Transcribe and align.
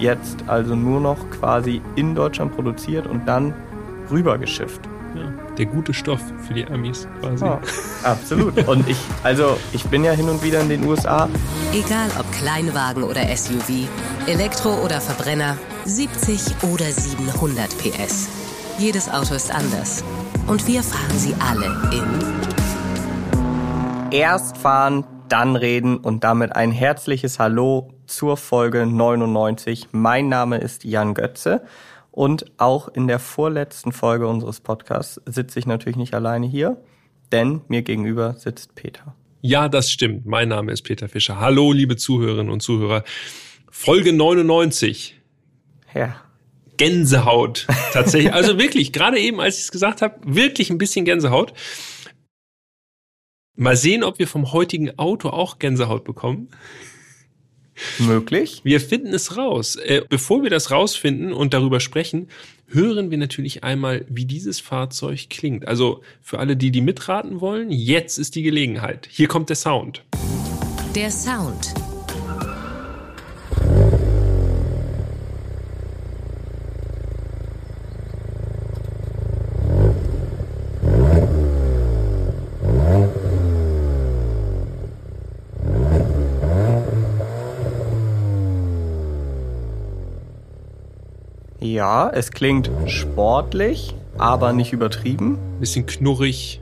jetzt 0.00 0.44
also 0.46 0.74
nur 0.74 1.00
noch 1.00 1.18
quasi 1.30 1.80
in 1.96 2.14
Deutschland 2.14 2.54
produziert 2.54 3.06
und 3.06 3.26
dann 3.26 3.54
rübergeschifft. 4.10 4.80
Ja, 5.14 5.32
der 5.58 5.66
gute 5.66 5.92
Stoff 5.92 6.20
für 6.46 6.54
die 6.54 6.64
Amis 6.66 7.08
quasi. 7.20 7.44
Ja, 7.44 7.60
absolut. 8.04 8.56
Und 8.68 8.88
ich, 8.88 8.96
also 9.24 9.58
ich 9.72 9.82
bin 9.86 10.04
ja 10.04 10.12
hin 10.12 10.28
und 10.28 10.40
wieder 10.44 10.60
in 10.60 10.68
den 10.68 10.86
USA. 10.86 11.28
Egal 11.72 12.08
ob 12.16 12.30
Kleinwagen 12.30 13.02
oder 13.02 13.22
SUV, 13.36 13.88
Elektro 14.28 14.72
oder 14.84 15.00
Verbrenner, 15.00 15.56
70 15.84 16.62
oder 16.72 16.84
700 16.84 17.76
PS. 17.78 18.28
Jedes 18.78 19.10
Auto 19.10 19.34
ist 19.34 19.52
anders. 19.52 20.04
Und 20.46 20.64
wir 20.68 20.84
fahren 20.84 21.18
sie 21.18 21.34
alle 21.40 21.66
in. 21.92 22.04
Erst 24.12 24.56
fahren, 24.58 25.04
dann 25.30 25.56
reden 25.56 25.96
und 25.96 26.24
damit 26.24 26.56
ein 26.56 26.72
herzliches 26.72 27.38
Hallo 27.38 27.94
zur 28.06 28.36
Folge 28.36 28.84
99. 28.84 29.88
Mein 29.92 30.28
Name 30.28 30.58
ist 30.58 30.84
Jan 30.84 31.14
Götze 31.14 31.62
und 32.10 32.46
auch 32.58 32.88
in 32.88 33.06
der 33.06 33.20
vorletzten 33.20 33.92
Folge 33.92 34.26
unseres 34.26 34.60
Podcasts 34.60 35.20
sitze 35.26 35.58
ich 35.60 35.66
natürlich 35.66 35.96
nicht 35.96 36.14
alleine 36.14 36.46
hier, 36.46 36.82
denn 37.30 37.60
mir 37.68 37.82
gegenüber 37.82 38.34
sitzt 38.34 38.74
Peter. 38.74 39.14
Ja, 39.40 39.68
das 39.68 39.90
stimmt. 39.90 40.26
Mein 40.26 40.48
Name 40.48 40.72
ist 40.72 40.82
Peter 40.82 41.08
Fischer. 41.08 41.40
Hallo, 41.40 41.72
liebe 41.72 41.96
Zuhörerinnen 41.96 42.52
und 42.52 42.60
Zuhörer. 42.60 43.04
Folge 43.70 44.12
99. 44.12 45.14
Ja. 45.94 46.16
Gänsehaut. 46.76 47.68
Tatsächlich. 47.92 48.32
Also 48.34 48.58
wirklich, 48.58 48.92
gerade 48.92 49.18
eben, 49.18 49.40
als 49.40 49.58
ich 49.58 49.64
es 49.64 49.72
gesagt 49.72 50.02
habe, 50.02 50.16
wirklich 50.24 50.70
ein 50.70 50.78
bisschen 50.78 51.04
Gänsehaut. 51.04 51.52
Mal 53.56 53.76
sehen, 53.76 54.04
ob 54.04 54.18
wir 54.18 54.26
vom 54.26 54.52
heutigen 54.52 54.98
Auto 54.98 55.28
auch 55.28 55.58
Gänsehaut 55.58 56.04
bekommen. 56.04 56.48
Möglich. 57.98 58.60
Wir 58.62 58.80
finden 58.80 59.14
es 59.14 59.36
raus. 59.36 59.76
Äh, 59.76 60.02
bevor 60.08 60.42
wir 60.42 60.50
das 60.50 60.70
rausfinden 60.70 61.32
und 61.32 61.54
darüber 61.54 61.80
sprechen, 61.80 62.28
hören 62.68 63.10
wir 63.10 63.18
natürlich 63.18 63.64
einmal, 63.64 64.04
wie 64.08 64.26
dieses 64.26 64.60
Fahrzeug 64.60 65.28
klingt. 65.30 65.66
Also 65.66 66.02
für 66.20 66.38
alle, 66.38 66.56
die 66.56 66.70
die 66.70 66.82
mitraten 66.82 67.40
wollen, 67.40 67.70
jetzt 67.70 68.18
ist 68.18 68.34
die 68.34 68.42
Gelegenheit. 68.42 69.08
Hier 69.10 69.28
kommt 69.28 69.48
der 69.48 69.56
Sound. 69.56 70.04
Der 70.94 71.10
Sound. 71.10 71.74
Ja, 91.70 92.10
es 92.10 92.32
klingt 92.32 92.68
sportlich, 92.88 93.94
aber 94.18 94.52
nicht 94.52 94.72
übertrieben. 94.72 95.38
Bisschen 95.60 95.86
knurrig. 95.86 96.60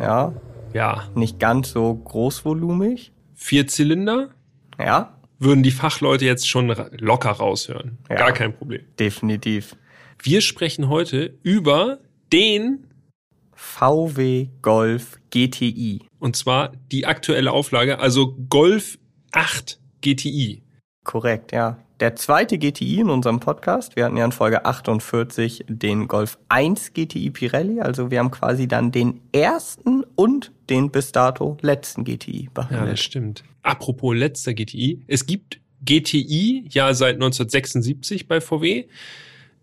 Ja. 0.00 0.32
Ja. 0.74 1.04
Nicht 1.14 1.38
ganz 1.38 1.70
so 1.70 1.94
großvolumig. 1.94 3.12
Vier 3.36 3.68
Zylinder. 3.68 4.30
Ja. 4.76 5.16
Würden 5.38 5.62
die 5.62 5.70
Fachleute 5.70 6.24
jetzt 6.24 6.48
schon 6.48 6.74
locker 6.98 7.30
raushören. 7.30 7.98
Ja. 8.10 8.16
Gar 8.16 8.32
kein 8.32 8.52
Problem. 8.52 8.82
Definitiv. 8.98 9.76
Wir 10.20 10.40
sprechen 10.40 10.88
heute 10.88 11.38
über 11.44 12.00
den 12.32 12.88
VW 13.54 14.48
Golf 14.60 15.20
GTI. 15.30 16.00
Und 16.18 16.34
zwar 16.34 16.72
die 16.90 17.06
aktuelle 17.06 17.52
Auflage, 17.52 18.00
also 18.00 18.34
Golf 18.50 18.98
8 19.30 19.78
GTI. 20.00 20.62
Korrekt, 21.04 21.52
ja 21.52 21.78
der 22.00 22.14
zweite 22.16 22.58
GTI 22.58 23.00
in 23.00 23.10
unserem 23.10 23.40
Podcast. 23.40 23.96
Wir 23.96 24.04
hatten 24.04 24.16
ja 24.16 24.24
in 24.24 24.32
Folge 24.32 24.64
48 24.64 25.64
den 25.68 26.06
Golf 26.06 26.38
1 26.48 26.92
GTI 26.94 27.30
Pirelli. 27.30 27.80
Also 27.80 28.10
wir 28.10 28.20
haben 28.20 28.30
quasi 28.30 28.68
dann 28.68 28.92
den 28.92 29.20
ersten 29.32 30.04
und 30.14 30.52
den 30.70 30.90
bis 30.90 31.12
dato 31.12 31.56
letzten 31.60 32.04
GTI 32.04 32.50
behandelt. 32.54 32.80
Ja, 32.80 32.90
das 32.90 33.00
stimmt. 33.00 33.44
Apropos 33.62 34.16
letzter 34.16 34.54
GTI. 34.54 35.02
Es 35.06 35.26
gibt 35.26 35.60
GTI 35.84 36.66
ja 36.70 36.94
seit 36.94 37.14
1976 37.14 38.28
bei 38.28 38.40
VW. 38.40 38.84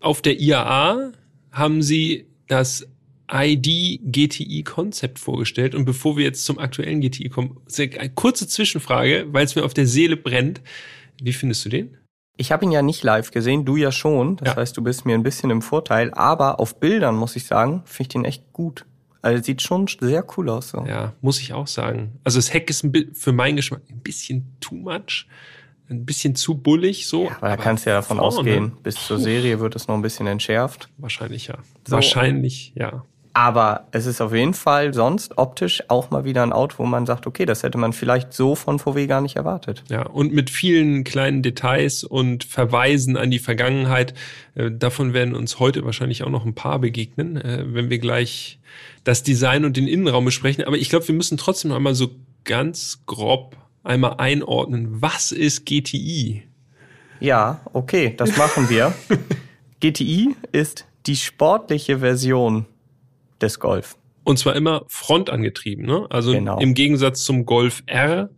Auf 0.00 0.20
der 0.20 0.38
IAA 0.38 1.12
haben 1.52 1.82
sie 1.82 2.26
das 2.48 2.86
ID 3.32 4.00
GTI 4.04 4.62
Konzept 4.62 5.18
vorgestellt. 5.18 5.74
Und 5.74 5.84
bevor 5.84 6.16
wir 6.16 6.24
jetzt 6.24 6.44
zum 6.44 6.58
aktuellen 6.58 7.00
GTI 7.00 7.28
kommen, 7.28 7.56
eine 7.78 8.10
kurze 8.10 8.46
Zwischenfrage, 8.46 9.26
weil 9.30 9.44
es 9.44 9.56
mir 9.56 9.64
auf 9.64 9.74
der 9.74 9.86
Seele 9.86 10.16
brennt. 10.16 10.60
Wie 11.20 11.32
findest 11.32 11.64
du 11.64 11.70
den? 11.70 11.96
Ich 12.36 12.52
habe 12.52 12.64
ihn 12.64 12.70
ja 12.70 12.82
nicht 12.82 13.02
live 13.02 13.30
gesehen, 13.30 13.64
du 13.64 13.76
ja 13.76 13.90
schon. 13.90 14.36
Das 14.36 14.48
ja. 14.48 14.56
heißt, 14.56 14.76
du 14.76 14.82
bist 14.82 15.06
mir 15.06 15.14
ein 15.14 15.22
bisschen 15.22 15.50
im 15.50 15.62
Vorteil. 15.62 16.12
Aber 16.12 16.60
auf 16.60 16.78
Bildern 16.78 17.16
muss 17.16 17.36
ich 17.36 17.46
sagen, 17.46 17.82
finde 17.86 18.02
ich 18.02 18.08
den 18.08 18.24
echt 18.24 18.52
gut. 18.52 18.84
Also 19.22 19.42
sieht 19.42 19.62
schon 19.62 19.86
sehr 19.88 20.24
cool 20.36 20.50
aus. 20.50 20.68
So. 20.68 20.84
Ja, 20.86 21.12
muss 21.20 21.40
ich 21.40 21.52
auch 21.52 21.66
sagen. 21.66 22.20
Also 22.22 22.38
das 22.38 22.52
Heck 22.52 22.70
ist 22.70 22.84
ein 22.84 23.10
für 23.14 23.32
meinen 23.32 23.56
Geschmack 23.56 23.82
ein 23.90 24.00
bisschen 24.00 24.56
too 24.60 24.76
much. 24.76 25.26
Ein 25.88 26.04
bisschen 26.04 26.34
zu 26.34 26.56
bullig 26.56 27.06
so. 27.08 27.24
Ja, 27.24 27.36
aber 27.38 27.48
da 27.48 27.56
kannst 27.56 27.86
du 27.86 27.90
ja 27.90 27.96
davon 27.96 28.18
vorne. 28.18 28.28
ausgehen, 28.36 28.72
bis 28.82 29.06
zur 29.06 29.18
Serie 29.18 29.60
wird 29.60 29.76
es 29.76 29.86
noch 29.86 29.94
ein 29.94 30.02
bisschen 30.02 30.26
entschärft. 30.26 30.88
Wahrscheinlich 30.98 31.46
ja. 31.46 31.58
So. 31.86 31.92
Wahrscheinlich 31.92 32.72
ja. 32.74 33.04
Aber 33.36 33.88
es 33.90 34.06
ist 34.06 34.22
auf 34.22 34.32
jeden 34.32 34.54
Fall 34.54 34.94
sonst 34.94 35.36
optisch 35.36 35.82
auch 35.88 36.08
mal 36.08 36.24
wieder 36.24 36.42
ein 36.42 36.54
Auto, 36.54 36.78
wo 36.78 36.86
man 36.86 37.04
sagt, 37.04 37.26
okay, 37.26 37.44
das 37.44 37.62
hätte 37.62 37.76
man 37.76 37.92
vielleicht 37.92 38.32
so 38.32 38.54
von 38.54 38.78
VW 38.78 39.06
gar 39.06 39.20
nicht 39.20 39.36
erwartet. 39.36 39.84
Ja, 39.90 40.06
und 40.06 40.32
mit 40.32 40.48
vielen 40.48 41.04
kleinen 41.04 41.42
Details 41.42 42.02
und 42.02 42.44
Verweisen 42.44 43.18
an 43.18 43.30
die 43.30 43.38
Vergangenheit. 43.38 44.14
Äh, 44.54 44.70
davon 44.70 45.12
werden 45.12 45.34
uns 45.34 45.58
heute 45.58 45.84
wahrscheinlich 45.84 46.22
auch 46.22 46.30
noch 46.30 46.46
ein 46.46 46.54
paar 46.54 46.78
begegnen, 46.78 47.36
äh, 47.36 47.62
wenn 47.66 47.90
wir 47.90 47.98
gleich 47.98 48.58
das 49.04 49.22
Design 49.22 49.66
und 49.66 49.76
den 49.76 49.86
Innenraum 49.86 50.24
besprechen. 50.24 50.64
Aber 50.64 50.78
ich 50.78 50.88
glaube, 50.88 51.06
wir 51.06 51.14
müssen 51.14 51.36
trotzdem 51.36 51.68
noch 51.68 51.76
einmal 51.76 51.94
so 51.94 52.08
ganz 52.44 53.02
grob 53.04 53.54
einmal 53.84 54.14
einordnen. 54.16 55.02
Was 55.02 55.30
ist 55.30 55.66
GTI? 55.66 56.44
Ja, 57.20 57.60
okay, 57.74 58.14
das 58.16 58.38
machen 58.38 58.70
wir. 58.70 58.94
GTI 59.80 60.34
ist 60.52 60.86
die 61.04 61.16
sportliche 61.16 61.98
Version 61.98 62.64
des 63.40 63.60
Golf. 63.60 63.96
Und 64.24 64.38
zwar 64.38 64.56
immer 64.56 64.84
frontangetrieben, 64.88 65.86
ne? 65.86 66.06
Also 66.10 66.32
genau. 66.32 66.58
im 66.58 66.74
Gegensatz 66.74 67.24
zum 67.24 67.46
Golf 67.46 67.82
R, 67.86 68.30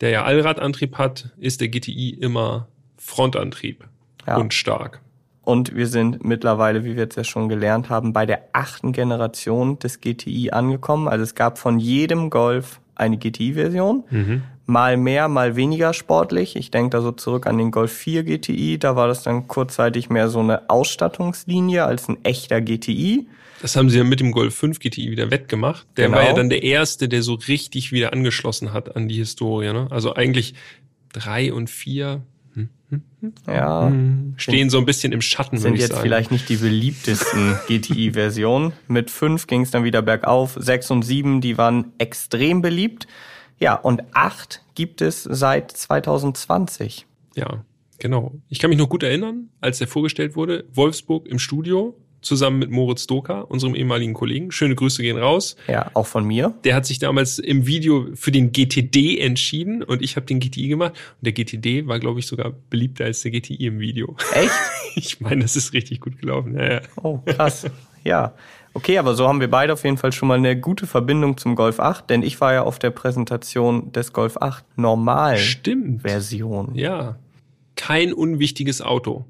der 0.00 0.10
ja 0.10 0.24
Allradantrieb 0.24 0.98
hat, 0.98 1.30
ist 1.38 1.60
der 1.60 1.68
GTI 1.68 2.10
immer 2.10 2.68
Frontantrieb 2.98 3.84
ja. 4.26 4.36
und 4.36 4.52
stark. 4.52 5.00
Und 5.42 5.76
wir 5.76 5.86
sind 5.86 6.24
mittlerweile, 6.24 6.82
wie 6.84 6.96
wir 6.96 7.04
jetzt 7.04 7.16
ja 7.16 7.22
schon 7.22 7.48
gelernt 7.48 7.88
haben, 7.88 8.12
bei 8.12 8.26
der 8.26 8.48
achten 8.52 8.90
Generation 8.90 9.78
des 9.78 10.00
GTI 10.00 10.50
angekommen. 10.50 11.06
Also 11.06 11.22
es 11.22 11.36
gab 11.36 11.58
von 11.58 11.78
jedem 11.78 12.30
Golf 12.30 12.80
eine 12.96 13.16
GTI-Version. 13.16 14.02
Mhm. 14.10 14.42
Mal 14.66 14.96
mehr, 14.96 15.28
mal 15.28 15.54
weniger 15.54 15.94
sportlich. 15.94 16.56
Ich 16.56 16.72
denke 16.72 16.90
da 16.90 17.00
so 17.00 17.12
zurück 17.12 17.46
an 17.46 17.58
den 17.58 17.70
Golf 17.70 17.92
4 17.92 18.24
GTI. 18.24 18.78
Da 18.78 18.96
war 18.96 19.06
das 19.06 19.22
dann 19.22 19.46
kurzzeitig 19.46 20.10
mehr 20.10 20.28
so 20.28 20.40
eine 20.40 20.68
Ausstattungslinie 20.68 21.84
als 21.84 22.08
ein 22.08 22.24
echter 22.24 22.60
GTI. 22.60 23.28
Das 23.62 23.76
haben 23.76 23.90
sie 23.90 23.98
ja 23.98 24.04
mit 24.04 24.20
dem 24.20 24.32
Golf 24.32 24.54
5 24.54 24.78
GTI 24.78 25.10
wieder 25.10 25.30
wettgemacht. 25.30 25.86
Der 25.96 26.06
genau. 26.06 26.18
war 26.18 26.26
ja 26.26 26.34
dann 26.34 26.50
der 26.50 26.62
erste, 26.62 27.08
der 27.08 27.22
so 27.22 27.34
richtig 27.34 27.92
wieder 27.92 28.12
angeschlossen 28.12 28.72
hat 28.72 28.96
an 28.96 29.08
die 29.08 29.16
Historie. 29.16 29.72
Ne? 29.72 29.88
Also 29.90 30.14
eigentlich 30.14 30.54
drei 31.12 31.52
und 31.52 31.70
vier 31.70 32.22
hm, 32.54 32.68
hm, 32.88 33.02
hm, 33.20 33.32
ja, 33.46 33.92
stehen 34.36 34.70
so 34.70 34.78
ein 34.78 34.86
bisschen 34.86 35.12
im 35.12 35.20
Schatten. 35.20 35.58
Sind 35.58 35.76
jetzt 35.76 35.92
sagen. 35.92 36.02
vielleicht 36.02 36.30
nicht 36.30 36.48
die 36.48 36.56
beliebtesten 36.56 37.56
GTI-Versionen. 37.68 38.72
Mit 38.88 39.10
fünf 39.10 39.46
ging 39.46 39.62
es 39.62 39.70
dann 39.70 39.84
wieder 39.84 40.02
bergauf. 40.02 40.56
Sechs 40.58 40.90
und 40.90 41.02
sieben, 41.02 41.40
die 41.40 41.58
waren 41.58 41.92
extrem 41.98 42.62
beliebt. 42.62 43.06
Ja, 43.58 43.74
und 43.74 44.02
acht 44.12 44.62
gibt 44.74 45.00
es 45.00 45.22
seit 45.22 45.70
2020. 45.72 47.06
Ja, 47.34 47.64
genau. 47.98 48.34
Ich 48.48 48.58
kann 48.58 48.70
mich 48.70 48.78
noch 48.78 48.88
gut 48.88 49.02
erinnern, 49.02 49.48
als 49.60 49.80
er 49.80 49.86
vorgestellt 49.86 50.36
wurde, 50.36 50.64
Wolfsburg 50.72 51.26
im 51.26 51.38
Studio 51.38 51.96
zusammen 52.26 52.58
mit 52.58 52.70
Moritz 52.70 53.06
Doka, 53.06 53.40
unserem 53.40 53.74
ehemaligen 53.74 54.12
Kollegen. 54.12 54.52
Schöne 54.52 54.74
Grüße 54.74 55.02
gehen 55.02 55.16
raus. 55.16 55.56
Ja, 55.68 55.90
auch 55.94 56.06
von 56.06 56.24
mir. 56.24 56.54
Der 56.64 56.74
hat 56.74 56.84
sich 56.84 56.98
damals 56.98 57.38
im 57.38 57.66
Video 57.66 58.08
für 58.14 58.32
den 58.32 58.52
GTD 58.52 59.18
entschieden 59.20 59.82
und 59.82 60.02
ich 60.02 60.16
habe 60.16 60.26
den 60.26 60.40
GTI 60.40 60.68
gemacht. 60.68 60.92
Und 60.92 61.24
der 61.24 61.32
GTD 61.32 61.86
war, 61.86 61.98
glaube 61.98 62.20
ich, 62.20 62.26
sogar 62.26 62.52
beliebter 62.68 63.04
als 63.04 63.22
der 63.22 63.30
GTI 63.30 63.66
im 63.66 63.78
Video. 63.80 64.16
Echt? 64.34 64.50
Ich 64.98 65.20
meine, 65.20 65.42
das 65.42 65.56
ist 65.56 65.74
richtig 65.74 66.00
gut 66.00 66.18
gelaufen. 66.18 66.56
Ja, 66.56 66.72
ja. 66.72 66.80
Oh, 67.02 67.18
krass. 67.18 67.66
Ja. 68.02 68.32
Okay, 68.72 68.96
aber 68.96 69.14
so 69.14 69.28
haben 69.28 69.40
wir 69.40 69.50
beide 69.50 69.74
auf 69.74 69.84
jeden 69.84 69.98
Fall 69.98 70.12
schon 70.12 70.28
mal 70.28 70.38
eine 70.38 70.58
gute 70.58 70.86
Verbindung 70.86 71.36
zum 71.36 71.54
Golf 71.54 71.80
8, 71.80 72.08
denn 72.08 72.22
ich 72.22 72.40
war 72.40 72.54
ja 72.54 72.62
auf 72.62 72.78
der 72.78 72.90
Präsentation 72.90 73.92
des 73.92 74.14
Golf 74.14 74.38
8 74.38 74.64
normal 74.78 75.36
Stimmt. 75.36 76.02
Version. 76.02 76.74
Ja. 76.74 77.16
Kein 77.74 78.12
unwichtiges 78.12 78.80
Auto. 78.80 79.26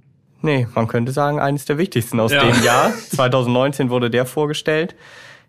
Nee, 0.46 0.69
man 0.76 0.87
könnte 0.87 1.10
sagen, 1.10 1.40
eines 1.40 1.64
der 1.64 1.76
wichtigsten 1.76 2.20
aus 2.20 2.31
ja. 2.31 2.44
dem 2.44 2.62
Jahr. 2.62 2.94
2019 3.10 3.90
wurde 3.90 4.10
der 4.10 4.26
vorgestellt. 4.26 4.94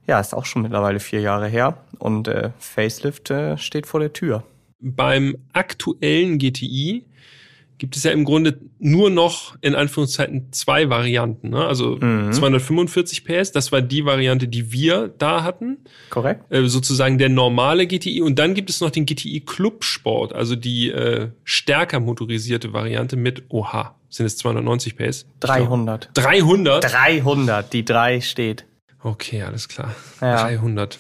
Ja, 0.08 0.20
ist 0.20 0.34
auch 0.34 0.46
schon 0.46 0.64
mittlerweile 0.64 1.00
vier 1.00 1.22
Jahre 1.22 1.48
her. 1.48 1.78
Und 2.00 2.28
äh, 2.28 2.50
Facelift 2.58 3.30
äh, 3.30 3.60
steht 3.60 3.86
vor 3.86 4.00
der 4.00 4.12
Tür. 4.12 4.44
Beim 4.80 5.38
aktuellen 5.54 6.40
GTI 6.40 7.06
gibt 7.78 7.96
es 7.96 8.04
ja 8.04 8.12
im 8.12 8.26
Grunde 8.26 8.60
nur 8.80 9.12
noch 9.12 9.56
in 9.62 9.76
Anführungszeichen 9.76 10.52
zwei 10.52 10.90
Varianten. 10.90 11.50
Ne? 11.50 11.64
Also 11.64 11.98
mhm. 11.98 12.34
245 12.34 13.24
PS, 13.24 13.52
das 13.52 13.72
war 13.72 13.82
die 13.82 14.04
Variante, 14.04 14.48
die 14.48 14.72
wir 14.72 15.14
da 15.16 15.44
hatten. 15.44 15.78
Korrekt. 16.10 16.52
Äh, 16.52 16.66
sozusagen 16.68 17.20
der 17.20 17.30
normale 17.30 17.86
GTI. 17.86 18.22
Und 18.22 18.40
dann 18.40 18.56
gibt 18.56 18.72
es 18.72 18.82
noch 18.82 18.90
den 18.90 19.06
GTI 19.06 19.42
Club 19.42 19.84
Sport, 19.84 20.34
also 20.34 20.56
die 20.56 20.90
äh, 20.90 21.30
stärker 21.44 22.00
motorisierte 22.00 22.74
Variante 22.74 23.16
mit, 23.16 23.44
oha, 23.50 23.94
sind 24.10 24.26
es 24.26 24.38
290 24.38 24.98
PS? 24.98 25.26
300. 25.40 26.10
300? 26.14 26.94
300, 26.94 27.74
die 27.74 27.86
3 27.86 28.22
steht. 28.22 28.66
Okay, 29.04 29.44
alles 29.44 29.68
klar. 29.68 29.96
Ja. 30.22 30.44
300. 30.44 31.00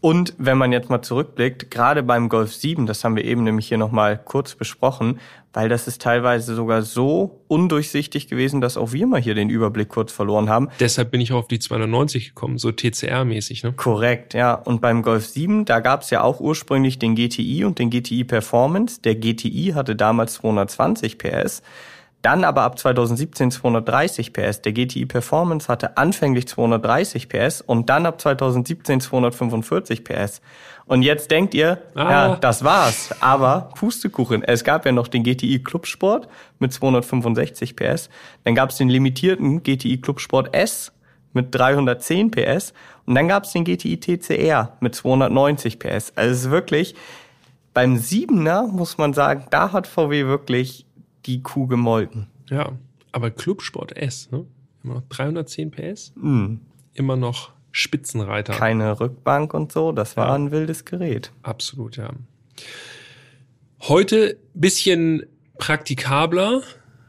Und 0.00 0.34
wenn 0.38 0.58
man 0.58 0.72
jetzt 0.72 0.90
mal 0.90 1.02
zurückblickt, 1.02 1.70
gerade 1.70 2.02
beim 2.02 2.28
Golf 2.28 2.54
7, 2.54 2.86
das 2.86 3.02
haben 3.02 3.16
wir 3.16 3.24
eben 3.24 3.44
nämlich 3.44 3.68
hier 3.68 3.78
nochmal 3.78 4.20
kurz 4.22 4.54
besprochen, 4.54 5.18
weil 5.52 5.68
das 5.68 5.88
ist 5.88 6.02
teilweise 6.02 6.54
sogar 6.54 6.82
so 6.82 7.42
undurchsichtig 7.48 8.28
gewesen, 8.28 8.60
dass 8.60 8.76
auch 8.76 8.92
wir 8.92 9.06
mal 9.06 9.20
hier 9.20 9.34
den 9.34 9.48
Überblick 9.48 9.88
kurz 9.88 10.12
verloren 10.12 10.50
haben. 10.50 10.68
Deshalb 10.80 11.10
bin 11.10 11.20
ich 11.20 11.32
auch 11.32 11.38
auf 11.38 11.48
die 11.48 11.58
290 11.58 12.28
gekommen, 12.28 12.58
so 12.58 12.68
TCR-mäßig, 12.68 13.64
ne? 13.64 13.72
Korrekt, 13.72 14.34
ja. 14.34 14.54
Und 14.54 14.80
beim 14.80 15.02
Golf 15.02 15.26
7, 15.26 15.64
da 15.64 15.80
gab 15.80 16.02
es 16.02 16.10
ja 16.10 16.22
auch 16.22 16.40
ursprünglich 16.40 16.98
den 16.98 17.14
GTI 17.14 17.64
und 17.64 17.78
den 17.78 17.90
GTI 17.90 18.24
Performance. 18.24 19.00
Der 19.00 19.14
GTI 19.14 19.72
hatte 19.74 19.96
damals 19.96 20.34
220 20.34 21.16
PS. 21.18 21.62
Dann 22.26 22.42
aber 22.42 22.62
ab 22.62 22.76
2017 22.76 23.52
230 23.52 24.32
PS. 24.32 24.60
Der 24.60 24.72
GTI 24.72 25.06
Performance 25.06 25.68
hatte 25.68 25.96
anfänglich 25.96 26.48
230 26.48 27.28
PS 27.28 27.60
und 27.60 27.88
dann 27.88 28.04
ab 28.04 28.20
2017 28.20 29.00
245 29.00 30.02
PS. 30.02 30.40
Und 30.86 31.02
jetzt 31.02 31.30
denkt 31.30 31.54
ihr, 31.54 31.78
ah. 31.94 32.10
ja, 32.10 32.34
das 32.34 32.64
war's. 32.64 33.14
Aber 33.20 33.70
Pustekuchen, 33.76 34.42
es 34.42 34.64
gab 34.64 34.84
ja 34.86 34.90
noch 34.90 35.06
den 35.06 35.22
GTI 35.22 35.62
Clubsport 35.62 36.26
mit 36.58 36.72
265 36.72 37.76
PS. 37.76 38.10
Dann 38.42 38.56
gab 38.56 38.70
es 38.70 38.76
den 38.76 38.88
limitierten 38.88 39.62
GTI 39.62 40.00
Clubsport 40.00 40.52
S 40.52 40.90
mit 41.32 41.54
310 41.54 42.32
PS. 42.32 42.72
Und 43.04 43.14
dann 43.14 43.28
gab 43.28 43.44
es 43.44 43.52
den 43.52 43.64
GTI 43.64 44.00
TCR 44.00 44.72
mit 44.80 44.96
290 44.96 45.78
PS. 45.78 46.12
Also 46.16 46.32
es 46.32 46.38
ist 46.40 46.50
wirklich, 46.50 46.96
beim 47.72 47.94
7er 47.94 48.66
muss 48.66 48.98
man 48.98 49.12
sagen, 49.12 49.46
da 49.50 49.70
hat 49.70 49.86
VW 49.86 50.26
wirklich 50.26 50.85
die 51.26 51.42
Kuh 51.42 51.66
gemolken. 51.66 52.28
Ja, 52.48 52.72
aber 53.12 53.30
Clubsport 53.30 53.96
S, 53.96 54.30
ne? 54.30 54.46
Immer 54.82 54.94
noch 54.94 55.02
310 55.08 55.70
PS. 55.70 56.12
Mm. 56.16 56.56
Immer 56.94 57.16
noch 57.16 57.52
Spitzenreiter. 57.72 58.54
Keine 58.54 59.00
Rückbank 59.00 59.52
und 59.52 59.72
so, 59.72 59.92
das 59.92 60.16
war 60.16 60.28
ja. 60.28 60.34
ein 60.34 60.50
wildes 60.50 60.84
Gerät. 60.84 61.32
Absolut, 61.42 61.96
ja. 61.96 62.10
Heute 63.82 64.38
bisschen 64.54 65.26
praktikabler, 65.58 66.62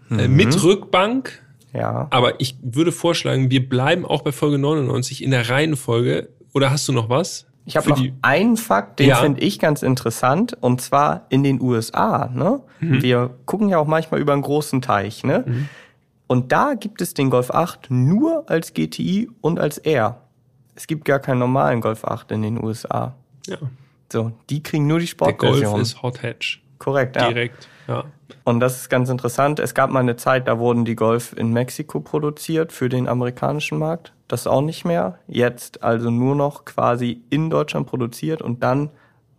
äh, 0.09 0.13
mhm. 0.13 0.19
äh, 0.19 0.27
mit 0.27 0.63
Rückbank. 0.63 1.41
Ja. 1.73 2.07
Aber 2.09 2.39
ich 2.41 2.57
würde 2.61 2.91
vorschlagen, 2.91 3.49
wir 3.51 3.67
bleiben 3.67 4.05
auch 4.05 4.23
bei 4.23 4.31
Folge 4.31 4.57
99 4.57 5.23
in 5.23 5.31
der 5.31 5.49
Reihenfolge. 5.49 6.29
Oder 6.53 6.71
hast 6.71 6.87
du 6.87 6.93
noch 6.93 7.09
was? 7.09 7.46
Ich 7.67 7.75
habe 7.75 7.89
noch 7.89 8.01
einen 8.21 8.55
Fakt, 8.55 8.99
den 8.99 9.09
ja. 9.09 9.17
finde 9.17 9.41
ich 9.41 9.59
ganz 9.59 9.83
interessant, 9.83 10.57
und 10.61 10.79
zwar 10.79 11.25
in 11.27 11.43
den 11.43 11.61
USA. 11.61 12.29
Ne? 12.33 12.61
Mhm. 12.79 13.01
Wir 13.01 13.29
gucken 13.45 13.67
ja 13.67 13.77
auch 13.77 13.87
manchmal 13.87 14.21
über 14.21 14.31
einen 14.31 14.41
großen 14.41 14.81
Teich. 14.81 15.25
Ne? 15.25 15.43
Mhm. 15.45 15.69
Und 16.27 16.53
da 16.53 16.75
gibt 16.75 17.01
es 17.01 17.13
den 17.13 17.29
Golf 17.29 17.51
8 17.51 17.91
nur 17.91 18.49
als 18.49 18.73
GTI 18.73 19.29
und 19.41 19.59
als 19.59 19.79
R. 19.79 20.21
Es 20.75 20.87
gibt 20.87 21.03
gar 21.03 21.19
keinen 21.19 21.39
normalen 21.39 21.81
Golf 21.81 22.05
8 22.05 22.31
in 22.31 22.41
den 22.41 22.63
USA. 22.63 23.15
Ja. 23.47 23.57
So, 24.11 24.31
die 24.49 24.63
kriegen 24.63 24.87
nur 24.87 24.99
die 24.99 25.07
Sportversion. 25.07 25.59
Der 25.59 25.69
Golf 25.69 25.81
ist 25.81 26.01
Hot 26.01 26.23
Hatch. 26.23 26.63
Korrekt, 26.79 27.17
ja. 27.17 27.27
Direkt, 27.27 27.67
ja. 27.89 28.05
Und 28.45 28.61
das 28.61 28.77
ist 28.79 28.89
ganz 28.89 29.09
interessant. 29.09 29.59
Es 29.59 29.73
gab 29.73 29.89
mal 29.89 29.99
eine 29.99 30.15
Zeit, 30.15 30.47
da 30.47 30.57
wurden 30.57 30.85
die 30.85 30.95
Golf 30.95 31.33
in 31.35 31.51
Mexiko 31.51 31.99
produziert 31.99 32.71
für 32.71 32.87
den 32.87 33.09
amerikanischen 33.09 33.77
Markt. 33.77 34.13
Das 34.27 34.47
auch 34.47 34.61
nicht 34.61 34.85
mehr. 34.85 35.19
Jetzt 35.27 35.83
also 35.83 36.11
nur 36.11 36.35
noch 36.35 36.65
quasi 36.65 37.21
in 37.29 37.49
Deutschland 37.49 37.87
produziert 37.87 38.41
und 38.41 38.63
dann 38.63 38.89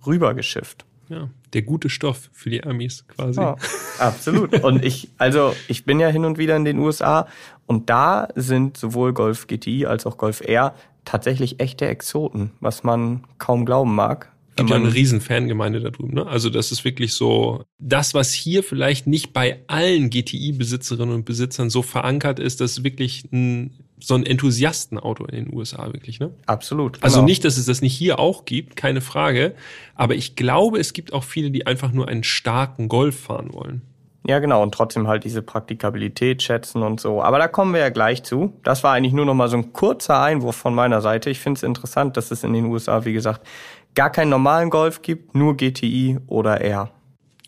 rübergeschifft. 0.07 0.85
Ja, 1.09 1.31
der 1.55 1.63
gute 1.63 1.89
Stoff 1.89 2.29
für 2.33 2.51
die 2.51 2.63
Amis 2.65 3.07
quasi. 3.09 3.41
Ja, 3.41 3.57
absolut. 3.99 4.63
Und 4.63 4.85
ich, 4.85 5.09
also 5.17 5.55
ich 5.67 5.85
bin 5.85 6.01
ja 6.01 6.09
hin 6.09 6.25
und 6.25 6.39
wieder 6.39 6.57
in 6.57 6.65
den 6.65 6.79
USA 6.79 7.27
und 7.67 7.89
da 7.89 8.29
sind 8.35 8.77
sowohl 8.77 9.15
Golf 9.15 9.47
GTI 9.47 9.87
als 9.87 10.05
auch 10.05 10.19
Golf 10.19 10.43
R 10.43 10.75
tatsächlich 11.05 11.61
echte 11.61 11.87
Exoten, 11.87 12.53
was 12.61 12.85
man 12.85 13.25
kaum 13.39 13.65
glauben 13.65 13.95
mag 13.95 14.31
gibt 14.59 14.71
ja 14.71 14.77
eine 14.77 14.93
riesen 14.93 15.21
Fangemeinde 15.21 15.81
da 15.81 15.91
drüben. 15.91 16.15
Ne? 16.15 16.27
Also 16.27 16.51
das 16.51 16.73
ist 16.73 16.85
wirklich 16.85 17.15
so, 17.15 17.65
das, 17.79 18.15
was 18.15 18.33
hier 18.33 18.63
vielleicht 18.63 19.07
nicht 19.07 19.33
bei 19.33 19.63
allen 19.69 20.11
GTI-Besitzerinnen 20.11 21.15
und 21.15 21.25
Besitzern 21.25 21.71
so 21.71 21.83
verankert 21.83 22.39
ist, 22.39 22.61
das 22.61 22.73
ist 22.73 22.85
wirklich 22.85 23.25
ein, 23.33 23.73
so 24.01 24.15
ein 24.15 24.25
Enthusiastenauto 24.25 25.25
in 25.27 25.45
den 25.45 25.55
USA 25.55 25.87
wirklich. 25.87 26.21
Ne? 26.21 26.33
Absolut. 26.47 26.95
Genau. 26.95 27.05
Also 27.05 27.23
nicht, 27.23 27.45
dass 27.45 27.57
es 27.57 27.67
das 27.67 27.81
nicht 27.81 27.97
hier 27.97 28.19
auch 28.19 28.45
gibt, 28.45 28.77
keine 28.77 29.01
Frage. 29.01 29.55
Aber 29.95 30.15
ich 30.15 30.37
glaube, 30.37 30.79
es 30.79 30.93
gibt 30.93 31.13
auch 31.13 31.25
viele, 31.25 31.51
die 31.51 31.67
einfach 31.67 31.93
nur 31.93 32.09
einen 32.09 32.25
starken 32.25 32.89
Golf 32.89 33.19
fahren 33.19 33.53
wollen. 33.53 33.83
Ja, 34.27 34.41
genau. 34.41 34.63
Und 34.63 34.75
trotzdem 34.75 35.09
halt 35.09 35.25
diese 35.25 35.41
Praktikabilität 35.43 36.43
schätzen 36.43 36.83
und 36.83 37.01
so. 37.01 37.23
Aber 37.23 37.39
da 37.39 37.49
kommen 37.49 37.73
wir 37.73 37.81
ja 37.81 37.89
gleich 37.89 38.23
zu. 38.25 38.53
Das 38.63 38.85
war 38.85 38.93
eigentlich 38.93 39.15
nur 39.15 39.25
noch 39.25 39.35
mal 39.35 39.49
so 39.49 39.57
ein 39.57 39.73
kurzer 39.73 40.21
Einwurf 40.21 40.57
von 40.57 40.75
meiner 40.75 41.01
Seite. 41.01 41.31
Ich 41.31 41.41
finde 41.41 41.59
es 41.59 41.63
interessant, 41.63 42.17
dass 42.17 42.31
es 42.31 42.45
in 42.45 42.53
den 42.53 42.67
USA, 42.67 43.05
wie 43.05 43.15
gesagt, 43.15 43.47
gar 43.95 44.11
keinen 44.11 44.29
normalen 44.29 44.71
Golf 44.71 45.03
gibt, 45.03 45.35
nur 45.35 45.57
GTI 45.57 46.19
oder 46.27 46.61
R. 46.61 46.91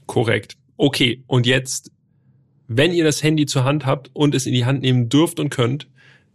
Korrekt. 0.07 0.57
Okay, 0.79 1.23
und 1.27 1.47
jetzt, 1.47 1.93
wenn 2.67 2.93
ihr 2.93 3.05
das 3.05 3.23
Handy 3.23 3.45
zur 3.45 3.65
Hand 3.65 3.85
habt 3.85 4.11
und 4.15 4.35
es 4.35 4.47
in 4.47 4.55
die 4.55 4.65
Hand 4.65 4.81
nehmen 4.81 5.11
dürft 5.11 5.39
und 5.39 5.51
könnt, 5.51 5.87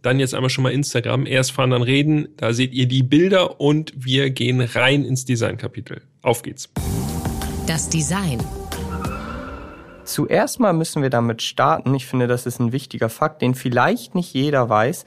dann 0.02 0.20
jetzt 0.20 0.34
einmal 0.34 0.50
schon 0.50 0.62
mal 0.62 0.72
Instagram. 0.72 1.26
Erst 1.26 1.52
fahren, 1.52 1.70
dann 1.70 1.82
reden. 1.82 2.28
Da 2.36 2.52
seht 2.52 2.72
ihr 2.72 2.86
die 2.86 3.02
Bilder 3.02 3.60
und 3.60 3.92
wir 3.96 4.30
gehen 4.30 4.60
rein 4.60 5.04
ins 5.04 5.24
Designkapitel. 5.24 6.02
Auf 6.22 6.42
geht's. 6.42 6.68
Das 7.66 7.88
Design. 7.88 8.40
Zuerst 10.04 10.60
mal 10.60 10.72
müssen 10.72 11.02
wir 11.02 11.10
damit 11.10 11.42
starten. 11.42 11.92
Ich 11.94 12.06
finde, 12.06 12.28
das 12.28 12.46
ist 12.46 12.60
ein 12.60 12.70
wichtiger 12.72 13.08
Fakt, 13.08 13.42
den 13.42 13.54
vielleicht 13.56 14.14
nicht 14.14 14.32
jeder 14.32 14.68
weiß. 14.68 15.04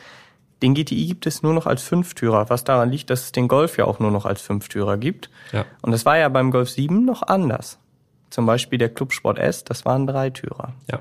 Den 0.62 0.74
GTI 0.74 1.08
gibt 1.08 1.26
es 1.26 1.42
nur 1.42 1.54
noch 1.54 1.68
als 1.68 1.82
Fünftürer, 1.82 2.50
was 2.50 2.66
daran 2.66 2.92
liegt, 2.92 3.10
dass 3.10 3.24
es 3.24 3.32
den 3.32 3.48
Golf 3.48 3.78
ja 3.78 3.86
auch 3.86 4.00
nur 4.00 4.12
noch 4.12 4.26
als 4.26 4.42
Fünftürer 4.42 4.98
gibt. 4.98 5.30
Ja. 5.54 5.66
Und 5.82 5.92
das 5.92 6.06
war 6.06 6.18
ja 6.18 6.28
beim 6.28 6.52
Golf 6.52 6.70
7 6.70 7.06
noch 7.06 7.24
anders. 7.24 7.80
Zum 8.30 8.46
Beispiel 8.46 8.78
der 8.78 8.90
Clubsport 8.90 9.40
S, 9.40 9.64
das 9.64 9.86
waren 9.86 10.06
Dreitürer. 10.06 10.74
Ja. 10.92 11.00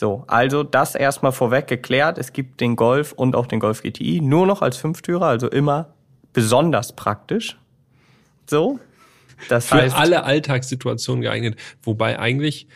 So, 0.00 0.24
also 0.28 0.62
das 0.62 0.94
erstmal 0.94 1.30
vorweg 1.30 1.66
geklärt. 1.66 2.16
Es 2.16 2.32
gibt 2.32 2.62
den 2.62 2.74
Golf 2.74 3.12
und 3.12 3.36
auch 3.36 3.44
den 3.44 3.60
Golf 3.60 3.82
GTI 3.82 4.22
nur 4.22 4.46
noch 4.46 4.62
als 4.62 4.78
Fünftürer, 4.78 5.26
also 5.26 5.46
immer 5.46 5.92
besonders 6.32 6.96
praktisch. 6.96 7.58
So. 8.48 8.80
Das 9.50 9.66
Für 9.66 9.74
heißt, 9.74 9.94
alle 9.94 10.24
Alltagssituationen 10.24 11.20
geeignet. 11.20 11.56
Wobei 11.82 12.18
eigentlich 12.18 12.66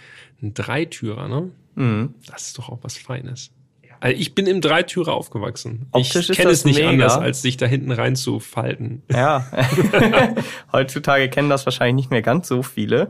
ein 0.43 0.53
Dreitürer, 0.53 1.29
ne? 1.29 1.51
Mhm. 1.77 2.15
Das 2.27 2.49
ist 2.49 2.59
doch 2.59 2.69
auch 2.69 2.81
was 2.83 2.99
Feines. 2.99 3.53
Also 4.01 4.21
ich 4.21 4.35
bin 4.35 4.47
im 4.47 4.61
Dreitürer 4.61 5.15
aufgewachsen. 5.15 5.87
Optisch 5.93 6.29
ich 6.29 6.37
kenne 6.37 6.51
es 6.51 6.67
nicht 6.67 6.77
mega. 6.77 6.91
anders, 6.91 7.17
als 7.17 7.41
sich 7.41 7.57
da 7.57 7.65
hinten 7.65 7.91
reinzufalten. 7.91 9.03
Ja. 9.11 9.47
Heutzutage 10.73 11.31
kennen 11.31 11.49
das 11.49 11.65
wahrscheinlich 11.65 11.95
nicht 11.95 12.11
mehr 12.11 12.21
ganz 12.21 12.49
so 12.49 12.63
viele. 12.63 13.09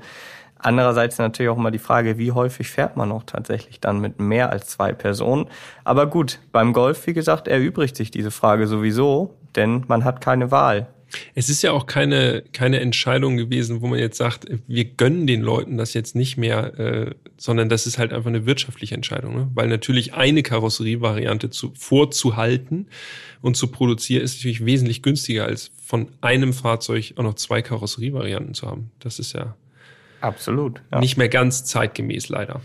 Andererseits 0.65 1.19
natürlich 1.19 1.51
auch 1.51 1.59
mal 1.59 1.71
die 1.71 1.79
Frage, 1.79 2.17
wie 2.17 2.33
häufig 2.33 2.69
fährt 2.69 2.97
man 2.97 3.11
noch 3.11 3.25
tatsächlich 3.25 3.81
dann 3.81 4.01
mit 4.01 4.19
mehr 4.19 4.49
als 4.49 4.69
zwei 4.69 4.95
Personen. 4.95 5.47
Aber 5.85 6.07
gut, 6.07 6.39
beim 6.53 6.73
Golf, 6.73 7.07
wie 7.07 7.13
gesagt, 7.13 7.49
erübrigt 7.49 7.95
sich 7.97 8.11
diese 8.11 8.31
Frage 8.31 8.67
sowieso, 8.67 9.35
denn 9.57 9.85
man 9.89 10.05
hat 10.05 10.23
keine 10.23 10.51
Wahl. 10.51 10.89
Es 11.35 11.51
ist 11.51 11.61
ja 11.61 11.73
auch 11.73 11.85
keine, 11.85 12.43
keine 12.55 12.81
Entscheidung 12.81 13.37
gewesen, 13.37 13.83
wo 13.83 13.89
man 13.89 13.99
jetzt 13.99 14.17
sagt, 14.17 14.47
wir 14.67 14.87
gönnen 14.87 15.27
den 15.27 15.43
Leuten 15.43 15.77
das 15.77 15.93
jetzt 15.93 16.17
nicht 16.17 16.39
mehr, 16.39 16.79
äh, 16.81 17.15
sondern 17.37 17.69
das 17.69 17.87
ist 17.87 17.99
halt 17.99 18.15
einfach 18.15 18.31
eine 18.31 18.47
wirtschaftliche 18.47 18.95
Entscheidung. 18.95 19.37
Ne? 19.37 19.51
Weil 19.53 19.69
natürlich 19.69 20.15
eine 20.15 20.43
Karosserievariante 20.43 21.51
zu, 21.51 21.73
vorzuhalten 21.75 22.89
und 23.43 23.59
zu 23.59 23.67
produzieren 23.67 24.25
ist 24.25 24.37
natürlich 24.37 24.65
wesentlich 24.65 25.03
günstiger, 25.03 25.45
als 25.45 25.73
von 25.85 26.09
einem 26.23 26.55
Fahrzeug 26.55 27.13
auch 27.17 27.23
noch 27.23 27.35
zwei 27.35 27.61
Karosserievarianten 27.61 28.55
zu 28.55 28.67
haben. 28.67 28.91
Das 28.99 29.19
ist 29.19 29.35
ja 29.35 29.55
absolut 30.25 30.83
ja. 30.93 31.01
nicht 31.01 31.17
mehr 31.17 31.29
ganz 31.29 31.65
zeitgemäß 31.65 32.29
leider. 32.29 32.61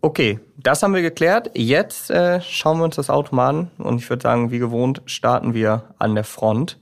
Okay, 0.00 0.38
das 0.56 0.82
haben 0.82 0.94
wir 0.94 1.02
geklärt. 1.02 1.50
Jetzt 1.54 2.10
äh, 2.10 2.40
schauen 2.40 2.78
wir 2.78 2.84
uns 2.84 2.96
das 2.96 3.10
Auto 3.10 3.34
mal 3.34 3.48
an 3.48 3.70
und 3.78 3.98
ich 3.98 4.08
würde 4.08 4.22
sagen, 4.22 4.50
wie 4.50 4.58
gewohnt 4.58 5.02
starten 5.06 5.54
wir 5.54 5.82
an 5.98 6.14
der 6.14 6.24
Front 6.24 6.78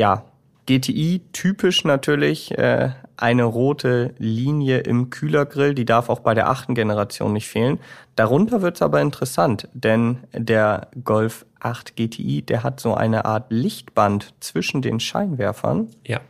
ja, 0.00 0.24
GTI 0.66 1.20
typisch 1.32 1.84
natürlich 1.84 2.56
äh, 2.56 2.90
eine 3.16 3.44
rote 3.44 4.14
Linie 4.16 4.78
im 4.78 5.10
Kühlergrill, 5.10 5.74
die 5.74 5.84
darf 5.84 6.08
auch 6.08 6.20
bei 6.20 6.32
der 6.32 6.48
achten 6.48 6.74
Generation 6.74 7.34
nicht 7.34 7.48
fehlen. 7.48 7.78
Darunter 8.16 8.62
wird's 8.62 8.80
aber 8.80 9.02
interessant, 9.02 9.68
denn 9.74 10.18
der 10.32 10.88
Golf 11.04 11.44
8 11.60 11.96
GTI, 11.96 12.42
der 12.42 12.62
hat 12.62 12.80
so 12.80 12.94
eine 12.94 13.26
Art 13.26 13.50
Lichtband 13.50 14.32
zwischen 14.40 14.80
den 14.80 15.00
Scheinwerfern. 15.00 15.88
Ja. 16.06 16.20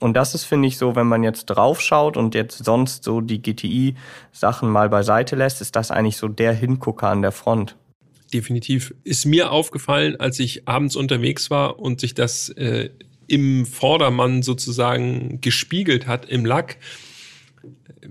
Und 0.00 0.14
das 0.14 0.34
ist, 0.34 0.44
finde 0.44 0.66
ich, 0.66 0.78
so, 0.78 0.96
wenn 0.96 1.06
man 1.06 1.22
jetzt 1.22 1.46
draufschaut 1.46 2.16
und 2.16 2.34
jetzt 2.34 2.64
sonst 2.64 3.04
so 3.04 3.20
die 3.20 3.40
GTI-Sachen 3.40 4.68
mal 4.68 4.88
beiseite 4.88 5.36
lässt, 5.36 5.60
ist 5.60 5.76
das 5.76 5.90
eigentlich 5.90 6.16
so 6.16 6.26
der 6.26 6.54
Hingucker 6.54 7.08
an 7.08 7.22
der 7.22 7.32
Front. 7.32 7.76
Definitiv. 8.32 8.94
Ist 9.04 9.26
mir 9.26 9.52
aufgefallen, 9.52 10.16
als 10.18 10.38
ich 10.38 10.66
abends 10.66 10.96
unterwegs 10.96 11.50
war 11.50 11.78
und 11.78 12.00
sich 12.00 12.14
das 12.14 12.48
äh, 12.50 12.90
im 13.26 13.66
Vordermann 13.66 14.42
sozusagen 14.42 15.40
gespiegelt 15.40 16.06
hat 16.06 16.24
im 16.24 16.46
Lack, 16.46 16.78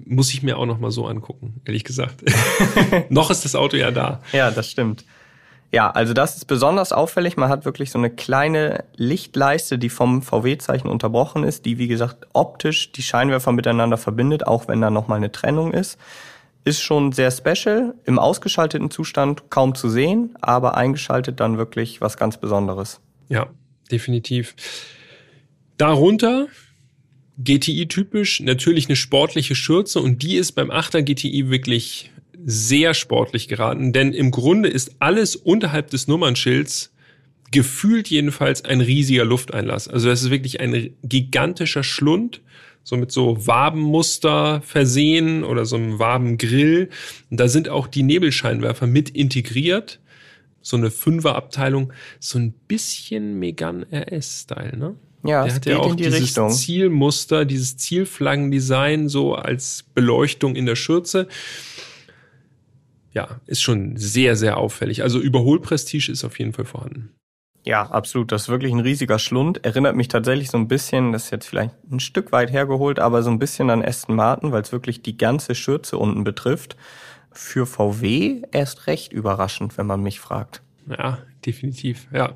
muss 0.06 0.32
ich 0.32 0.44
mir 0.44 0.58
auch 0.58 0.66
noch 0.66 0.80
mal 0.80 0.92
so 0.92 1.08
angucken, 1.08 1.62
ehrlich 1.66 1.84
gesagt. 1.84 2.24
noch 3.10 3.32
ist 3.32 3.46
das 3.46 3.56
Auto 3.56 3.78
ja 3.78 3.90
da. 3.92 4.22
Ja, 4.32 4.52
das 4.52 4.70
stimmt. 4.70 5.06
Ja, 5.72 5.92
also 5.92 6.14
das 6.14 6.36
ist 6.36 6.46
besonders 6.46 6.92
auffällig. 6.92 7.38
Man 7.38 7.50
hat 7.50 7.64
wirklich 7.64 7.92
so 7.92 8.00
eine 8.00 8.10
kleine 8.10 8.86
Lichtleiste, 8.96 9.78
die 9.78 9.90
vom 9.90 10.24
VW-Zeichen 10.24 10.90
unterbrochen 10.90 11.44
ist, 11.44 11.66
die 11.66 11.78
wie 11.78 11.88
gesagt 11.88 12.28
optisch 12.34 12.92
die 12.92 13.04
Scheinwerfer 13.04 13.52
miteinander 13.52 13.98
verbindet, 13.98 14.48
auch 14.48 14.68
wenn 14.68 14.82
da 14.82 14.90
nochmal 14.90 15.18
eine 15.18 15.32
Trennung 15.32 15.74
ist. 15.74 16.00
Ist 16.66 16.82
schon 16.82 17.12
sehr 17.12 17.32
special, 17.32 17.94
im 18.06 18.18
ausgeschalteten 18.18 18.90
Zustand 18.90 19.50
kaum 19.50 19.76
zu 19.76 19.90
sehen, 19.90 20.36
aber 20.42 20.76
eingeschaltet 20.76 21.40
dann 21.40 21.58
wirklich 21.58 22.02
was 22.02 22.18
ganz 22.18 22.38
Besonderes. 22.38 23.00
Ja, 23.28 23.48
definitiv. 23.92 24.56
Darunter 25.78 26.48
GTI-typisch 27.38 28.42
natürlich 28.42 28.88
eine 28.88 28.98
sportliche 28.98 29.56
Schürze 29.56 30.02
und 30.02 30.24
die 30.24 30.36
ist 30.36 30.54
beim 30.54 30.72
8er 30.72 31.04
GTI 31.04 31.50
wirklich 31.50 32.12
sehr 32.46 32.94
sportlich 32.94 33.48
geraten, 33.48 33.94
denn 33.94 34.14
im 34.14 34.32
Grunde 34.32 34.70
ist 34.70 34.96
alles 35.00 35.36
unterhalb 35.36 35.90
des 35.90 36.08
Nummernschilds 36.08 36.94
gefühlt 37.52 38.08
jedenfalls 38.10 38.64
ein 38.64 38.82
riesiger 38.82 39.26
Lufteinlass. 39.26 39.88
Also 39.88 40.10
das 40.10 40.22
ist 40.24 40.30
wirklich 40.30 40.60
ein 40.60 40.92
gigantischer 41.04 41.84
Schlund, 41.84 42.42
so 42.84 42.96
mit 42.96 43.12
so 43.12 43.46
Wabenmuster 43.46 44.62
versehen 44.62 45.44
oder 45.44 45.66
so 45.66 45.76
einem 45.76 46.00
Wabengrill. 46.00 46.90
Und 47.30 47.40
da 47.40 47.48
sind 47.48 47.70
auch 47.70 47.88
die 47.88 48.04
Nebelscheinwerfer 48.04 48.88
mit 48.88 49.10
integriert. 49.10 50.00
So 50.62 50.78
eine 50.78 50.92
Fünferabteilung, 50.92 51.94
so 52.20 52.38
ein 52.38 52.54
bisschen 52.68 53.40
Megan 53.40 53.86
RS-Style, 53.92 54.78
ne? 54.78 54.96
Ja, 55.24 55.44
Der 55.44 55.48
es 55.48 55.56
hat 55.56 55.62
geht 55.64 55.74
ja 55.74 55.80
auch 55.80 55.92
in 55.92 55.98
die 55.98 56.04
dieses 56.04 56.22
Richtung. 56.22 56.50
Zielmuster, 56.52 57.46
dieses 57.46 57.78
Zielflaggendesign 57.78 59.10
so 59.10 59.36
als 59.36 59.86
Beleuchtung 59.94 60.56
in 60.56 60.66
der 60.66 60.76
Schürze 60.76 61.28
ja, 63.14 63.40
ist 63.46 63.62
schon 63.62 63.98
sehr, 63.98 64.36
sehr 64.36 64.58
auffällig. 64.58 65.04
Also 65.04 65.20
Überholprestige 65.20 66.12
ist 66.12 66.24
auf 66.24 66.40
jeden 66.40 66.54
Fall 66.54 66.66
vorhanden. 66.66 67.12
Ja, 67.66 67.84
absolut. 67.84 68.32
Das 68.32 68.44
ist 68.44 68.50
wirklich 68.50 68.72
ein 68.72 68.80
riesiger 68.80 69.20
Schlund. 69.20 69.66
Erinnert 69.66 69.96
mich 69.96 70.08
tatsächlich 70.08 70.50
so 70.50 70.58
ein 70.58 70.68
bisschen, 70.68 71.12
das 71.12 71.26
ist 71.26 71.32
jetzt 71.32 71.48
vielleicht 71.48 71.76
ein 71.92 72.00
Stück 72.00 72.32
weit 72.32 72.52
hergeholt, 72.52 73.00
aber 73.00 73.22
so 73.22 73.30
ein 73.30 73.40
bisschen 73.40 73.70
an 73.70 73.84
Aston 73.84 74.16
Martin, 74.16 74.52
weil 74.52 74.62
es 74.62 74.72
wirklich 74.72 75.02
die 75.02 75.18
ganze 75.18 75.56
Schürze 75.56 75.98
unten 75.98 76.24
betrifft. 76.24 76.78
Für 77.32 77.66
VW 77.66 78.42
erst 78.52 78.88
recht 78.88 79.14
überraschend, 79.14 79.78
wenn 79.78 79.86
man 79.86 80.02
mich 80.02 80.20
fragt. 80.20 80.62
Ja, 80.90 81.20
definitiv. 81.46 82.08
Ja. 82.12 82.34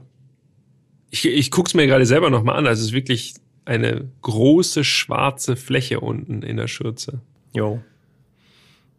Ich, 1.10 1.25
ich 1.25 1.51
gucke 1.51 1.68
es 1.68 1.74
mir 1.74 1.88
gerade 1.88 2.06
selber 2.06 2.30
nochmal 2.30 2.58
an. 2.58 2.68
Also 2.68 2.82
es 2.82 2.88
ist 2.88 2.94
wirklich 2.94 3.36
eine 3.65 4.10
große 4.22 4.84
schwarze 4.84 5.56
Fläche 5.56 6.00
unten 6.00 6.44
in 6.44 6.58
der 6.58 6.68
Schürze. 6.68 7.22
Jo. 7.53 7.82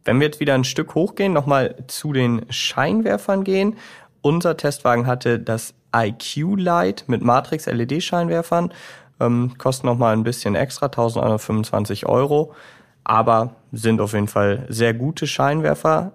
Wenn 0.05 0.21
wir 0.21 0.27
jetzt 0.27 0.41
wieder 0.41 0.55
ein 0.55 0.65
Stück 0.65 0.95
hochgehen, 0.95 1.33
nochmal 1.33 1.77
zu 1.87 2.13
den 2.13 2.45
Scheinwerfern 2.51 3.45
gehen. 3.45 3.77
Unser 4.21 4.57
Testwagen 4.57 5.07
hatte 5.07 5.39
das 5.39 5.75
IQ 5.95 6.59
Light 6.59 7.05
mit 7.07 7.23
Matrix 7.23 7.67
LED 7.67 8.03
Scheinwerfern. 8.03 8.73
Ähm, 9.21 9.53
kosten 9.59 9.87
nochmal 9.87 10.15
ein 10.15 10.25
bisschen 10.25 10.55
extra, 10.55 10.87
1125 10.87 12.07
Euro. 12.07 12.55
Aber 13.05 13.57
sind 13.73 14.01
auf 14.01 14.13
jeden 14.13 14.29
Fall 14.29 14.67
sehr 14.69 14.95
gute 14.95 15.27
Scheinwerfer. 15.27 16.13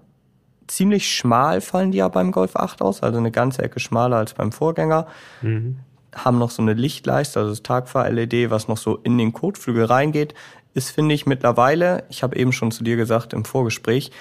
Ziemlich 0.67 1.12
schmal 1.12 1.62
fallen 1.62 1.91
die 1.91 2.00
ja 2.00 2.08
beim 2.10 2.31
Golf 2.31 2.55
8 2.55 2.81
aus, 2.81 3.01
also 3.01 3.17
eine 3.17 3.31
ganze 3.31 3.63
Ecke 3.63 3.79
schmaler 3.79 4.17
als 4.17 4.34
beim 4.34 4.51
Vorgänger. 4.51 5.08
Mhm. 5.41 5.79
Haben 6.15 6.39
noch 6.39 6.51
so 6.51 6.62
eine 6.62 6.74
Lichtleiste, 6.74 7.39
also 7.39 7.51
das 7.51 7.63
Tagfahr-LED, 7.63 8.50
was 8.50 8.67
noch 8.67 8.77
so 8.77 8.98
in 8.98 9.17
den 9.17 9.34
Kotflügel 9.34 9.86
reingeht 9.86 10.34
ist, 10.74 10.92
finde 10.92 11.16
ich, 11.16 11.26
mittlerweile, 11.26 12.04
ich 12.10 12.24
habe 12.24 12.38
eben 12.38 12.52
schon 12.52 12.72
zu 12.72 12.84
dir 12.84 12.96
gesagt 12.96 13.34
im 13.34 13.46
Vorgespräch, 13.46 14.12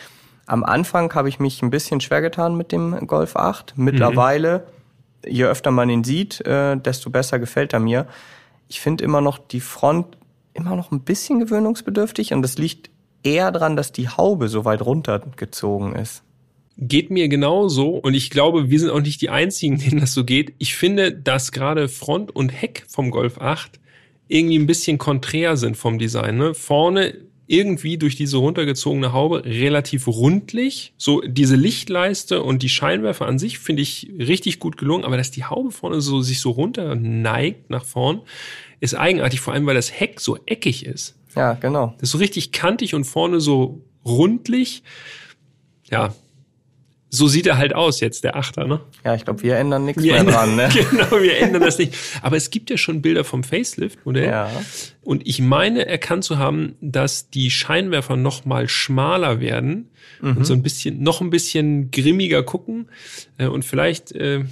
am 0.47 0.65
Anfang 0.65 1.15
habe 1.15 1.29
ich 1.29 1.39
mich 1.39 1.63
ein 1.63 1.71
bisschen 1.71 2.01
schwer 2.01 2.23
getan 2.23 2.57
mit 2.57 2.73
dem 2.73 3.07
Golf 3.07 3.37
8. 3.37 3.75
Mittlerweile, 3.77 4.67
mhm. 5.25 5.31
je 5.31 5.45
öfter 5.45 5.71
man 5.71 5.91
ihn 5.91 6.05
sieht, 6.05 6.41
äh, 6.47 6.77
desto 6.77 7.11
besser 7.11 7.39
gefällt 7.39 7.75
er 7.75 7.81
mir. 7.81 8.07
Ich 8.67 8.81
finde 8.81 9.05
immer 9.05 9.21
noch 9.21 9.39
die 9.39 9.61
Front 9.61 10.17
immer 10.55 10.75
noch 10.75 10.91
ein 10.91 11.01
bisschen 11.01 11.39
gewöhnungsbedürftig 11.39 12.33
und 12.33 12.43
das 12.43 12.59
liegt 12.59 12.91
eher 13.23 13.51
daran, 13.51 13.77
dass 13.77 13.93
die 13.93 14.09
Haube 14.09 14.49
so 14.49 14.65
weit 14.65 14.83
runtergezogen 14.83 15.95
ist. 15.95 16.23
Geht 16.77 17.11
mir 17.11 17.29
genauso 17.29 17.91
und 17.91 18.15
ich 18.15 18.31
glaube, 18.31 18.71
wir 18.71 18.81
sind 18.81 18.91
auch 18.91 19.01
nicht 19.01 19.21
die 19.21 19.31
Einzigen, 19.31 19.79
denen 19.79 20.01
das 20.01 20.15
so 20.15 20.25
geht. 20.25 20.55
Ich 20.59 20.77
finde, 20.77 21.13
dass 21.13 21.53
gerade 21.53 21.89
Front 21.89 22.35
und 22.35 22.51
Heck 22.51 22.85
vom 22.89 23.11
Golf 23.11 23.39
8 23.41 23.79
irgendwie 24.29 24.59
ein 24.59 24.67
bisschen 24.67 24.99
konträr 24.99 25.57
sind 25.57 25.77
vom 25.77 25.99
Design. 25.99 26.37
Ne? 26.37 26.55
Vorne 26.55 27.15
irgendwie 27.49 27.97
durch 27.97 28.15
diese 28.15 28.37
runtergezogene 28.37 29.15
Haube 29.15 29.45
relativ 29.45 30.07
rundlich. 30.07 30.93
So 30.99 31.23
diese 31.23 31.57
Lichtleiste 31.57 32.43
und 32.43 32.63
die 32.63 32.69
Scheinwerfer 32.69 33.27
an 33.27 33.39
sich 33.39 33.59
finde 33.59 33.83
ich 33.83 34.13
richtig 34.19 34.61
gut 34.61 34.77
gelungen, 34.77 35.05
aber 35.05 35.17
dass 35.17 35.31
die 35.31 35.45
Haube 35.45 35.71
vorne 35.71 36.03
so 36.03 36.21
sich 36.21 36.41
so 36.41 36.51
runter 36.51 36.95
neigt 36.95 37.71
nach 37.71 37.87
vorn, 37.87 38.21
ist 38.81 38.95
eigenartig, 38.95 39.41
vor 39.41 39.55
allem 39.55 39.65
weil 39.67 39.75
das 39.75 39.99
Heck 39.99 40.21
so 40.21 40.39
eckig 40.45 40.85
ist. 40.85 41.17
Ja, 41.35 41.55
genau. 41.55 41.95
Das 41.99 42.11
ist 42.11 42.13
so 42.13 42.19
richtig 42.19 42.53
kantig 42.53 42.95
und 42.95 43.05
vorne 43.05 43.41
so 43.41 43.81
rundlich. 44.05 44.83
Ja, 45.91 46.15
so 47.11 47.27
sieht 47.27 47.47
er 47.47 47.57
halt 47.57 47.75
aus 47.75 48.01
jetzt, 48.01 48.25
der 48.25 48.37
Achter, 48.37 48.67
ne? 48.67 48.81
Ja, 49.05 49.15
ich 49.15 49.25
glaube, 49.25 49.43
wir 49.43 49.57
ändern 49.57 49.85
nichts 49.85 50.03
wir 50.03 50.13
mehr 50.13 50.21
ändern, 50.21 50.35
dran, 50.35 50.57
ne? 50.57 50.69
genau, 50.91 51.11
wir 51.23 51.39
ändern 51.39 51.63
das 51.63 51.79
nicht. 51.79 51.95
Aber 52.23 52.37
es 52.37 52.51
gibt 52.51 52.71
ja 52.71 52.77
schon 52.77 53.01
Bilder 53.01 53.25
vom 53.25 53.43
Facelift-Modell. 53.45 54.29
Ja. 54.29 54.51
Und 55.03 55.27
ich 55.27 55.41
meine 55.41 55.87
erkannt 55.87 56.25
zu 56.25 56.39
haben, 56.39 56.77
dass 56.81 57.31
die 57.31 57.51
Scheinwerfer 57.51 58.17
noch 58.17 58.45
mal 58.45 58.69
schmaler 58.69 59.41
werden 59.41 59.91
mhm. 60.21 60.39
und 60.39 60.45
so 60.45 60.53
ein 60.53 60.63
bisschen, 60.63 61.03
noch 61.03 61.21
ein 61.21 61.31
bisschen 61.31 61.91
grimmiger 61.91 62.43
gucken. 62.43 62.91
Äh, 63.39 63.47
und 63.47 63.65
vielleicht 63.65 64.13
äh, 64.13 64.45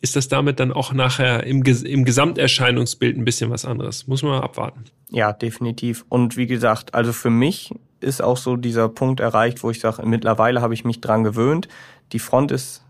ist 0.00 0.14
das 0.14 0.28
damit 0.28 0.60
dann 0.60 0.72
auch 0.72 0.92
nachher 0.92 1.44
im, 1.44 1.62
im 1.62 2.04
Gesamterscheinungsbild 2.04 3.16
ein 3.16 3.24
bisschen 3.24 3.50
was 3.50 3.64
anderes. 3.64 4.06
Muss 4.06 4.22
man 4.22 4.32
mal 4.32 4.42
abwarten. 4.42 4.84
Ja, 5.10 5.32
definitiv. 5.32 6.04
Und 6.08 6.36
wie 6.36 6.46
gesagt, 6.46 6.94
also 6.94 7.12
für 7.12 7.30
mich 7.30 7.70
ist 8.00 8.22
auch 8.22 8.36
so 8.36 8.56
dieser 8.56 8.88
Punkt 8.88 9.20
erreicht, 9.20 9.62
wo 9.62 9.70
ich 9.70 9.80
sage, 9.80 10.04
mittlerweile 10.06 10.60
habe 10.60 10.74
ich 10.74 10.84
mich 10.84 11.00
dran 11.00 11.24
gewöhnt. 11.24 11.68
Die 12.12 12.18
Front 12.18 12.52
ist 12.52 12.84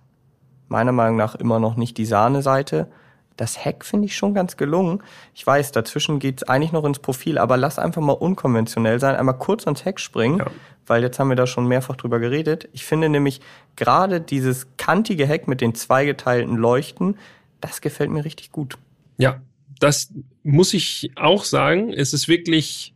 meiner 0.69 0.93
Meinung 0.93 1.17
nach 1.17 1.35
immer 1.35 1.59
noch 1.59 1.77
nicht 1.77 1.97
die 1.97 2.05
Sahneseite. 2.05 2.89
Das 3.37 3.65
Heck 3.65 3.85
finde 3.85 4.07
ich 4.07 4.17
schon 4.17 4.35
ganz 4.35 4.57
gelungen. 4.57 5.03
Ich 5.33 5.47
weiß, 5.47 5.73
dazwischen 5.73 6.19
geht's 6.19 6.43
eigentlich 6.43 6.73
noch 6.73 6.85
ins 6.85 6.99
Profil, 6.99 7.39
aber 7.39 7.57
lass 7.57 7.79
einfach 7.79 8.03
mal 8.03 8.13
unkonventionell 8.13 8.99
sein, 8.99 9.15
einmal 9.15 9.39
kurz 9.39 9.65
ans 9.67 9.85
Heck 9.85 10.01
springen, 10.01 10.39
ja. 10.39 10.47
weil 10.87 11.03
jetzt 11.03 11.19
haben 11.19 11.29
wir 11.29 11.37
da 11.37 11.47
schon 11.47 11.67
mehrfach 11.67 11.97
drüber 11.97 12.19
geredet. 12.19 12.69
Ich 12.73 12.85
finde 12.85 13.09
nämlich 13.09 13.41
gerade 13.77 14.21
dieses 14.21 14.67
kantige 14.77 15.27
Heck 15.27 15.47
mit 15.47 15.61
den 15.61 15.75
zweigeteilten 15.75 16.57
Leuchten, 16.57 17.17
das 17.61 17.81
gefällt 17.81 18.11
mir 18.11 18.25
richtig 18.25 18.51
gut. 18.51 18.77
Ja, 19.19 19.41
das 19.79 20.13
muss 20.43 20.75
ich 20.75 21.13
auch 21.17 21.45
sagen. 21.45 21.93
Es 21.93 22.13
ist 22.13 22.27
wirklich 22.27 22.95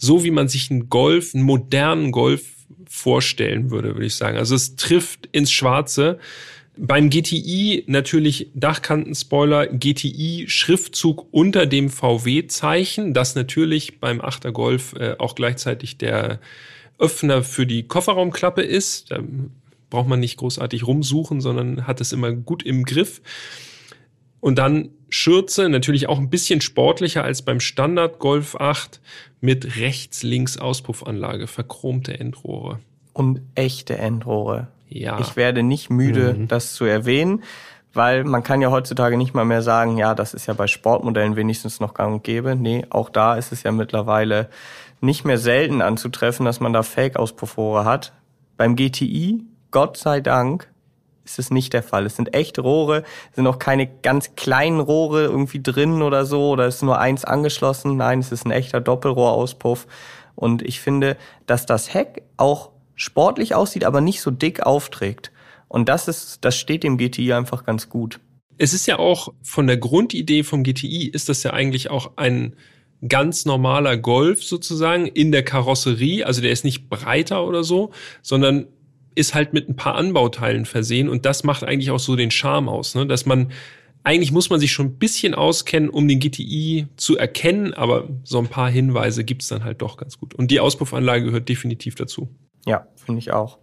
so 0.00 0.24
wie 0.24 0.30
man 0.30 0.48
sich 0.48 0.70
einen 0.70 0.88
Golf, 0.88 1.34
einen 1.34 1.44
modernen 1.44 2.10
Golf 2.10 2.42
vorstellen 2.88 3.70
würde, 3.70 3.94
würde 3.94 4.06
ich 4.06 4.14
sagen. 4.14 4.38
Also 4.38 4.54
es 4.54 4.74
trifft 4.76 5.28
ins 5.30 5.52
Schwarze. 5.52 6.18
Beim 6.76 7.10
GTI 7.10 7.84
natürlich 7.86 8.50
Dachkantenspoiler, 8.54 9.66
GTI 9.66 10.46
Schriftzug 10.48 11.28
unter 11.30 11.66
dem 11.66 11.90
VW-Zeichen, 11.90 13.12
das 13.12 13.34
natürlich 13.34 14.00
beim 14.00 14.20
8er 14.20 14.52
Golf 14.52 14.94
äh, 14.94 15.16
auch 15.18 15.34
gleichzeitig 15.34 15.98
der 15.98 16.40
Öffner 16.98 17.42
für 17.42 17.66
die 17.66 17.82
Kofferraumklappe 17.82 18.62
ist. 18.62 19.10
Da 19.10 19.22
braucht 19.90 20.08
man 20.08 20.20
nicht 20.20 20.38
großartig 20.38 20.86
rumsuchen, 20.86 21.42
sondern 21.42 21.86
hat 21.86 22.00
es 22.00 22.12
immer 22.12 22.32
gut 22.32 22.62
im 22.62 22.84
Griff. 22.84 23.20
Und 24.40 24.56
dann 24.56 24.88
Schürze, 25.10 25.68
natürlich 25.68 26.08
auch 26.08 26.18
ein 26.18 26.30
bisschen 26.30 26.60
sportlicher 26.60 27.24
als 27.24 27.42
beim 27.42 27.60
Standard 27.60 28.18
Golf 28.18 28.56
8 28.56 29.00
mit 29.40 29.76
rechts-links-Auspuffanlage, 29.76 31.46
verchromte 31.46 32.18
Endrohre. 32.18 32.78
Und 33.12 33.42
echte 33.54 33.98
Endrohre. 33.98 34.68
Ja. 34.88 35.18
Ich 35.20 35.36
werde 35.36 35.62
nicht 35.62 35.90
müde, 35.90 36.34
mhm. 36.34 36.48
das 36.48 36.74
zu 36.74 36.84
erwähnen, 36.84 37.42
weil 37.92 38.24
man 38.24 38.42
kann 38.42 38.60
ja 38.60 38.70
heutzutage 38.70 39.16
nicht 39.16 39.34
mal 39.34 39.44
mehr 39.44 39.62
sagen, 39.62 39.96
ja, 39.96 40.14
das 40.14 40.32
ist 40.32 40.46
ja 40.46 40.54
bei 40.54 40.66
Sportmodellen 40.66 41.36
wenigstens 41.36 41.80
noch 41.80 41.94
gang 41.94 42.14
und 42.14 42.24
gäbe. 42.24 42.54
Nee, 42.54 42.86
auch 42.90 43.10
da 43.10 43.34
ist 43.34 43.52
es 43.52 43.62
ja 43.62 43.72
mittlerweile 43.72 44.48
nicht 45.00 45.24
mehr 45.24 45.38
selten 45.38 45.82
anzutreffen, 45.82 46.46
dass 46.46 46.60
man 46.60 46.72
da 46.72 46.82
Fake-Auspuffrohre 46.82 47.84
hat. 47.84 48.12
Beim 48.56 48.76
GTI, 48.76 49.42
Gott 49.70 49.96
sei 49.96 50.20
Dank, 50.20 50.68
ist 51.24 51.38
es 51.38 51.50
nicht 51.50 51.72
der 51.72 51.82
Fall. 51.82 52.06
Es 52.06 52.16
sind 52.16 52.34
echte 52.34 52.60
Rohre, 52.60 53.04
sind 53.32 53.46
auch 53.46 53.58
keine 53.58 53.86
ganz 53.86 54.34
kleinen 54.36 54.80
Rohre 54.80 55.24
irgendwie 55.24 55.62
drin 55.62 56.02
oder 56.02 56.24
so, 56.24 56.50
oder 56.50 56.66
ist 56.66 56.82
nur 56.82 56.98
eins 56.98 57.24
angeschlossen. 57.24 57.96
Nein, 57.96 58.20
es 58.20 58.32
ist 58.32 58.46
ein 58.46 58.50
echter 58.50 58.80
Doppelrohrauspuff. 58.80 59.86
Und 60.34 60.62
ich 60.62 60.80
finde, 60.80 61.16
dass 61.46 61.66
das 61.66 61.92
Heck 61.92 62.22
auch 62.36 62.70
sportlich 62.94 63.54
aussieht, 63.54 63.84
aber 63.84 64.00
nicht 64.00 64.20
so 64.20 64.30
dick 64.30 64.64
aufträgt. 64.64 65.32
Und 65.68 65.88
das 65.88 66.08
ist, 66.08 66.44
das 66.44 66.56
steht 66.56 66.82
dem 66.82 66.98
GTI 66.98 67.32
einfach 67.32 67.64
ganz 67.64 67.88
gut. 67.88 68.20
Es 68.58 68.74
ist 68.74 68.86
ja 68.86 68.98
auch 68.98 69.32
von 69.42 69.66
der 69.66 69.76
Grundidee 69.76 70.42
vom 70.42 70.64
GTI 70.64 71.08
ist 71.08 71.28
das 71.28 71.42
ja 71.42 71.52
eigentlich 71.52 71.90
auch 71.90 72.12
ein 72.16 72.56
ganz 73.08 73.46
normaler 73.46 73.96
Golf 73.96 74.44
sozusagen 74.44 75.06
in 75.06 75.32
der 75.32 75.44
Karosserie. 75.44 76.26
Also 76.26 76.42
der 76.42 76.50
ist 76.50 76.64
nicht 76.64 76.90
breiter 76.90 77.46
oder 77.46 77.64
so, 77.64 77.92
sondern 78.20 78.66
ist 79.14 79.34
halt 79.34 79.52
mit 79.52 79.68
ein 79.68 79.76
paar 79.76 79.94
Anbauteilen 79.94 80.66
versehen 80.66 81.08
und 81.08 81.26
das 81.26 81.44
macht 81.44 81.64
eigentlich 81.64 81.90
auch 81.90 81.98
so 81.98 82.16
den 82.16 82.30
Charme 82.30 82.68
aus, 82.68 82.94
ne? 82.94 83.06
dass 83.06 83.26
man 83.26 83.52
eigentlich 84.02 84.32
muss 84.32 84.48
man 84.48 84.60
sich 84.60 84.72
schon 84.72 84.86
ein 84.86 84.98
bisschen 84.98 85.34
auskennen, 85.34 85.90
um 85.90 86.08
den 86.08 86.20
GTI 86.20 86.86
zu 86.96 87.18
erkennen, 87.18 87.74
aber 87.74 88.08
so 88.24 88.38
ein 88.38 88.48
paar 88.48 88.70
Hinweise 88.70 89.24
gibt's 89.24 89.48
dann 89.48 89.62
halt 89.64 89.82
doch 89.82 89.98
ganz 89.98 90.18
gut. 90.18 90.34
Und 90.34 90.50
die 90.50 90.60
Auspuffanlage 90.60 91.24
gehört 91.24 91.48
definitiv 91.48 91.96
dazu. 91.96 92.28
Ja, 92.64 92.86
finde 92.96 93.18
ich 93.18 93.32
auch. 93.32 93.58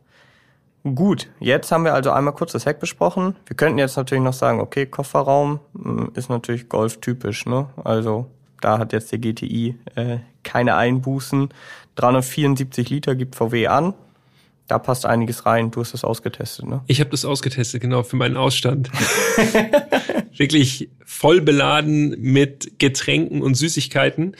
Gut, 0.83 1.27
jetzt 1.39 1.71
haben 1.71 1.83
wir 1.83 1.93
also 1.93 2.11
einmal 2.11 2.33
kurz 2.33 2.51
das 2.51 2.65
Heck 2.65 2.79
besprochen. 2.79 3.35
Wir 3.45 3.55
könnten 3.57 3.79
jetzt 3.79 3.97
natürlich 3.97 4.23
noch 4.23 4.33
sagen, 4.33 4.61
okay, 4.61 4.85
Kofferraum 4.85 5.59
hm, 5.75 6.11
ist 6.13 6.29
natürlich 6.29 6.69
Golf-typisch, 6.69 7.45
ne? 7.45 7.69
Also 7.83 8.27
da 8.61 8.77
hat 8.77 8.93
jetzt 8.93 9.11
der 9.11 9.19
GTI 9.19 9.75
äh, 9.95 10.17
keine 10.43 10.75
Einbußen. 10.75 11.49
374 11.95 12.89
Liter 12.89 13.15
gibt 13.15 13.35
VW 13.35 13.67
an. 13.67 13.93
Da 14.67 14.79
passt 14.79 15.05
einiges 15.05 15.45
rein. 15.45 15.71
Du 15.71 15.79
hast 15.79 15.93
das 15.93 16.03
ausgetestet, 16.03 16.65
ne? 16.65 16.81
Ich 16.87 16.99
habe 16.99 17.09
das 17.09 17.23
ausgetestet, 17.23 17.81
genau, 17.81 18.03
für 18.03 18.17
meinen 18.17 18.35
Ausstand. 18.35 18.89
Wirklich 20.37 20.89
voll 21.05 21.41
beladen 21.41 22.15
mit 22.19 22.77
Getränken 22.77 23.41
und 23.41 23.55
Süßigkeiten. 23.55 24.35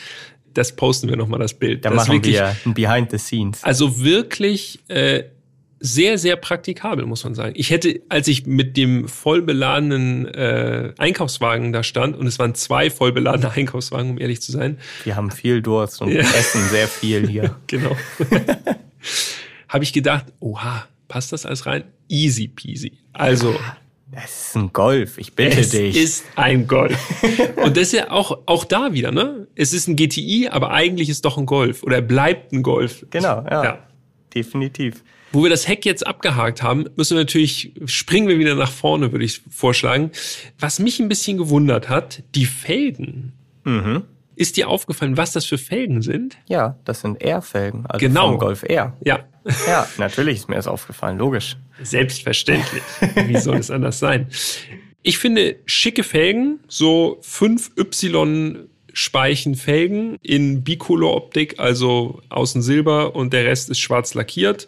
Das 0.54 0.76
posten 0.76 1.08
wir 1.08 1.16
nochmal, 1.16 1.40
das 1.40 1.54
Bild. 1.54 1.86
Da 1.86 1.90
das 1.90 1.98
machen 1.98 2.14
wirklich, 2.14 2.36
wir 2.36 2.56
ein 2.66 2.74
Behind 2.74 3.12
the 3.12 3.18
Scenes. 3.18 3.64
Also 3.64 4.04
wirklich 4.04 4.80
äh, 4.88 5.24
sehr, 5.80 6.18
sehr 6.18 6.36
praktikabel, 6.36 7.06
muss 7.06 7.24
man 7.24 7.36
sagen. 7.36 7.54
Ich 7.56 7.70
hätte, 7.70 8.02
als 8.10 8.28
ich 8.28 8.46
mit 8.46 8.78
dem 8.78 9.08
vollbeladenen 9.08 10.26
äh, 10.26 10.94
Einkaufswagen 10.98 11.74
da 11.74 11.84
stand, 11.84 12.18
und 12.18 12.28
es 12.28 12.40
waren 12.40 12.56
zwei 12.56 12.90
vollbeladene 12.90 13.52
Einkaufswagen, 13.52 14.12
um 14.12 14.20
ehrlich 14.20 14.42
zu 14.42 14.52
sein. 14.52 14.80
Wir 15.04 15.16
haben 15.16 15.32
viel 15.32 15.62
Durst 15.62 16.02
und 16.02 16.12
ja. 16.12 16.22
essen 16.22 16.68
sehr 16.70 16.88
viel 16.88 17.28
hier. 17.28 17.56
genau. 17.68 17.96
habe 19.68 19.84
ich 19.84 19.94
gedacht, 19.94 20.26
oha, 20.40 20.88
passt 21.08 21.32
das 21.32 21.46
alles 21.46 21.66
rein? 21.66 21.84
Easy 22.10 22.48
peasy. 22.48 22.94
Also. 23.14 23.56
Das 24.10 24.48
ist 24.48 24.56
ein 24.56 24.72
Golf, 24.72 25.18
ich 25.18 25.34
bitte 25.34 25.60
es 25.60 25.72
dich. 25.72 25.98
Es 25.98 26.04
ist 26.04 26.26
ein 26.38 26.66
Golf. 26.66 26.98
Und 27.58 27.76
das 27.76 27.88
ist 27.88 27.94
ja 27.94 28.10
auch, 28.10 28.40
auch 28.46 28.64
da 28.64 28.94
wieder, 28.94 29.12
ne? 29.12 29.48
Es 29.56 29.74
ist 29.74 29.88
ein 29.88 29.98
GTI, 29.98 30.48
aber 30.50 30.72
eigentlich 30.72 31.10
ist 31.10 31.26
doch 31.26 31.38
ein 31.38 31.46
Golf. 31.46 31.84
Oder 31.84 32.02
bleibt 32.02 32.54
ein 32.54 32.64
Golf. 32.64 33.06
Genau, 33.10 33.44
ja. 33.50 33.64
ja. 33.64 33.88
Definitiv. 34.34 35.04
Wo 35.34 35.44
wir 35.44 35.50
das 35.50 35.68
Heck 35.68 35.86
jetzt 35.86 36.08
abgehakt 36.08 36.64
haben, 36.64 36.86
müssen 36.96 37.18
wir 37.18 37.22
natürlich, 37.22 37.74
springen 37.86 38.30
wir 38.30 38.40
wieder 38.40 38.56
nach 38.56 38.72
vorne, 38.72 39.12
würde 39.12 39.26
ich 39.26 39.42
vorschlagen. 39.50 40.12
Was 40.58 40.80
mich 40.80 41.02
ein 41.02 41.10
bisschen 41.10 41.38
gewundert 41.38 41.90
hat, 41.90 42.24
die 42.34 42.46
Felgen. 42.46 43.34
Mhm. 43.66 44.04
Ist 44.38 44.56
dir 44.56 44.70
aufgefallen, 44.70 45.18
was 45.18 45.32
das 45.32 45.46
für 45.46 45.58
Felgen 45.58 46.04
sind? 46.04 46.38
Ja, 46.48 46.78
das 46.86 47.02
sind 47.02 47.24
Air-Felgen, 47.24 47.88
also 47.88 48.06
genau. 48.06 48.30
vom 48.30 48.38
Golf 48.38 48.64
Air. 48.64 48.96
Ja. 49.04 49.22
Ja, 49.66 49.88
natürlich 49.98 50.38
ist 50.38 50.50
mir 50.50 50.58
das 50.58 50.68
aufgefallen, 50.68 51.18
logisch. 51.18 51.58
Selbstverständlich. 51.82 52.84
Wie 53.26 53.38
soll 53.40 53.58
es 53.58 53.72
anders 53.72 53.98
sein? 53.98 54.28
Ich 55.02 55.18
finde 55.18 55.56
schicke 55.66 56.04
Felgen, 56.04 56.60
so 56.68 57.20
5Y 57.24 58.68
Speichenfelgen 58.94 60.18
in 60.22 60.64
Bicolor-Optik, 60.64 61.60
also 61.60 62.22
außen 62.30 62.62
Silber 62.62 63.16
und 63.16 63.34
der 63.34 63.46
Rest 63.46 63.72
ist 63.72 63.80
schwarz 63.80 64.14
lackiert. 64.14 64.68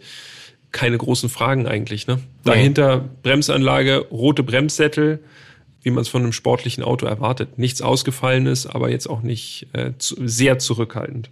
Keine 0.71 0.97
großen 0.97 1.29
Fragen 1.29 1.67
eigentlich, 1.67 2.07
ne? 2.07 2.19
Dahinter 2.43 3.07
Bremsanlage, 3.21 4.07
rote 4.09 4.41
Bremssättel, 4.41 5.19
wie 5.81 5.91
man 5.91 6.01
es 6.01 6.09
von 6.09 6.23
einem 6.23 6.33
sportlichen 6.33 6.83
Auto 6.83 7.05
erwartet. 7.05 7.57
Nichts 7.57 7.81
Ausgefallenes, 7.81 8.67
aber 8.67 8.89
jetzt 8.89 9.09
auch 9.09 9.21
nicht 9.21 9.67
äh, 9.73 9.93
zu, 9.97 10.15
sehr 10.27 10.59
zurückhaltend. 10.59 11.29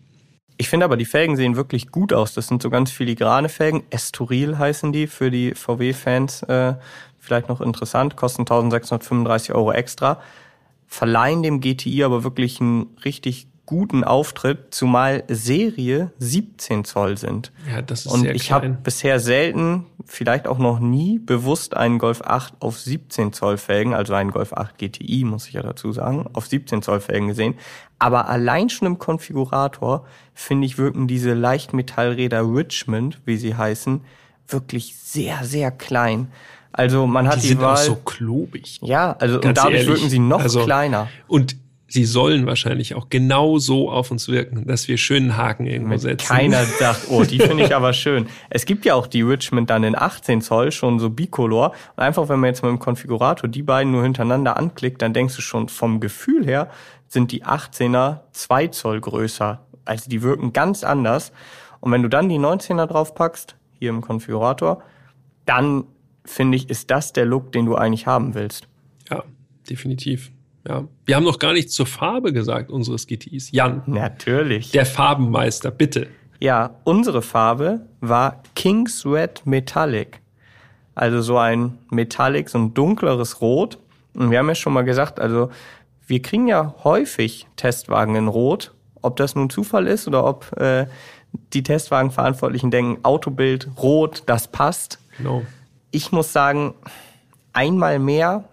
Ich 0.57 0.69
finde 0.69 0.85
aber, 0.85 0.97
die 0.97 1.05
Felgen 1.05 1.35
sehen 1.35 1.55
wirklich 1.55 1.91
gut 1.91 2.13
aus. 2.13 2.33
Das 2.33 2.47
sind 2.47 2.63
so 2.63 2.69
ganz 2.69 2.89
filigrane 2.91 3.49
Felgen. 3.49 3.83
Estoril 3.91 4.57
heißen 4.57 4.91
die 4.91 5.05
für 5.05 5.29
die 5.29 5.53
VW-Fans. 5.53 6.43
Äh, 6.43 6.73
vielleicht 7.19 7.47
noch 7.47 7.61
interessant. 7.61 8.15
Kosten 8.15 8.41
1635 8.41 9.53
Euro 9.53 9.71
extra. 9.71 10.19
Verleihen 10.87 11.43
dem 11.43 11.61
GTI 11.61 12.03
aber 12.03 12.23
wirklich 12.23 12.59
einen 12.59 12.87
richtig 13.05 13.47
guten 13.67 14.03
Auftritt, 14.03 14.73
zumal 14.73 15.23
Serie 15.27 16.11
17 16.17 16.83
Zoll 16.85 17.17
sind. 17.17 17.51
Ja, 17.71 17.83
das 17.83 18.05
ist 18.07 18.11
Und 18.11 18.21
sehr 18.21 18.33
ich 18.33 18.51
habe 18.51 18.69
bisher 18.69 19.19
selten, 19.19 19.85
vielleicht 20.05 20.47
auch 20.47 20.57
noch 20.57 20.79
nie, 20.79 21.19
bewusst 21.19 21.77
einen 21.77 21.99
Golf 21.99 22.21
8 22.23 22.55
auf 22.61 22.79
17 22.79 23.33
Zoll 23.33 23.57
Felgen, 23.57 23.93
also 23.93 24.13
einen 24.15 24.31
Golf 24.31 24.53
8 24.53 24.77
GTI, 24.79 25.25
muss 25.25 25.47
ich 25.47 25.53
ja 25.53 25.61
dazu 25.61 25.91
sagen, 25.91 26.25
auf 26.33 26.47
17 26.47 26.81
Zoll 26.81 27.01
Felgen 27.01 27.27
gesehen. 27.27 27.53
Aber 27.99 28.27
allein 28.29 28.69
schon 28.69 28.87
im 28.87 28.97
Konfigurator, 28.97 30.05
finde 30.33 30.65
ich, 30.65 30.77
wirken 30.79 31.07
diese 31.07 31.33
Leichtmetallräder 31.33 32.41
Richmond, 32.43 33.19
wie 33.25 33.37
sie 33.37 33.55
heißen, 33.55 34.01
wirklich 34.47 34.95
sehr, 34.95 35.43
sehr 35.43 35.71
klein. 35.71 36.31
Also 36.71 37.05
man 37.05 37.27
hat 37.27 37.37
die, 37.37 37.41
die 37.41 37.47
sind 37.49 37.61
Wahl. 37.61 37.73
auch 37.73 37.77
so 37.77 37.95
klobig. 37.95 38.79
Ja, 38.81 39.13
also 39.19 39.39
Ganz 39.39 39.45
und 39.45 39.57
dadurch 39.57 39.73
ehrlich. 39.81 39.87
wirken 39.89 40.09
sie 40.09 40.19
noch 40.19 40.41
Also- 40.41 40.63
kleiner. 40.63 41.09
Und 41.27 41.57
sie 41.87 42.05
sollen 42.05 42.45
wahrscheinlich 42.45 42.95
auch 42.95 43.07
genau 43.09 43.59
so 43.59 43.89
auf 43.89 44.11
uns 44.11 44.27
wirken, 44.27 44.67
dass 44.67 44.87
wir 44.87 44.97
schönen 44.97 45.37
Haken 45.37 45.65
irgendwo 45.65 45.93
Mit 45.93 46.01
setzen. 46.01 46.27
keiner 46.27 46.63
sagt, 46.79 47.07
oh, 47.09 47.23
die 47.23 47.39
finde 47.39 47.63
ich 47.63 47.75
aber 47.75 47.93
schön. 47.93 48.27
Es 48.49 48.65
gibt 48.65 48.85
ja 48.85 48.93
auch 48.95 49.07
die 49.07 49.21
Richmond 49.21 49.69
dann 49.69 49.83
in 49.83 49.95
18 49.95 50.41
Zoll, 50.41 50.71
schon 50.71 50.99
so 50.99 51.09
bicolor. 51.09 51.73
Und 51.95 52.03
einfach, 52.03 52.29
wenn 52.29 52.39
man 52.39 52.49
jetzt 52.49 52.61
mit 52.61 52.69
dem 52.69 52.79
Konfigurator 52.79 53.49
die 53.49 53.63
beiden 53.63 53.91
nur 53.91 54.03
hintereinander 54.03 54.57
anklickt, 54.57 55.01
dann 55.01 55.13
denkst 55.13 55.35
du 55.35 55.41
schon 55.41 55.69
vom 55.69 55.99
Gefühl 55.99 56.45
her, 56.45 56.69
sind 57.07 57.31
die 57.31 57.45
18er 57.45 58.21
2 58.31 58.67
Zoll 58.67 58.99
größer. 58.99 59.65
Also 59.85 60.09
die 60.09 60.21
wirken 60.21 60.51
ganz 60.51 60.83
anders. 60.83 61.31
Und 61.79 61.91
wenn 61.91 62.03
du 62.03 62.09
dann 62.09 62.27
die 62.27 62.39
19er 62.39 62.85
draufpackst, 62.85 63.55
hier 63.79 63.91
im 63.91 64.01
Konfigurator, 64.01 64.81
dann 65.45 65.85
finde 66.25 66.57
ich, 66.57 66.69
ist 66.69 66.91
das 66.91 67.13
der 67.13 67.25
Look, 67.25 67.51
den 67.53 67.65
du 67.65 67.75
eigentlich 67.75 68.07
haben 68.07 68.33
willst. 68.33 68.67
Ja, 69.09 69.23
definitiv. 69.69 70.31
Ja. 70.67 70.83
Wir 71.05 71.15
haben 71.15 71.23
noch 71.23 71.39
gar 71.39 71.53
nichts 71.53 71.73
zur 71.73 71.85
Farbe 71.85 72.33
gesagt 72.33 72.69
unseres 72.69 73.07
GTIs. 73.07 73.51
Jan, 73.51 73.83
Natürlich. 73.85 74.71
der 74.71 74.85
Farbenmeister, 74.85 75.71
bitte. 75.71 76.07
Ja, 76.39 76.75
unsere 76.83 77.21
Farbe 77.21 77.87
war 78.01 78.43
King's 78.55 79.05
Red 79.05 79.45
Metallic. 79.45 80.21
Also 80.93 81.21
so 81.21 81.37
ein 81.37 81.77
Metallic, 81.89 82.49
so 82.49 82.57
ein 82.57 82.73
dunkleres 82.73 83.41
Rot. 83.41 83.77
Und 84.13 84.31
wir 84.31 84.39
haben 84.39 84.47
ja 84.47 84.55
schon 84.55 84.73
mal 84.73 84.83
gesagt, 84.83 85.19
also 85.19 85.49
wir 86.05 86.21
kriegen 86.21 86.47
ja 86.47 86.75
häufig 86.83 87.47
Testwagen 87.55 88.15
in 88.15 88.27
Rot. 88.27 88.73
Ob 89.01 89.15
das 89.15 89.35
nun 89.35 89.49
Zufall 89.49 89.87
ist 89.87 90.07
oder 90.07 90.25
ob 90.25 90.51
äh, 90.59 90.87
die 91.53 91.63
Testwagenverantwortlichen 91.63 92.71
denken, 92.71 93.03
Autobild, 93.03 93.69
Rot, 93.77 94.23
das 94.25 94.47
passt. 94.47 94.99
Genau. 95.17 95.43
Ich 95.91 96.11
muss 96.11 96.33
sagen, 96.33 96.73
einmal 97.53 97.99
mehr, 97.99 98.45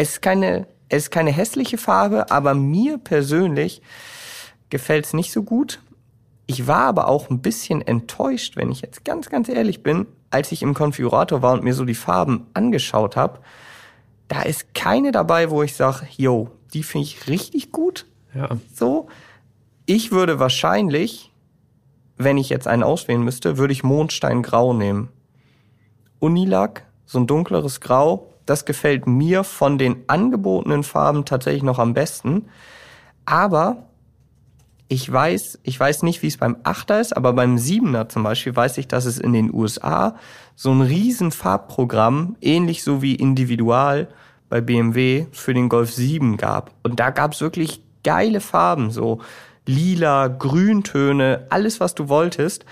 es 0.00 0.12
ist 0.12 0.22
keine, 0.22 0.66
es 0.88 1.04
ist 1.04 1.10
keine 1.10 1.30
hässliche 1.30 1.76
Farbe, 1.76 2.30
aber 2.30 2.54
mir 2.54 2.96
persönlich 2.96 3.82
gefällt 4.70 5.04
es 5.04 5.12
nicht 5.12 5.30
so 5.30 5.42
gut. 5.42 5.80
Ich 6.46 6.66
war 6.66 6.84
aber 6.84 7.06
auch 7.06 7.28
ein 7.28 7.42
bisschen 7.42 7.82
enttäuscht, 7.82 8.56
wenn 8.56 8.72
ich 8.72 8.80
jetzt 8.80 9.04
ganz, 9.04 9.28
ganz 9.28 9.48
ehrlich 9.50 9.82
bin, 9.82 10.06
als 10.30 10.52
ich 10.52 10.62
im 10.62 10.72
Konfigurator 10.72 11.42
war 11.42 11.52
und 11.52 11.64
mir 11.64 11.74
so 11.74 11.84
die 11.84 11.94
Farben 11.94 12.46
angeschaut 12.54 13.14
habe. 13.14 13.40
Da 14.26 14.42
ist 14.42 14.74
keine 14.74 15.12
dabei, 15.12 15.50
wo 15.50 15.62
ich 15.62 15.76
sage, 15.76 16.06
yo, 16.16 16.50
die 16.72 16.82
finde 16.82 17.06
ich 17.06 17.28
richtig 17.28 17.70
gut. 17.70 18.06
Ja. 18.34 18.48
So, 18.74 19.08
ich 19.84 20.12
würde 20.12 20.38
wahrscheinlich, 20.38 21.30
wenn 22.16 22.38
ich 22.38 22.48
jetzt 22.48 22.66
einen 22.66 22.84
auswählen 22.84 23.22
müsste, 23.22 23.58
würde 23.58 23.74
ich 23.74 23.82
Mondsteingrau 23.82 24.72
nehmen. 24.72 25.10
Unilack, 26.20 26.86
so 27.04 27.18
ein 27.18 27.26
dunkleres 27.26 27.80
Grau, 27.80 28.29
das 28.50 28.64
gefällt 28.64 29.06
mir 29.06 29.44
von 29.44 29.78
den 29.78 30.04
angebotenen 30.08 30.82
Farben 30.82 31.24
tatsächlich 31.24 31.62
noch 31.62 31.78
am 31.78 31.94
besten. 31.94 32.46
Aber 33.24 33.86
ich 34.88 35.10
weiß, 35.10 35.60
ich 35.62 35.78
weiß 35.78 36.02
nicht, 36.02 36.20
wie 36.22 36.26
es 36.26 36.36
beim 36.36 36.56
Achter 36.64 37.00
ist, 37.00 37.16
aber 37.16 37.32
beim 37.32 37.58
Siebener 37.58 38.08
zum 38.08 38.24
Beispiel 38.24 38.56
weiß 38.56 38.78
ich, 38.78 38.88
dass 38.88 39.04
es 39.04 39.18
in 39.18 39.32
den 39.32 39.54
USA 39.54 40.16
so 40.56 40.72
ein 40.72 40.80
riesen 40.80 41.30
Farbprogramm, 41.30 42.36
ähnlich 42.40 42.82
so 42.82 43.02
wie 43.02 43.14
Individual 43.14 44.08
bei 44.48 44.60
BMW 44.60 45.26
für 45.30 45.54
den 45.54 45.68
Golf 45.68 45.92
7 45.92 46.36
gab. 46.36 46.72
Und 46.82 46.98
da 46.98 47.10
gab 47.10 47.34
es 47.34 47.40
wirklich 47.40 47.84
geile 48.02 48.40
Farben, 48.40 48.90
so 48.90 49.20
lila, 49.64 50.26
Grüntöne, 50.26 51.46
alles, 51.50 51.78
was 51.78 51.94
du 51.94 52.08
wolltest. 52.08 52.64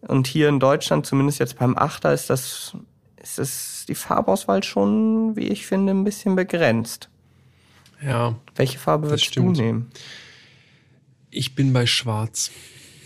Und 0.00 0.26
hier 0.26 0.48
in 0.48 0.58
Deutschland, 0.58 1.04
zumindest 1.04 1.38
jetzt 1.38 1.58
beim 1.58 1.76
Achter, 1.76 2.14
ist 2.14 2.30
das 2.30 2.74
ist 3.36 3.77
die 3.88 3.94
Farbauswahl 3.94 4.62
schon, 4.62 5.36
wie 5.36 5.48
ich 5.48 5.66
finde, 5.66 5.92
ein 5.92 6.04
bisschen 6.04 6.36
begrenzt. 6.36 7.08
Ja. 8.04 8.36
Welche 8.54 8.78
Farbe 8.78 9.10
würdest 9.10 9.34
du 9.36 9.50
nehmen? 9.50 9.90
Ich 11.30 11.54
bin 11.54 11.72
bei 11.72 11.86
Schwarz. 11.86 12.50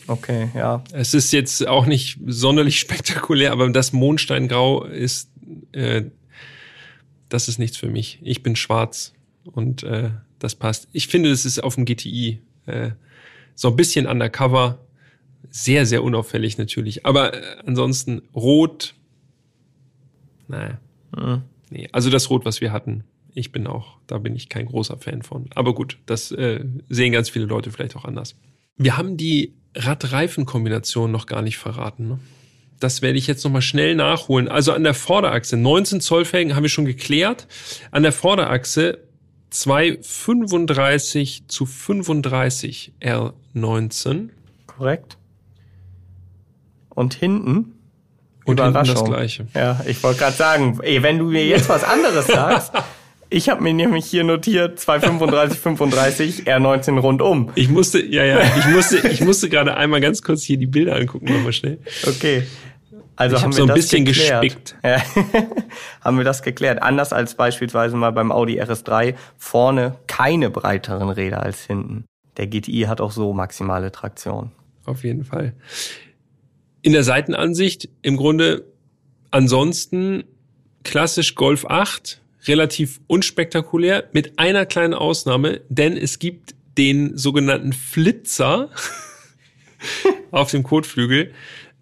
Okay, 0.07 0.51
ja. 0.55 0.83
Es 0.93 1.15
ist 1.15 1.33
jetzt 1.33 1.67
auch 1.67 1.87
nicht 1.87 2.19
sonderlich 2.27 2.79
spektakulär, 2.81 3.53
aber 3.53 3.71
das 3.71 3.93
Mondsteingrau 3.93 4.85
ist, 4.85 5.31
äh, 5.73 6.03
das 7.29 7.49
ist 7.49 7.59
nichts 7.59 7.77
für 7.77 7.89
mich. 7.89 8.19
Ich 8.23 8.43
bin 8.43 8.57
schwarz 8.57 9.15
und 9.45 9.83
äh, 9.83 10.11
das 10.39 10.55
passt. 10.55 10.89
Ich 10.93 11.09
finde, 11.09 11.31
das 11.31 11.45
ist 11.45 11.63
auf 11.63 11.77
dem 11.77 11.85
GTI 11.85 12.41
äh, 12.67 12.91
so 13.55 13.69
ein 13.69 13.77
bisschen 13.77 14.07
undercover, 14.07 14.79
sehr, 15.51 15.87
sehr 15.87 16.03
unauffällig 16.03 16.59
natürlich. 16.59 17.07
Aber 17.07 17.35
äh, 17.35 17.57
ansonsten 17.65 18.23
rot, 18.35 18.95
naja. 20.49 20.79
Mhm. 21.17 21.43
Nee, 21.71 21.89
also 21.93 22.11
das 22.11 22.29
Rot, 22.31 22.45
was 22.45 22.61
wir 22.61 22.73
hatten, 22.73 23.05
ich 23.35 23.53
bin 23.53 23.67
auch, 23.67 23.99
da 24.07 24.19
bin 24.19 24.37
ich 24.37 24.49
kein 24.49 24.67
großer 24.67 24.99
Fan 24.99 25.23
von. 25.23 25.49
Aber 25.55 25.75
gut, 25.75 25.99
das 26.07 26.31
äh, 26.33 26.65
sehen 26.89 27.13
ganz 27.13 27.31
viele 27.31 27.47
Leute 27.47 27.71
vielleicht 27.71 27.97
auch 27.97 28.05
anders. 28.05 28.37
Wir 28.77 28.97
haben 28.97 29.17
die 29.17 29.55
Rad-Reifen-Kombination 29.75 31.11
noch 31.11 31.27
gar 31.27 31.43
nicht 31.43 31.57
verraten. 31.59 32.09
Ne? 32.09 32.19
Das 32.79 33.01
werde 33.01 33.19
ich 33.19 33.27
jetzt 33.27 33.45
nochmal 33.45 33.63
schnell 33.63 33.95
nachholen. 33.95 34.49
Also 34.49 34.73
an 34.73 34.85
der 34.85 34.95
Vorderachse, 34.95 35.57
19 35.57 36.01
Zoll 36.01 36.25
Felgen 36.25 36.55
haben 36.55 36.63
wir 36.63 36.69
schon 36.69 36.85
geklärt. 36.85 37.47
An 37.91 38.03
der 38.03 38.13
Vorderachse 38.13 38.99
235 39.51 41.45
zu 41.47 41.65
35 41.65 42.93
R19. 43.01 44.31
Korrekt. 44.67 45.17
Und 46.91 47.15
hinten? 47.15 47.75
Und 48.45 48.61
hinten 48.61 48.75
das 48.75 49.05
gleiche. 49.05 49.47
Ja, 49.55 49.81
ich 49.87 50.03
wollte 50.03 50.21
gerade 50.21 50.37
sagen, 50.37 50.79
ey, 50.83 51.03
wenn 51.03 51.19
du 51.19 51.27
mir 51.27 51.47
jetzt 51.47 51.69
was 51.69 51.85
anderes 51.85 52.27
sagst, 52.29 52.73
ich 53.31 53.49
habe 53.49 53.63
mir 53.63 53.73
nämlich 53.73 54.05
hier 54.05 54.25
notiert 54.25 54.79
235, 54.79 55.59
35, 55.59 56.43
R19 56.47 56.99
rundum. 56.99 57.51
Ich 57.55 57.69
musste, 57.69 58.05
ja, 58.05 58.25
ja, 58.25 58.41
ich 58.59 58.67
musste, 58.67 59.09
ich 59.09 59.21
musste 59.23 59.49
gerade 59.49 59.77
einmal 59.77 60.01
ganz 60.01 60.23
kurz 60.23 60.43
hier 60.43 60.59
die 60.59 60.67
Bilder 60.67 60.97
angucken, 60.97 61.33
nochmal 61.33 61.53
schnell. 61.53 61.79
Okay. 62.07 62.43
Also 63.17 63.37
ich 63.37 63.43
haben 63.43 63.53
hab 63.53 63.59
wir 63.59 63.67
so 63.67 63.69
ein 63.71 63.75
bisschen 63.75 64.05
geklärt. 64.05 64.43
gespickt. 64.43 64.77
Ja. 64.85 65.03
haben 66.03 66.17
wir 66.19 66.25
das 66.25 66.43
geklärt. 66.43 66.83
Anders 66.83 67.13
als 67.13 67.35
beispielsweise 67.35 67.97
mal 67.97 68.11
beim 68.11 68.33
Audi 68.33 68.61
RS3 68.61 69.15
vorne 69.39 69.97
keine 70.07 70.51
breiteren 70.51 71.09
Räder 71.09 71.43
als 71.43 71.65
hinten. 71.65 72.05
Der 72.37 72.47
GTI 72.47 72.87
hat 72.89 73.01
auch 73.01 73.13
so 73.13 73.33
maximale 73.33 73.93
Traktion. 73.93 74.51
Auf 74.85 75.05
jeden 75.05 75.25
Fall. 75.25 75.55
In 76.83 76.93
der 76.93 77.05
Seitenansicht 77.05 77.89
im 78.03 78.17
Grunde 78.17 78.65
ansonsten 79.31 80.25
klassisch 80.85 81.35
Golf 81.35 81.65
8, 81.65 82.21
relativ 82.47 83.01
unspektakulär, 83.07 84.09
mit 84.13 84.39
einer 84.39 84.67
kleinen 84.67 84.95
Ausnahme, 84.95 85.61
denn 85.69 85.97
es 85.97 86.19
gibt 86.19 86.55
den 86.77 87.17
sogenannten 87.17 87.73
Flitzer 87.73 88.71
auf 90.31 90.51
dem 90.51 90.63
Kotflügel. 90.63 91.33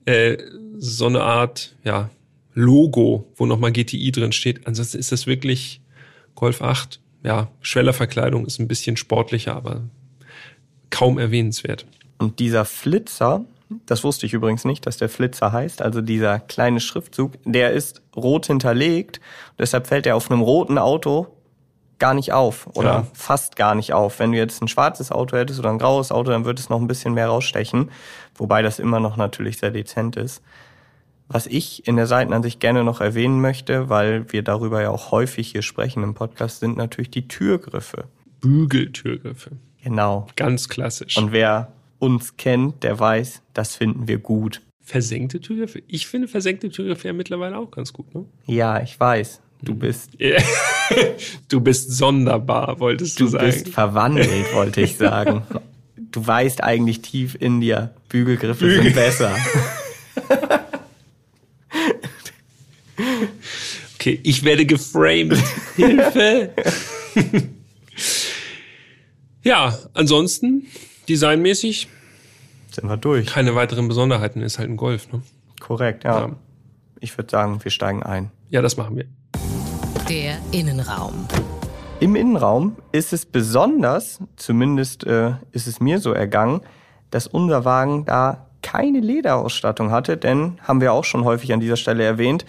Äh, 0.04 0.36
so 0.76 1.06
eine 1.06 1.22
Art, 1.22 1.76
ja, 1.84 2.10
Logo, 2.54 3.30
wo 3.36 3.46
nochmal 3.46 3.72
GTI 3.72 4.10
drin 4.12 4.32
steht. 4.32 4.66
Ansonsten 4.66 4.98
ist 4.98 5.12
das 5.12 5.26
wirklich 5.26 5.80
Golf 6.34 6.62
8. 6.62 7.00
Ja, 7.22 7.50
Schwellerverkleidung 7.60 8.46
ist 8.46 8.58
ein 8.58 8.68
bisschen 8.68 8.96
sportlicher, 8.96 9.54
aber 9.54 9.88
kaum 10.90 11.18
erwähnenswert. 11.18 11.86
Und 12.18 12.38
dieser 12.38 12.64
Flitzer, 12.64 13.44
das 13.86 14.02
wusste 14.02 14.26
ich 14.26 14.32
übrigens 14.32 14.64
nicht, 14.64 14.86
dass 14.86 14.96
der 14.96 15.08
Flitzer 15.08 15.52
heißt, 15.52 15.80
also 15.82 16.00
dieser 16.00 16.40
kleine 16.40 16.80
Schriftzug, 16.80 17.34
der 17.44 17.72
ist 17.72 18.02
rot 18.16 18.46
hinterlegt. 18.46 19.20
Deshalb 19.58 19.86
fällt 19.86 20.06
er 20.06 20.16
auf 20.16 20.30
einem 20.30 20.40
roten 20.40 20.76
Auto 20.78 21.28
gar 22.00 22.14
nicht 22.14 22.32
auf 22.32 22.66
oder 22.74 22.90
ja. 22.90 23.06
fast 23.12 23.54
gar 23.54 23.74
nicht 23.76 23.92
auf. 23.92 24.18
Wenn 24.18 24.32
du 24.32 24.38
jetzt 24.38 24.60
ein 24.60 24.68
schwarzes 24.68 25.12
Auto 25.12 25.36
hättest 25.36 25.60
oder 25.60 25.70
ein 25.70 25.78
graues 25.78 26.10
Auto, 26.10 26.30
dann 26.30 26.44
würde 26.44 26.60
es 26.60 26.68
noch 26.68 26.80
ein 26.80 26.88
bisschen 26.88 27.14
mehr 27.14 27.28
rausstechen, 27.28 27.90
wobei 28.34 28.62
das 28.62 28.78
immer 28.80 28.98
noch 28.98 29.16
natürlich 29.16 29.58
sehr 29.58 29.70
dezent 29.70 30.16
ist. 30.16 30.42
Was 31.28 31.46
ich 31.46 31.86
in 31.86 31.94
der 31.94 32.08
Seitenansicht 32.08 32.58
gerne 32.58 32.82
noch 32.82 33.00
erwähnen 33.00 33.40
möchte, 33.40 33.88
weil 33.88 34.32
wir 34.32 34.42
darüber 34.42 34.82
ja 34.82 34.90
auch 34.90 35.12
häufig 35.12 35.52
hier 35.52 35.62
sprechen 35.62 36.02
im 36.02 36.14
Podcast, 36.14 36.58
sind 36.58 36.76
natürlich 36.76 37.10
die 37.12 37.28
Türgriffe. 37.28 38.06
Bügeltürgriffe. 38.40 39.52
Genau. 39.84 40.26
Ganz 40.34 40.68
klassisch. 40.68 41.16
Und 41.16 41.30
wer 41.30 41.72
uns 42.00 42.36
kennt, 42.36 42.82
der 42.82 42.98
weiß, 42.98 43.42
das 43.54 43.76
finden 43.76 44.08
wir 44.08 44.18
gut. 44.18 44.62
Versenkte 44.82 45.40
Türgriffe? 45.40 45.82
Ich 45.86 46.08
finde 46.08 46.26
versenkte 46.26 46.68
Türgriffe 46.70 47.06
ja 47.08 47.12
mittlerweile 47.14 47.56
auch 47.56 47.70
ganz 47.70 47.92
gut, 47.92 48.12
ne? 48.14 48.24
Ja, 48.46 48.82
ich 48.82 48.98
weiß. 48.98 49.40
Du 49.62 49.74
bist. 49.74 50.10
du 51.48 51.60
bist 51.60 51.92
sonderbar, 51.92 52.80
wolltest 52.80 53.20
du, 53.20 53.24
du 53.24 53.30
sagen. 53.30 53.46
Du 53.46 53.52
bist 53.52 53.68
verwandelt, 53.68 54.30
wollte 54.54 54.80
ich 54.80 54.96
sagen. 54.96 55.42
Du 56.10 56.26
weißt 56.26 56.64
eigentlich 56.64 57.02
tief 57.02 57.36
in 57.38 57.60
dir, 57.60 57.94
Bügelgriffe 58.08 58.64
Bügel. 58.66 58.82
sind 58.84 58.94
besser. 58.94 59.36
Okay, 64.00 64.18
ich 64.22 64.44
werde 64.44 64.64
geframed. 64.64 65.36
Hilfe! 65.76 66.52
ja, 69.42 69.78
ansonsten, 69.92 70.66
designmäßig. 71.10 71.88
Sind 72.70 72.88
wir 72.88 72.96
durch. 72.96 73.26
Keine 73.26 73.54
weiteren 73.54 73.88
Besonderheiten, 73.88 74.42
ist 74.42 74.58
halt 74.58 74.70
ein 74.70 74.76
Golf, 74.76 75.12
ne? 75.12 75.22
Korrekt, 75.58 76.04
ja. 76.04 76.20
ja. 76.20 76.30
Ich 77.00 77.16
würde 77.18 77.30
sagen, 77.30 77.62
wir 77.62 77.70
steigen 77.70 78.02
ein. 78.02 78.30
Ja, 78.48 78.62
das 78.62 78.76
machen 78.76 78.96
wir. 78.96 79.06
Der 80.08 80.38
Innenraum. 80.52 81.26
Im 81.98 82.16
Innenraum 82.16 82.76
ist 82.92 83.12
es 83.12 83.26
besonders, 83.26 84.20
zumindest 84.36 85.04
äh, 85.04 85.32
ist 85.52 85.66
es 85.66 85.80
mir 85.80 85.98
so 85.98 86.12
ergangen, 86.12 86.60
dass 87.10 87.26
unser 87.26 87.64
Wagen 87.64 88.04
da 88.04 88.46
keine 88.62 89.00
Lederausstattung 89.00 89.90
hatte, 89.90 90.16
denn 90.16 90.58
haben 90.62 90.80
wir 90.80 90.92
auch 90.92 91.04
schon 91.04 91.24
häufig 91.24 91.52
an 91.52 91.60
dieser 91.60 91.76
Stelle 91.76 92.04
erwähnt, 92.04 92.44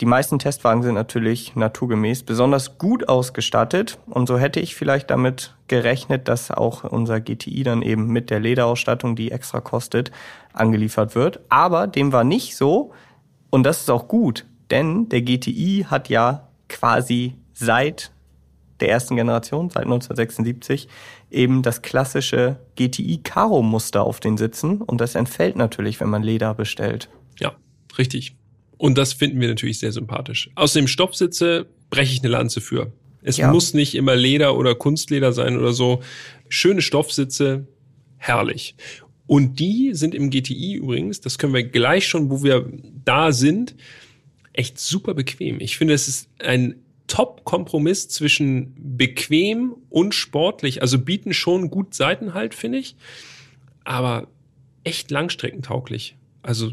die 0.00 0.06
meisten 0.06 0.38
Testwagen 0.38 0.82
sind 0.82 0.94
natürlich 0.94 1.56
naturgemäß 1.56 2.22
besonders 2.22 2.78
gut 2.78 3.08
ausgestattet 3.08 3.98
und 4.06 4.28
so 4.28 4.38
hätte 4.38 4.60
ich 4.60 4.76
vielleicht 4.76 5.10
damit 5.10 5.56
gerechnet, 5.66 6.28
dass 6.28 6.52
auch 6.52 6.84
unser 6.84 7.20
GTI 7.20 7.64
dann 7.64 7.82
eben 7.82 8.06
mit 8.06 8.30
der 8.30 8.38
Lederausstattung, 8.38 9.16
die 9.16 9.32
extra 9.32 9.60
kostet, 9.60 10.12
angeliefert 10.52 11.16
wird. 11.16 11.40
Aber 11.48 11.88
dem 11.88 12.12
war 12.12 12.22
nicht 12.22 12.56
so 12.56 12.92
und 13.50 13.64
das 13.64 13.80
ist 13.80 13.90
auch 13.90 14.06
gut, 14.06 14.46
denn 14.70 15.08
der 15.08 15.22
GTI 15.22 15.86
hat 15.88 16.08
ja 16.08 16.48
quasi 16.68 17.34
seit 17.52 18.12
der 18.78 18.90
ersten 18.90 19.16
Generation, 19.16 19.70
seit 19.70 19.84
1976, 19.84 20.88
eben 21.30 21.62
das 21.62 21.82
klassische 21.82 22.60
GTI 22.76 23.18
Karo 23.24 23.62
Muster 23.62 24.04
auf 24.04 24.20
den 24.20 24.36
Sitzen 24.36 24.80
und 24.80 25.00
das 25.00 25.16
entfällt 25.16 25.56
natürlich, 25.56 25.98
wenn 25.98 26.08
man 26.08 26.22
Leder 26.22 26.54
bestellt. 26.54 27.08
Ja, 27.40 27.54
richtig. 27.96 28.37
Und 28.78 28.96
das 28.96 29.12
finden 29.12 29.40
wir 29.40 29.48
natürlich 29.48 29.78
sehr 29.80 29.92
sympathisch. 29.92 30.50
Außerdem 30.54 30.86
Stoffsitze 30.86 31.66
breche 31.90 32.12
ich 32.14 32.20
eine 32.20 32.28
Lanze 32.28 32.60
für. 32.60 32.92
Es 33.22 33.36
ja. 33.36 33.52
muss 33.52 33.74
nicht 33.74 33.94
immer 33.94 34.16
Leder 34.16 34.56
oder 34.56 34.74
Kunstleder 34.74 35.32
sein 35.32 35.58
oder 35.58 35.72
so. 35.72 36.00
Schöne 36.48 36.80
Stoffsitze, 36.80 37.66
herrlich. 38.16 38.76
Und 39.26 39.58
die 39.60 39.90
sind 39.92 40.14
im 40.14 40.30
GTI 40.30 40.76
übrigens, 40.76 41.20
das 41.20 41.36
können 41.36 41.52
wir 41.52 41.64
gleich 41.64 42.06
schon, 42.06 42.30
wo 42.30 42.42
wir 42.42 42.66
da 43.04 43.32
sind, 43.32 43.74
echt 44.54 44.78
super 44.78 45.12
bequem. 45.14 45.60
Ich 45.60 45.76
finde, 45.76 45.94
es 45.94 46.08
ist 46.08 46.30
ein 46.38 46.76
Top-Kompromiss 47.08 48.08
zwischen 48.08 48.74
bequem 48.76 49.74
und 49.90 50.14
sportlich. 50.14 50.82
Also 50.82 50.98
bieten 50.98 51.34
schon 51.34 51.70
gut 51.70 51.94
Seitenhalt, 51.94 52.54
finde 52.54 52.78
ich. 52.78 52.96
Aber 53.84 54.28
echt 54.84 55.10
langstreckentauglich. 55.10 56.16
Also 56.42 56.72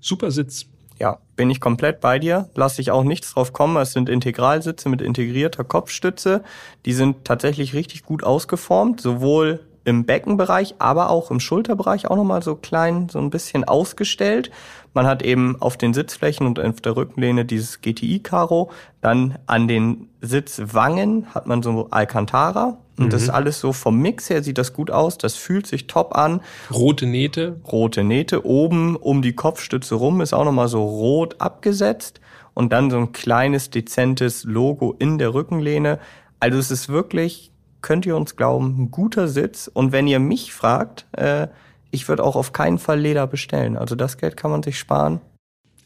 super 0.00 0.30
Sitz. 0.30 0.66
Ja, 0.98 1.18
bin 1.36 1.50
ich 1.50 1.60
komplett 1.60 2.00
bei 2.00 2.18
dir. 2.18 2.48
Lass 2.54 2.78
ich 2.78 2.90
auch 2.90 3.04
nichts 3.04 3.34
drauf 3.34 3.52
kommen. 3.52 3.76
Es 3.76 3.92
sind 3.92 4.08
Integralsitze 4.08 4.88
mit 4.88 5.02
integrierter 5.02 5.64
Kopfstütze. 5.64 6.42
Die 6.86 6.94
sind 6.94 7.24
tatsächlich 7.24 7.74
richtig 7.74 8.04
gut 8.04 8.24
ausgeformt, 8.24 9.00
sowohl 9.00 9.60
im 9.84 10.04
Beckenbereich, 10.04 10.74
aber 10.78 11.10
auch 11.10 11.30
im 11.30 11.38
Schulterbereich 11.38 12.08
auch 12.08 12.16
nochmal 12.16 12.42
so 12.42 12.56
klein, 12.56 13.08
so 13.08 13.20
ein 13.20 13.30
bisschen 13.30 13.64
ausgestellt. 13.64 14.50
Man 14.96 15.06
hat 15.06 15.22
eben 15.22 15.60
auf 15.60 15.76
den 15.76 15.92
Sitzflächen 15.92 16.46
und 16.46 16.58
auf 16.58 16.80
der 16.80 16.96
Rückenlehne 16.96 17.44
dieses 17.44 17.82
GTI-Karo. 17.82 18.70
Dann 19.02 19.36
an 19.44 19.68
den 19.68 20.08
Sitzwangen 20.22 21.26
hat 21.34 21.46
man 21.46 21.62
so 21.62 21.88
Alcantara. 21.90 22.78
Und 22.96 23.04
mhm. 23.04 23.10
das 23.10 23.24
ist 23.24 23.28
alles 23.28 23.60
so 23.60 23.74
vom 23.74 23.98
Mix 24.00 24.30
her 24.30 24.42
sieht 24.42 24.56
das 24.56 24.72
gut 24.72 24.90
aus. 24.90 25.18
Das 25.18 25.34
fühlt 25.34 25.66
sich 25.66 25.86
top 25.86 26.16
an. 26.16 26.40
Rote 26.72 27.04
Nähte. 27.04 27.60
Rote 27.70 28.04
Nähte. 28.04 28.46
Oben 28.46 28.96
um 28.96 29.20
die 29.20 29.34
Kopfstütze 29.34 29.96
rum 29.96 30.22
ist 30.22 30.32
auch 30.32 30.46
nochmal 30.46 30.68
so 30.68 30.82
rot 30.82 31.42
abgesetzt. 31.42 32.22
Und 32.54 32.72
dann 32.72 32.90
so 32.90 32.96
ein 32.96 33.12
kleines, 33.12 33.68
dezentes 33.68 34.44
Logo 34.44 34.96
in 34.98 35.18
der 35.18 35.34
Rückenlehne. 35.34 35.98
Also 36.40 36.58
es 36.58 36.70
ist 36.70 36.88
wirklich 36.88 37.52
könnt 37.82 38.06
ihr 38.06 38.16
uns 38.16 38.34
glauben, 38.34 38.76
ein 38.78 38.90
guter 38.90 39.28
Sitz. 39.28 39.70
Und 39.72 39.92
wenn 39.92 40.08
ihr 40.08 40.18
mich 40.18 40.52
fragt, 40.54 41.06
äh, 41.12 41.48
ich 41.96 42.08
würde 42.08 42.22
auch 42.22 42.36
auf 42.36 42.52
keinen 42.52 42.78
Fall 42.78 43.00
Leder 43.00 43.26
bestellen. 43.26 43.76
Also 43.76 43.94
das 43.96 44.18
Geld 44.18 44.36
kann 44.36 44.50
man 44.50 44.62
sich 44.62 44.78
sparen. 44.78 45.20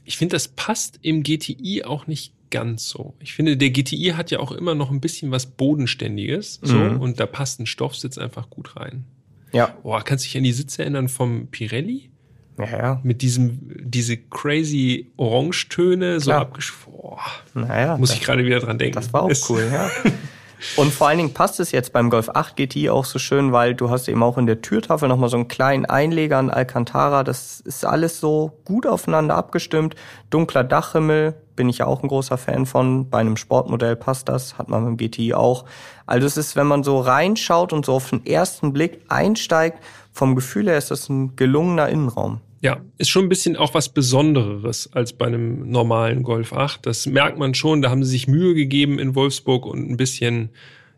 ich 0.05 0.17
finde, 0.19 0.35
das 0.37 0.49
passt 0.49 0.99
im 1.03 1.23
GTI 1.23 1.85
auch 1.85 2.07
nicht 2.09 2.35
ganz 2.51 2.89
so. 2.89 3.15
Ich 3.21 3.33
finde, 3.35 3.57
der 3.57 3.71
GTI 3.71 4.15
hat 4.17 4.31
ja 4.33 4.41
auch 4.41 4.51
immer 4.51 4.75
noch 4.75 4.91
ein 4.91 5.01
bisschen 5.01 5.31
was 5.31 5.47
Bodenständiges, 5.47 6.59
so, 6.63 6.75
Mhm. 6.75 7.01
und 7.01 7.21
da 7.21 7.27
passt 7.27 7.61
ein 7.61 7.67
Stoffsitz 7.67 8.19
einfach 8.19 8.51
gut 8.51 8.75
rein. 8.77 9.05
Ja, 9.53 9.75
Boah, 9.85 10.03
kannst 10.03 10.25
du 10.25 10.29
dich 10.29 10.37
an 10.37 10.43
die 10.45 10.53
Sitze 10.53 10.83
erinnern 10.83 11.09
vom 11.09 11.47
Pirelli? 11.47 12.11
ja, 12.59 12.67
ja. 12.67 13.01
Mit 13.05 13.23
diesem, 13.23 13.61
diese 13.83 14.17
crazy 14.17 15.13
Orangetöne, 15.17 16.19
so 16.21 16.33
abgeschworen. 16.33 17.19
Boah, 17.55 17.61
Naja, 17.67 17.97
muss 17.97 18.13
ich 18.13 18.21
gerade 18.21 18.45
wieder 18.45 18.59
dran 18.61 18.79
denken. 18.79 18.95
das 18.97 19.13
war 19.13 19.23
auch 19.23 19.31
Es- 19.31 19.49
cool, 19.49 19.67
ja. 19.73 19.89
Und 20.77 20.93
vor 20.93 21.09
allen 21.09 21.19
Dingen 21.19 21.35
passt 21.35 21.61
es 21.61 21.73
jetzt 21.73 21.93
beim 21.93 22.11
Golf 22.11 22.29
8 22.29 22.57
GTI 22.57 22.91
auch 22.91 23.05
so 23.05 23.19
schön, 23.19 23.53
weil 23.53 23.75
du 23.75 23.91
hast 23.91 24.09
eben 24.09 24.23
auch 24.23 24.39
in 24.39 24.47
der 24.47 24.63
Türtafel 24.63 25.09
nochmal 25.09 25.29
so 25.29 25.37
einen 25.37 25.49
kleinen 25.49 25.87
Einleger 25.87 26.39
an 26.39 26.51
Alcantara. 26.51 27.25
Das 27.25 27.61
ist 27.61 27.85
alles 27.85 28.21
so 28.21 28.53
gut 28.65 28.87
aufeinander 28.87 29.35
abgestimmt. 29.37 29.95
Dunkler 30.31 30.65
Dachhimmel, 30.65 31.35
bin 31.57 31.69
ich 31.69 31.79
ja 31.79 31.87
auch 31.87 32.03
ein 32.03 32.09
großer 32.09 32.39
Fan 32.39 32.65
von. 32.65 33.11
Bei 33.11 33.19
einem 33.19 33.37
Sportmodell 33.37 33.95
passt 33.95 34.29
das, 34.29 34.57
hat 34.57 34.69
man 34.69 34.85
beim 34.85 34.97
GTI 34.97 35.35
auch. 35.35 35.67
Also 36.07 36.27
es 36.27 36.37
ist, 36.37 36.57
wenn 36.57 36.67
man 36.67 36.83
so 36.83 37.01
reinschaut 37.01 37.73
und 37.73 37.85
so 37.85 37.93
auf 37.93 38.09
den 38.09 38.25
ersten 38.25 38.73
Blick 38.73 39.03
einsteigt, 39.09 39.79
vom 40.13 40.35
Gefühl 40.35 40.69
her 40.69 40.79
ist 40.79 40.91
das 40.91 41.09
ein 41.09 41.37
gelungener 41.37 41.89
Innenraum. 41.89 42.41
Ja, 42.63 42.85
ist 42.99 43.09
schon 43.09 43.25
ein 43.25 43.31
bisschen 43.31 43.57
auch 43.57 43.73
was 43.73 43.89
Besonderes 43.89 44.93
als 44.93 45.15
bei 45.15 45.27
einem 45.27 45.71
normalen 45.71 46.23
Golf 46.23 46.53
8. 46.53 46.85
Das 46.85 47.07
merkt 47.07 47.39
man 47.39 47.55
schon. 47.55 47.81
Da 47.81 47.89
haben 47.89 48.05
sie 48.05 48.11
sich 48.11 48.29
Mühe 48.29 48.55
gegeben 48.55 48.99
in 48.99 49.15
Wolfsburg 49.15 49.65
und 49.65 49.91
ein 49.91 49.97
bisschen, 49.97 50.51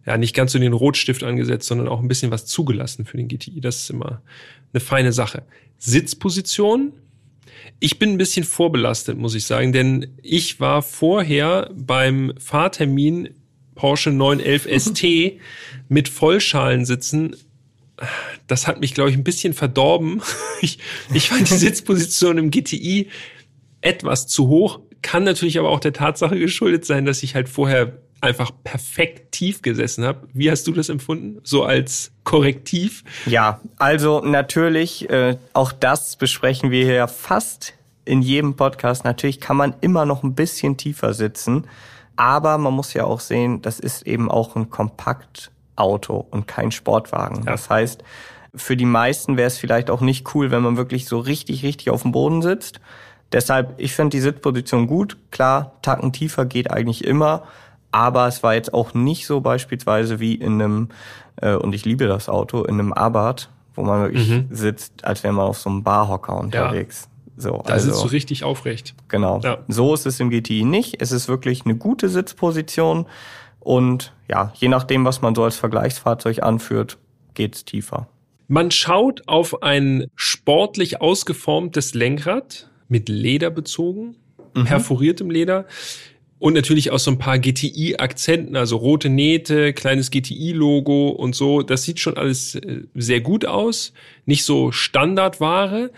ja, 0.05 0.18
nicht 0.18 0.35
ganz 0.35 0.53
so 0.53 0.59
den 0.59 0.72
Rotstift 0.72 1.22
angesetzt, 1.22 1.68
sondern 1.68 1.87
auch 1.87 2.01
ein 2.01 2.09
bisschen 2.09 2.33
was 2.33 2.46
zugelassen 2.46 3.05
für 3.05 3.16
den 3.16 3.29
GTI. 3.29 3.61
Das 3.61 3.77
ist 3.77 3.90
immer 3.90 4.22
eine 4.72 4.81
feine 4.81 5.12
Sache. 5.12 5.44
Sitzposition. 5.79 6.94
Ich 7.79 8.01
bin 8.01 8.11
ein 8.11 8.18
bisschen 8.18 8.44
vorbelastet, 8.44 9.16
muss 9.16 9.37
ich 9.37 9.46
sagen, 9.46 9.72
denn 9.72 10.16
ich 10.20 10.59
war 10.59 10.83
vorher 10.83 11.70
beim 11.75 12.33
Fahrtermin 12.38 13.31
Porsche 13.77 14.11
911 14.11 14.68
ST 14.83 15.05
mit 15.88 16.09
Vollschalen 16.09 16.85
sitzen 16.85 17.37
das 18.47 18.67
hat 18.67 18.81
mich, 18.81 18.95
glaube 18.95 19.11
ich, 19.11 19.17
ein 19.17 19.25
bisschen 19.25 19.53
verdorben. 19.53 20.23
Ich, 20.65 20.79
ich 21.12 21.29
fand 21.29 21.51
die 21.51 21.55
Sitzposition 21.55 22.38
im 22.38 22.53
GTI 22.53 23.09
etwas 23.81 24.29
zu 24.29 24.47
hoch. 24.47 24.79
Kann 25.03 25.25
natürlich 25.25 25.59
aber 25.59 25.71
auch 25.71 25.81
der 25.81 25.93
Tatsache 25.93 26.38
geschuldet 26.38 26.85
sein, 26.85 27.05
dass 27.05 27.25
ich 27.25 27.35
halt 27.35 27.49
vorher 27.49 27.99
einfach 28.23 28.53
perfekt 28.62 29.33
tief 29.33 29.61
gesessen 29.61 30.05
habe. 30.05 30.29
Wie 30.33 30.51
hast 30.51 30.67
du 30.69 30.73
das 30.73 30.88
empfunden? 30.88 31.41
So 31.43 31.65
als 31.65 32.12
Korrektiv? 32.23 33.03
Ja, 33.27 33.61
also 33.77 34.21
natürlich, 34.21 35.11
äh, 35.11 35.37
auch 35.53 35.73
das 35.73 36.17
besprechen 36.17 36.71
wir 36.71 36.85
hier 36.85 37.09
fast 37.09 37.75
in 38.05 38.23
jedem 38.23 38.55
Podcast. 38.55 39.05
Natürlich 39.05 39.41
kann 39.41 39.57
man 39.57 39.75
immer 39.81 40.07
noch 40.07 40.23
ein 40.23 40.35
bisschen 40.35 40.77
tiefer 40.77 41.15
sitzen, 41.15 41.67
aber 42.17 42.59
man 42.59 42.73
muss 42.73 42.95
ja 42.95 43.05
auch 43.05 43.21
sehen, 43.21 43.61
das 43.62 43.81
ist 43.81 44.07
eben 44.07 44.31
auch 44.31 44.55
ein 44.55 44.71
Kompaktauto 45.77 46.27
und 46.31 46.47
kein 46.47 46.71
Sportwagen. 46.71 47.45
Ja. 47.45 47.53
Das 47.53 47.71
heißt, 47.71 48.03
für 48.55 48.77
die 48.77 48.85
meisten 48.85 49.37
wäre 49.37 49.47
es 49.47 49.59
vielleicht 49.59 49.91
auch 49.91 50.01
nicht 50.01 50.35
cool, 50.35 50.51
wenn 50.51 50.63
man 50.63 50.77
wirklich 50.77 51.07
so 51.07 51.19
richtig, 51.19 51.63
richtig 51.63 51.91
auf 51.91 52.03
dem 52.03 52.13
Boden 52.13 52.43
sitzt. 52.43 52.81
Deshalb, 53.33 53.75
ich 53.79 53.95
finde 53.95 54.11
die 54.11 54.21
Sitzposition 54.21 54.87
gut. 54.87 55.17
Klar, 55.31 55.73
Tacken 55.81 56.13
tiefer 56.13 56.45
geht 56.45 56.71
eigentlich 56.71 57.05
immer. 57.05 57.45
Aber 57.91 58.27
es 58.27 58.43
war 58.43 58.55
jetzt 58.55 58.73
auch 58.73 58.95
nicht 58.95 59.27
so 59.27 59.41
beispielsweise 59.41 60.21
wie 60.21 60.35
in 60.35 60.61
einem, 60.61 60.89
äh, 61.37 61.55
und 61.55 61.75
ich 61.75 61.85
liebe 61.85 62.07
das 62.07 62.29
Auto, 62.29 62.65
in 62.65 62.79
einem 62.79 62.93
Abarth, 62.93 63.51
wo 63.75 63.83
man 63.83 64.03
wirklich 64.03 64.45
sitzt, 64.51 65.05
als 65.05 65.23
wäre 65.23 65.33
man 65.33 65.47
auf 65.47 65.59
so 65.59 65.71
einem 65.71 65.83
Barhocker 65.83 66.39
unterwegs. 66.39 67.09
So, 67.37 67.63
Da 67.65 67.73
also, 67.75 67.91
sitzt 67.91 68.05
du 68.05 68.09
richtig 68.09 68.45
aufrecht. 68.45 68.95
genau. 69.09 69.41
Ja. 69.43 69.59
So 69.69 69.95
ist 69.95 70.05
es 70.07 70.21
im 70.21 70.29
GTI 70.29 70.65
nicht. 70.65 71.01
Es 71.01 71.13
ist 71.13 71.29
wirklich 71.29 71.65
eine 71.65 71.75
gute 71.75 72.11
Sitzposition. 72.11 73.07
Und 73.62 74.12
ja, 74.29 74.53
je 74.57 74.68
nachdem, 74.68 75.05
was 75.05 75.22
man 75.22 75.35
so 75.35 75.44
als 75.44 75.57
Vergleichsfahrzeug 75.57 76.42
anführt, 76.42 76.98
geht's 77.35 77.64
tiefer. 77.64 78.09
Man 78.48 78.70
schaut 78.70 79.29
auf 79.29 79.62
ein 79.62 80.07
sportlich 80.14 81.01
ausgeformtes 81.01 81.94
Lenkrad 81.94 82.68
mit 82.88 83.09
Leder 83.09 83.51
bezogen, 83.51 84.16
perforiertem 84.64 85.31
Leder 85.31 85.66
und 86.42 86.55
natürlich 86.55 86.90
auch 86.90 86.98
so 86.98 87.12
ein 87.12 87.18
paar 87.18 87.38
GTI-Akzenten, 87.38 88.57
also 88.57 88.77
rote 88.77 89.09
Nähte, 89.09 89.72
kleines 89.72 90.11
GTI-Logo 90.11 91.11
und 91.11 91.37
so. 91.37 91.62
Das 91.62 91.85
sieht 91.85 92.01
schon 92.01 92.16
alles 92.16 92.57
äh, 92.57 92.83
sehr 92.94 93.20
gut 93.20 93.46
aus, 93.46 93.92
nicht 94.27 94.44
so 94.44 94.72
Standardware. 94.72 95.92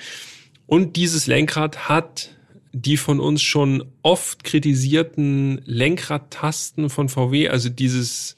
Und 0.67 0.97
dieses 0.97 1.27
Lenkrad 1.27 1.89
hat 1.89 2.37
die 2.75 2.97
von 2.97 3.21
uns 3.21 3.41
schon 3.41 3.85
oft 4.03 4.43
kritisierten 4.43 5.63
Lenkradtasten 5.65 6.91
von 6.91 7.09
VW, 7.09 7.49
also 7.49 7.69
dieses, 7.69 8.37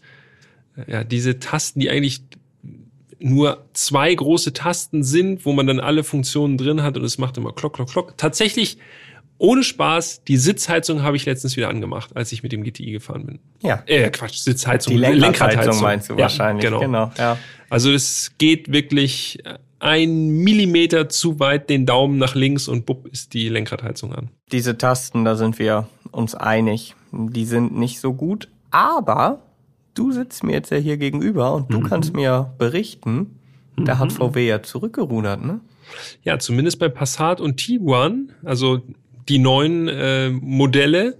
äh, 0.77 0.92
ja, 0.92 1.05
diese 1.05 1.38
Tasten, 1.38 1.81
die 1.81 1.90
eigentlich 1.90 2.20
nur 3.18 3.64
zwei 3.72 4.14
große 4.14 4.53
Tasten 4.53 5.03
sind, 5.03 5.46
wo 5.46 5.55
man 5.55 5.66
dann 5.66 5.81
alle 5.81 6.05
Funktionen 6.05 6.59
drin 6.59 6.83
hat 6.83 6.99
und 6.99 7.05
es 7.05 7.16
macht 7.16 7.38
immer 7.38 7.53
klock, 7.53 7.75
klock, 7.75 7.90
klock. 7.90 8.18
Tatsächlich, 8.18 8.77
ohne 9.38 9.62
Spaß, 9.62 10.25
die 10.25 10.37
Sitzheizung 10.37 11.03
habe 11.03 11.16
ich 11.16 11.25
letztens 11.25 11.57
wieder 11.57 11.70
angemacht, 11.70 12.14
als 12.14 12.31
ich 12.33 12.42
mit 12.42 12.53
dem 12.53 12.62
GTI 12.62 12.92
gefahren 12.92 13.25
bin. 13.25 13.38
Ja. 13.62 13.83
Äh, 13.87 14.11
Quatsch, 14.11 14.37
Sitzheizung. 14.37 14.92
Die 14.92 14.99
Lenkradheizung 15.01 15.81
meinst 15.81 16.11
du 16.11 16.14
Ja, 16.14 16.20
wahrscheinlich. 16.20 16.64
Genau. 16.64 16.81
genau. 16.81 17.11
Ja. 17.16 17.38
Also 17.70 17.90
es 17.90 18.33
geht 18.37 18.70
wirklich 18.70 19.38
ein 19.78 20.28
Millimeter 20.28 21.08
zu 21.08 21.38
weit 21.38 21.68
den 21.68 21.86
Daumen 21.86 22.18
nach 22.18 22.34
links 22.34 22.68
und 22.68 22.86
bupp 22.86 23.06
ist 23.08 23.34
die 23.34 23.48
Lenkradheizung 23.48 24.14
an. 24.14 24.30
Diese 24.52 24.78
Tasten, 24.78 25.24
da 25.24 25.36
sind 25.36 25.58
wir 25.58 25.88
uns 26.12 26.34
einig. 26.34 26.94
Die 27.12 27.44
sind 27.44 27.76
nicht 27.76 28.00
so 28.00 28.14
gut. 28.14 28.48
Aber 28.70 29.42
du 29.94 30.12
sitzt 30.12 30.44
mir 30.44 30.52
jetzt 30.52 30.70
ja 30.70 30.78
hier 30.78 30.96
gegenüber 30.96 31.54
und 31.54 31.72
du 31.72 31.80
kannst 31.80 32.14
mir 32.14 32.54
berichten, 32.58 33.38
da 33.76 33.98
hat 33.98 34.12
VW 34.12 34.46
ja 34.46 34.62
zurückgerudert, 34.62 35.44
ne? 35.44 35.60
Ja, 36.22 36.38
zumindest 36.38 36.78
bei 36.78 36.88
Passat 36.88 37.40
und 37.40 37.58
Tiguan, 37.58 38.32
also 38.44 38.80
die 39.28 39.38
neuen 39.38 39.88
äh, 39.88 40.30
Modelle, 40.30 41.16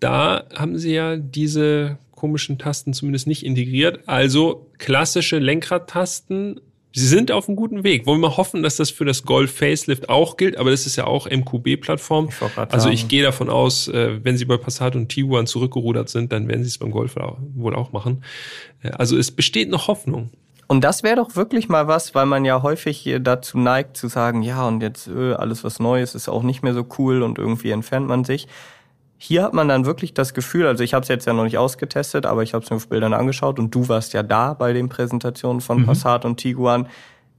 da 0.00 0.44
haben 0.54 0.78
sie 0.78 0.94
ja 0.94 1.16
diese 1.16 1.98
komischen 2.16 2.58
Tasten 2.58 2.92
zumindest 2.92 3.26
nicht 3.26 3.44
integriert. 3.44 4.00
Also 4.06 4.70
klassische 4.78 5.38
Lenkradtasten. 5.38 6.60
Sie 6.98 7.06
sind 7.06 7.30
auf 7.30 7.46
einem 7.46 7.56
guten 7.56 7.84
Weg. 7.84 8.06
Wollen 8.06 8.22
wir 8.22 8.38
hoffen, 8.38 8.62
dass 8.62 8.76
das 8.76 8.88
für 8.88 9.04
das 9.04 9.24
Golf 9.24 9.54
Facelift 9.54 10.08
auch 10.08 10.38
gilt, 10.38 10.56
aber 10.56 10.70
das 10.70 10.86
ist 10.86 10.96
ja 10.96 11.06
auch 11.06 11.28
MQB-Plattform. 11.30 12.30
Also 12.70 12.88
ich 12.88 13.06
gehe 13.06 13.22
davon 13.22 13.50
aus, 13.50 13.86
äh, 13.88 14.24
wenn 14.24 14.38
sie 14.38 14.46
bei 14.46 14.56
Passat 14.56 14.96
und 14.96 15.10
Tiguan 15.10 15.46
zurückgerudert 15.46 16.08
sind, 16.08 16.32
dann 16.32 16.48
werden 16.48 16.62
sie 16.64 16.68
es 16.68 16.78
beim 16.78 16.90
Golf 16.90 17.16
wohl 17.54 17.74
auch 17.76 17.92
machen. 17.92 18.24
Äh, 18.82 18.92
Also 18.92 19.18
es 19.18 19.30
besteht 19.30 19.68
noch 19.68 19.88
Hoffnung. 19.88 20.30
Und 20.68 20.84
das 20.84 21.02
wäre 21.02 21.16
doch 21.16 21.36
wirklich 21.36 21.68
mal 21.68 21.86
was, 21.86 22.14
weil 22.14 22.24
man 22.24 22.46
ja 22.46 22.62
häufig 22.62 23.14
dazu 23.20 23.58
neigt 23.58 23.98
zu 23.98 24.08
sagen, 24.08 24.42
ja, 24.42 24.66
und 24.66 24.80
jetzt 24.80 25.06
äh, 25.06 25.34
alles 25.34 25.64
was 25.64 25.78
Neues 25.78 26.14
ist 26.14 26.30
auch 26.30 26.42
nicht 26.42 26.62
mehr 26.62 26.72
so 26.72 26.86
cool 26.98 27.22
und 27.22 27.36
irgendwie 27.36 27.72
entfernt 27.72 28.08
man 28.08 28.24
sich. 28.24 28.48
Hier 29.18 29.42
hat 29.42 29.54
man 29.54 29.68
dann 29.68 29.86
wirklich 29.86 30.12
das 30.12 30.34
Gefühl, 30.34 30.66
also 30.66 30.84
ich 30.84 30.92
habe 30.92 31.02
es 31.02 31.08
jetzt 31.08 31.26
ja 31.26 31.32
noch 31.32 31.44
nicht 31.44 31.58
ausgetestet, 31.58 32.26
aber 32.26 32.42
ich 32.42 32.52
habe 32.52 32.64
es 32.64 32.70
mir 32.70 32.76
auf 32.76 32.88
Bildern 32.88 33.14
angeschaut 33.14 33.58
und 33.58 33.74
du 33.74 33.88
warst 33.88 34.12
ja 34.12 34.22
da 34.22 34.52
bei 34.52 34.72
den 34.72 34.88
Präsentationen 34.88 35.60
von 35.60 35.86
Passat 35.86 36.24
und 36.24 36.36
Tiguan. 36.36 36.88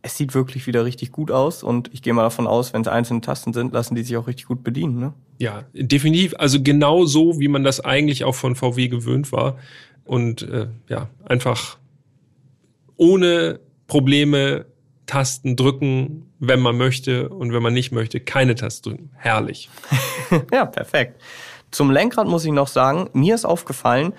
Es 0.01 0.17
sieht 0.17 0.33
wirklich 0.33 0.65
wieder 0.65 0.85
richtig 0.85 1.11
gut 1.11 1.31
aus 1.31 1.63
und 1.63 1.93
ich 1.93 2.01
gehe 2.01 2.13
mal 2.13 2.23
davon 2.23 2.47
aus, 2.47 2.73
wenn 2.73 2.81
es 2.81 2.87
einzelne 2.87 3.21
Tasten 3.21 3.53
sind, 3.53 3.73
lassen 3.73 3.95
die 3.95 4.03
sich 4.03 4.17
auch 4.17 4.27
richtig 4.27 4.45
gut 4.45 4.63
bedienen. 4.63 4.99
Ne? 4.99 5.13
Ja, 5.37 5.65
definitiv. 5.73 6.33
Also 6.37 6.61
genau 6.61 7.05
so, 7.05 7.39
wie 7.39 7.47
man 7.47 7.63
das 7.63 7.79
eigentlich 7.83 8.23
auch 8.23 8.35
von 8.35 8.55
VW 8.55 8.87
gewöhnt 8.87 9.31
war. 9.31 9.57
Und 10.05 10.43
äh, 10.43 10.67
ja, 10.87 11.09
einfach 11.25 11.77
ohne 12.95 13.59
Probleme 13.87 14.65
Tasten 15.05 15.55
drücken, 15.55 16.31
wenn 16.39 16.59
man 16.59 16.77
möchte 16.77 17.29
und 17.29 17.53
wenn 17.53 17.63
man 17.63 17.73
nicht 17.73 17.91
möchte, 17.91 18.19
keine 18.19 18.55
Taste 18.55 18.89
drücken. 18.89 19.09
Herrlich. 19.15 19.69
Ja, 20.51 20.65
perfekt. 20.65 21.21
Zum 21.77 21.91
Lenkrad 21.91 22.27
muss 22.27 22.43
ich 22.43 22.51
noch 22.51 22.69
sagen, 22.69 23.07
mir 23.13 23.35
ist 23.35 23.45
aufgefallen, 23.45 24.13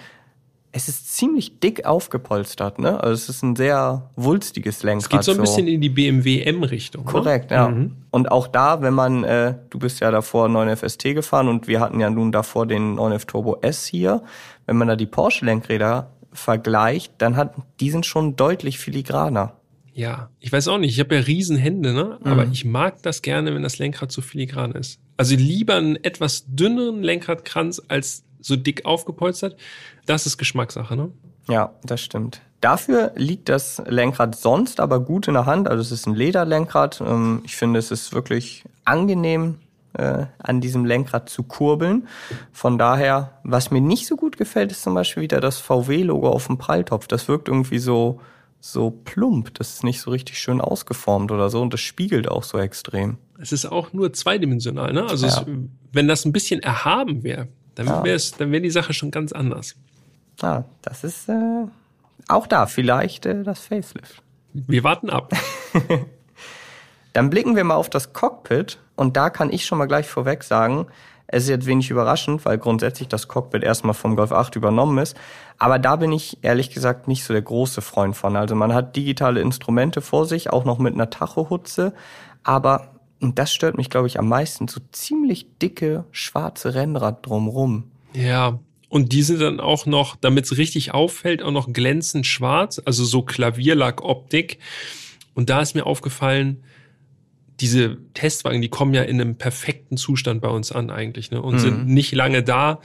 es 0.70 0.88
ist 0.88 1.16
ziemlich 1.16 1.58
dick 1.58 1.84
aufgepolstert, 1.84 2.78
ne? 2.78 3.02
Also 3.02 3.14
es 3.14 3.28
ist 3.28 3.42
ein 3.42 3.56
sehr 3.56 4.12
wulstiges 4.14 4.84
Lenkrad. 4.84 5.02
Es 5.02 5.08
geht 5.08 5.24
so 5.24 5.32
ein 5.32 5.40
bisschen 5.40 5.66
in 5.66 5.80
die 5.80 5.88
BMW 5.88 6.42
M-Richtung. 6.42 7.04
Ne? 7.04 7.10
Korrekt, 7.10 7.50
ja. 7.50 7.66
Mhm. 7.66 7.96
Und 8.12 8.30
auch 8.30 8.46
da, 8.46 8.80
wenn 8.80 8.94
man, 8.94 9.24
äh, 9.24 9.56
du 9.70 9.80
bist 9.80 9.98
ja 9.98 10.12
davor 10.12 10.46
9F 10.46 10.88
ST 10.88 11.02
gefahren 11.16 11.48
und 11.48 11.66
wir 11.66 11.80
hatten 11.80 11.98
ja 11.98 12.10
nun 12.10 12.30
davor 12.30 12.64
den 12.64 12.96
9F 12.96 13.26
Turbo 13.26 13.58
S 13.60 13.86
hier. 13.86 14.22
Wenn 14.66 14.76
man 14.76 14.86
da 14.86 14.94
die 14.94 15.06
Porsche-Lenkräder 15.06 16.10
vergleicht, 16.32 17.14
dann 17.18 17.34
hat, 17.34 17.56
die 17.80 17.90
sind 17.90 18.06
schon 18.06 18.36
deutlich 18.36 18.78
filigraner. 18.78 19.54
Ja, 19.98 20.30
ich 20.38 20.52
weiß 20.52 20.68
auch 20.68 20.78
nicht. 20.78 20.92
Ich 20.94 21.00
habe 21.00 21.16
ja 21.16 21.22
Riesenhände, 21.22 21.92
ne? 21.92 22.20
Aber 22.22 22.46
ich 22.52 22.64
mag 22.64 23.02
das 23.02 23.20
gerne, 23.20 23.52
wenn 23.52 23.64
das 23.64 23.80
Lenkrad 23.80 24.12
so 24.12 24.22
filigran 24.22 24.70
ist. 24.70 25.00
Also 25.16 25.34
lieber 25.34 25.74
einen 25.74 25.96
etwas 25.96 26.44
dünneren 26.46 27.02
Lenkradkranz 27.02 27.82
als 27.88 28.22
so 28.40 28.54
dick 28.54 28.84
aufgepolstert. 28.84 29.56
Das 30.06 30.24
ist 30.24 30.38
Geschmackssache, 30.38 30.94
ne? 30.94 31.10
Ja, 31.48 31.72
das 31.82 32.00
stimmt. 32.00 32.40
Dafür 32.60 33.10
liegt 33.16 33.48
das 33.48 33.82
Lenkrad 33.88 34.36
sonst 34.36 34.78
aber 34.78 35.00
gut 35.00 35.26
in 35.26 35.34
der 35.34 35.46
Hand. 35.46 35.66
Also 35.66 35.82
es 35.82 35.90
ist 35.90 36.06
ein 36.06 36.14
Lederlenkrad. 36.14 37.00
Ähm, 37.00 37.42
Ich 37.44 37.56
finde, 37.56 37.80
es 37.80 37.90
ist 37.90 38.12
wirklich 38.14 38.62
angenehm 38.84 39.56
äh, 39.94 40.26
an 40.38 40.60
diesem 40.60 40.84
Lenkrad 40.84 41.28
zu 41.28 41.42
kurbeln. 41.42 42.06
Von 42.52 42.78
daher, 42.78 43.32
was 43.42 43.72
mir 43.72 43.80
nicht 43.80 44.06
so 44.06 44.14
gut 44.14 44.36
gefällt, 44.36 44.70
ist 44.70 44.84
zum 44.84 44.94
Beispiel 44.94 45.24
wieder 45.24 45.40
das 45.40 45.58
VW-Logo 45.58 46.28
auf 46.28 46.46
dem 46.46 46.56
Pralltopf. 46.56 47.08
Das 47.08 47.26
wirkt 47.26 47.48
irgendwie 47.48 47.80
so, 47.80 48.20
so 48.60 48.90
plump. 48.90 49.54
Das 49.54 49.74
ist 49.74 49.84
nicht 49.84 50.00
so 50.00 50.10
richtig 50.10 50.38
schön 50.38 50.60
ausgeformt 50.60 51.30
oder 51.30 51.48
so 51.50 51.60
und 51.62 51.72
das 51.72 51.80
spiegelt 51.80 52.28
auch 52.28 52.42
so 52.42 52.58
extrem. 52.58 53.18
Es 53.40 53.52
ist 53.52 53.66
auch 53.66 53.92
nur 53.92 54.12
zweidimensional, 54.12 54.92
ne? 54.92 55.04
Also 55.08 55.26
Ja. 55.26 55.32
es, 55.40 55.46
wenn 55.92 56.08
das 56.08 56.24
ein 56.24 56.32
bisschen 56.32 56.60
erhaben 56.60 57.22
wäre, 57.22 57.48
dann 57.74 57.86
Ja. 57.86 58.04
wäre 58.04 58.16
es, 58.16 58.32
dann 58.32 58.50
wäre 58.50 58.62
die 58.62 58.70
Sache 58.70 58.92
schon 58.92 59.10
ganz 59.10 59.32
anders. 59.32 59.76
Ah, 60.40 60.64
das 60.82 61.04
ist 61.04 61.28
äh, 61.28 61.64
auch 62.28 62.46
da 62.46 62.66
vielleicht 62.66 63.26
äh, 63.26 63.42
das 63.44 63.60
Facelift. 63.60 64.22
Wir 64.52 64.82
warten 64.84 65.10
ab. 65.10 65.32
Dann 67.12 67.30
blicken 67.30 67.56
wir 67.56 67.64
mal 67.64 67.74
auf 67.74 67.90
das 67.90 68.12
Cockpit 68.12 68.78
und 68.96 69.16
da 69.16 69.30
kann 69.30 69.50
ich 69.50 69.66
schon 69.66 69.78
mal 69.78 69.86
gleich 69.86 70.06
vorweg 70.08 70.44
sagen, 70.44 70.86
es 71.30 71.44
ist 71.44 71.50
jetzt 71.50 71.66
wenig 71.66 71.90
überraschend, 71.90 72.46
weil 72.46 72.56
grundsätzlich 72.56 73.06
das 73.06 73.28
Cockpit 73.28 73.62
erstmal 73.62 73.92
vom 73.92 74.16
Golf 74.16 74.32
8 74.32 74.56
übernommen 74.56 74.96
ist. 74.96 75.14
Aber 75.58 75.78
da 75.78 75.96
bin 75.96 76.10
ich 76.10 76.38
ehrlich 76.40 76.70
gesagt 76.70 77.06
nicht 77.06 77.22
so 77.22 77.34
der 77.34 77.42
große 77.42 77.82
Freund 77.82 78.16
von. 78.16 78.34
Also 78.34 78.54
man 78.54 78.72
hat 78.72 78.96
digitale 78.96 79.42
Instrumente 79.42 80.00
vor 80.00 80.24
sich, 80.24 80.50
auch 80.50 80.64
noch 80.64 80.78
mit 80.78 80.94
einer 80.94 81.10
Tachohutze. 81.10 81.92
Aber, 82.44 82.94
und 83.20 83.38
das 83.38 83.52
stört 83.52 83.76
mich, 83.76 83.90
glaube 83.90 84.06
ich, 84.06 84.18
am 84.18 84.26
meisten, 84.26 84.68
so 84.68 84.80
ziemlich 84.90 85.46
dicke 85.60 86.04
schwarze 86.12 86.74
Ränder 86.74 87.12
drumrum. 87.12 87.90
Ja. 88.14 88.58
Und 88.88 89.12
die 89.12 89.22
sind 89.22 89.42
dann 89.42 89.60
auch 89.60 89.84
noch, 89.84 90.16
damit 90.16 90.46
es 90.46 90.56
richtig 90.56 90.94
auffällt, 90.94 91.42
auch 91.42 91.50
noch 91.50 91.70
glänzend 91.74 92.26
schwarz, 92.26 92.80
also 92.82 93.04
so 93.04 93.20
Klavierlack-Optik. 93.20 94.60
Und 95.34 95.50
da 95.50 95.60
ist 95.60 95.74
mir 95.74 95.84
aufgefallen, 95.84 96.62
diese 97.60 97.98
Testwagen, 98.14 98.62
die 98.62 98.68
kommen 98.68 98.94
ja 98.94 99.02
in 99.02 99.20
einem 99.20 99.36
perfekten 99.36 99.96
Zustand 99.96 100.40
bei 100.40 100.48
uns 100.48 100.70
an 100.72 100.90
eigentlich, 100.90 101.30
ne? 101.30 101.42
Und 101.42 101.54
Mhm. 101.54 101.58
sind 101.58 101.86
nicht 101.88 102.12
lange 102.12 102.42
da. 102.42 102.80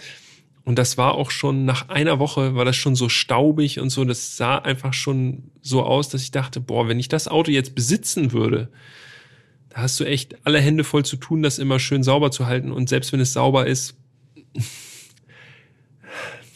Und 0.65 0.79
das 0.79 0.97
war 0.97 1.15
auch 1.15 1.29
schon 1.29 1.65
nach 1.65 1.89
einer 1.89 2.19
Woche 2.19 2.55
war 2.55 2.63
das 2.65 2.77
schon 2.77 2.95
so 2.95 3.09
staubig 3.09 3.79
und 3.79 3.89
so. 3.89 4.05
Das 4.05 4.37
sah 4.37 4.57
einfach 4.57 4.93
schon 4.93 5.51
so 5.61 5.83
aus, 5.83 6.09
dass 6.09 6.23
ich 6.23 6.31
dachte, 6.31 6.61
boah, 6.61 6.87
wenn 6.87 6.99
ich 6.99 7.09
das 7.09 7.27
Auto 7.27 7.51
jetzt 7.51 7.75
besitzen 7.75 8.31
würde, 8.31 8.69
da 9.69 9.81
hast 9.81 9.99
du 9.99 10.05
echt 10.05 10.45
alle 10.45 10.61
Hände 10.61 10.83
voll 10.83 11.03
zu 11.03 11.17
tun, 11.17 11.43
das 11.43 11.59
immer 11.59 11.79
schön 11.79 12.01
sauber 12.03 12.31
zu 12.31 12.45
halten. 12.45 12.71
Und 12.71 12.87
selbst 12.89 13.11
wenn 13.11 13.19
es 13.19 13.33
sauber 13.33 13.67
ist, 13.67 13.95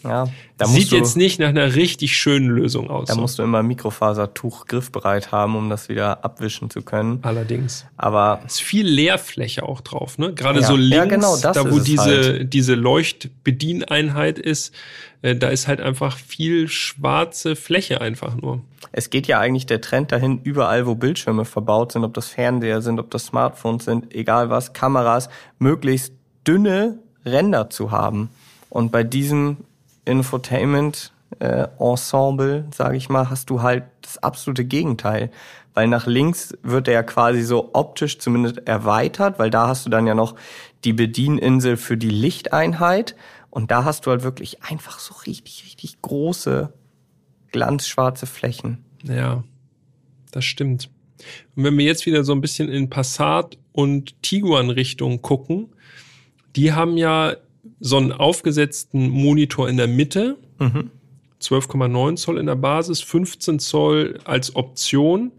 Ja, 0.04 0.28
sieht 0.64 0.92
du, 0.92 0.96
jetzt 0.96 1.18
nicht 1.18 1.40
nach 1.40 1.50
einer 1.50 1.76
richtig 1.76 2.16
schönen 2.16 2.48
Lösung 2.50 2.90
aus. 2.90 3.08
da 3.08 3.16
so. 3.16 3.22
musst 3.22 3.40
du 3.40 3.44
immer 3.44 3.64
Mikrofasertuch 3.64 4.66
griffbereit 4.68 5.32
haben, 5.32 5.56
um 5.56 5.70
das 5.70 5.90
wieder 5.90 6.24
abwischen 6.24 6.70
zu 6.70 6.82
können. 6.82 7.20
Allerdings. 7.24 7.86
Aber 7.98 8.42
ist 8.46 8.62
viel 8.62 8.88
Leerfläche 8.88 9.64
auch 9.64 9.82
drauf, 9.82 10.18
ne? 10.18 10.34
Gerade 10.34 10.62
Ja. 10.62 10.68
so 10.68 10.76
links, 10.76 10.96
Ja, 10.96 11.06
genau, 11.06 11.36
das 11.38 11.56
da 11.56 11.70
wo 11.72 11.78
es 11.78 11.84
diese, 11.84 12.04
halt. 12.04 12.54
diese 12.54 12.76
Leuchtbedieneinheit 12.76 14.40
ist, 14.40 14.74
äh, 15.22 15.36
da 15.36 15.50
ist 15.50 15.68
halt 15.68 15.82
einfach 15.82 16.18
viel 16.18 16.68
schwarze 16.68 17.56
Fläche 17.56 18.02
einfach 18.02 18.36
nur. 18.36 18.62
Es 18.92 19.10
geht 19.10 19.28
ja 19.28 19.40
eigentlich 19.40 19.66
der 19.66 19.82
Trend 19.82 20.12
dahin, 20.12 20.40
überall, 20.44 20.86
wo 20.86 20.96
Bildschirme 20.96 21.46
verbaut 21.46 21.92
sind, 21.92 22.04
ob 22.04 22.14
das 22.14 22.28
Fernseher 22.30 22.82
sind, 22.82 23.00
ob 23.00 23.12
das 23.12 23.26
Smartphones 23.28 23.86
sind, 23.86 24.14
egal 24.14 24.50
was, 24.50 24.74
Kameras, 24.74 25.30
möglichst 25.60 26.14
dünne 26.48 27.00
Ränder 27.26 27.70
zu 27.70 27.92
haben. 27.92 28.30
Und 28.70 28.92
bei 28.92 29.04
diesem 29.04 29.58
Infotainment-Ensemble, 30.08 32.66
sage 32.74 32.98
ich 32.98 33.10
mal, 33.10 33.30
hast 33.30 33.50
du 33.50 33.62
halt 33.62 33.84
das 34.02 34.18
absolute 34.18 34.66
Gegenteil. 34.66 35.30
Weil 35.74 35.88
nach 35.88 36.08
links 36.08 36.58
wird 36.64 36.88
er 36.88 36.96
ja 36.96 37.04
quasi 37.04 37.44
so 37.44 37.70
optisch 37.74 38.18
zumindest 38.18 38.68
erweitert, 38.68 39.38
weil 39.38 39.52
da 39.52 39.68
hast 39.68 39.86
du 39.86 39.92
dann 39.92 40.08
ja 40.08 40.16
noch 40.16 40.36
die 40.84 40.94
Bedieninsel 40.94 41.78
für 41.78 41.98
die 41.98 42.10
Lichteinheit. 42.10 43.16
Und 43.52 43.70
da 43.70 43.84
hast 43.84 44.06
du 44.06 44.12
halt 44.12 44.24
wirklich 44.24 44.64
einfach 44.64 45.00
so 45.00 45.14
richtig, 45.26 45.64
richtig 45.66 46.02
große 46.02 46.74
glanzschwarze 47.52 48.26
Flächen. 48.26 48.84
Ja, 49.04 49.44
das 50.32 50.46
stimmt. 50.46 50.90
Und 51.56 51.64
wenn 51.64 51.78
wir 51.78 51.86
jetzt 51.86 52.06
wieder 52.06 52.24
so 52.24 52.34
ein 52.34 52.42
bisschen 52.42 52.70
in 52.70 52.90
Passat 52.90 53.58
und 53.72 54.22
Tiguan 54.24 54.70
Richtung 54.70 55.22
gucken, 55.22 55.70
die 56.56 56.74
haben 56.74 56.98
ja 56.98 57.36
so 57.80 57.98
einen 57.98 58.12
aufgesetzten 58.12 59.10
Monitor 59.10 59.70
in 59.70 59.78
der 59.78 59.88
Mitte, 59.88 60.38
12,9 61.42 62.16
Zoll 62.16 62.40
in 62.40 62.48
der 62.48 62.56
Basis, 62.56 63.02
15 63.02 63.60
Zoll 63.60 64.20
als 64.24 64.56
Option. 64.56 65.32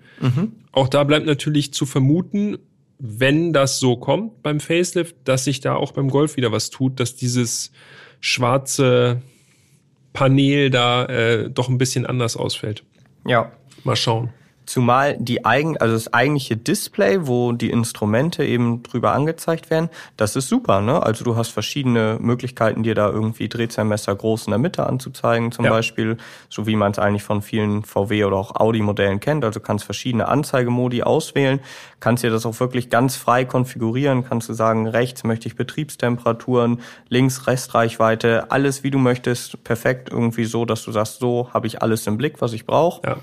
Auch 0.72 0.88
da 0.88 1.04
bleibt 1.04 1.26
natürlich 1.26 1.72
zu 1.72 1.86
vermuten, 1.86 2.58
wenn 2.98 3.52
das 3.52 3.78
so 3.78 3.96
kommt 3.96 4.42
beim 4.42 4.60
Facelift, 4.60 5.16
dass 5.24 5.44
sich 5.44 5.60
da 5.60 5.76
auch 5.76 5.92
beim 5.92 6.10
Golf 6.10 6.36
wieder 6.36 6.52
was 6.52 6.70
tut, 6.70 6.98
dass 7.00 7.14
dieses 7.14 7.72
schwarze 8.20 9.22
Panel 10.12 10.70
da 10.70 11.04
äh, 11.06 11.50
doch 11.50 11.68
ein 11.68 11.78
bisschen 11.78 12.06
anders 12.06 12.36
ausfällt. 12.36 12.84
Ja. 13.26 13.52
Mal 13.84 13.96
schauen. 13.96 14.30
Zumal 14.68 15.16
die 15.18 15.46
eigen, 15.46 15.78
also 15.78 15.94
das 15.94 16.12
eigentliche 16.12 16.54
Display, 16.54 17.26
wo 17.26 17.52
die 17.52 17.70
Instrumente 17.70 18.44
eben 18.44 18.82
drüber 18.82 19.12
angezeigt 19.12 19.70
werden, 19.70 19.88
das 20.18 20.36
ist 20.36 20.48
super, 20.48 20.82
ne? 20.82 21.02
Also 21.02 21.24
du 21.24 21.36
hast 21.36 21.48
verschiedene 21.48 22.18
Möglichkeiten, 22.20 22.82
dir 22.82 22.94
da 22.94 23.08
irgendwie 23.08 23.48
Drehzahlmesser 23.48 24.14
groß 24.14 24.46
in 24.46 24.50
der 24.50 24.58
Mitte 24.58 24.86
anzuzeigen, 24.86 25.52
zum 25.52 25.64
Ja. 25.64 25.70
Beispiel, 25.70 26.18
so 26.50 26.66
wie 26.66 26.76
man 26.76 26.92
es 26.92 26.98
eigentlich 26.98 27.22
von 27.22 27.40
vielen 27.40 27.82
VW 27.82 28.24
oder 28.24 28.36
auch 28.36 28.56
Audi-Modellen 28.56 29.20
kennt. 29.20 29.42
Also 29.42 29.58
kannst 29.58 29.86
verschiedene 29.86 30.28
Anzeigemodi 30.28 31.02
auswählen, 31.02 31.60
kannst 32.00 32.22
dir 32.22 32.30
das 32.30 32.44
auch 32.44 32.60
wirklich 32.60 32.90
ganz 32.90 33.16
frei 33.16 33.46
konfigurieren, 33.46 34.22
kannst 34.28 34.50
du 34.50 34.52
sagen, 34.52 34.86
rechts 34.86 35.24
möchte 35.24 35.48
ich 35.48 35.56
Betriebstemperaturen, 35.56 36.82
links 37.08 37.46
Restreichweite, 37.46 38.50
alles 38.50 38.84
wie 38.84 38.90
du 38.90 38.98
möchtest, 38.98 39.64
perfekt 39.64 40.10
irgendwie 40.10 40.44
so, 40.44 40.66
dass 40.66 40.84
du 40.84 40.92
sagst, 40.92 41.20
so 41.20 41.48
habe 41.54 41.66
ich 41.66 41.80
alles 41.80 42.06
im 42.06 42.18
Blick, 42.18 42.42
was 42.42 42.52
ich 42.52 42.66
brauche. 42.66 43.00
Ja. 43.08 43.16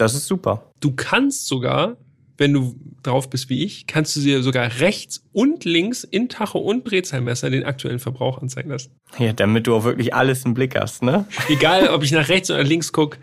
Das 0.00 0.14
ist 0.14 0.26
super. 0.26 0.72
Du 0.80 0.92
kannst 0.92 1.46
sogar, 1.46 1.96
wenn 2.38 2.52
du 2.52 2.74
drauf 3.02 3.28
bist 3.30 3.48
wie 3.50 3.64
ich, 3.64 3.86
kannst 3.86 4.16
du 4.16 4.20
dir 4.20 4.42
sogar 4.42 4.70
rechts 4.80 5.22
und 5.32 5.64
links 5.64 6.04
in 6.04 6.28
Tacho 6.28 6.58
und 6.58 6.90
Drehzahlmesser 6.90 7.50
den 7.50 7.64
aktuellen 7.64 7.98
Verbrauch 7.98 8.40
anzeigen 8.40 8.70
lassen. 8.70 8.92
Ja, 9.18 9.32
damit 9.32 9.66
du 9.66 9.74
auch 9.74 9.84
wirklich 9.84 10.14
alles 10.14 10.44
im 10.44 10.54
Blick 10.54 10.78
hast, 10.78 11.02
ne? 11.02 11.26
Egal, 11.48 11.88
ob 11.88 12.02
ich 12.02 12.12
nach 12.12 12.28
rechts 12.28 12.50
oder 12.50 12.62
links 12.62 12.92
gucke, 12.92 13.18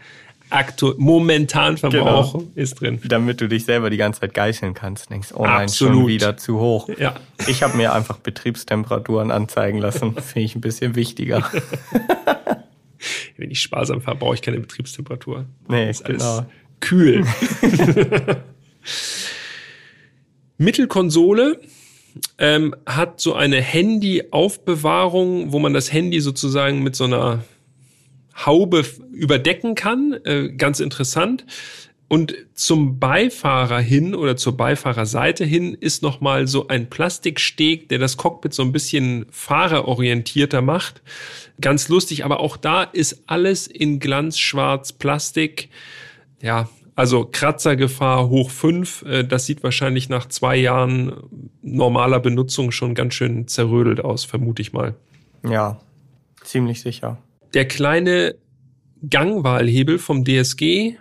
aktu 0.49 0.93
momentan 0.97 1.77
Verbrauch 1.77 2.33
Genau. 2.33 2.47
ist 2.55 2.75
drin. 2.79 2.99
Damit 3.03 3.41
du 3.41 3.47
dich 3.49 3.65
selber 3.65 3.89
die 3.89 3.97
ganze 3.97 4.21
Zeit 4.21 4.33
geißeln 4.33 4.73
kannst. 4.73 5.09
Denkst, 5.09 5.29
oh 5.33 5.43
nein, 5.43 5.67
schon 5.69 5.87
Absolut. 5.89 6.07
wieder 6.07 6.37
zu 6.37 6.59
hoch. 6.59 6.89
Ja. 6.97 7.15
Ich 7.47 7.63
habe 7.63 7.75
mir 7.75 7.93
einfach 7.93 8.17
Betriebstemperaturen 8.19 9.31
anzeigen 9.31 9.79
lassen. 9.79 10.15
Finde 10.21 10.39
ich 10.45 10.55
ein 10.55 10.61
bisschen 10.61 10.95
wichtiger. 10.95 11.43
Wenn 13.37 13.51
ich 13.51 13.61
sparsam 13.61 14.01
fahre, 14.01 14.17
brauche 14.17 14.33
ich 14.35 14.41
keine 14.41 14.59
Betriebstemperatur. 14.59 15.45
Nee, 15.67 15.89
ist 15.89 16.05
alles 16.05 16.23
genau. 16.23 16.45
Kühl. 16.79 17.25
Mittelkonsole 20.57 21.59
ähm, 22.37 22.75
hat 22.85 23.19
so 23.19 23.33
eine 23.33 23.61
Handy-Aufbewahrung, 23.61 25.51
wo 25.51 25.59
man 25.59 25.73
das 25.73 25.91
Handy 25.91 26.19
sozusagen 26.19 26.81
mit 26.83 26.95
so 26.95 27.03
einer 27.03 27.43
Haube 28.45 28.85
überdecken 29.11 29.75
kann. 29.75 30.13
Äh, 30.23 30.49
ganz 30.49 30.79
interessant. 30.79 31.45
Und 32.09 32.35
zum 32.53 32.99
Beifahrer 32.99 33.81
hin 33.81 34.15
oder 34.15 34.37
zur 34.37 34.55
Beifahrerseite 34.55 35.43
hin 35.43 35.73
ist 35.73 36.03
nochmal 36.03 36.47
so 36.47 36.69
ein 36.69 36.89
Plastiksteg, 36.89 37.89
der 37.89 37.99
das 37.99 38.15
Cockpit 38.15 38.53
so 38.53 38.63
ein 38.63 38.71
bisschen 38.71 39.25
fahrerorientierter 39.29 40.61
macht. 40.61 41.01
Ganz 41.59 41.89
lustig, 41.89 42.23
aber 42.23 42.39
auch 42.39 42.55
da 42.55 42.83
ist 42.83 43.23
alles 43.27 43.67
in 43.67 43.99
glanzschwarz 43.99 44.93
Plastik. 44.93 45.69
Ja, 46.41 46.69
also 46.95 47.25
Kratzergefahr 47.31 48.27
hoch 48.29 48.49
fünf. 48.49 49.03
Äh, 49.03 49.23
Das 49.23 49.45
sieht 49.45 49.63
wahrscheinlich 49.63 50.09
nach 50.09 50.27
zwei 50.27 50.57
Jahren 50.57 51.13
normaler 51.61 52.19
Benutzung 52.19 52.71
schon 52.71 52.95
ganz 52.95 53.13
schön 53.13 53.47
zerrödelt 53.47 54.03
aus, 54.03 54.25
vermute 54.25 54.61
ich 54.61 54.73
mal. 54.73 54.95
Ja, 55.47 55.79
ziemlich 56.43 56.81
sicher. 56.81 57.17
Der 57.53 57.67
kleine 57.67 58.35
Gangwahlhebel 59.07 59.99
vom 59.99 60.25
DSG, 60.25 60.95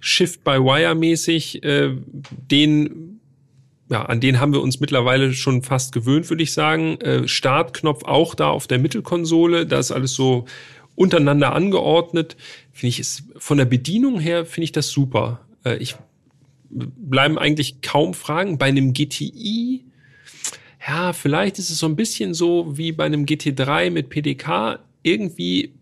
Shift-by-Wire-mäßig, 0.00 1.64
äh, 1.64 1.96
den, 2.50 3.20
ja, 3.88 4.02
an 4.04 4.20
den 4.20 4.40
haben 4.40 4.52
wir 4.52 4.60
uns 4.60 4.80
mittlerweile 4.80 5.32
schon 5.32 5.62
fast 5.62 5.92
gewöhnt, 5.92 6.28
würde 6.28 6.42
ich 6.42 6.52
sagen. 6.52 7.00
Äh, 7.00 7.26
Startknopf 7.26 8.04
auch 8.04 8.34
da 8.34 8.48
auf 8.50 8.66
der 8.66 8.78
Mittelkonsole, 8.78 9.66
da 9.66 9.78
ist 9.78 9.92
alles 9.92 10.12
so 10.12 10.44
untereinander 10.98 11.54
angeordnet. 11.54 12.36
Finde 12.72 12.88
ich 12.88 12.98
es 12.98 13.24
von 13.36 13.58
der 13.58 13.64
Bedienung 13.64 14.18
her 14.18 14.44
finde 14.44 14.64
ich 14.64 14.72
das 14.72 14.90
super. 14.90 15.40
Äh, 15.64 15.76
ich 15.76 15.96
bleiben 16.70 17.38
eigentlich 17.38 17.80
kaum 17.80 18.14
Fragen 18.14 18.58
bei 18.58 18.66
einem 18.66 18.92
GTI. 18.92 19.84
Ja, 20.86 21.12
vielleicht 21.12 21.58
ist 21.58 21.70
es 21.70 21.78
so 21.78 21.86
ein 21.86 21.96
bisschen 21.96 22.34
so 22.34 22.76
wie 22.76 22.92
bei 22.92 23.04
einem 23.04 23.24
GT3 23.24 23.90
mit 23.90 24.10
PDK 24.10 24.80
irgendwie 25.02 25.72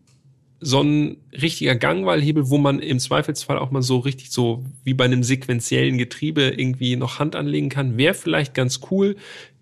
so 0.61 0.83
ein 0.83 1.19
richtiger 1.33 1.77
Gangwahlhebel, 1.77 2.49
wo 2.51 2.59
man 2.59 2.81
im 2.81 2.99
Zweifelsfall 2.99 3.59
auch 3.59 3.71
mal 3.71 3.83
so 3.83 3.99
richtig 3.99 4.31
so 4.31 4.65
wie 4.85 4.95
bei 4.95 5.05
einem 5.05 5.23
sequenziellen 5.23 5.99
Getriebe 5.99 6.43
irgendwie 6.43 6.97
noch 6.97 7.19
Hand 7.19 7.37
anlegen 7.37 7.69
kann, 7.69 7.99
wäre 7.99 8.15
vielleicht 8.15 8.55
ganz 8.55 8.81
cool, 8.91 9.17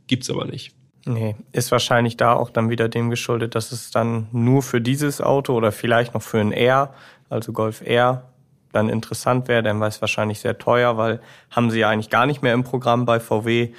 gibt's 0.06 0.30
aber 0.30 0.46
nicht. 0.46 0.72
Nee, 1.06 1.36
ist 1.52 1.70
wahrscheinlich 1.70 2.16
da 2.16 2.32
auch 2.32 2.48
dann 2.48 2.70
wieder 2.70 2.88
dem 2.88 3.10
geschuldet, 3.10 3.54
dass 3.54 3.72
es 3.72 3.90
dann 3.90 4.26
nur 4.32 4.62
für 4.62 4.80
dieses 4.80 5.20
Auto 5.20 5.54
oder 5.54 5.70
vielleicht 5.70 6.14
noch 6.14 6.22
für 6.22 6.40
ein 6.40 6.52
R, 6.52 6.94
also 7.28 7.52
Golf 7.52 7.82
R, 7.82 8.24
dann 8.72 8.88
interessant 8.88 9.46
wäre, 9.46 9.62
denn 9.62 9.80
weil 9.80 9.88
es 9.88 10.00
wahrscheinlich 10.00 10.40
sehr 10.40 10.58
teuer, 10.58 10.96
weil 10.96 11.20
haben 11.50 11.70
sie 11.70 11.80
ja 11.80 11.90
eigentlich 11.90 12.10
gar 12.10 12.26
nicht 12.26 12.42
mehr 12.42 12.54
im 12.54 12.64
Programm 12.64 13.04
bei 13.04 13.20
VW. 13.20 13.72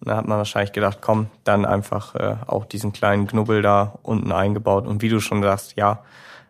Da 0.00 0.16
hat 0.16 0.28
man 0.28 0.38
wahrscheinlich 0.38 0.72
gedacht, 0.72 0.98
komm, 1.00 1.26
dann 1.44 1.66
einfach 1.66 2.14
äh, 2.14 2.36
auch 2.46 2.64
diesen 2.64 2.92
kleinen 2.92 3.26
Knubbel 3.26 3.60
da 3.60 3.98
unten 4.02 4.32
eingebaut. 4.32 4.86
Und 4.86 5.02
wie 5.02 5.10
du 5.10 5.20
schon 5.20 5.42
sagst, 5.42 5.76
ja, 5.76 6.02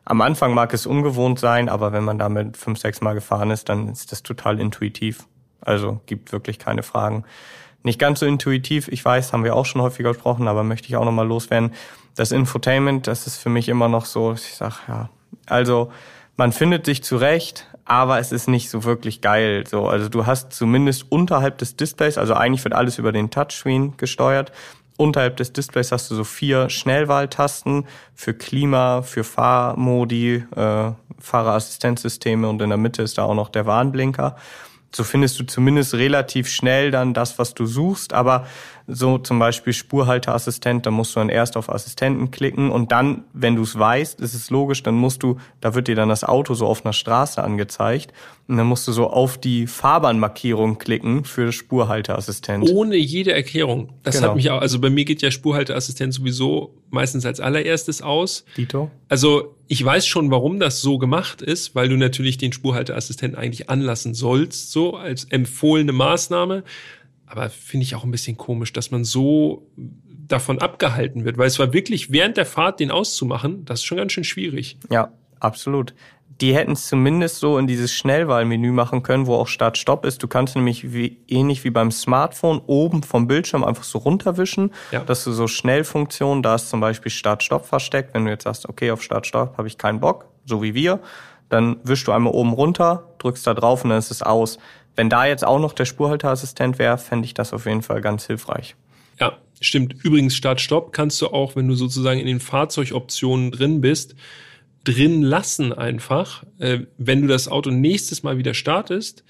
am 0.05 0.21
Anfang 0.21 0.55
mag 0.55 0.73
es 0.73 0.87
ungewohnt 0.87 1.41
sein, 1.41 1.69
aber 1.69 1.93
wenn 1.93 2.05
man 2.05 2.19
damit 2.19 2.57
fünf, 2.57 2.79
sechs 2.79 3.01
Mal 3.01 3.15
gefahren 3.15 3.51
ist, 3.51 3.69
dann 3.69 3.89
ist 3.89 4.13
das 4.13 4.23
total 4.23 4.61
intuitiv. 4.61 5.27
Also 5.61 6.01
gibt 6.07 6.33
wirklich 6.33 6.59
keine 6.59 6.83
Fragen. 6.83 7.25
Nicht 7.83 7.99
ganz 7.99 8.21
so 8.21 8.27
intuitiv, 8.27 8.89
ich 8.89 9.05
weiß, 9.05 9.33
haben 9.33 9.45
wir 9.45 9.57
auch 9.57 9.65
schon 9.65 9.81
häufiger 9.81 10.13
gesprochen, 10.13 10.49
aber 10.49 10.65
möchte 10.65 10.89
ich 10.89 10.97
auch 10.97 11.05
nochmal 11.05 11.27
loswerden. 11.27 11.73
Das 12.15 12.33
Infotainment, 12.33 13.07
das 13.07 13.27
ist 13.27 13.39
für 13.39 13.49
mich 13.49 13.69
immer 13.69 13.89
noch 13.89 14.05
so, 14.05 14.33
ich 14.35 14.55
sag 14.55 14.87
ja, 14.89 15.09
also 15.47 15.91
man 16.37 16.53
findet 16.53 16.87
sich 16.87 17.03
zurecht, 17.03 17.67
aber 17.85 18.19
es 18.19 18.33
ist 18.33 18.49
nicht 18.49 18.71
so 18.71 18.85
wirklich 18.85 19.21
geil. 19.21 19.65
So, 19.67 19.89
also 19.89 20.09
du 20.09 20.27
hast 20.27 20.53
zumindest 20.53 21.07
unterhalb 21.11 21.59
des 21.59 21.77
Displays, 21.77 22.19
also 22.19 22.35
eigentlich 22.35 22.65
wird 22.65 22.75
alles 22.75 22.99
über 22.99 23.13
den 23.13 23.31
Touchscreen 23.31 23.97
gesteuert. 23.97 24.53
Unterhalb 24.97 25.39
des 25.39 25.53
Displays 25.53 25.93
hast 25.93 26.11
du 26.11 26.15
so 26.15 26.25
vier 26.25 26.69
Schnellwahltasten 26.69 27.87
für 28.15 28.35
Klima, 28.35 29.03
für 29.03 29.25
Fahrmodi, 29.25 30.45
äh, 30.55 30.93
Fahrerassistenzsysteme 31.19 32.49
und 32.49 32.61
in 32.61 32.69
der 32.69 32.79
Mitte 32.79 33.03
ist 33.03 33.17
da 33.17 33.25
auch 33.25 33.35
noch 33.35 33.49
der 33.49 33.67
Warnblinker 33.67 34.37
so 34.95 35.05
findest 35.05 35.39
du 35.39 35.45
zumindest 35.45 35.95
relativ 35.95 36.49
schnell 36.49 36.91
dann 36.91 37.15
das, 37.15 37.39
was 37.39 37.55
du 37.55 37.67
suchst. 37.67 38.13
Aber 38.13 38.47
so 38.87 39.19
zum 39.19 39.39
Beispiel 39.39 39.73
Spurhalteassistent, 39.73 40.85
da 40.85 40.91
musst 40.91 41.15
du 41.15 41.21
dann 41.21 41.29
erst 41.29 41.57
auf 41.57 41.71
Assistenten 41.71 42.31
klicken 42.31 42.71
und 42.71 42.91
dann, 42.91 43.25
wenn 43.33 43.55
du 43.55 43.63
es 43.63 43.79
weißt, 43.79 44.21
ist 44.21 44.35
es 44.35 44.51
logisch, 44.51 44.83
dann 44.83 44.95
musst 44.95 45.23
du, 45.23 45.37
da 45.61 45.75
wird 45.75 45.87
dir 45.87 45.95
dann 45.95 46.09
das 46.09 46.25
Auto 46.25 46.55
so 46.55 46.67
auf 46.67 46.85
einer 46.85 46.93
Straße 46.93 47.43
angezeigt 47.43 48.13
und 48.49 48.57
dann 48.57 48.67
musst 48.67 48.89
du 48.89 48.93
so 48.93 49.09
auf 49.09 49.39
die 49.39 49.69
Fahrbahnmarkierung 49.69 50.79
klicken 50.79 51.25
für 51.25 51.53
Spurhalteassistent. 51.53 52.69
Ohne 52.71 52.97
jede 52.97 53.33
Erklärung. 53.33 53.91
Das 54.03 54.17
genau. 54.17 54.29
hat 54.29 54.37
mich 54.37 54.51
auch, 54.51 54.61
also 54.61 54.81
bei 54.81 54.91
mir 54.91 55.05
geht 55.05 55.23
ja 55.23 55.31
Spurhalteassistent 55.31 56.13
sowieso 56.13 56.75
meistens 56.91 57.25
als 57.25 57.39
allererstes 57.39 58.03
aus. 58.03 58.45
Dito? 58.57 58.91
Also 59.09 59.55
ich 59.73 59.85
weiß 59.85 60.05
schon, 60.05 60.33
warum 60.33 60.59
das 60.59 60.81
so 60.81 60.99
gemacht 60.99 61.43
ist, 61.43 61.77
weil 61.77 61.89
du 61.89 61.97
natürlich 61.97 62.39
den 62.39 62.53
Spurhalteassistenten 62.53 63.39
eigentlich 63.39 63.71
anlassen 63.71 64.15
sollst, 64.15 64.73
so 64.73 64.97
als 64.97 65.27
empfohlene 65.27 65.93
Maßnahme. 65.93 66.65
Aber 67.25 67.51
finde 67.51 67.85
ich 67.85 67.95
auch 67.95 68.03
ein 68.03 68.11
bisschen 68.11 68.37
komisch, 68.37 68.73
dass 68.73 68.91
man 68.91 69.05
so 69.05 69.71
davon 70.27 70.59
abgehalten 70.59 71.25
wird, 71.25 71.39
weil 71.39 71.47
es 71.47 71.61
war 71.61 71.73
wirklich 71.73 72.11
während 72.11 72.37
der 72.37 72.47
Fahrt 72.47 72.81
den 72.81 72.91
auszumachen, 72.91 73.65
das 73.65 73.79
ist 73.79 73.85
schon 73.85 73.99
ganz 73.99 74.11
schön 74.11 74.25
schwierig. 74.25 74.77
Ja, 74.91 75.13
absolut. 75.39 75.95
Die 76.41 76.55
hätten 76.55 76.73
es 76.73 76.87
zumindest 76.87 77.39
so 77.39 77.59
in 77.59 77.67
dieses 77.67 77.93
Schnellwahlmenü 77.93 78.73
machen 78.73 79.03
können, 79.03 79.27
wo 79.27 79.35
auch 79.35 79.47
Start-Stopp 79.47 80.07
ist. 80.07 80.23
Du 80.23 80.29
kannst 80.29 80.57
nämlich 80.57 80.95
wie, 80.95 81.19
ähnlich 81.29 81.65
wie 81.65 81.71
beim 81.71 81.91
Smartphone 81.91 82.63
oben 82.67 83.03
vom 83.03 83.27
Bildschirm 83.27 83.63
einfach 83.63 83.85
so 83.85 83.99
runterwischen, 83.99 84.73
ja. 84.91 85.01
dass 85.01 85.25
du 85.25 85.33
so 85.33 85.47
Schnellfunktionen, 85.47 86.43
da 86.43 86.55
ist 86.55 86.71
zum 86.71 86.81
Beispiel 86.81 87.11
Start-Stopp 87.11 87.67
versteckt. 87.67 88.15
Wenn 88.15 88.25
du 88.25 88.31
jetzt 88.31 88.45
sagst, 88.45 88.69
okay, 88.69 88.91
auf 88.91 89.03
Start-Stopp 89.03 89.59
habe 89.59 89.69
ich 89.69 89.77
keinen 89.77 90.01
Bock, 90.01 90.27
so 90.47 90.63
wie 90.63 90.75
wir, 90.75 91.01
dann 91.51 91.77
wischst 91.83 92.07
du 92.07 92.13
einmal 92.13 92.33
oben 92.33 92.55
runter, 92.55 93.11
drückst 93.19 93.47
da 93.47 93.53
drauf 93.53 93.85
und 93.85 93.91
dann 93.91 93.99
ist 93.99 94.11
es 94.11 94.23
aus. 94.23 94.59
Wenn 94.97 95.11
da 95.11 95.27
jetzt 95.27 95.45
auch 95.45 95.59
noch 95.59 95.75
der 95.75 95.85
Spurhalteassistent 95.85 96.79
wäre, 96.79 96.97
fände 96.97 97.27
ich 97.27 97.35
das 97.35 97.53
auf 97.53 97.67
jeden 97.67 97.83
Fall 97.83 98.01
ganz 98.01 98.27
hilfreich. 98.27 98.77
Ja, 99.19 99.35
stimmt. 99.61 99.95
Übrigens, 100.03 100.35
Start-Stopp 100.35 100.93
kannst 100.93 101.21
du 101.21 101.29
auch, 101.29 101.55
wenn 101.55 101.69
du 101.69 101.75
sozusagen 101.75 102.19
in 102.19 102.27
den 102.27 102.41
Fahrzeugoptionen 102.41 103.51
drin 103.51 103.83
bist, 103.83 104.15
drin 104.85 105.23
lassen 105.23 105.73
einfach. 105.73 106.45
Äh, 106.59 106.81
wenn 106.99 107.23
du 107.23 107.29
das 107.29 107.49
Auto 107.49 107.71
nächstes 107.71 108.23
Mal 108.23 108.39
wieder 108.39 108.55
startest, 108.55 109.25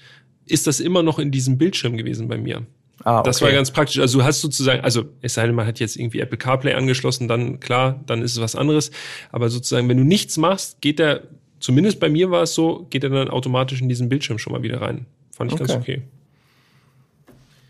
ist 0.45 0.67
das 0.67 0.79
immer 0.79 1.03
noch 1.03 1.19
in 1.19 1.31
diesem 1.31 1.57
Bildschirm 1.57 1.97
gewesen 1.97 2.27
bei 2.27 2.37
mir. 2.37 2.65
Ah, 3.03 3.19
okay. 3.19 3.29
Das 3.29 3.41
war 3.41 3.51
ganz 3.51 3.71
praktisch. 3.71 3.99
Also 3.99 4.19
du 4.19 4.25
hast 4.25 4.41
sozusagen, 4.41 4.81
also 4.81 5.05
es 5.21 5.33
sei 5.33 5.45
denn, 5.47 5.55
man 5.55 5.65
hat 5.65 5.79
jetzt 5.79 5.95
irgendwie 5.95 6.19
Apple 6.19 6.37
CarPlay 6.37 6.73
angeschlossen, 6.73 7.27
dann 7.27 7.59
klar, 7.59 7.99
dann 8.05 8.21
ist 8.21 8.33
es 8.33 8.41
was 8.41 8.55
anderes. 8.55 8.91
Aber 9.31 9.49
sozusagen, 9.49 9.89
wenn 9.89 9.97
du 9.97 10.03
nichts 10.03 10.37
machst, 10.37 10.81
geht 10.81 10.99
der, 10.99 11.23
zumindest 11.59 11.99
bei 11.99 12.09
mir 12.09 12.31
war 12.31 12.43
es 12.43 12.53
so, 12.53 12.85
geht 12.89 13.03
er 13.03 13.09
dann 13.09 13.29
automatisch 13.29 13.81
in 13.81 13.89
diesen 13.89 14.09
Bildschirm 14.09 14.37
schon 14.37 14.53
mal 14.53 14.61
wieder 14.61 14.81
rein. 14.81 15.05
Fand 15.35 15.51
ich 15.51 15.59
okay. 15.59 15.67
ganz 15.67 15.81
okay. 15.81 16.01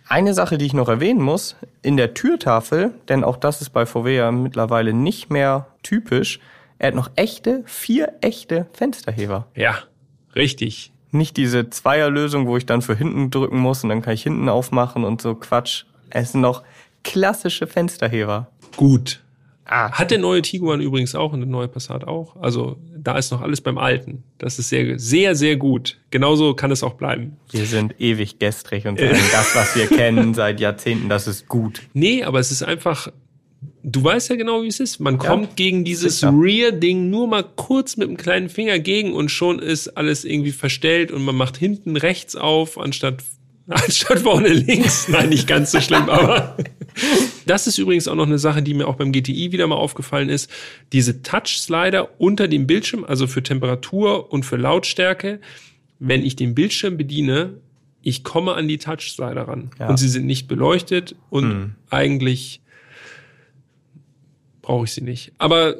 Eine 0.07 0.33
Sache, 0.33 0.57
die 0.57 0.65
ich 0.65 0.73
noch 0.73 0.89
erwähnen 0.89 1.21
muss, 1.21 1.55
in 1.81 1.95
der 1.95 2.13
Türtafel, 2.13 2.93
denn 3.07 3.23
auch 3.23 3.37
das 3.37 3.61
ist 3.61 3.69
bei 3.69 3.85
VW 3.85 4.13
ja 4.13 4.31
mittlerweile 4.33 4.91
nicht 4.91 5.29
mehr 5.29 5.67
typisch, 5.83 6.41
er 6.81 6.87
hat 6.87 6.95
noch 6.95 7.11
echte, 7.15 7.61
vier 7.67 8.13
echte 8.21 8.65
Fensterheber. 8.73 9.45
Ja, 9.55 9.77
richtig. 10.35 10.91
Nicht 11.11 11.37
diese 11.37 11.69
Zweierlösung, 11.69 12.47
wo 12.47 12.57
ich 12.57 12.65
dann 12.65 12.81
für 12.81 12.95
hinten 12.95 13.29
drücken 13.29 13.59
muss 13.59 13.83
und 13.83 13.89
dann 13.89 14.01
kann 14.01 14.15
ich 14.15 14.23
hinten 14.23 14.49
aufmachen 14.49 15.03
und 15.03 15.21
so 15.21 15.35
Quatsch. 15.35 15.83
Es 16.09 16.31
sind 16.31 16.41
noch 16.41 16.63
klassische 17.03 17.67
Fensterheber. 17.67 18.47
Gut. 18.77 19.21
Ah. 19.65 19.91
Hat 19.91 20.09
der 20.09 20.17
neue 20.17 20.41
Tiguan 20.41 20.81
übrigens 20.81 21.13
auch 21.13 21.33
und 21.33 21.41
der 21.41 21.49
neue 21.49 21.67
Passat 21.67 22.03
auch. 22.03 22.35
Also 22.37 22.79
da 22.97 23.15
ist 23.15 23.31
noch 23.31 23.41
alles 23.41 23.61
beim 23.61 23.77
Alten. 23.77 24.23
Das 24.39 24.57
ist 24.57 24.69
sehr, 24.69 24.97
sehr, 24.97 25.35
sehr 25.35 25.57
gut. 25.57 25.99
Genauso 26.09 26.55
kann 26.55 26.71
es 26.71 26.81
auch 26.81 26.95
bleiben. 26.95 27.37
Wir 27.51 27.67
sind 27.67 28.01
ewig 28.01 28.39
gestrig 28.39 28.87
und 28.87 28.97
sagen, 28.97 29.19
das, 29.31 29.55
was 29.55 29.75
wir 29.75 29.85
kennen 29.85 30.33
seit 30.33 30.59
Jahrzehnten, 30.59 31.09
das 31.09 31.27
ist 31.27 31.47
gut. 31.47 31.83
Nee, 31.93 32.23
aber 32.23 32.39
es 32.39 32.49
ist 32.49 32.63
einfach, 32.63 33.11
du 33.83 34.03
weißt 34.03 34.29
ja 34.29 34.35
genau, 34.35 34.63
wie 34.63 34.67
es 34.67 34.79
ist. 34.79 34.99
Man 34.99 35.15
ja, 35.15 35.27
kommt 35.27 35.55
gegen 35.55 35.83
dieses 35.83 36.23
Rear-Ding 36.23 37.09
nur 37.09 37.27
mal 37.27 37.43
kurz 37.43 37.97
mit 37.97 38.07
dem 38.07 38.17
kleinen 38.17 38.49
Finger 38.49 38.79
gegen 38.79 39.13
und 39.13 39.29
schon 39.29 39.59
ist 39.59 39.89
alles 39.89 40.25
irgendwie 40.25 40.51
verstellt 40.51 41.11
und 41.11 41.23
man 41.23 41.35
macht 41.35 41.57
hinten 41.57 41.97
rechts 41.97 42.35
auf, 42.35 42.77
anstatt 42.77 43.23
anstatt 43.67 44.19
vorne 44.19 44.49
links. 44.49 45.07
Nein, 45.09 45.29
nicht 45.29 45.47
ganz 45.47 45.71
so 45.71 45.79
schlimm, 45.79 46.09
aber 46.09 46.57
das 47.45 47.67
ist 47.67 47.77
übrigens 47.77 48.07
auch 48.07 48.15
noch 48.15 48.25
eine 48.25 48.39
Sache, 48.39 48.61
die 48.61 48.73
mir 48.73 48.87
auch 48.87 48.95
beim 48.95 49.11
GTI 49.11 49.51
wieder 49.51 49.67
mal 49.67 49.75
aufgefallen 49.75 50.29
ist. 50.29 50.49
Diese 50.91 51.21
Touch-Slider 51.21 52.19
unter 52.19 52.47
dem 52.47 52.67
Bildschirm, 52.67 53.05
also 53.05 53.27
für 53.27 53.43
Temperatur 53.43 54.31
und 54.31 54.45
für 54.45 54.57
Lautstärke, 54.57 55.39
wenn 55.99 56.25
ich 56.25 56.35
den 56.35 56.55
Bildschirm 56.55 56.97
bediene, 56.97 57.61
ich 58.01 58.23
komme 58.23 58.55
an 58.55 58.67
die 58.67 58.79
Touch-Slider 58.79 59.47
ran. 59.47 59.69
Ja. 59.79 59.87
Und 59.87 59.97
sie 59.97 60.09
sind 60.09 60.25
nicht 60.25 60.47
beleuchtet 60.47 61.15
und 61.29 61.47
mhm. 61.47 61.75
eigentlich 61.89 62.61
brauche 64.71 64.85
ich 64.85 64.93
sie 64.93 65.01
nicht. 65.01 65.33
Aber 65.37 65.75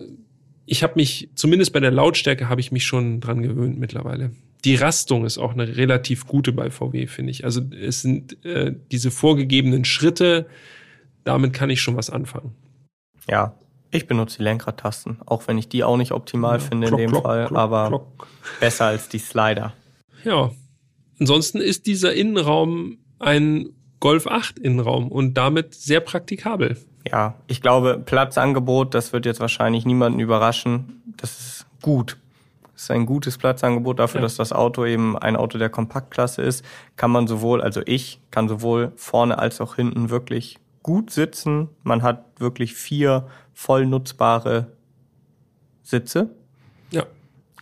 ich 0.66 0.84
habe 0.84 0.94
mich, 0.96 1.30
zumindest 1.36 1.74
bei 1.74 1.80
der 1.80 1.92
Lautstärke, 1.92 2.50
habe 2.50 2.62
ich 2.62 2.72
mich 2.72 2.86
schon 2.86 3.20
dran 3.20 3.42
gewöhnt 3.42 3.80
mittlerweile 3.80 4.32
die 4.66 4.76
Rastung 4.76 5.26
ist 5.26 5.38
auch 5.38 5.54
eine 5.54 5.76
relativ 5.76 6.28
gute 6.28 6.52
bei 6.52 6.70
VW, 6.70 7.08
finde 7.08 7.32
ich. 7.32 7.46
Also 7.46 7.62
es 7.72 8.02
sind 8.02 8.44
äh, 8.46 8.74
diese 8.92 9.12
vorgegebenen 9.12 9.86
Schritte, 9.86 10.48
damit 11.24 11.54
kann 11.54 11.70
ich 11.70 11.82
schon 11.82 11.96
was 11.96 12.10
anfangen. 12.10 12.56
Ja, 13.28 13.56
ich 13.92 14.08
benutze 14.08 14.38
die 14.38 14.44
Lenkradtasten, 14.44 15.18
auch 15.26 15.48
wenn 15.48 15.58
ich 15.58 15.68
die 15.68 15.84
auch 15.84 15.98
nicht 15.98 16.12
optimal 16.12 16.60
ja, 16.60 16.66
finde 16.66 16.88
klock, 16.88 17.00
in 17.00 17.06
dem 17.06 17.12
klock, 17.12 17.24
Fall, 17.24 17.48
klock, 17.48 17.58
aber 17.58 18.08
besser 18.60 18.86
als 18.86 19.10
die 19.10 19.20
Slider. 19.20 19.74
Ja, 20.24 20.52
ansonsten 21.20 21.60
ist 21.60 21.88
dieser 21.88 22.14
Innenraum 22.14 23.00
ein 23.20 23.70
Golf 24.00 24.28
8 24.28 24.60
Innenraum 24.60 25.12
und 25.12 25.36
damit 25.36 25.76
sehr 25.76 26.00
praktikabel. 26.00 26.78
Ja, 27.10 27.36
ich 27.48 27.62
glaube, 27.62 28.02
Platzangebot, 28.04 28.94
das 28.94 29.14
wird 29.14 29.26
jetzt 29.26 29.40
wahrscheinlich 29.40 29.86
niemanden 29.86 30.20
überraschen. 30.20 31.02
Das 31.18 31.40
ist 31.40 31.66
gut. 31.82 32.18
Das 32.74 32.84
ist 32.84 32.92
ein 32.92 33.06
gutes 33.06 33.38
Platzangebot 33.38 34.00
dafür, 34.00 34.22
ja. 34.22 34.26
dass 34.26 34.36
das 34.36 34.54
Auto 34.54 34.86
eben 34.86 35.18
ein 35.18 35.36
Auto 35.36 35.58
der 35.58 35.70
Kompaktklasse 35.70 36.42
ist. 36.42 36.66
Kann 36.96 37.12
man 37.12 37.28
sowohl, 37.28 37.62
also 37.62 37.82
ich 37.86 38.20
kann 38.32 38.48
sowohl 38.48 38.92
vorne 38.96 39.38
als 39.38 39.62
auch 39.62 39.76
hinten 39.76 40.10
wirklich 40.10 40.58
gut 40.84 41.12
sitzen. 41.12 41.70
Man 41.84 42.02
hat 42.02 42.26
wirklich 42.40 42.74
vier 42.74 43.28
voll 43.54 43.86
nutzbare 43.86 44.68
Sitze. 45.84 46.30
Ja. 46.92 47.06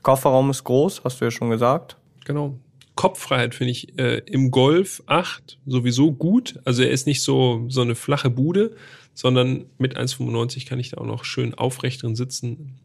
Kofferraum 0.04 0.50
ist 0.50 0.64
groß, 0.64 1.02
hast 1.04 1.20
du 1.20 1.26
ja 1.26 1.32
schon 1.32 1.50
gesagt. 1.50 1.98
Genau. 2.26 2.56
Kopffreiheit 2.96 3.56
finde 3.56 3.72
ich 3.72 3.98
äh, 3.98 4.20
im 4.26 4.52
Golf 4.52 5.02
8 5.06 5.58
sowieso 5.66 6.12
gut. 6.12 6.60
Also 6.66 6.84
er 6.84 6.92
ist 6.92 7.08
nicht 7.08 7.24
so, 7.24 7.66
so 7.70 7.82
eine 7.82 7.96
flache 7.96 8.30
Bude, 8.30 8.76
sondern 9.20 9.66
mit 9.78 9.98
1,95 9.98 10.66
kann 10.66 10.80
ich 10.80 10.92
da 10.92 10.98
auch 11.00 11.06
noch 11.06 11.26
schön 11.26 11.54
aufrecht 11.54 12.04
drin 12.04 12.16
sitzen. 12.16 12.80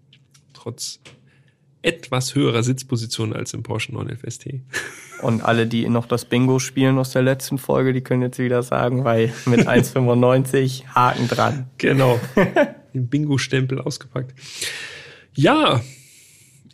Trotz 0.53 0.99
etwas 1.80 2.35
höherer 2.35 2.64
Sitzposition 2.64 3.32
als 3.32 3.55
im 3.55 3.62
Porsche 3.62 3.93
911 3.93 4.35
ST. 4.35 4.47
Und 5.22 5.43
alle, 5.43 5.68
die 5.68 5.89
noch 5.89 6.07
das 6.07 6.24
Bingo 6.24 6.59
spielen 6.59 6.99
aus 6.99 7.12
der 7.12 7.22
letzten 7.22 7.57
Folge, 7.57 7.93
die 7.93 8.01
können 8.01 8.22
jetzt 8.22 8.41
wieder 8.41 8.64
sagen, 8.64 9.05
weil 9.05 9.32
mit 9.47 9.61
1,95 9.68 10.87
Haken 10.87 11.28
dran. 11.28 11.70
Genau. 11.78 12.18
Den 12.95 13.07
Bingo-Stempel 13.07 13.80
ausgepackt. 13.80 14.35
Ja, 15.35 15.82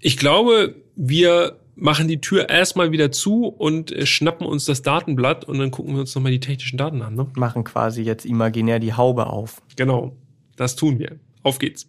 ich 0.01 0.17
glaube, 0.17 0.75
wir 0.97 1.59
machen 1.77 2.09
die 2.09 2.21
Tür 2.21 2.49
erstmal 2.49 2.93
wieder 2.93 3.13
zu 3.13 3.47
und 3.47 3.93
äh, 3.93 4.07
schnappen 4.07 4.47
uns 4.47 4.65
das 4.65 4.83
Datenblatt 4.83 5.45
und 5.45 5.59
dann 5.59 5.71
gucken 5.71 5.95
wir 5.95 6.01
uns 6.01 6.15
nochmal 6.15 6.33
die 6.33 6.41
technischen 6.41 6.77
Daten 6.77 7.03
an. 7.03 7.15
Ne? 7.15 7.27
Machen 7.35 7.65
quasi 7.65 8.03
jetzt 8.03 8.25
imaginär 8.25 8.79
die 8.79 8.95
Haube 8.95 9.27
auf. 9.27 9.63
Genau, 9.77 10.17
das 10.57 10.77
tun 10.77 10.99
wir. 10.99 11.19
Auf 11.43 11.59
geht's. 11.59 11.89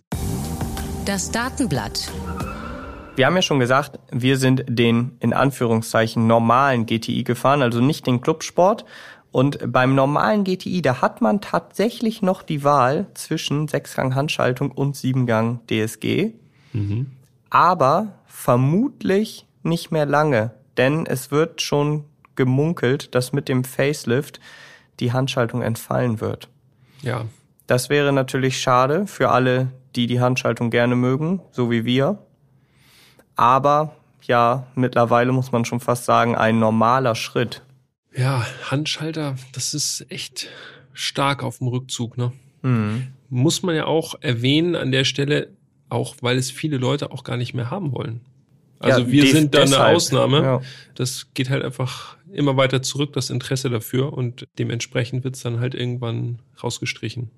Das 1.05 1.31
Datenblatt. 1.31 2.11
Wir 3.15 3.25
haben 3.25 3.35
ja 3.35 3.41
schon 3.41 3.59
gesagt, 3.59 3.99
wir 4.11 4.37
sind 4.37 4.63
den 4.67 5.17
in 5.19 5.33
Anführungszeichen 5.33 6.27
normalen 6.27 6.85
GTI 6.85 7.23
gefahren, 7.23 7.61
also 7.61 7.81
nicht 7.81 8.07
den 8.07 8.21
Clubsport. 8.21 8.85
Und 9.31 9.71
beim 9.71 9.95
normalen 9.95 10.43
GTI, 10.43 10.81
da 10.81 11.01
hat 11.01 11.21
man 11.21 11.39
tatsächlich 11.39 12.21
noch 12.21 12.43
die 12.43 12.63
Wahl 12.63 13.07
zwischen 13.13 13.67
Sechsgang 13.67 14.15
Handschaltung 14.15 14.71
und 14.71 14.95
Siebengang 14.95 15.61
DSG. 15.69 16.31
Mhm. 16.73 17.11
Aber 17.49 18.19
vermutlich 18.25 19.45
nicht 19.63 19.91
mehr 19.91 20.05
lange, 20.05 20.51
denn 20.77 21.05
es 21.05 21.31
wird 21.31 21.61
schon 21.61 22.05
gemunkelt, 22.35 23.13
dass 23.13 23.33
mit 23.33 23.49
dem 23.49 23.63
Facelift 23.63 24.39
die 24.99 25.11
Handschaltung 25.11 25.61
entfallen 25.61 26.21
wird. 26.21 26.47
Ja. 27.01 27.25
Das 27.67 27.89
wäre 27.89 28.13
natürlich 28.13 28.59
schade 28.59 29.07
für 29.07 29.29
alle, 29.29 29.71
die 29.95 30.07
die 30.07 30.19
Handschaltung 30.19 30.69
gerne 30.69 30.95
mögen, 30.95 31.41
so 31.51 31.71
wie 31.71 31.85
wir. 31.85 32.19
Aber 33.35 33.95
ja, 34.23 34.67
mittlerweile 34.75 35.31
muss 35.31 35.51
man 35.51 35.65
schon 35.65 35.79
fast 35.79 36.05
sagen, 36.05 36.35
ein 36.35 36.59
normaler 36.59 37.15
Schritt. 37.15 37.63
Ja, 38.15 38.45
Handschalter, 38.69 39.35
das 39.53 39.73
ist 39.73 40.05
echt 40.09 40.49
stark 40.93 41.43
auf 41.43 41.59
dem 41.59 41.67
Rückzug, 41.67 42.17
ne? 42.17 42.31
Mhm. 42.61 43.07
Muss 43.29 43.63
man 43.63 43.75
ja 43.75 43.85
auch 43.85 44.15
erwähnen 44.21 44.75
an 44.75 44.91
der 44.91 45.05
Stelle, 45.05 45.49
auch 45.89 46.15
weil 46.21 46.37
es 46.37 46.51
viele 46.51 46.77
Leute 46.77 47.11
auch 47.11 47.23
gar 47.23 47.37
nicht 47.37 47.53
mehr 47.53 47.71
haben 47.71 47.93
wollen. 47.93 48.21
Also 48.81 49.01
ja, 49.01 49.11
wir 49.11 49.27
sind 49.27 49.53
da 49.53 49.61
eine 49.63 49.85
Ausnahme. 49.85 50.41
Ja. 50.41 50.61
Das 50.95 51.27
geht 51.33 51.49
halt 51.49 51.63
einfach 51.63 52.17
immer 52.31 52.57
weiter 52.57 52.81
zurück, 52.81 53.13
das 53.13 53.29
Interesse 53.29 53.69
dafür 53.69 54.13
und 54.13 54.47
dementsprechend 54.57 55.23
wird 55.23 55.35
es 55.35 55.43
dann 55.43 55.59
halt 55.59 55.75
irgendwann 55.75 56.39
rausgestrichen. 56.63 57.29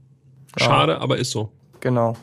Schade, 0.58 0.94
ja. 0.94 1.00
aber 1.00 1.18
ist 1.18 1.32
so. 1.32 1.52
Genau. 1.80 2.16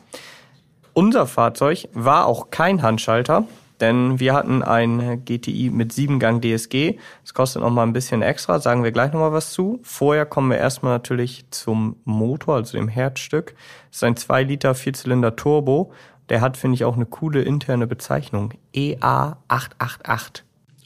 Unser 0.93 1.27
Fahrzeug 1.27 1.89
war 1.93 2.27
auch 2.27 2.51
kein 2.51 2.83
Handschalter, 2.83 3.47
denn 3.81 4.21
wir 4.21 4.35
hatten 4.35 4.63
ein 4.63 5.25
GTI 5.25 5.71
mit 5.71 5.93
7-Gang 5.93 6.43
DSG. 6.43 6.99
Das 7.23 7.35
kostet 7.35 7.63
noch 7.63 7.71
mal 7.71 7.85
ein 7.85 7.93
bisschen 7.93 8.23
extra, 8.23 8.61
sagen 8.61 8.85
wir 8.85 8.93
gleich 8.93 9.13
noch 9.13 9.21
mal 9.21 9.33
was 9.33 9.53
zu. 9.53 9.81
Vorher 9.83 10.27
kommen 10.27 10.51
wir 10.51 10.59
erstmal 10.59 10.93
natürlich 10.93 11.45
zum 11.51 11.97
Motor, 12.05 12.57
also 12.57 12.77
dem 12.77 12.89
Herzstück. 12.89 13.55
Das 13.89 13.99
ist 13.99 14.05
ein 14.05 14.17
2 14.17 14.43
Liter 14.45 14.75
Vierzylinder 14.75 15.35
Turbo 15.37 15.93
der 16.31 16.41
hat, 16.41 16.57
finde 16.57 16.77
ich, 16.77 16.85
auch 16.85 16.97
eine 16.97 17.07
coole 17.07 17.43
interne 17.43 17.87
Bezeichnung. 17.87 18.55
EA888. 18.75 20.43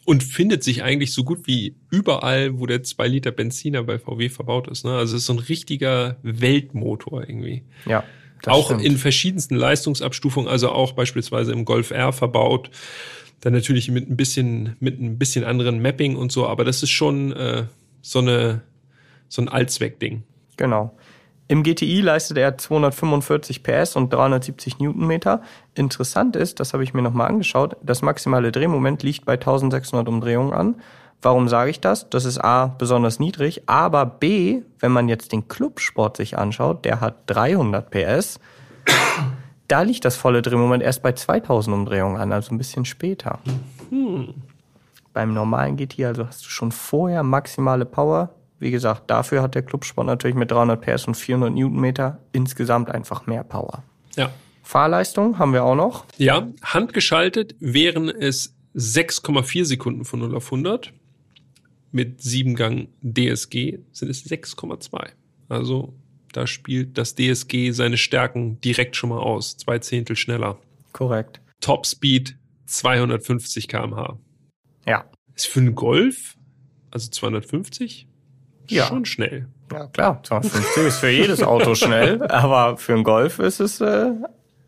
Und 0.06 0.22
findet 0.22 0.64
sich 0.64 0.82
eigentlich 0.82 1.12
so 1.14 1.24
gut 1.24 1.46
wie 1.46 1.76
überall, 1.90 2.58
wo 2.58 2.66
der 2.66 2.82
2 2.82 3.06
Liter 3.06 3.30
Benziner 3.30 3.84
bei 3.84 3.98
VW 3.98 4.28
verbaut 4.28 4.68
ist. 4.68 4.84
Ne? 4.84 4.92
Also 4.92 5.16
es 5.16 5.22
ist 5.22 5.26
so 5.26 5.34
ein 5.34 5.38
richtiger 5.38 6.16
Weltmotor 6.22 7.22
irgendwie. 7.22 7.62
Ja. 7.86 8.04
Auch 8.46 8.66
stimmt. 8.66 8.82
in 8.82 8.98
verschiedensten 8.98 9.54
Leistungsabstufungen, 9.54 10.50
also 10.50 10.70
auch 10.70 10.92
beispielsweise 10.92 11.52
im 11.52 11.64
Golf 11.64 11.90
R 11.90 12.12
verbaut. 12.12 12.70
Dann 13.40 13.54
natürlich 13.54 13.90
mit 13.90 14.10
ein 14.10 14.16
bisschen, 14.16 14.76
mit 14.80 15.00
ein 15.00 15.18
bisschen 15.18 15.44
anderen 15.44 15.80
Mapping 15.80 16.16
und 16.16 16.32
so, 16.32 16.46
aber 16.46 16.64
das 16.64 16.82
ist 16.82 16.90
schon 16.90 17.32
äh, 17.32 17.64
so 18.02 18.18
eine 18.18 18.62
so 19.34 19.42
ein 19.42 19.48
Allzweckding. 19.48 20.22
Genau. 20.56 20.96
Im 21.46 21.62
GTI 21.62 22.00
leistet 22.00 22.38
er 22.38 22.56
245 22.56 23.62
PS 23.62 23.96
und 23.96 24.12
370 24.12 24.78
Newtonmeter. 24.78 25.42
Interessant 25.74 26.36
ist, 26.36 26.58
das 26.58 26.72
habe 26.72 26.84
ich 26.84 26.94
mir 26.94 27.02
nochmal 27.02 27.28
angeschaut, 27.28 27.76
das 27.82 28.00
maximale 28.00 28.50
Drehmoment 28.50 29.02
liegt 29.02 29.26
bei 29.26 29.34
1600 29.34 30.08
Umdrehungen 30.08 30.54
an. 30.54 30.76
Warum 31.20 31.48
sage 31.48 31.70
ich 31.70 31.80
das? 31.80 32.08
Das 32.10 32.24
ist 32.24 32.38
A, 32.38 32.66
besonders 32.66 33.18
niedrig, 33.18 33.62
aber 33.66 34.04
B, 34.06 34.62
wenn 34.78 34.92
man 34.92 35.08
jetzt 35.08 35.32
den 35.32 35.48
Clubsport 35.48 36.16
sich 36.16 36.36
anschaut, 36.36 36.84
der 36.84 37.00
hat 37.00 37.22
300 37.26 37.90
PS, 37.90 38.40
da 39.68 39.82
liegt 39.82 40.04
das 40.04 40.16
volle 40.16 40.42
Drehmoment 40.42 40.82
erst 40.82 41.02
bei 41.02 41.12
2000 41.12 41.74
Umdrehungen 41.74 42.20
an, 42.20 42.32
also 42.32 42.54
ein 42.54 42.58
bisschen 42.58 42.84
später. 42.84 43.38
Hm. 43.90 44.34
Beim 45.12 45.32
normalen 45.32 45.76
GTI 45.76 46.06
also 46.06 46.26
hast 46.26 46.44
du 46.44 46.48
schon 46.50 46.72
vorher 46.72 47.22
maximale 47.22 47.84
Power, 47.84 48.30
wie 48.64 48.70
gesagt, 48.70 49.10
dafür 49.10 49.42
hat 49.42 49.54
der 49.54 49.62
Clubsport 49.62 50.06
natürlich 50.06 50.34
mit 50.34 50.50
300 50.50 50.80
PS 50.80 51.06
und 51.06 51.16
400 51.16 51.52
Newtonmeter 51.52 52.18
insgesamt 52.32 52.90
einfach 52.90 53.26
mehr 53.26 53.44
Power. 53.44 53.84
Ja. 54.16 54.32
Fahrleistung 54.62 55.38
haben 55.38 55.52
wir 55.52 55.64
auch 55.64 55.74
noch. 55.74 56.06
Ja, 56.16 56.48
handgeschaltet 56.62 57.54
wären 57.60 58.08
es 58.08 58.56
6,4 58.74 59.66
Sekunden 59.66 60.06
von 60.06 60.20
0 60.20 60.34
auf 60.34 60.46
100. 60.46 60.94
Mit 61.92 62.22
7 62.22 62.56
Gang 62.56 62.88
DSG 63.02 63.80
sind 63.92 64.08
es 64.08 64.24
6,2. 64.24 65.10
Also 65.50 65.92
da 66.32 66.46
spielt 66.46 66.96
das 66.96 67.14
DSG 67.14 67.70
seine 67.72 67.98
Stärken 67.98 68.62
direkt 68.62 68.96
schon 68.96 69.10
mal 69.10 69.20
aus. 69.20 69.58
Zwei 69.58 69.78
Zehntel 69.78 70.16
schneller. 70.16 70.58
Korrekt. 70.92 71.42
Top 71.60 71.86
Speed 71.86 72.38
250 72.64 73.68
kmh. 73.68 74.18
Ja. 74.86 75.04
Ist 75.34 75.48
für 75.48 75.60
einen 75.60 75.74
Golf, 75.74 76.38
also 76.90 77.10
250, 77.10 78.08
ja. 78.68 78.86
schon 78.86 79.04
schnell. 79.04 79.46
Ja, 79.72 79.86
klar. 79.86 80.22
250 80.22 80.86
ist 80.86 80.98
für 80.98 81.10
jedes 81.10 81.42
Auto 81.42 81.74
schnell, 81.74 82.22
aber 82.22 82.76
für 82.76 82.94
einen 82.94 83.04
Golf 83.04 83.38
ist 83.38 83.60
es 83.60 83.80
äh, 83.80 84.12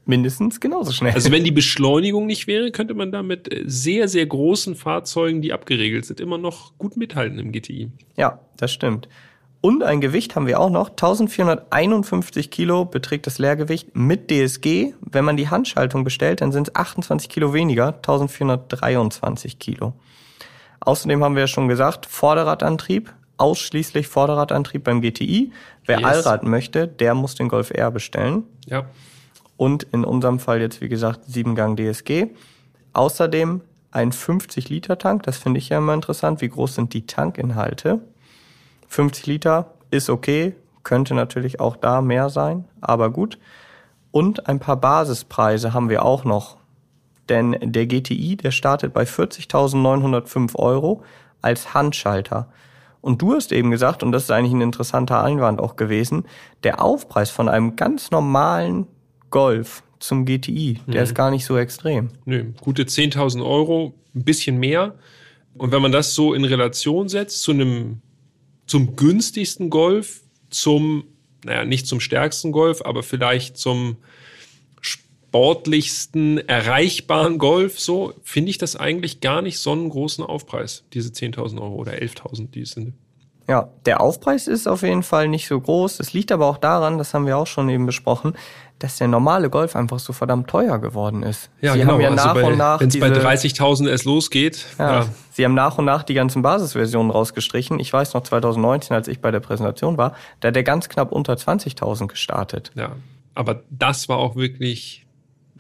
mindestens 0.07 0.61
genauso 0.61 0.93
schnell. 0.93 1.13
Also 1.13 1.31
wenn 1.31 1.45
die 1.45 1.51
Beschleunigung 1.51 2.27
nicht 2.27 2.47
wäre, 2.47 2.71
könnte 2.71 2.95
man 2.95 3.13
da 3.13 3.23
mit 3.23 3.53
äh, 3.53 3.65
sehr, 3.67 4.09
sehr 4.09 4.27
großen 4.27 4.75
Fahrzeugen, 4.75 5.43
die 5.43 5.53
abgeregelt 5.53 6.07
sind, 6.07 6.21
immer 6.21 6.39
noch 6.39 6.77
gut 6.79 6.97
mithalten 6.97 7.39
im 7.39 7.53
GTI. 7.53 7.91
Ja, 8.17 8.41
das 8.57 8.73
stimmt. 8.73 9.09
Und 9.61 9.83
ein 9.83 10.01
Gewicht 10.01 10.37
haben 10.37 10.47
wir 10.47 10.61
auch 10.61 10.71
noch. 10.71 10.91
1451 10.91 12.51
Kilo 12.51 12.85
beträgt 12.85 13.27
das 13.27 13.39
Leergewicht 13.39 13.97
mit 13.97 14.31
DSG. 14.31 14.93
Wenn 15.01 15.25
man 15.25 15.37
die 15.37 15.49
Handschaltung 15.49 16.05
bestellt, 16.05 16.41
dann 16.41 16.53
sind 16.53 16.69
es 16.69 16.77
28 16.77 17.29
Kilo 17.29 17.53
weniger, 17.53 17.89
1423 17.89 19.59
Kilo. 19.59 19.95
Außerdem 20.81 21.25
haben 21.25 21.35
wir 21.35 21.41
ja 21.43 21.47
schon 21.49 21.67
gesagt, 21.67 22.07
Vorderradantrieb, 22.07 23.13
ausschließlich 23.39 24.09
Vorderradantrieb 24.09 24.85
beim 24.85 25.01
GTI. 25.01 25.53
Wer 25.85 26.01
yes. 26.01 26.07
Allrad 26.07 26.45
möchte, 26.45 26.89
der 26.89 27.15
muss 27.15 27.35
den 27.35 27.49
Golf 27.49 27.71
R 27.71 27.91
bestellen. 27.91 28.45
Ja. 28.67 28.87
Und 29.57 29.85
in 29.85 30.05
unserem 30.05 30.39
Fall 30.39 30.61
jetzt, 30.61 30.81
wie 30.81 30.89
gesagt, 30.89 31.29
7-Gang 31.29 31.77
DSG. 31.77 32.29
Außerdem 32.93 33.61
ein 33.91 34.13
50-Liter-Tank. 34.13 35.23
Das 35.23 35.39
finde 35.39 35.59
ich 35.59 35.71
ja 35.71 35.79
immer 35.79 35.95
interessant. 35.95 36.41
Wie 36.41 36.49
groß 36.49 36.75
sind 36.75 36.93
die 36.93 37.07
Tankinhalte? 37.07 38.01
50 38.89 39.27
Liter 39.27 39.73
ist 39.91 40.11
okay. 40.11 40.55
Könnte 40.83 41.15
natürlich 41.15 41.59
auch 41.59 41.77
da 41.77 42.01
mehr 42.01 42.29
sein, 42.29 42.65
aber 42.81 43.11
gut. 43.11 43.39
Und 44.13 44.49
ein 44.49 44.61
paar 44.61 44.77
Basispreise 44.77 45.73
haben 45.73 45.89
wir 45.89 46.05
auch 46.05 46.25
noch. 46.25 46.59
Denn 47.29 47.57
der 47.61 47.87
GTI, 47.87 48.37
der 48.37 48.51
startet 48.51 48.93
bei 48.93 49.03
40.905 49.03 50.55
Euro 50.57 51.03
als 51.43 51.75
Handschalter. 51.75 52.49
Und 53.07 53.23
du 53.23 53.35
hast 53.35 53.53
eben 53.53 53.71
gesagt, 53.71 54.03
und 54.03 54.11
das 54.11 54.25
ist 54.25 54.33
eigentlich 54.33 54.53
ein 54.53 54.61
interessanter 54.61 55.23
Einwand 55.23 55.61
auch 55.61 55.77
gewesen, 55.77 56.25
der 56.65 56.83
Aufpreis 56.83 57.31
von 57.31 57.49
einem 57.49 57.77
ganz 57.77 58.11
normalen 58.11 58.89
Golf 59.31 59.85
zum 60.01 60.25
GTI, 60.25 60.81
der 60.89 61.03
mhm. 61.03 61.05
ist 61.05 61.15
gar 61.15 61.31
nicht 61.31 61.45
so 61.45 61.57
extrem. 61.57 62.09
Nö, 62.25 62.47
gute 62.61 62.83
10.000 62.83 63.47
Euro, 63.47 63.95
ein 64.13 64.25
bisschen 64.25 64.59
mehr. 64.59 64.97
Und 65.57 65.71
wenn 65.71 65.83
man 65.83 65.93
das 65.93 66.15
so 66.15 66.35
in 66.35 66.45
Relation 66.45 67.09
setzt 67.09 67.43
zu 67.43 67.53
einem, 67.53 68.03
zum 68.67 68.97
günstigsten 68.97 69.71
Golf, 69.71 70.23
zum, 70.51 71.05
naja, 71.45 71.65
nicht 71.65 71.87
zum 71.87 72.01
stärksten 72.01 72.51
Golf, 72.51 72.83
aber 72.85 73.05
vielleicht 73.05 73.57
zum 73.57 73.99
sportlichsten, 75.29 76.39
erreichbaren 76.49 77.39
Golf, 77.39 77.79
so 77.79 78.15
finde 78.23 78.51
ich 78.51 78.59
das 78.59 78.77
eigentlich 78.77 79.21
gar 79.21 79.43
nicht 79.43 79.59
so 79.59 79.73
einen 79.73 79.91
großen 79.91 80.25
Aufpreis, 80.25 80.85
diese 80.95 81.11
10.000 81.11 81.61
Euro 81.61 81.75
oder 81.75 81.93
11.000, 81.93 82.51
die 82.51 82.63
es 82.63 82.71
sind. 82.71 82.95
Ja, 83.49 83.69
der 83.85 84.01
Aufpreis 84.01 84.49
ist 84.49 84.67
auf 84.67 84.83
jeden 84.83 85.05
Fall 85.05 85.29
nicht 85.29 85.47
so 85.47 85.61
groß. 85.61 86.01
Es 86.01 86.13
liegt 86.13 86.33
aber 86.33 86.47
auch 86.47 86.59
daran, 86.59 86.99
das 86.99 87.15
haben 87.15 87.27
wir 87.27 87.37
auch 87.37 87.47
schon 87.47 87.69
eben 87.69 87.87
besprochen, 87.87 88.33
dass 88.81 88.97
der 88.97 89.07
normale 89.07 89.51
Golf 89.51 89.77
einfach 89.77 90.01
so 90.01 90.13
verdammt 90.13 90.49
teuer 90.49 90.79
geworden 90.79 91.23
ist. 91.23 91.49
Ja, 91.61 91.75
sie 91.75 91.81
genau. 91.81 91.93
haben 91.93 92.01
ja 92.01 92.11
also 92.11 92.25
nach 92.25 92.35
bei, 92.35 92.45
und 92.45 92.59
nach. 92.59 92.81
Wenn 92.81 92.89
es 92.89 92.99
bei 92.99 93.09
30.000 93.09 93.89
erst 93.89 94.05
losgeht. 94.05 94.67
Ja, 94.79 95.01
ja, 95.01 95.09
Sie 95.31 95.45
haben 95.45 95.55
nach 95.55 95.79
und 95.79 95.85
nach 95.85 96.03
die 96.03 96.15
ganzen 96.15 96.43
Basisversionen 96.43 97.13
rausgestrichen. 97.13 97.79
Ich 97.79 97.93
weiß 97.93 98.15
noch 98.15 98.23
2019, 98.23 98.97
als 98.97 99.07
ich 99.07 99.21
bei 99.21 99.31
der 99.31 99.41
Präsentation 99.41 99.97
war, 99.97 100.17
da 100.41 100.49
hat 100.49 100.57
der 100.57 100.65
ganz 100.65 100.89
knapp 100.89 101.13
unter 101.13 101.35
20.000 101.35 102.09
gestartet. 102.09 102.73
Ja, 102.75 102.97
aber 103.35 103.63
das 103.71 104.09
war 104.09 104.19
auch 104.19 104.35
wirklich 104.35 105.06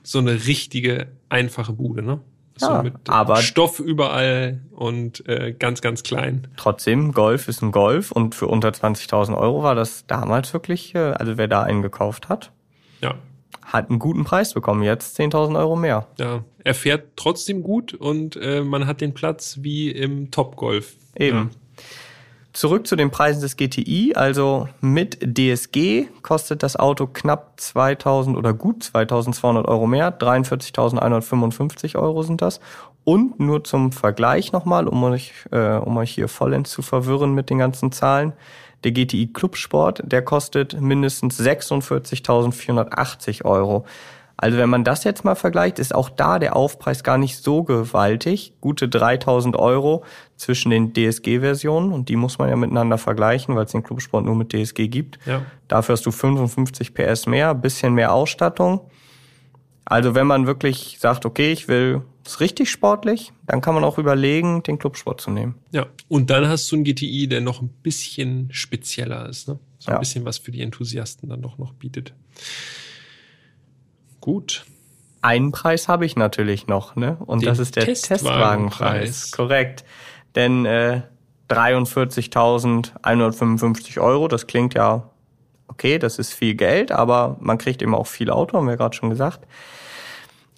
so 0.06 0.20
eine 0.20 0.46
richtige 0.46 1.08
einfache 1.28 1.72
Bude, 1.72 2.00
ne? 2.00 2.20
So 2.58 2.68
ja, 2.68 2.82
mit 2.82 2.94
aber 3.08 3.36
Stoff 3.36 3.80
überall 3.80 4.62
und 4.70 5.28
äh, 5.28 5.52
ganz, 5.52 5.82
ganz 5.82 6.02
klein. 6.04 6.48
Trotzdem, 6.56 7.12
Golf 7.12 7.48
ist 7.48 7.60
ein 7.60 7.70
Golf 7.70 8.12
und 8.12 8.34
für 8.34 8.46
unter 8.46 8.70
20.000 8.70 9.36
Euro 9.36 9.62
war 9.62 9.74
das 9.74 10.06
damals 10.06 10.54
wirklich, 10.54 10.94
äh, 10.94 10.98
also 10.98 11.36
wer 11.36 11.48
da 11.48 11.64
einen 11.64 11.82
gekauft 11.82 12.28
hat. 12.30 12.52
Ja. 13.02 13.16
hat 13.62 13.90
einen 13.90 13.98
guten 13.98 14.24
Preis 14.24 14.54
bekommen, 14.54 14.82
jetzt 14.82 15.20
10.000 15.20 15.58
Euro 15.58 15.76
mehr. 15.76 16.06
Ja, 16.18 16.44
er 16.64 16.74
fährt 16.74 17.08
trotzdem 17.16 17.62
gut 17.62 17.92
und 17.92 18.36
äh, 18.36 18.62
man 18.62 18.86
hat 18.86 19.02
den 19.02 19.12
Platz 19.12 19.58
wie 19.60 19.90
im 19.90 20.30
Top-Golf. 20.30 20.94
Eben. 21.14 21.50
Ja. 21.76 21.82
Zurück 22.56 22.86
zu 22.86 22.96
den 22.96 23.10
Preisen 23.10 23.42
des 23.42 23.58
GTI. 23.58 24.14
Also 24.14 24.66
mit 24.80 25.18
DSG 25.20 26.06
kostet 26.22 26.62
das 26.62 26.76
Auto 26.76 27.06
knapp 27.06 27.60
2000 27.60 28.34
oder 28.34 28.54
gut 28.54 28.82
2200 28.82 29.68
Euro 29.68 29.86
mehr. 29.86 30.18
43.155 30.18 31.98
Euro 31.98 32.22
sind 32.22 32.40
das. 32.40 32.60
Und 33.04 33.38
nur 33.38 33.62
zum 33.64 33.92
Vergleich 33.92 34.52
nochmal, 34.52 34.88
um 34.88 35.04
euch, 35.04 35.34
äh, 35.50 35.76
um 35.76 35.98
euch 35.98 36.12
hier 36.12 36.28
vollends 36.28 36.70
zu 36.70 36.80
verwirren 36.80 37.34
mit 37.34 37.50
den 37.50 37.58
ganzen 37.58 37.92
Zahlen. 37.92 38.32
Der 38.84 38.92
GTI 38.92 39.34
Clubsport, 39.34 40.00
der 40.06 40.22
kostet 40.22 40.80
mindestens 40.80 41.38
46.480 41.38 43.44
Euro. 43.44 43.84
Also 44.38 44.58
wenn 44.58 44.68
man 44.68 44.84
das 44.84 45.04
jetzt 45.04 45.24
mal 45.24 45.34
vergleicht, 45.34 45.78
ist 45.78 45.94
auch 45.94 46.10
da 46.10 46.38
der 46.38 46.56
Aufpreis 46.56 47.02
gar 47.02 47.16
nicht 47.16 47.38
so 47.42 47.62
gewaltig. 47.62 48.52
Gute 48.60 48.86
3000 48.88 49.56
Euro 49.56 50.04
zwischen 50.36 50.68
den 50.70 50.92
DSG-Versionen 50.92 51.90
und 51.90 52.10
die 52.10 52.16
muss 52.16 52.38
man 52.38 52.50
ja 52.50 52.56
miteinander 52.56 52.98
vergleichen, 52.98 53.56
weil 53.56 53.64
es 53.64 53.72
den 53.72 53.82
Clubsport 53.82 54.26
nur 54.26 54.36
mit 54.36 54.52
DSG 54.52 54.88
gibt. 54.88 55.18
Ja. 55.24 55.40
Dafür 55.68 55.94
hast 55.94 56.04
du 56.04 56.10
55 56.10 56.92
PS 56.92 57.26
mehr, 57.26 57.54
bisschen 57.54 57.94
mehr 57.94 58.12
Ausstattung. 58.12 58.80
Also 59.86 60.14
wenn 60.14 60.26
man 60.26 60.46
wirklich 60.46 60.98
sagt, 61.00 61.24
okay, 61.24 61.52
ich 61.52 61.68
will 61.68 62.02
es 62.24 62.40
richtig 62.40 62.70
sportlich, 62.70 63.32
dann 63.46 63.60
kann 63.60 63.74
man 63.74 63.84
auch 63.84 63.98
überlegen, 63.98 64.62
den 64.64 64.78
Clubsport 64.78 65.20
zu 65.20 65.30
nehmen. 65.30 65.54
Ja, 65.70 65.86
und 66.08 66.28
dann 66.28 66.48
hast 66.48 66.70
du 66.70 66.76
einen 66.76 66.84
GTI, 66.84 67.28
der 67.28 67.40
noch 67.40 67.62
ein 67.62 67.68
bisschen 67.82 68.48
spezieller 68.50 69.28
ist, 69.28 69.48
ne? 69.48 69.58
So 69.78 69.90
ein 69.90 69.94
Ja. 69.94 69.98
bisschen 70.00 70.24
was 70.24 70.38
für 70.38 70.50
die 70.50 70.60
Enthusiasten 70.60 71.28
dann 71.28 71.40
doch 71.40 71.56
noch 71.56 71.72
bietet. 71.72 72.14
Gut. 74.26 74.66
Einen 75.22 75.50
Preis 75.52 75.86
habe 75.86 76.04
ich 76.04 76.16
natürlich 76.16 76.66
noch, 76.66 76.96
ne? 76.96 77.16
Und 77.26 77.42
Den 77.42 77.46
das 77.46 77.60
ist 77.60 77.76
der 77.76 77.84
Testwagenpreis. 77.84 78.22
Testwagenpreis. 78.22 79.30
Korrekt. 79.30 79.84
Denn 80.34 80.66
äh, 80.66 81.02
43.155 81.48 84.00
Euro, 84.00 84.26
das 84.26 84.48
klingt 84.48 84.74
ja 84.74 85.08
okay, 85.68 86.00
das 86.00 86.18
ist 86.18 86.32
viel 86.32 86.56
Geld, 86.56 86.90
aber 86.90 87.36
man 87.38 87.58
kriegt 87.58 87.82
eben 87.82 87.94
auch 87.94 88.08
viel 88.08 88.30
Auto, 88.30 88.58
haben 88.58 88.66
wir 88.66 88.76
gerade 88.76 88.96
schon 88.96 89.10
gesagt. 89.10 89.46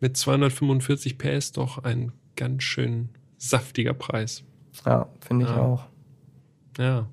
mit 0.00 0.16
245 0.16 1.18
PS 1.18 1.52
doch 1.52 1.82
ein 1.84 2.12
ganz 2.36 2.62
schön 2.62 3.08
saftiger 3.38 3.94
Preis. 3.94 4.42
Ja, 4.84 5.06
finde 5.20 5.44
ich 5.46 5.50
Ja. 5.50 5.56
auch. 5.60 5.84
Ja, 6.78 7.06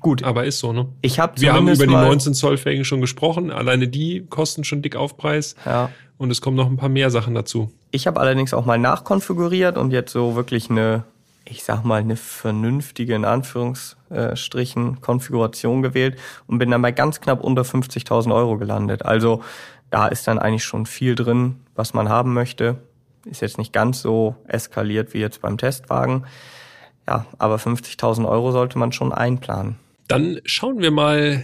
Gut, 0.00 0.22
aber 0.22 0.44
ist 0.44 0.58
so, 0.60 0.72
ne? 0.72 0.86
ich 1.00 1.18
habe 1.18 1.40
Wir 1.40 1.52
haben 1.52 1.66
über 1.68 1.86
die 1.86 1.92
mal, 1.92 2.06
19 2.06 2.34
Zoll 2.34 2.58
Felgen 2.58 2.84
schon 2.84 3.00
gesprochen. 3.00 3.50
Alleine 3.50 3.88
die 3.88 4.24
kosten 4.28 4.62
schon 4.62 4.80
dick 4.82 4.94
Aufpreis. 4.94 5.56
Ja, 5.64 5.90
Und 6.18 6.30
es 6.30 6.40
kommen 6.40 6.56
noch 6.56 6.66
ein 6.66 6.76
paar 6.76 6.88
mehr 6.90 7.10
Sachen 7.10 7.34
dazu. 7.34 7.72
Ich 7.90 8.06
habe 8.06 8.20
allerdings 8.20 8.54
auch 8.54 8.64
mal 8.66 8.78
nachkonfiguriert 8.78 9.76
und 9.78 9.90
jetzt 9.90 10.12
so 10.12 10.36
wirklich 10.36 10.70
eine, 10.70 11.04
ich 11.44 11.64
sag 11.64 11.84
mal, 11.84 12.00
eine 12.00 12.14
vernünftige, 12.16 13.14
in 13.14 13.24
Anführungsstrichen, 13.24 15.00
Konfiguration 15.00 15.82
gewählt 15.82 16.18
und 16.46 16.58
bin 16.58 16.70
dann 16.70 16.82
bei 16.82 16.92
ganz 16.92 17.20
knapp 17.20 17.42
unter 17.42 17.62
50.000 17.62 18.32
Euro 18.34 18.58
gelandet. 18.58 19.04
Also 19.04 19.42
da 19.96 20.08
ist 20.08 20.28
dann 20.28 20.38
eigentlich 20.38 20.64
schon 20.64 20.84
viel 20.84 21.14
drin, 21.14 21.60
was 21.74 21.94
man 21.94 22.10
haben 22.10 22.34
möchte. 22.34 22.76
Ist 23.24 23.40
jetzt 23.40 23.56
nicht 23.56 23.72
ganz 23.72 24.02
so 24.02 24.36
eskaliert 24.46 25.14
wie 25.14 25.20
jetzt 25.20 25.40
beim 25.40 25.56
Testwagen. 25.56 26.26
Ja, 27.08 27.24
aber 27.38 27.56
50.000 27.56 28.28
Euro 28.28 28.52
sollte 28.52 28.76
man 28.76 28.92
schon 28.92 29.10
einplanen. 29.10 29.76
Dann 30.06 30.38
schauen 30.44 30.80
wir 30.80 30.90
mal, 30.90 31.42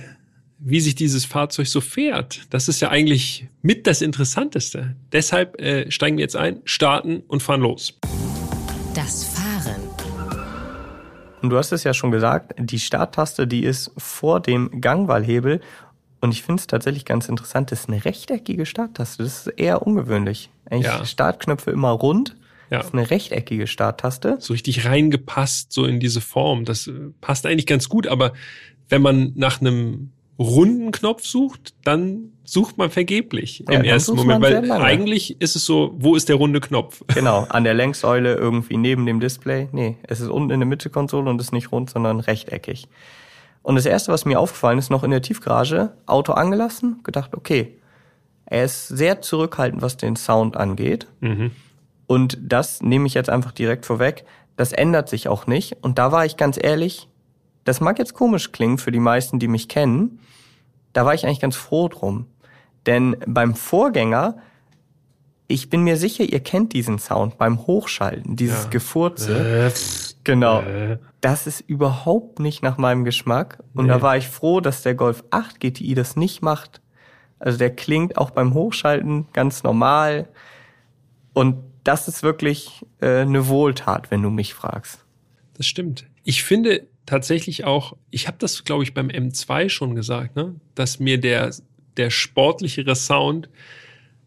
wie 0.59 0.81
sich 0.81 0.95
dieses 0.95 1.25
Fahrzeug 1.25 1.67
so 1.67 1.81
fährt. 1.81 2.43
Das 2.51 2.69
ist 2.69 2.81
ja 2.81 2.91
eigentlich 2.91 3.49
mit 3.63 3.87
das 3.87 4.03
Interessanteste. 4.03 4.97
Deshalb 5.13 5.59
äh, 5.59 5.91
steigen 5.91 6.19
wir 6.19 6.23
jetzt 6.23 6.37
ein, 6.37 6.61
starten 6.67 7.21
und 7.29 7.43
fahren 7.43 7.63
los. 7.63 7.99
Das 8.95 9.25
Fahren. 9.25 9.43
Und 11.43 11.51
du 11.51 11.57
hast 11.57 11.73
es 11.73 11.83
ja 11.85 11.93
schon 11.93 12.13
gesagt, 12.13 12.55
die 12.57 12.79
Starttaste, 12.79 13.49
die 13.49 13.65
ist 13.65 13.91
vor 13.97 14.41
dem 14.41 14.81
Gangwahlhebel. 14.81 15.61
Und 16.23 16.31
ich 16.33 16.43
finde 16.45 16.61
es 16.61 16.69
tatsächlich 16.69 17.05
ganz 17.05 17.29
interessant, 17.29 17.73
das 17.73 17.81
ist 17.81 17.89
eine 17.89 18.05
rechteckige 18.05 18.65
Starttaste. 18.65 19.25
Das 19.25 19.47
ist 19.47 19.59
eher 19.59 19.85
ungewöhnlich. 19.85 20.51
Eigentlich 20.71 20.87
Ja. 20.87 21.05
Startknöpfe 21.05 21.73
immer 21.73 21.91
rund. 21.91 22.37
Ja. 22.71 22.79
Das 22.79 22.87
ist 22.87 22.95
eine 22.95 23.11
rechteckige 23.11 23.67
Starttaste. 23.67 24.37
So 24.39 24.53
richtig 24.53 24.87
reingepasst, 24.87 25.73
so 25.73 25.85
in 25.85 25.99
diese 25.99 26.21
Form. 26.21 26.65
Das 26.65 26.87
äh, 26.87 26.93
passt 27.21 27.45
eigentlich 27.45 27.67
ganz 27.67 27.89
gut, 27.89 28.07
aber 28.07 28.33
wenn 28.89 29.03
man 29.03 29.33
nach 29.35 29.61
einem 29.61 30.13
runden 30.39 30.93
Knopf 30.93 31.25
sucht, 31.27 31.75
dann 31.83 32.33
sucht 32.45 32.79
man 32.79 32.91
vergeblich 32.91 33.65
Ja, 33.69 33.81
im 33.81 33.85
ersten 33.85 34.15
Moment, 34.15 34.43
weil 34.43 34.71
eigentlich 34.71 35.41
ist 35.41 35.57
es 35.57 35.65
so, 35.65 35.95
wo 35.99 36.15
ist 36.15 36.29
der 36.29 36.37
runde 36.37 36.61
Knopf? 36.61 37.03
Genau, 37.15 37.47
an 37.49 37.65
der 37.65 37.75
Längssäule 37.75 38.35
irgendwie 38.35 38.77
neben 38.77 39.07
dem 39.07 39.19
Display. 39.19 39.69
Nee, 39.73 39.97
es 40.05 40.21
ist 40.21 40.29
unten 40.29 40.51
in 40.51 40.61
der 40.61 40.69
Mitte-Konsole 40.69 41.29
und 41.29 41.41
ist 41.41 41.53
nicht 41.53 41.73
rund, 41.73 41.91
sondern 41.91 42.21
rechteckig. 42.21 42.87
Und 43.63 43.77
das 43.77 43.87
Erste, 43.87 44.13
was 44.13 44.25
mir 44.25 44.41
aufgefallen 44.41 44.79
ist, 44.79 44.91
noch 44.91 45.05
in 45.05 45.11
der 45.11 45.23
Tiefgarage, 45.23 45.93
Auto 46.07 46.33
angelassen, 46.33 47.01
gedacht, 47.05 47.35
okay, 47.35 47.79
er 48.47 48.65
ist 48.65 48.89
sehr 48.89 49.23
zurückhaltend, 49.23 49.83
was 49.83 49.97
den 49.97 50.17
Sound 50.17 50.57
angeht. 50.57 51.07
Mhm. 51.21 51.53
Und 52.07 52.39
das 52.43 52.83
nehme 52.83 53.07
ich 53.07 53.15
jetzt 53.15 53.31
einfach 53.31 53.53
direkt 53.53 53.87
vorweg. 53.87 54.25
Das 54.57 54.73
ändert 54.73 55.09
sich 55.09 55.29
auch 55.29 55.47
nicht. 55.47 55.77
Und 55.81 55.99
da 55.99 56.13
war 56.13 56.27
ich 56.27 56.37
ganz 56.37 56.59
ehrlich, 56.61 57.09
das 57.65 57.81
mag 57.81 57.99
jetzt 57.99 58.15
komisch 58.15 58.53
klingen 58.53 58.79
für 58.79 58.91
die 58.91 59.01
meisten, 59.01 59.39
die 59.39 59.49
mich 59.49 59.69
kennen. 59.69 60.19
Da 60.93 61.07
war 61.07 61.15
ich 61.15 61.25
eigentlich 61.25 61.41
ganz 61.41 61.57
froh 61.57 61.89
drum. 61.89 62.27
Denn 62.87 63.17
beim 63.27 63.55
Vorgänger, 63.55 64.37
ich 65.49 65.69
bin 65.71 65.83
mir 65.85 65.97
sicher, 65.97 66.25
ihr 66.25 66.41
kennt 66.41 66.73
diesen 66.73 66.99
Sound 66.99 67.37
beim 67.39 67.67
Hochschalten, 67.67 68.37
dieses 68.37 68.65
Ja. 68.65 68.71
Gefurze. 68.71 69.73
Genau. 70.25 70.63
Das 71.21 71.47
ist 71.47 71.61
überhaupt 71.61 72.39
nicht 72.39 72.63
nach 72.63 72.79
meinem 72.79 73.05
Geschmack. 73.05 73.63
Und 73.75 73.89
da 73.89 73.97
Nee. 73.97 74.03
war 74.03 74.17
ich 74.17 74.29
froh, 74.29 74.61
dass 74.61 74.83
der 74.83 74.95
Golf 74.95 75.25
8 75.31 75.61
GTI 75.61 75.95
das 75.95 76.17
nicht 76.17 76.43
macht. 76.43 76.81
Also 77.39 77.59
der 77.59 77.75
klingt 77.75 78.17
auch 78.19 78.31
beim 78.31 78.55
Hochschalten 78.55 79.27
ganz 79.33 79.63
normal. 79.63 80.29
Und 81.33 81.57
das 81.85 82.07
ist 82.09 82.23
wirklich 82.23 82.85
äh, 83.01 83.21
eine 83.23 83.49
Wohltat, 83.49 84.11
wenn 84.11 84.23
du 84.23 84.31
mich 84.31 84.55
fragst. 84.55 85.05
Das 85.55 85.67
stimmt. 85.67 86.07
Ich 86.25 86.45
finde 86.45 86.87
tatsächlich 87.05 87.65
auch, 87.65 87.97
ich 88.11 88.29
habe 88.29 88.37
das, 88.39 88.63
glaube 88.65 88.85
ich, 88.85 88.95
beim 88.95 89.09
M2 89.09 89.69
schon 89.69 89.97
gesagt, 89.97 90.37
ne? 90.37 90.55
dass 90.77 91.01
mir 91.01 91.19
der, 91.21 91.53
der 91.97 92.11
sportlichere 92.11 92.95
Sound 92.95 93.49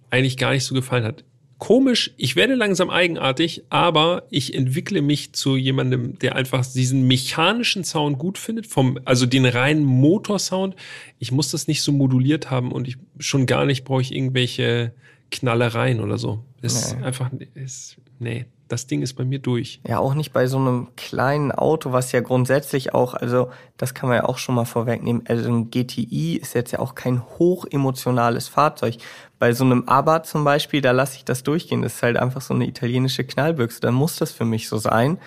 eigentlich 0.10 0.38
gar 0.38 0.52
nicht 0.52 0.64
so 0.64 0.76
gefallen 0.76 1.04
hat. 1.04 1.24
Komisch, 1.58 2.14
ich 2.18 2.36
werde 2.36 2.54
langsam 2.54 2.90
eigenartig, 2.90 3.64
aber 3.70 4.24
ich 4.30 4.54
entwickle 4.54 5.02
mich 5.02 5.32
zu 5.32 5.56
jemandem, 5.56 6.20
der 6.20 6.36
einfach 6.36 6.66
diesen 6.66 7.08
mechanischen 7.08 7.86
Sound 7.86 8.20
gut 8.20 8.38
findet, 8.38 8.68
vom, 8.68 9.00
also 9.06 9.26
den 9.26 9.46
reinen 9.46 9.84
Motorsound. 9.86 10.76
Ich 11.18 11.32
muss 11.32 11.52
das 11.52 11.68
nicht 11.68 11.82
so 11.82 11.94
moduliert 11.94 12.52
haben 12.52 12.74
und 12.74 12.90
ich 12.90 12.98
schon 13.20 13.46
gar 13.46 13.66
nicht 13.66 13.86
brauche 13.86 14.02
ich 14.02 14.14
irgendwelche 14.14 14.94
Knallereien 15.32 16.02
oder 16.02 16.18
so. 16.18 16.44
Es 16.62 16.76
ist 16.76 16.98
Nee. 16.98 17.04
einfach, 17.06 17.32
ist, 17.56 17.98
nee, 18.20 18.46
das 18.68 18.88
Ding 18.88 19.02
ist 19.02 19.14
bei 19.14 19.24
mir 19.24 19.40
durch. 19.40 19.80
Ja, 19.88 20.00
auch 20.00 20.16
nicht 20.16 20.34
bei 20.34 20.48
so 20.48 20.58
einem 20.58 20.88
kleinen 20.96 21.52
Auto, 21.52 21.92
was 21.92 22.12
ja 22.12 22.22
grundsätzlich 22.22 22.94
auch, 22.94 23.14
also 23.14 23.50
das 23.78 23.94
kann 23.94 24.10
man 24.10 24.18
ja 24.18 24.26
auch 24.26 24.38
schon 24.38 24.56
mal 24.56 24.66
vorwegnehmen, 24.66 25.24
also 25.28 25.50
ein 25.50 25.70
GTI 25.70 26.38
ist 26.38 26.56
jetzt 26.56 26.72
ja 26.72 26.80
auch 26.80 26.96
kein 26.96 27.22
hochemotionales 27.38 28.48
Fahrzeug. 28.48 28.98
Bei 29.38 29.54
so 29.54 29.64
einem 29.64 29.88
Abarth 29.88 30.26
zum 30.26 30.44
Beispiel, 30.44 30.82
da 30.82 30.92
lasse 30.92 31.18
ich 31.18 31.26
das 31.26 31.44
durchgehen. 31.44 31.82
Das 31.82 31.96
ist 31.96 32.04
halt 32.04 32.18
einfach 32.18 32.42
so 32.42 32.54
eine 32.54 32.66
italienische 32.66 33.24
Knallbüchse. 33.24 33.82
Dann 33.82 33.94
muss 33.94 34.16
das 34.16 34.32
für 34.32 34.46
mich 34.46 34.68
so 34.70 34.78
sein. 34.78 35.20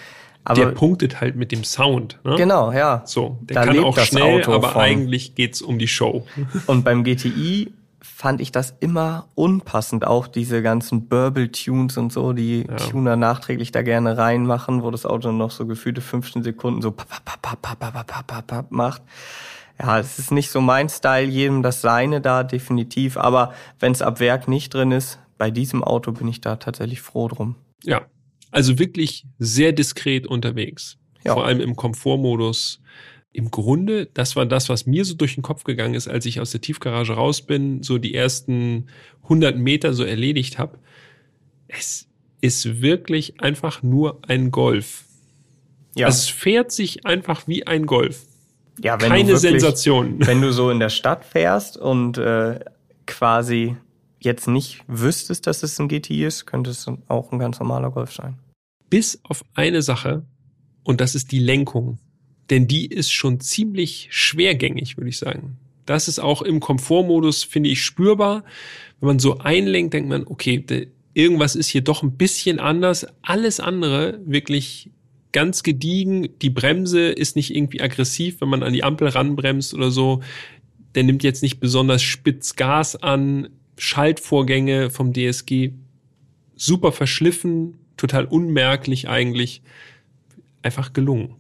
Aber 0.45 0.65
der 0.65 0.71
punktet 0.73 1.21
halt 1.21 1.37
mit 1.37 1.53
dem 1.53 1.63
Sound. 1.63 2.19
Ne? 2.25 2.37
genau, 2.37 2.73
ja. 2.73 3.03
So, 3.05 3.39
der 3.43 3.57
Da 3.57 3.67
kann 3.67 3.79
auch 3.85 3.95
das 3.95 4.09
schnell, 4.09 4.41
Auto 4.41 4.55
aber 4.55 4.71
von. 4.71 4.81
eigentlich 4.81 5.35
geht's 5.35 5.61
um 5.61 5.79
die 5.79 5.89
Show. 5.89 6.27
Und 6.67 6.85
beim 6.85 7.05
GTI 7.05 7.71
fand 8.01 8.41
ich 8.41 8.53
das 8.53 8.75
immer 8.81 9.29
unpassend. 9.35 10.07
Auch 10.07 10.27
diese 10.27 10.63
ganzen 10.63 11.09
Burble-Tunes 11.09 11.97
und 11.99 12.13
so, 12.13 12.33
die 12.33 12.65
Ja. 12.69 12.77
Tuner 12.77 13.17
nachträglich 13.17 13.73
da 13.73 13.83
gerne 13.83 14.17
reinmachen, 14.17 14.83
wo 14.83 14.91
das 14.91 15.05
Auto 15.05 15.33
noch 15.33 15.51
so 15.51 15.67
gefühlte 15.67 16.01
15 16.01 16.43
Sekunden 16.43 16.83
so 16.83 16.95
macht. 18.71 19.03
Ja, 19.81 19.99
es 19.99 20.19
ist 20.19 20.33
nicht 20.33 20.51
so 20.51 20.61
mein 20.61 20.89
Style, 20.89 21.29
jedem 21.29 21.63
das 21.63 21.81
seine 21.81 22.21
da 22.21 22.43
definitiv. 22.43 23.17
Aber 23.17 23.53
wenn 23.79 23.93
es 23.93 24.03
ab 24.03 24.21
Werk 24.21 24.49
nicht 24.49 24.75
drin 24.75 24.91
ist, 24.91 25.19
bei 25.37 25.51
diesem 25.51 25.85
Auto 25.85 26.13
bin 26.13 26.27
ich 26.29 26.41
da 26.41 26.57
tatsächlich 26.57 27.01
froh 27.01 27.29
drum. 27.29 27.55
Ja, 27.85 28.03
also 28.51 28.79
wirklich 28.79 29.27
sehr 29.39 29.73
diskret 29.73 30.27
unterwegs. 30.27 30.99
Ja. 31.25 31.35
Vor 31.35 31.47
allem 31.47 31.61
im 31.61 31.77
Komfortmodus 31.77 32.81
im 33.33 33.51
Grunde, 33.51 34.07
das 34.15 34.37
war 34.37 34.47
das, 34.47 34.69
was 34.69 34.87
mir 34.87 35.05
so 35.05 35.15
durch 35.15 35.35
den 35.35 35.43
Kopf 35.43 35.65
gegangen 35.65 35.95
ist, 35.95 36.09
als 36.09 36.27
ich 36.27 36.41
aus 36.41 36.51
der 36.51 36.61
Tiefgarage 36.61 37.13
raus 37.13 37.43
bin, 37.43 37.83
so 37.83 37.99
die 37.99 38.15
ersten 38.15 38.87
100 39.25 39.57
Meter 39.57 39.95
so 39.95 40.05
erledigt 40.05 40.59
habe. 40.59 40.79
Es 41.69 42.09
ist 42.41 42.81
wirklich 42.81 43.41
einfach 43.41 43.83
nur 43.83 44.21
ein 44.27 44.51
Golf. 44.51 45.05
Ja. 45.95 46.07
Also 46.07 46.19
es 46.19 46.29
fährt 46.29 46.73
sich 46.73 47.07
einfach 47.07 47.47
wie 47.47 47.67
ein 47.67 47.87
Golf. 47.87 48.25
Ja, 48.81 49.01
wenn 49.01 49.09
Keine 49.09 49.23
du 49.25 49.29
wirklich, 49.31 49.61
Sensation. 49.61 50.17
Wenn 50.27 50.41
du 50.41 50.53
so 50.53 50.71
in 50.71 50.79
der 50.79 50.89
Stadt 50.89 51.25
fährst 51.25 51.77
und 51.77 52.17
äh, 52.17 52.61
quasi 53.07 53.77
jetzt 54.21 54.47
nicht 54.47 54.83
wüsstest, 54.87 55.47
dass 55.47 55.63
es 55.63 55.79
ein 55.81 55.89
GTI 55.89 56.25
ist, 56.25 56.47
könnte 56.47 56.71
es 56.71 56.87
auch 57.09 57.33
ein 57.33 57.39
ganz 57.39 57.59
normaler 57.59 57.91
Golf 57.91 58.13
sein. 58.13 58.39
Bis 58.89 59.21
auf 59.25 59.45
eine 59.55 59.83
Sache, 59.83 60.25
und 60.85 61.01
das 61.01 61.15
ist 61.15 61.33
die 61.33 61.41
Lenkung. 61.41 61.99
Denn 62.51 62.67
die 62.67 62.87
ist 62.87 63.13
schon 63.13 63.41
ziemlich 63.41 64.09
schwergängig, 64.11 64.97
würde 64.97 65.11
ich 65.11 65.19
sagen. 65.19 65.59
Das 65.87 66.09
ist 66.09 66.19
auch 66.19 66.43
im 66.43 66.61
Komfortmodus, 66.61 67.45
finde 67.45 67.71
ich, 67.71 67.83
spürbar. 67.83 68.45
Wenn 69.01 69.07
man 69.07 69.19
so 69.19 69.39
einlenkt, 69.39 69.95
denkt 69.95 70.09
man, 70.09 70.27
okay, 70.27 70.65
irgendwas 71.15 71.57
ist 71.57 71.69
hier 71.69 71.83
doch 71.83 72.03
ein 72.03 72.17
bisschen 72.17 72.59
anders. 72.59 73.07
Alles 73.23 73.61
andere 73.61 74.21
wirklich 74.25 74.91
ganz 75.33 75.63
gediegen. 75.63 76.29
Die 76.41 76.51
Bremse 76.51 77.09
ist 77.09 77.37
nicht 77.37 77.55
irgendwie 77.55 77.81
aggressiv, 77.81 78.41
wenn 78.41 78.49
man 78.49 78.63
an 78.63 78.73
die 78.73 78.85
Ampel 78.85 79.09
ranbremst 79.09 79.75
oder 79.75 79.91
so. 79.91 80.23
Der 80.95 81.05
nimmt 81.05 81.23
jetzt 81.23 81.43
nicht 81.43 81.61
besonders 81.61 82.03
spitz 82.03 82.57
Gas 82.57 82.97
an. 82.97 83.49
Schaltvorgänge 83.77 84.91
vom 84.91 85.13
DSG 85.13 85.71
super 86.57 86.93
verschliffen, 86.93 87.79
total 87.97 88.25
unmerklich 88.25 89.09
eigentlich. 89.09 89.63
Einfach 90.63 90.93
gelungen. 90.93 91.37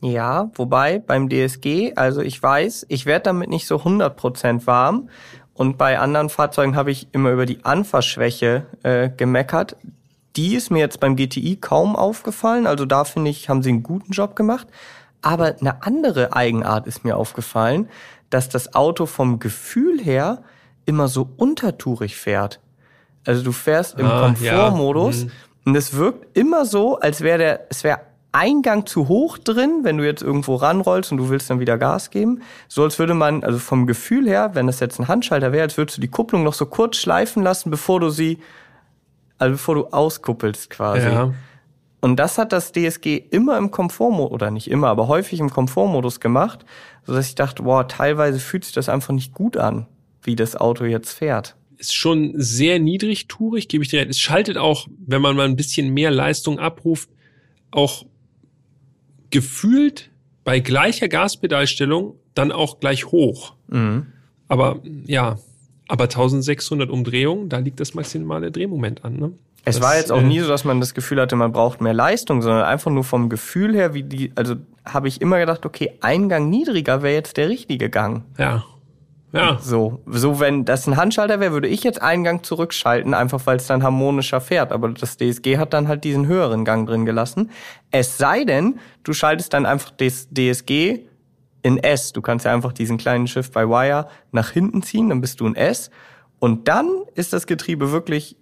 Ja, 0.00 0.50
wobei 0.54 0.98
beim 0.98 1.28
DSG, 1.28 1.92
also 1.94 2.22
ich 2.22 2.42
weiß, 2.42 2.86
ich 2.88 3.04
werde 3.04 3.24
damit 3.24 3.50
nicht 3.50 3.66
so 3.66 3.76
100% 3.76 4.66
warm. 4.66 5.10
Und 5.52 5.76
bei 5.76 5.98
anderen 5.98 6.30
Fahrzeugen 6.30 6.74
habe 6.74 6.90
ich 6.90 7.08
immer 7.12 7.32
über 7.32 7.44
die 7.44 7.64
Anfahrschwäche 7.64 8.66
äh, 8.82 9.10
gemeckert. 9.10 9.76
Die 10.36 10.54
ist 10.54 10.70
mir 10.70 10.78
jetzt 10.78 11.00
beim 11.00 11.16
GTI 11.16 11.56
kaum 11.56 11.96
aufgefallen. 11.96 12.66
Also 12.66 12.86
da 12.86 13.04
finde 13.04 13.30
ich, 13.30 13.50
haben 13.50 13.62
sie 13.62 13.68
einen 13.68 13.82
guten 13.82 14.12
Job 14.12 14.36
gemacht. 14.36 14.68
Aber 15.20 15.56
eine 15.60 15.82
andere 15.82 16.32
Eigenart 16.32 16.86
ist 16.86 17.04
mir 17.04 17.16
aufgefallen, 17.16 17.90
dass 18.30 18.48
das 18.48 18.74
Auto 18.74 19.04
vom 19.04 19.38
Gefühl 19.38 20.00
her 20.00 20.42
immer 20.86 21.08
so 21.08 21.28
untertourig 21.36 22.16
fährt. 22.16 22.60
Also 23.26 23.42
du 23.42 23.52
fährst 23.52 23.98
im 23.98 24.06
ah, 24.06 24.22
Komfortmodus 24.22 25.20
ja. 25.20 25.24
mhm. 25.26 25.32
und 25.66 25.74
es 25.76 25.94
wirkt 25.94 26.38
immer 26.38 26.64
so, 26.64 26.98
als 26.98 27.20
wäre 27.20 27.38
der, 27.38 27.66
es 27.68 27.84
wäre 27.84 28.00
Eingang 28.32 28.86
zu 28.86 29.08
hoch 29.08 29.38
drin, 29.38 29.80
wenn 29.82 29.98
du 29.98 30.04
jetzt 30.04 30.22
irgendwo 30.22 30.54
ranrollst 30.54 31.10
und 31.10 31.18
du 31.18 31.28
willst 31.30 31.50
dann 31.50 31.60
wieder 31.60 31.78
Gas 31.78 32.10
geben. 32.10 32.42
So 32.68 32.84
als 32.84 32.98
würde 32.98 33.14
man, 33.14 33.42
also 33.42 33.58
vom 33.58 33.86
Gefühl 33.86 34.28
her, 34.28 34.50
wenn 34.54 34.66
das 34.66 34.80
jetzt 34.80 35.00
ein 35.00 35.08
Handschalter 35.08 35.52
wäre, 35.52 35.64
als 35.64 35.76
würdest 35.76 35.98
du 35.98 36.00
die 36.00 36.08
Kupplung 36.08 36.44
noch 36.44 36.54
so 36.54 36.66
kurz 36.66 36.96
schleifen 36.96 37.42
lassen, 37.42 37.70
bevor 37.70 37.98
du 37.98 38.10
sie, 38.10 38.38
also 39.38 39.52
bevor 39.52 39.74
du 39.74 39.86
auskuppelst 39.86 40.70
quasi. 40.70 41.08
Ja. 41.08 41.34
Und 42.00 42.16
das 42.16 42.38
hat 42.38 42.52
das 42.52 42.72
DSG 42.72 43.16
immer 43.30 43.58
im 43.58 43.70
Komfortmodus, 43.70 44.32
oder 44.32 44.50
nicht 44.50 44.70
immer, 44.70 44.88
aber 44.88 45.08
häufig 45.08 45.40
im 45.40 45.50
Komfortmodus 45.50 46.20
gemacht, 46.20 46.64
so 47.04 47.14
dass 47.14 47.26
ich 47.26 47.34
dachte, 47.34 47.64
wow, 47.64 47.84
teilweise 47.86 48.38
fühlt 48.38 48.64
sich 48.64 48.72
das 48.72 48.88
einfach 48.88 49.12
nicht 49.12 49.34
gut 49.34 49.56
an, 49.56 49.86
wie 50.22 50.36
das 50.36 50.56
Auto 50.56 50.84
jetzt 50.84 51.12
fährt 51.12 51.56
ist 51.80 51.94
schon 51.94 52.34
sehr 52.36 52.78
niedrigtourig, 52.78 53.66
gebe 53.66 53.82
ich 53.82 53.88
dir 53.88 54.00
recht. 54.00 54.10
Es 54.10 54.20
schaltet 54.20 54.58
auch, 54.58 54.86
wenn 55.06 55.22
man 55.22 55.34
mal 55.34 55.46
ein 55.46 55.56
bisschen 55.56 55.92
mehr 55.94 56.10
Leistung 56.10 56.58
abruft, 56.58 57.08
auch 57.70 58.04
gefühlt 59.30 60.10
bei 60.44 60.60
gleicher 60.60 61.08
Gaspedalstellung 61.08 62.14
dann 62.34 62.52
auch 62.52 62.80
gleich 62.80 63.06
hoch. 63.06 63.54
Mhm. 63.68 64.06
Aber 64.48 64.80
ja, 65.06 65.38
aber 65.88 66.04
1600 66.04 66.90
Umdrehungen, 66.90 67.48
da 67.48 67.58
liegt 67.58 67.80
das 67.80 67.94
maximale 67.94 68.50
Drehmoment 68.50 69.04
an. 69.04 69.16
Ne? 69.16 69.32
Es 69.64 69.76
das, 69.76 69.84
war 69.84 69.96
jetzt 69.96 70.10
auch 70.10 70.20
äh, 70.20 70.24
nie 70.24 70.40
so, 70.40 70.48
dass 70.48 70.64
man 70.64 70.80
das 70.80 70.94
Gefühl 70.94 71.20
hatte, 71.20 71.36
man 71.36 71.52
braucht 71.52 71.80
mehr 71.80 71.92
Leistung, 71.92 72.42
sondern 72.42 72.64
einfach 72.64 72.90
nur 72.90 73.04
vom 73.04 73.28
Gefühl 73.28 73.74
her, 73.74 73.92
wie 73.92 74.02
die, 74.02 74.32
also 74.34 74.54
habe 74.84 75.08
ich 75.08 75.20
immer 75.20 75.38
gedacht, 75.38 75.66
okay, 75.66 75.92
Eingang 76.00 76.48
niedriger 76.48 77.02
wäre 77.02 77.14
jetzt 77.14 77.36
der 77.36 77.48
richtige 77.48 77.90
Gang. 77.90 78.24
Ja. 78.38 78.64
Ja. 79.32 79.58
So, 79.60 80.00
so 80.06 80.40
wenn 80.40 80.64
das 80.64 80.86
ein 80.86 80.96
Handschalter 80.96 81.38
wäre, 81.40 81.52
würde 81.52 81.68
ich 81.68 81.84
jetzt 81.84 82.02
einen 82.02 82.24
Gang 82.24 82.44
zurückschalten, 82.44 83.14
einfach 83.14 83.40
weil 83.46 83.56
es 83.56 83.66
dann 83.66 83.82
harmonischer 83.82 84.40
fährt. 84.40 84.72
Aber 84.72 84.88
das 84.88 85.16
DSG 85.16 85.56
hat 85.56 85.72
dann 85.72 85.88
halt 85.88 86.04
diesen 86.04 86.26
höheren 86.26 86.64
Gang 86.64 86.88
drin 86.88 87.06
gelassen. 87.06 87.50
Es 87.90 88.18
sei 88.18 88.44
denn, 88.44 88.80
du 89.04 89.12
schaltest 89.12 89.52
dann 89.52 89.66
einfach 89.66 89.90
das 89.90 90.28
DSG 90.30 91.00
in 91.62 91.78
S. 91.78 92.12
Du 92.12 92.22
kannst 92.22 92.44
ja 92.44 92.52
einfach 92.52 92.72
diesen 92.72 92.98
kleinen 92.98 93.26
Shift 93.26 93.52
by 93.52 93.68
Wire 93.68 94.08
nach 94.32 94.50
hinten 94.50 94.82
ziehen, 94.82 95.10
dann 95.10 95.20
bist 95.20 95.40
du 95.40 95.46
in 95.46 95.54
S. 95.54 95.90
Und 96.38 96.68
dann 96.68 96.88
ist 97.14 97.32
das 97.32 97.46
Getriebe 97.46 97.92
wirklich 97.92 98.36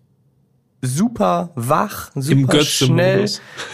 super 0.81 1.51
wach, 1.55 2.11
super 2.15 2.63
schnell. 2.63 3.29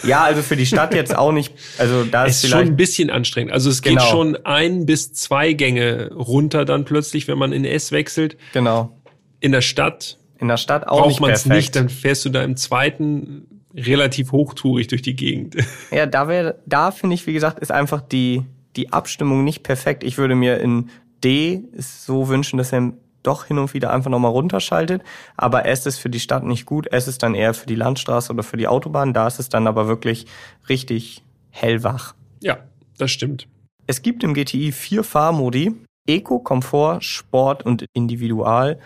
Ja, 0.05 0.23
also 0.25 0.43
für 0.43 0.57
die 0.57 0.67
Stadt 0.67 0.95
jetzt 0.95 1.17
auch 1.17 1.33
nicht. 1.33 1.55
Also 1.79 2.05
da 2.05 2.25
ist, 2.25 2.45
ist 2.45 2.51
schon 2.51 2.61
ein 2.61 2.77
bisschen 2.77 3.11
anstrengend. 3.11 3.53
Also 3.53 3.71
es 3.71 3.83
geht 3.83 3.99
genau. 3.99 4.11
schon 4.11 4.37
ein 4.45 4.87
bis 4.87 5.13
zwei 5.13 5.53
Gänge 5.53 6.13
runter 6.15 6.65
dann 6.65 6.85
plötzlich, 6.85 7.29
wenn 7.29 7.39
man 7.39 7.53
in 7.53 7.65
S 7.65 7.93
wechselt. 7.93 8.37
Genau. 8.53 8.99
In 9.41 9.53
der 9.53 9.61
Stadt. 9.61 10.19
In 10.39 10.49
der 10.49 10.57
Stadt 10.57 10.89
auch 10.89 11.03
braucht 11.03 11.21
man 11.21 11.31
es 11.31 11.47
nicht, 11.47 11.77
dann 11.77 11.89
fährst 11.89 12.25
du 12.25 12.31
da 12.31 12.43
im 12.43 12.57
zweiten 12.57 13.47
relativ 13.75 14.33
hochtourig 14.33 14.89
durch 14.89 15.03
die 15.03 15.17
Gegend. 15.17 15.57
Ja, 15.91 16.07
da 16.07 16.29
wäre, 16.29 16.61
da 16.67 16.91
finde 16.91 17.15
ich, 17.15 17.27
wie 17.27 17.33
gesagt, 17.33 17.59
ist 17.61 17.71
einfach 17.71 18.01
die 18.01 18.45
die 18.77 18.93
Abstimmung 18.93 19.45
nicht 19.45 19.63
perfekt. 19.63 20.05
Ich 20.05 20.19
würde 20.19 20.35
mir 20.35 20.59
in 20.59 20.91
D 21.23 21.65
so 21.77 22.29
wünschen, 22.29 22.57
dass 22.57 22.73
er 22.73 22.93
doch 23.27 23.47
hin 23.47 23.59
und 23.59 23.75
wieder 23.75 23.93
einfach 23.93 24.11
nochmal 24.11 24.31
runterschaltet. 24.31 25.03
Aber 25.37 25.67
S 25.67 25.87
ist 25.87 25.99
für 25.99 26.11
die 26.11 26.21
Stadt 26.21 26.45
nicht 26.45 26.67
gut. 26.67 26.93
S 26.93 27.09
ist 27.09 27.23
dann 27.23 27.35
eher 27.35 27.55
für 27.55 27.67
die 27.67 27.75
Landstraße 27.75 28.33
oder 28.33 28.43
für 28.43 28.57
die 28.57 28.69
Autobahn. 28.69 29.13
Da 29.13 29.27
ist 29.27 29.41
es 29.41 29.49
dann 29.49 29.67
aber 29.67 29.89
wirklich 29.89 30.27
richtig 30.69 31.25
hellwach. 31.51 32.15
Ja, 32.41 32.59
das 32.99 33.11
stimmt. 33.11 33.49
Es 33.87 34.03
gibt 34.03 34.23
im 34.25 34.35
GTI 34.35 34.73
vier 34.73 35.05
Fahrmodi. 35.05 35.75
Eco, 36.07 36.39
Komfort, 36.39 37.03
Sport 37.03 37.65
und 37.65 37.87
Individual. 37.95 38.79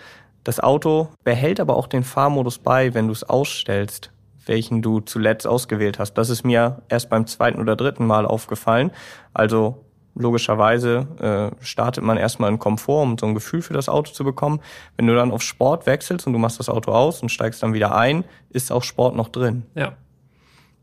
Das 0.44 0.60
Auto 0.60 1.08
behält 1.24 1.60
aber 1.60 1.76
auch 1.76 1.88
den 1.88 2.04
Fahrmodus 2.04 2.58
bei, 2.58 2.94
wenn 2.94 3.08
du 3.08 3.12
es 3.12 3.24
ausstellst, 3.24 4.12
welchen 4.46 4.82
du 4.82 5.00
zuletzt 5.00 5.46
ausgewählt 5.46 5.98
hast. 5.98 6.14
Das 6.14 6.30
ist 6.30 6.44
mir 6.44 6.82
erst 6.88 7.10
beim 7.10 7.26
zweiten 7.26 7.60
oder 7.60 7.76
dritten 7.76 8.06
Mal 8.06 8.24
aufgefallen. 8.24 8.92
Also 9.34 9.84
logischerweise 10.18 11.52
äh, 11.60 11.64
startet 11.64 12.04
man 12.04 12.16
erstmal 12.16 12.50
in 12.50 12.58
Komfort, 12.58 13.02
um 13.02 13.18
so 13.18 13.26
ein 13.26 13.34
Gefühl 13.34 13.62
für 13.62 13.74
das 13.74 13.88
Auto 13.88 14.12
zu 14.12 14.24
bekommen. 14.24 14.60
Wenn 14.96 15.06
du 15.06 15.14
dann 15.14 15.30
auf 15.30 15.42
Sport 15.42 15.86
wechselst 15.86 16.26
und 16.26 16.32
du 16.32 16.38
machst 16.38 16.58
das 16.58 16.68
Auto 16.68 16.92
aus 16.92 17.22
und 17.22 17.30
steigst 17.30 17.62
dann 17.62 17.72
wieder 17.72 17.94
ein, 17.94 18.24
ist 18.50 18.72
auch 18.72 18.82
Sport 18.82 19.16
noch 19.16 19.28
drin. 19.28 19.64
Ja. 19.74 19.92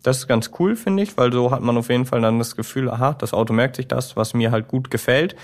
Das 0.04 0.18
ist 0.18 0.28
ganz 0.28 0.52
cool, 0.60 0.76
finde 0.76 1.02
ich, 1.04 1.18
weil 1.18 1.34
so 1.34 1.52
hat 1.52 1.62
man 1.62 1.78
auf 1.78 1.90
jeden 1.90 2.06
Fall 2.06 2.22
dann 2.22 2.38
das 2.38 2.56
Gefühl, 2.56 2.90
aha, 2.90 3.14
das 3.14 3.34
Auto 3.34 3.54
merkt 3.54 3.76
sich 3.76 3.88
das, 3.88 4.16
was 4.16 4.34
mir 4.34 4.52
halt 4.52 4.68
gut 4.68 4.92
gefällt. 4.92 5.36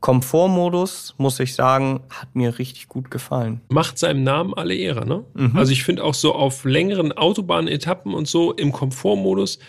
Komfortmodus, 0.00 1.14
muss 1.18 1.38
ich 1.38 1.54
sagen, 1.54 2.00
hat 2.10 2.34
mir 2.34 2.58
richtig 2.58 2.88
gut 2.88 3.10
gefallen. 3.10 3.60
Macht 3.68 3.98
seinem 3.98 4.24
Namen 4.24 4.52
alle 4.54 4.74
Ehre, 4.74 5.06
ne? 5.06 5.24
Mhm. 5.34 5.56
Also 5.56 5.72
ich 5.72 5.84
finde 5.84 6.02
auch 6.04 6.14
so 6.14 6.34
auf 6.34 6.64
längeren 6.64 7.12
Autobahnetappen 7.12 8.12
und 8.12 8.26
so 8.26 8.52
im 8.52 8.72
Komfortmodus, 8.72 9.60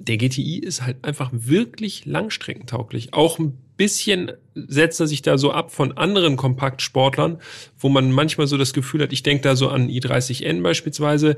der 0.00 0.16
GTI 0.16 0.58
ist 0.58 0.82
halt 0.82 1.04
einfach 1.04 1.30
wirklich 1.32 2.06
langstreckentauglich. 2.06 3.12
Auch 3.12 3.38
ein 3.38 3.58
bisschen 3.76 4.32
setzt 4.54 4.98
er 5.00 5.06
sich 5.06 5.20
da 5.22 5.36
so 5.36 5.52
ab 5.52 5.72
von 5.72 5.96
anderen 5.96 6.36
Kompaktsportlern, 6.36 7.38
wo 7.78 7.90
man 7.90 8.10
manchmal 8.10 8.46
so 8.46 8.56
das 8.56 8.72
Gefühl 8.72 9.02
hat, 9.02 9.12
ich 9.12 9.22
denke 9.22 9.42
da 9.42 9.56
so 9.56 9.68
an 9.68 9.88
i30N 9.88 10.62
beispielsweise, 10.62 11.36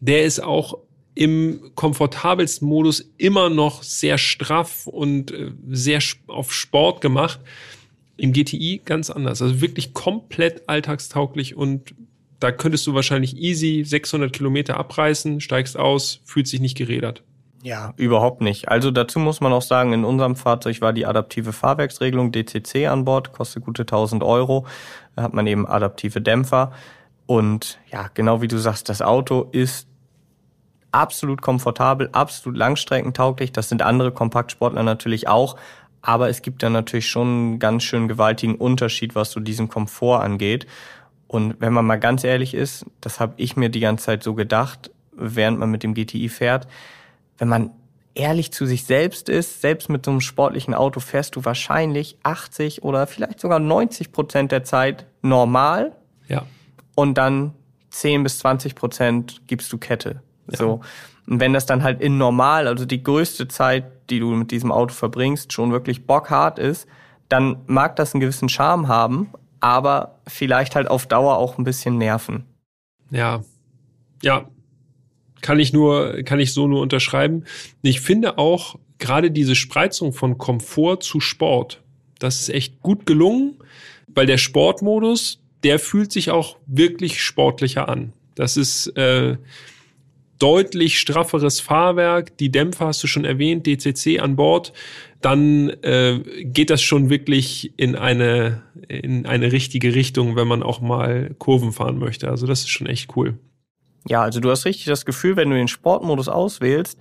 der 0.00 0.24
ist 0.24 0.42
auch 0.42 0.78
im 1.14 1.70
komfortabelsten 1.74 2.66
Modus 2.66 3.12
immer 3.16 3.48
noch 3.48 3.82
sehr 3.82 4.18
straff 4.18 4.86
und 4.86 5.30
äh, 5.30 5.52
sehr 5.68 6.00
auf 6.26 6.52
Sport 6.52 7.00
gemacht. 7.00 7.40
Im 8.16 8.32
GTI 8.32 8.82
ganz 8.84 9.10
anders. 9.10 9.40
Also 9.40 9.60
wirklich 9.60 9.94
komplett 9.94 10.68
alltagstauglich 10.68 11.56
und 11.56 11.94
da 12.40 12.52
könntest 12.52 12.86
du 12.86 12.94
wahrscheinlich 12.94 13.36
easy 13.36 13.82
600 13.84 14.32
Kilometer 14.32 14.76
abreißen, 14.78 15.40
steigst 15.40 15.76
aus, 15.76 16.20
fühlt 16.24 16.48
sich 16.48 16.60
nicht 16.60 16.76
gerädert. 16.76 17.22
Ja, 17.62 17.92
überhaupt 17.96 18.40
nicht. 18.40 18.68
Also 18.68 18.90
dazu 18.90 19.18
muss 19.18 19.40
man 19.40 19.52
auch 19.52 19.62
sagen, 19.62 19.92
in 19.92 20.04
unserem 20.04 20.34
Fahrzeug 20.34 20.80
war 20.80 20.92
die 20.94 21.04
adaptive 21.04 21.52
Fahrwerksregelung 21.52 22.32
DCC 22.32 22.86
an 22.86 23.04
Bord, 23.04 23.32
kostet 23.32 23.64
gute 23.64 23.82
1000 23.82 24.22
Euro. 24.22 24.66
Da 25.14 25.22
hat 25.22 25.34
man 25.34 25.46
eben 25.46 25.66
adaptive 25.66 26.22
Dämpfer. 26.22 26.72
Und 27.26 27.78
ja, 27.92 28.08
genau 28.14 28.40
wie 28.40 28.48
du 28.48 28.58
sagst, 28.58 28.88
das 28.88 29.02
Auto 29.02 29.48
ist 29.52 29.86
absolut 30.90 31.42
komfortabel, 31.42 32.08
absolut 32.12 32.56
langstreckentauglich. 32.56 33.52
Das 33.52 33.68
sind 33.68 33.82
andere 33.82 34.10
Kompaktsportler 34.12 34.82
natürlich 34.82 35.28
auch. 35.28 35.56
Aber 36.02 36.30
es 36.30 36.40
gibt 36.40 36.62
da 36.62 36.70
natürlich 36.70 37.08
schon 37.08 37.28
einen 37.28 37.58
ganz 37.58 37.82
schön 37.82 38.08
gewaltigen 38.08 38.54
Unterschied, 38.54 39.14
was 39.14 39.32
so 39.32 39.40
diesen 39.40 39.68
Komfort 39.68 40.22
angeht. 40.22 40.66
Und 41.26 41.56
wenn 41.60 41.74
man 41.74 41.84
mal 41.84 42.00
ganz 42.00 42.24
ehrlich 42.24 42.54
ist, 42.54 42.86
das 43.02 43.20
habe 43.20 43.34
ich 43.36 43.54
mir 43.54 43.68
die 43.68 43.80
ganze 43.80 44.06
Zeit 44.06 44.22
so 44.22 44.34
gedacht, 44.34 44.90
während 45.12 45.58
man 45.58 45.70
mit 45.70 45.82
dem 45.82 45.94
GTI 45.94 46.28
fährt, 46.30 46.66
wenn 47.40 47.48
man 47.48 47.70
ehrlich 48.14 48.52
zu 48.52 48.66
sich 48.66 48.84
selbst 48.84 49.28
ist, 49.28 49.62
selbst 49.62 49.88
mit 49.88 50.04
so 50.04 50.10
einem 50.10 50.20
sportlichen 50.20 50.74
Auto 50.74 51.00
fährst 51.00 51.36
du 51.36 51.44
wahrscheinlich 51.44 52.18
80 52.22 52.82
oder 52.82 53.06
vielleicht 53.06 53.40
sogar 53.40 53.58
90 53.58 54.12
Prozent 54.12 54.52
der 54.52 54.62
Zeit 54.62 55.06
normal. 55.22 55.96
Ja. 56.28 56.44
Und 56.94 57.14
dann 57.14 57.54
10 57.90 58.22
bis 58.22 58.38
20 58.40 58.74
Prozent 58.74 59.42
gibst 59.46 59.72
du 59.72 59.78
Kette. 59.78 60.22
Ja. 60.50 60.58
So. 60.58 60.80
Und 61.26 61.40
wenn 61.40 61.52
das 61.52 61.64
dann 61.64 61.82
halt 61.82 62.00
in 62.00 62.18
normal, 62.18 62.68
also 62.68 62.84
die 62.84 63.02
größte 63.02 63.48
Zeit, 63.48 64.10
die 64.10 64.20
du 64.20 64.30
mit 64.30 64.50
diesem 64.50 64.70
Auto 64.70 64.92
verbringst, 64.92 65.52
schon 65.52 65.72
wirklich 65.72 66.06
bockhart 66.06 66.58
ist, 66.58 66.86
dann 67.28 67.62
mag 67.66 67.96
das 67.96 68.12
einen 68.12 68.20
gewissen 68.20 68.48
Charme 68.48 68.88
haben, 68.88 69.30
aber 69.60 70.18
vielleicht 70.26 70.74
halt 70.74 70.90
auf 70.90 71.06
Dauer 71.06 71.36
auch 71.36 71.56
ein 71.56 71.64
bisschen 71.64 71.96
nerven. 71.96 72.44
Ja. 73.10 73.40
Ja, 74.22 74.44
kann 75.42 75.60
ich 75.60 75.72
nur, 75.72 76.22
kann 76.24 76.40
ich 76.40 76.52
so 76.52 76.66
nur 76.66 76.80
unterschreiben. 76.80 77.44
Ich 77.82 78.00
finde 78.00 78.38
auch 78.38 78.78
gerade 78.98 79.30
diese 79.30 79.54
Spreizung 79.54 80.12
von 80.12 80.38
Komfort 80.38 80.98
zu 81.00 81.20
Sport, 81.20 81.82
das 82.18 82.40
ist 82.40 82.50
echt 82.50 82.80
gut 82.80 83.06
gelungen, 83.06 83.54
weil 84.08 84.26
der 84.26 84.38
Sportmodus, 84.38 85.40
der 85.64 85.78
fühlt 85.78 86.12
sich 86.12 86.30
auch 86.30 86.56
wirklich 86.66 87.22
sportlicher 87.22 87.88
an. 87.88 88.12
Das 88.34 88.56
ist 88.56 88.88
äh, 88.96 89.36
deutlich 90.38 90.98
strafferes 90.98 91.60
Fahrwerk, 91.60 92.36
die 92.38 92.50
Dämpfer 92.50 92.86
hast 92.86 93.02
du 93.02 93.06
schon 93.06 93.24
erwähnt, 93.24 93.66
DCC 93.66 94.20
an 94.20 94.36
Bord, 94.36 94.72
dann 95.20 95.70
äh, 95.82 96.20
geht 96.44 96.70
das 96.70 96.82
schon 96.82 97.10
wirklich 97.10 97.72
in 97.76 97.94
eine 97.94 98.62
in 98.88 99.26
eine 99.26 99.52
richtige 99.52 99.94
Richtung, 99.94 100.36
wenn 100.36 100.48
man 100.48 100.62
auch 100.62 100.80
mal 100.80 101.34
Kurven 101.38 101.72
fahren 101.72 101.98
möchte. 101.98 102.28
Also 102.28 102.46
das 102.46 102.60
ist 102.60 102.70
schon 102.70 102.86
echt 102.86 103.14
cool. 103.16 103.38
Ja, 104.08 104.22
also 104.22 104.40
du 104.40 104.50
hast 104.50 104.64
richtig 104.64 104.86
das 104.86 105.04
Gefühl, 105.04 105.36
wenn 105.36 105.50
du 105.50 105.56
den 105.56 105.68
Sportmodus 105.68 106.28
auswählst, 106.28 106.98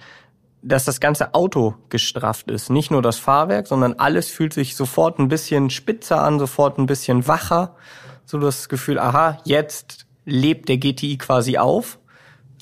dass 0.62 0.86
das 0.86 1.00
ganze 1.00 1.34
Auto 1.34 1.76
gestrafft 1.90 2.52
ist. 2.52 2.70
Nicht 2.70 2.92
nur 2.92 3.02
das 3.02 3.18
Fahrwerk, 3.18 3.68
sondern 3.68 3.94
alles 3.94 4.30
fühlt 4.30 4.54
sich 4.54 4.76
sofort 4.76 5.20
ein 5.20 5.30
bisschen 5.30 5.70
spitzer 5.70 6.22
an, 6.22 6.40
sofort 6.40 6.78
ein 6.78 6.86
bisschen 6.86 7.28
wacher. 7.28 7.76
So 8.26 8.38
das 8.40 8.68
Gefühl, 8.68 9.00
aha, 9.00 9.38
jetzt 9.46 10.06
lebt 10.26 10.70
der 10.70 10.78
GTI 10.78 11.18
quasi 11.18 11.58
auf. 11.58 12.00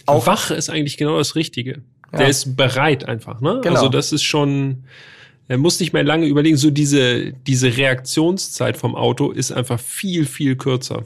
Auch 0.05 0.27
Wach 0.27 0.51
ist 0.51 0.69
eigentlich 0.69 0.97
genau 0.97 1.17
das 1.17 1.35
Richtige. 1.35 1.81
Ja. 2.11 2.19
Der 2.19 2.29
ist 2.29 2.55
bereit 2.55 3.05
einfach, 3.05 3.41
ne? 3.41 3.59
Genau. 3.61 3.75
Also 3.75 3.89
das 3.89 4.13
ist 4.13 4.23
schon, 4.23 4.85
er 5.47 5.57
muss 5.57 5.79
nicht 5.79 5.91
mehr 5.91 6.03
lange 6.03 6.27
überlegen. 6.27 6.55
So 6.55 6.69
diese, 6.69 7.33
diese 7.33 7.75
Reaktionszeit 7.75 8.77
vom 8.77 8.95
Auto 8.95 9.31
ist 9.31 9.51
einfach 9.51 9.79
viel, 9.79 10.25
viel 10.25 10.55
kürzer. 10.55 11.05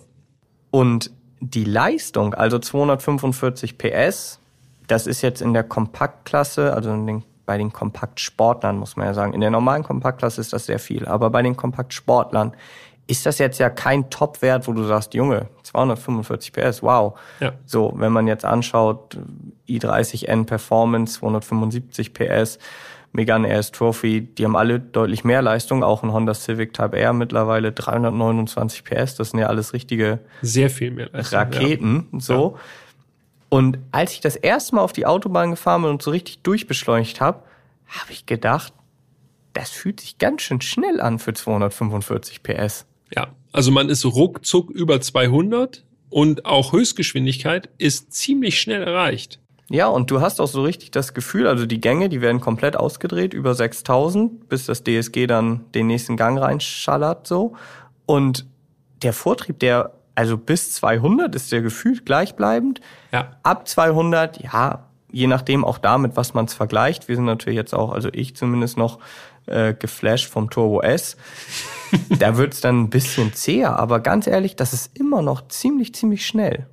Und 0.69 1.11
die 1.41 1.65
Leistung, 1.65 2.33
also 2.33 2.59
245 2.59 3.77
PS, 3.77 4.39
das 4.87 5.07
ist 5.07 5.21
jetzt 5.21 5.41
in 5.41 5.53
der 5.53 5.63
Kompaktklasse, 5.63 6.73
also 6.73 6.91
den, 6.91 7.23
bei 7.45 7.57
den 7.57 7.73
Kompaktsportlern 7.73 8.77
muss 8.77 8.95
man 8.95 9.07
ja 9.07 9.13
sagen. 9.13 9.33
In 9.33 9.41
der 9.41 9.49
normalen 9.49 9.83
Kompaktklasse 9.83 10.39
ist 10.39 10.53
das 10.53 10.67
sehr 10.67 10.79
viel, 10.79 11.05
aber 11.07 11.29
bei 11.31 11.41
den 11.41 11.57
Kompaktsportlern 11.57 12.53
ist 13.07 13.25
das 13.25 13.39
jetzt 13.39 13.57
ja 13.57 13.69
kein 13.69 14.09
Topwert, 14.09 14.67
wo 14.67 14.73
du 14.73 14.83
sagst, 14.83 15.15
Junge, 15.15 15.47
245 15.63 16.53
PS, 16.53 16.83
wow. 16.83 17.19
Ja. 17.39 17.53
So, 17.65 17.91
wenn 17.95 18.13
man 18.13 18.27
jetzt 18.27 18.45
anschaut, 18.45 19.17
i30N 19.67 20.45
Performance, 20.45 21.15
275 21.15 22.13
PS, 22.13 22.59
Megane 23.13 23.47
RS 23.59 23.71
Trophy, 23.71 24.21
die 24.21 24.45
haben 24.45 24.55
alle 24.55 24.79
deutlich 24.79 25.23
mehr 25.23 25.41
Leistung, 25.41 25.83
auch 25.83 26.03
ein 26.03 26.13
Honda 26.13 26.33
Civic 26.33 26.73
Type 26.73 26.97
R 26.97 27.13
mittlerweile 27.13 27.71
329 27.71 28.83
PS, 28.83 29.15
das 29.15 29.31
sind 29.31 29.39
ja 29.39 29.47
alles 29.47 29.73
richtige 29.73 30.19
sehr 30.41 30.69
viel 30.69 30.91
mehr 30.91 31.09
Leistung, 31.11 31.39
Raketen, 31.39 32.07
ja. 32.13 32.19
so. 32.19 32.55
Ja. 32.55 32.61
Und 33.49 33.79
als 33.91 34.13
ich 34.13 34.21
das 34.21 34.37
erste 34.37 34.75
Mal 34.75 34.81
auf 34.81 34.93
die 34.93 35.05
Autobahn 35.05 35.51
gefahren 35.51 35.81
bin 35.81 35.91
und 35.91 36.01
so 36.01 36.11
richtig 36.11 36.39
durchbeschleunigt 36.39 37.19
habe, 37.19 37.43
habe 37.87 38.13
ich 38.13 38.25
gedacht, 38.25 38.71
das 39.51 39.71
fühlt 39.71 39.99
sich 39.99 40.17
ganz 40.17 40.43
schön 40.43 40.61
schnell 40.61 41.01
an 41.01 41.19
für 41.19 41.33
245 41.33 42.43
PS. 42.43 42.85
Ja, 43.13 43.27
also 43.51 43.71
man 43.71 43.89
ist 43.89 44.05
ruckzuck 44.05 44.69
über 44.69 45.01
200 45.01 45.83
und 46.09 46.45
auch 46.45 46.71
Höchstgeschwindigkeit 46.71 47.69
ist 47.77 48.13
ziemlich 48.13 48.61
schnell 48.61 48.83
erreicht. 48.83 49.39
Ja, 49.71 49.87
und 49.87 50.11
du 50.11 50.19
hast 50.19 50.41
auch 50.41 50.47
so 50.47 50.63
richtig 50.63 50.91
das 50.91 51.13
Gefühl, 51.13 51.47
also 51.47 51.65
die 51.65 51.79
Gänge, 51.79 52.09
die 52.09 52.19
werden 52.19 52.41
komplett 52.41 52.75
ausgedreht 52.75 53.33
über 53.33 53.55
6000, 53.55 54.49
bis 54.49 54.65
das 54.65 54.83
DSG 54.83 55.27
dann 55.27 55.71
den 55.71 55.87
nächsten 55.87 56.17
Gang 56.17 56.37
reinschallert, 56.37 57.25
so. 57.25 57.55
Und 58.05 58.45
der 59.01 59.13
Vortrieb, 59.13 59.59
der, 59.59 59.93
also 60.13 60.37
bis 60.37 60.73
200 60.73 61.33
ist 61.35 61.53
der 61.53 61.61
gefühlt 61.61 62.05
gleichbleibend. 62.05 62.81
Ja. 63.13 63.31
Ab 63.43 63.65
200, 63.65 64.43
ja, 64.43 64.89
je 65.09 65.27
nachdem 65.27 65.63
auch 65.63 65.77
damit, 65.77 66.17
was 66.17 66.33
man 66.33 66.45
es 66.45 66.53
vergleicht. 66.53 67.07
Wir 67.07 67.15
sind 67.15 67.25
natürlich 67.25 67.57
jetzt 67.57 67.73
auch, 67.73 67.93
also 67.93 68.09
ich 68.11 68.35
zumindest 68.35 68.77
noch 68.77 68.99
äh, 69.45 69.73
geflasht 69.73 70.27
vom 70.27 70.49
Turbo 70.49 70.81
S. 70.81 71.15
da 72.09 72.35
wird's 72.35 72.59
dann 72.59 72.81
ein 72.81 72.89
bisschen 72.89 73.33
zäher, 73.33 73.79
aber 73.79 74.01
ganz 74.01 74.27
ehrlich, 74.27 74.57
das 74.57 74.73
ist 74.73 74.97
immer 74.97 75.21
noch 75.21 75.47
ziemlich, 75.47 75.95
ziemlich 75.95 76.25
schnell. 76.25 76.67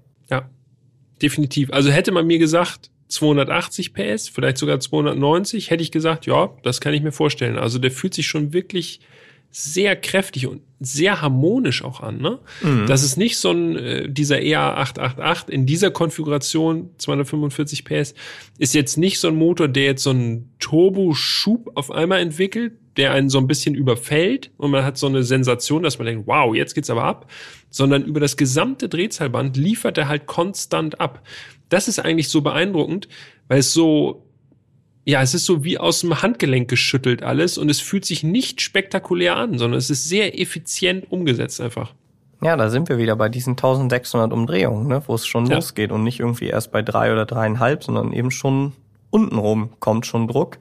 Definitiv. 1.23 1.73
Also 1.73 1.91
hätte 1.91 2.13
man 2.13 2.27
mir 2.27 2.39
gesagt, 2.39 2.91
280 3.09 3.95
PS, 3.95 4.29
vielleicht 4.29 4.59
sogar 4.59 4.81
290, 4.81 5.71
hätte 5.71 5.83
ich 5.83 5.91
gesagt, 5.91 6.27
ja, 6.27 6.51
das 6.63 6.81
kann 6.81 6.95
ich 6.95 7.03
mir 7.03 7.13
vorstellen. 7.13 7.59
Also 7.59 7.79
der 7.79 7.91
fühlt 7.91 8.15
sich 8.15 8.27
schon 8.27 8.53
wirklich 8.53 9.01
sehr 9.51 9.97
kräftig 9.97 10.47
und 10.47 10.61
sehr 10.79 11.23
harmonisch 11.23 11.83
auch 11.83 12.01
an. 12.01 12.21
Ne? 12.21 12.39
Mhm. 12.63 12.87
Das 12.87 13.03
ist 13.03 13.17
nicht 13.17 13.39
so 13.39 13.51
ein, 13.51 13.77
äh, 13.77 14.09
dieser 14.09 14.43
EA 14.43 14.75
888 14.75 15.49
in 15.49 15.65
dieser 15.65 15.91
Konfiguration 15.91 16.91
245 16.99 17.85
PS 17.85 18.15
ist 18.59 18.75
jetzt 18.75 18.99
nicht 18.99 19.19
so 19.19 19.29
ein 19.29 19.35
Motor, 19.35 19.69
der 19.69 19.85
jetzt 19.85 20.03
so 20.03 20.11
einen 20.11 20.53
Turboschub 20.59 21.73
auf 21.75 21.91
einmal 21.91 22.21
entwickelt, 22.21 22.75
der 22.99 23.13
einen 23.13 23.31
so 23.31 23.39
ein 23.39 23.47
bisschen 23.47 23.75
überfällt 23.75 24.51
und 24.57 24.71
man 24.71 24.85
hat 24.85 24.99
so 24.99 25.07
eine 25.07 25.23
Sensation, 25.23 25.83
dass 25.83 25.99
man 25.99 26.07
denkt, 26.07 26.27
wow, 26.27 26.55
jetzt 26.55 26.75
geht's 26.75 26.91
aber 26.91 27.05
ab, 27.05 27.31
sondern 27.71 28.05
über 28.05 28.21
das 28.21 28.37
gesamte 28.37 28.89
Drehzahlband 28.89 29.57
liefert 29.57 29.97
er 29.97 30.09
halt 30.09 30.27
konstant 30.27 31.01
ab. 31.01 31.23
Das 31.69 31.89
ist 31.89 31.99
eigentlich 32.01 32.29
so 32.29 32.43
beeindruckend, 32.43 33.09
weil 33.47 33.61
es 33.61 33.73
so 33.73 34.25
ja, 35.05 35.23
es 35.23 35.33
ist 35.33 35.47
so 35.47 35.65
wie 35.65 35.79
aus 35.79 36.01
dem 36.01 36.21
Handgelenk 36.21 36.69
geschüttelt 36.69 37.23
alles 37.23 37.57
und 37.57 37.71
es 37.71 37.81
fühlt 37.81 38.05
sich 38.05 38.23
nicht 38.23 38.61
spektakulär 38.61 39.37
an, 39.37 39.57
sondern 39.57 39.79
es 39.79 39.89
ist 39.89 40.07
sehr 40.07 40.39
effizient 40.39 41.11
umgesetzt 41.11 41.63
einfach. 41.63 41.95
Ja, 42.43 42.59
da 42.59 42.69
sind 42.69 42.91
wir 42.91 42.99
wieder 42.99 43.17
bei 43.17 43.31
diesen 43.31 43.53
1600 43.53 44.33
Umdrehungen, 44.35 44.87
ne, 44.87 45.03
wo 45.07 45.15
es 45.15 45.27
schon 45.27 45.47
ja. 45.47 45.55
losgeht 45.55 45.93
und 45.93 46.05
nicht 46.05 46.21
irgendwie 46.21 46.49
erst 46.49 46.73
bei 46.73 46.83
drei 46.83 47.11
oder 47.11 47.25
dreieinhalb, 47.25 47.85
sondern 47.85 48.13
eben 48.13 48.31
schon 48.31 48.75
untenrum 49.09 49.71
kommt 49.81 50.05
schon 50.05 50.29
Druck. 50.29 50.59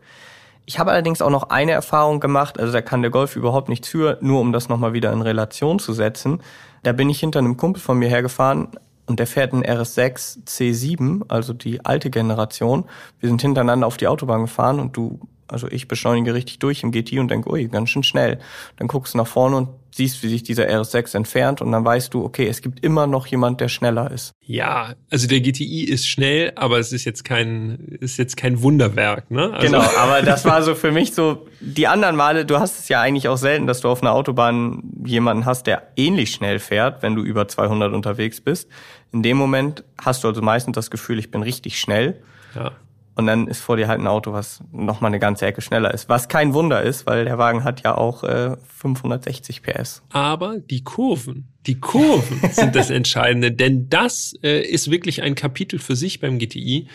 Ich 0.70 0.80
habe 0.80 0.92
allerdings 0.92 1.22
auch 1.22 1.30
noch 1.30 1.50
eine 1.50 1.72
Erfahrung 1.72 2.20
gemacht, 2.20 2.60
also 2.60 2.74
da 2.74 2.82
kann 2.82 3.02
der 3.02 3.10
Golf 3.10 3.38
überhaupt 3.38 3.70
nichts 3.70 3.88
für, 3.88 4.18
nur 4.20 4.42
um 4.42 4.52
das 4.52 4.68
nochmal 4.68 4.92
wieder 4.92 5.14
in 5.14 5.22
Relation 5.22 5.80
zu 5.80 5.94
setzen. 5.94 6.42
Da 6.84 6.92
bin 6.92 7.10
ich 7.10 7.22
hinter 7.22 7.40
einem 7.40 7.56
Kumpel 7.56 7.82
von 7.82 7.98
mir 7.98 8.10
hergefahren, 8.10 8.68
und 9.06 9.20
der 9.20 9.28
fährt 9.28 9.54
einen 9.54 9.64
RS6 9.64 10.46
C7, 10.46 11.22
also 11.30 11.54
die 11.54 11.86
alte 11.86 12.10
Generation. 12.10 12.84
Wir 13.22 13.30
sind 13.30 13.42
hintereinander 13.42 13.88
auf 13.88 13.96
die 13.96 14.08
Autobahn 14.08 14.42
gefahren 14.42 14.82
und 14.82 14.98
du, 14.98 15.22
also 15.48 15.70
ich 15.70 15.88
beschleunige 15.88 16.34
richtig 16.34 16.60
durch 16.60 16.84
im 16.84 16.92
GT 16.92 17.20
und 17.20 17.32
denke, 17.32 17.50
ui, 17.50 17.70
ganz 17.70 17.90
schön 17.90 18.04
schnell. 18.04 18.40
Dann 18.76 18.90
guckst 18.90 19.14
du 19.14 19.18
nach 19.18 19.28
vorne 19.28 19.56
und 19.56 19.70
siehst, 19.98 20.24
wie 20.24 20.30
sich 20.30 20.44
dieser 20.44 20.64
RS6 20.64 21.16
entfernt 21.18 21.62
und 21.62 21.72
dann 21.72 21.84
weißt 21.84 22.14
du, 22.14 22.24
okay, 22.24 22.48
es 22.48 22.62
gibt 22.62 22.84
immer 22.84 23.08
noch 23.08 23.28
jemand, 23.28 23.60
der 23.60 23.68
schneller 23.68 24.10
ist. 24.12 24.34
Ja, 24.42 24.94
also 25.12 25.28
der 25.28 25.42
GTI 25.42 25.84
ist 25.84 26.08
schnell, 26.08 26.54
aber 26.56 26.80
es 26.80 26.94
ist 26.94 27.04
jetzt 27.04 27.26
kein, 27.26 27.98
ist 28.00 28.18
jetzt 28.18 28.38
kein 28.38 28.62
Wunderwerk, 28.62 29.30
ne? 29.30 29.52
Also 29.54 29.68
genau, 29.68 29.84
aber 29.98 30.22
das 30.22 30.46
war 30.46 30.64
so 30.64 30.76
für 30.76 30.92
mich 30.92 31.14
so, 31.14 31.48
die 31.60 31.88
anderen 31.88 32.16
Male, 32.16 32.46
du 32.46 32.60
hast 32.60 32.80
es 32.80 32.88
ja 32.88 33.02
eigentlich 33.02 33.28
auch 33.28 33.38
selten, 33.38 33.68
dass 33.68 33.82
du 33.82 33.90
auf 33.90 34.02
einer 34.02 34.14
Autobahn 34.14 34.84
jemanden 35.06 35.46
hast, 35.46 35.68
der 35.68 35.92
ähnlich 35.98 36.32
schnell 36.32 36.60
fährt, 36.60 37.04
wenn 37.04 37.16
du 37.16 37.24
über 37.24 37.48
200 37.48 37.94
unterwegs 37.94 38.40
bist. 38.40 38.70
In 39.12 39.24
dem 39.24 39.38
Moment 39.38 39.84
hast 40.02 40.24
du 40.24 40.28
also 40.28 40.42
meistens 40.42 40.76
das 40.76 40.92
Gefühl, 40.92 41.20
ich 41.20 41.32
bin 41.32 41.42
richtig 41.42 41.80
schnell. 41.80 42.22
Ja. 42.56 42.72
Und 43.18 43.26
dann 43.26 43.48
ist 43.48 43.62
vor 43.62 43.78
dir 43.78 43.88
halt 43.88 44.00
ein 44.00 44.06
Auto, 44.06 44.32
was 44.32 44.62
noch 44.72 45.02
mal 45.02 45.08
eine 45.08 45.18
ganze 45.18 45.48
Ecke 45.48 45.62
schneller 45.62 45.92
ist. 45.92 46.08
Was 46.08 46.28
kein 46.28 46.54
Wunder 46.54 46.84
ist, 46.84 47.08
weil 47.08 47.26
der 47.26 47.40
Wagen 47.40 47.64
hat 47.64 47.82
ja 47.84 47.98
auch 47.98 48.24
äh, 48.24 48.56
560 48.68 49.64
PS. 49.64 50.04
Aber 50.12 50.60
die 50.60 50.84
Kurven, 50.84 51.48
die 51.66 51.80
Kurven 51.80 52.40
sind 52.52 52.76
das 52.76 52.92
Entscheidende, 52.92 53.52
denn 53.52 53.90
das 53.90 54.36
äh, 54.44 54.62
ist 54.62 54.92
wirklich 54.92 55.24
ein 55.24 55.34
Kapitel 55.34 55.80
für 55.80 55.96
sich 55.96 56.20
beim 56.20 56.38
GTI. 56.38 56.90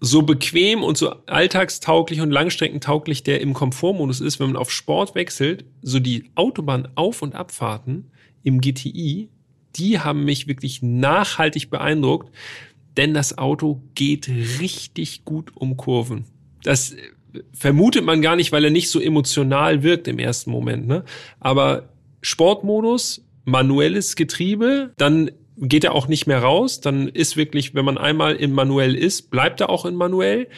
So 0.00 0.22
bequem 0.22 0.82
und 0.82 0.98
so 0.98 1.10
alltagstauglich 1.26 2.20
und 2.20 2.32
langstreckentauglich 2.32 3.22
der 3.22 3.40
im 3.40 3.54
Komfortmodus 3.54 4.20
ist, 4.20 4.40
wenn 4.40 4.48
man 4.48 4.56
auf 4.56 4.72
Sport 4.72 5.14
wechselt, 5.14 5.64
so 5.82 6.00
die 6.00 6.32
Autobahn-Auf- 6.34 7.22
und 7.22 7.36
Abfahrten 7.36 8.10
im 8.42 8.60
GTI, 8.60 9.28
die 9.76 10.00
haben 10.00 10.24
mich 10.24 10.48
wirklich 10.48 10.82
nachhaltig 10.82 11.70
beeindruckt 11.70 12.32
denn 12.96 13.14
das 13.14 13.38
Auto 13.38 13.82
geht 13.94 14.28
richtig 14.28 15.24
gut 15.24 15.52
um 15.54 15.76
Kurven. 15.76 16.24
Das 16.62 16.96
vermutet 17.52 18.04
man 18.04 18.22
gar 18.22 18.36
nicht, 18.36 18.52
weil 18.52 18.64
er 18.64 18.70
nicht 18.70 18.90
so 18.90 19.00
emotional 19.00 19.82
wirkt 19.82 20.08
im 20.08 20.18
ersten 20.18 20.50
Moment. 20.50 20.86
Ne? 20.86 21.04
Aber 21.40 21.88
Sportmodus, 22.22 23.24
manuelles 23.44 24.16
Getriebe, 24.16 24.92
dann 24.96 25.30
geht 25.56 25.84
er 25.84 25.94
auch 25.94 26.08
nicht 26.08 26.26
mehr 26.26 26.40
raus. 26.40 26.80
Dann 26.80 27.08
ist 27.08 27.36
wirklich, 27.36 27.74
wenn 27.74 27.84
man 27.84 27.98
einmal 27.98 28.36
in 28.36 28.52
manuell 28.52 28.94
ist, 28.94 29.30
bleibt 29.30 29.60
er 29.60 29.70
auch 29.70 29.84
in 29.84 29.94
manuell. 29.94 30.48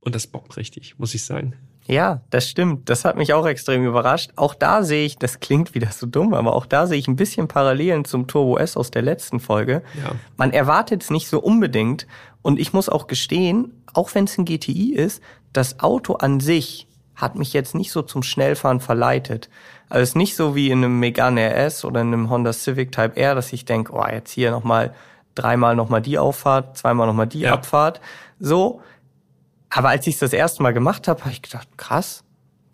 und 0.00 0.14
das 0.14 0.26
bockt 0.26 0.56
richtig, 0.56 0.98
muss 0.98 1.14
ich 1.14 1.24
sagen. 1.24 1.54
Ja, 1.88 2.20
das 2.28 2.46
stimmt. 2.46 2.90
Das 2.90 3.06
hat 3.06 3.16
mich 3.16 3.32
auch 3.32 3.46
extrem 3.46 3.84
überrascht. 3.86 4.32
Auch 4.36 4.54
da 4.54 4.82
sehe 4.82 5.06
ich, 5.06 5.16
das 5.16 5.40
klingt 5.40 5.74
wieder 5.74 5.90
so 5.90 6.06
dumm, 6.06 6.34
aber 6.34 6.54
auch 6.54 6.66
da 6.66 6.86
sehe 6.86 6.98
ich 6.98 7.08
ein 7.08 7.16
bisschen 7.16 7.48
Parallelen 7.48 8.04
zum 8.04 8.26
Turbo 8.26 8.58
S 8.58 8.76
aus 8.76 8.90
der 8.90 9.00
letzten 9.00 9.40
Folge. 9.40 9.82
Ja. 10.02 10.12
Man 10.36 10.52
erwartet 10.52 11.02
es 11.02 11.10
nicht 11.10 11.28
so 11.28 11.40
unbedingt. 11.40 12.06
Und 12.42 12.60
ich 12.60 12.74
muss 12.74 12.90
auch 12.90 13.06
gestehen, 13.06 13.82
auch 13.94 14.14
wenn 14.14 14.24
es 14.24 14.36
ein 14.36 14.44
GTI 14.44 14.92
ist, 14.94 15.22
das 15.54 15.80
Auto 15.80 16.14
an 16.14 16.40
sich 16.40 16.86
hat 17.16 17.36
mich 17.36 17.54
jetzt 17.54 17.74
nicht 17.74 17.90
so 17.90 18.02
zum 18.02 18.22
Schnellfahren 18.22 18.80
verleitet. 18.80 19.48
Also 19.88 20.02
es 20.02 20.10
ist 20.10 20.16
nicht 20.16 20.36
so 20.36 20.54
wie 20.54 20.70
in 20.70 20.84
einem 20.84 21.00
Megane 21.00 21.50
RS 21.54 21.86
oder 21.86 22.02
in 22.02 22.08
einem 22.08 22.28
Honda 22.28 22.52
Civic 22.52 22.92
Type 22.92 23.16
R, 23.16 23.34
dass 23.34 23.52
ich 23.52 23.64
denke, 23.64 23.94
oh, 23.94 24.06
jetzt 24.06 24.30
hier 24.30 24.50
nochmal 24.50 24.94
dreimal 25.34 25.74
nochmal 25.74 26.02
die 26.02 26.18
Auffahrt, 26.18 26.76
zweimal 26.76 27.06
nochmal 27.06 27.26
die 27.26 27.40
ja. 27.40 27.54
Abfahrt. 27.54 28.00
So, 28.38 28.82
aber 29.70 29.90
als 29.90 30.06
ich 30.06 30.14
es 30.14 30.20
das 30.20 30.32
erste 30.32 30.62
Mal 30.62 30.72
gemacht 30.72 31.08
habe, 31.08 31.20
habe 31.20 31.32
ich 31.32 31.42
gedacht, 31.42 31.68
krass, 31.76 32.24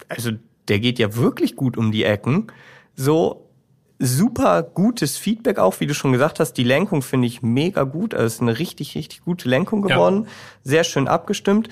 also 0.09 0.33
der 0.69 0.79
geht 0.79 0.99
ja 0.99 1.17
wirklich 1.17 1.57
gut 1.57 1.77
um 1.77 1.93
die 1.93 2.05
Ecken. 2.05 2.49
So 2.95 3.45
super 3.99 4.63
gutes 4.63 5.17
Feedback 5.17 5.59
auch, 5.59 5.81
wie 5.81 5.87
du 5.87 5.95
schon 5.95 6.13
gesagt 6.13 6.41
hast. 6.41 6.55
Die 6.55 6.65
Lenkung 6.65 7.03
finde 7.03 7.27
ich 7.27 7.43
mega 7.43 7.85
gut. 7.85 8.15
Also 8.15 8.27
es 8.27 8.35
ist 8.35 8.43
eine 8.43 8.59
richtig, 8.59 8.95
richtig 8.95 9.25
gute 9.25 9.49
Lenkung 9.49 9.83
geworden. 9.83 10.25
Ja. 10.25 10.31
Sehr 10.63 10.85
schön 10.85 11.09
abgestimmt. 11.09 11.69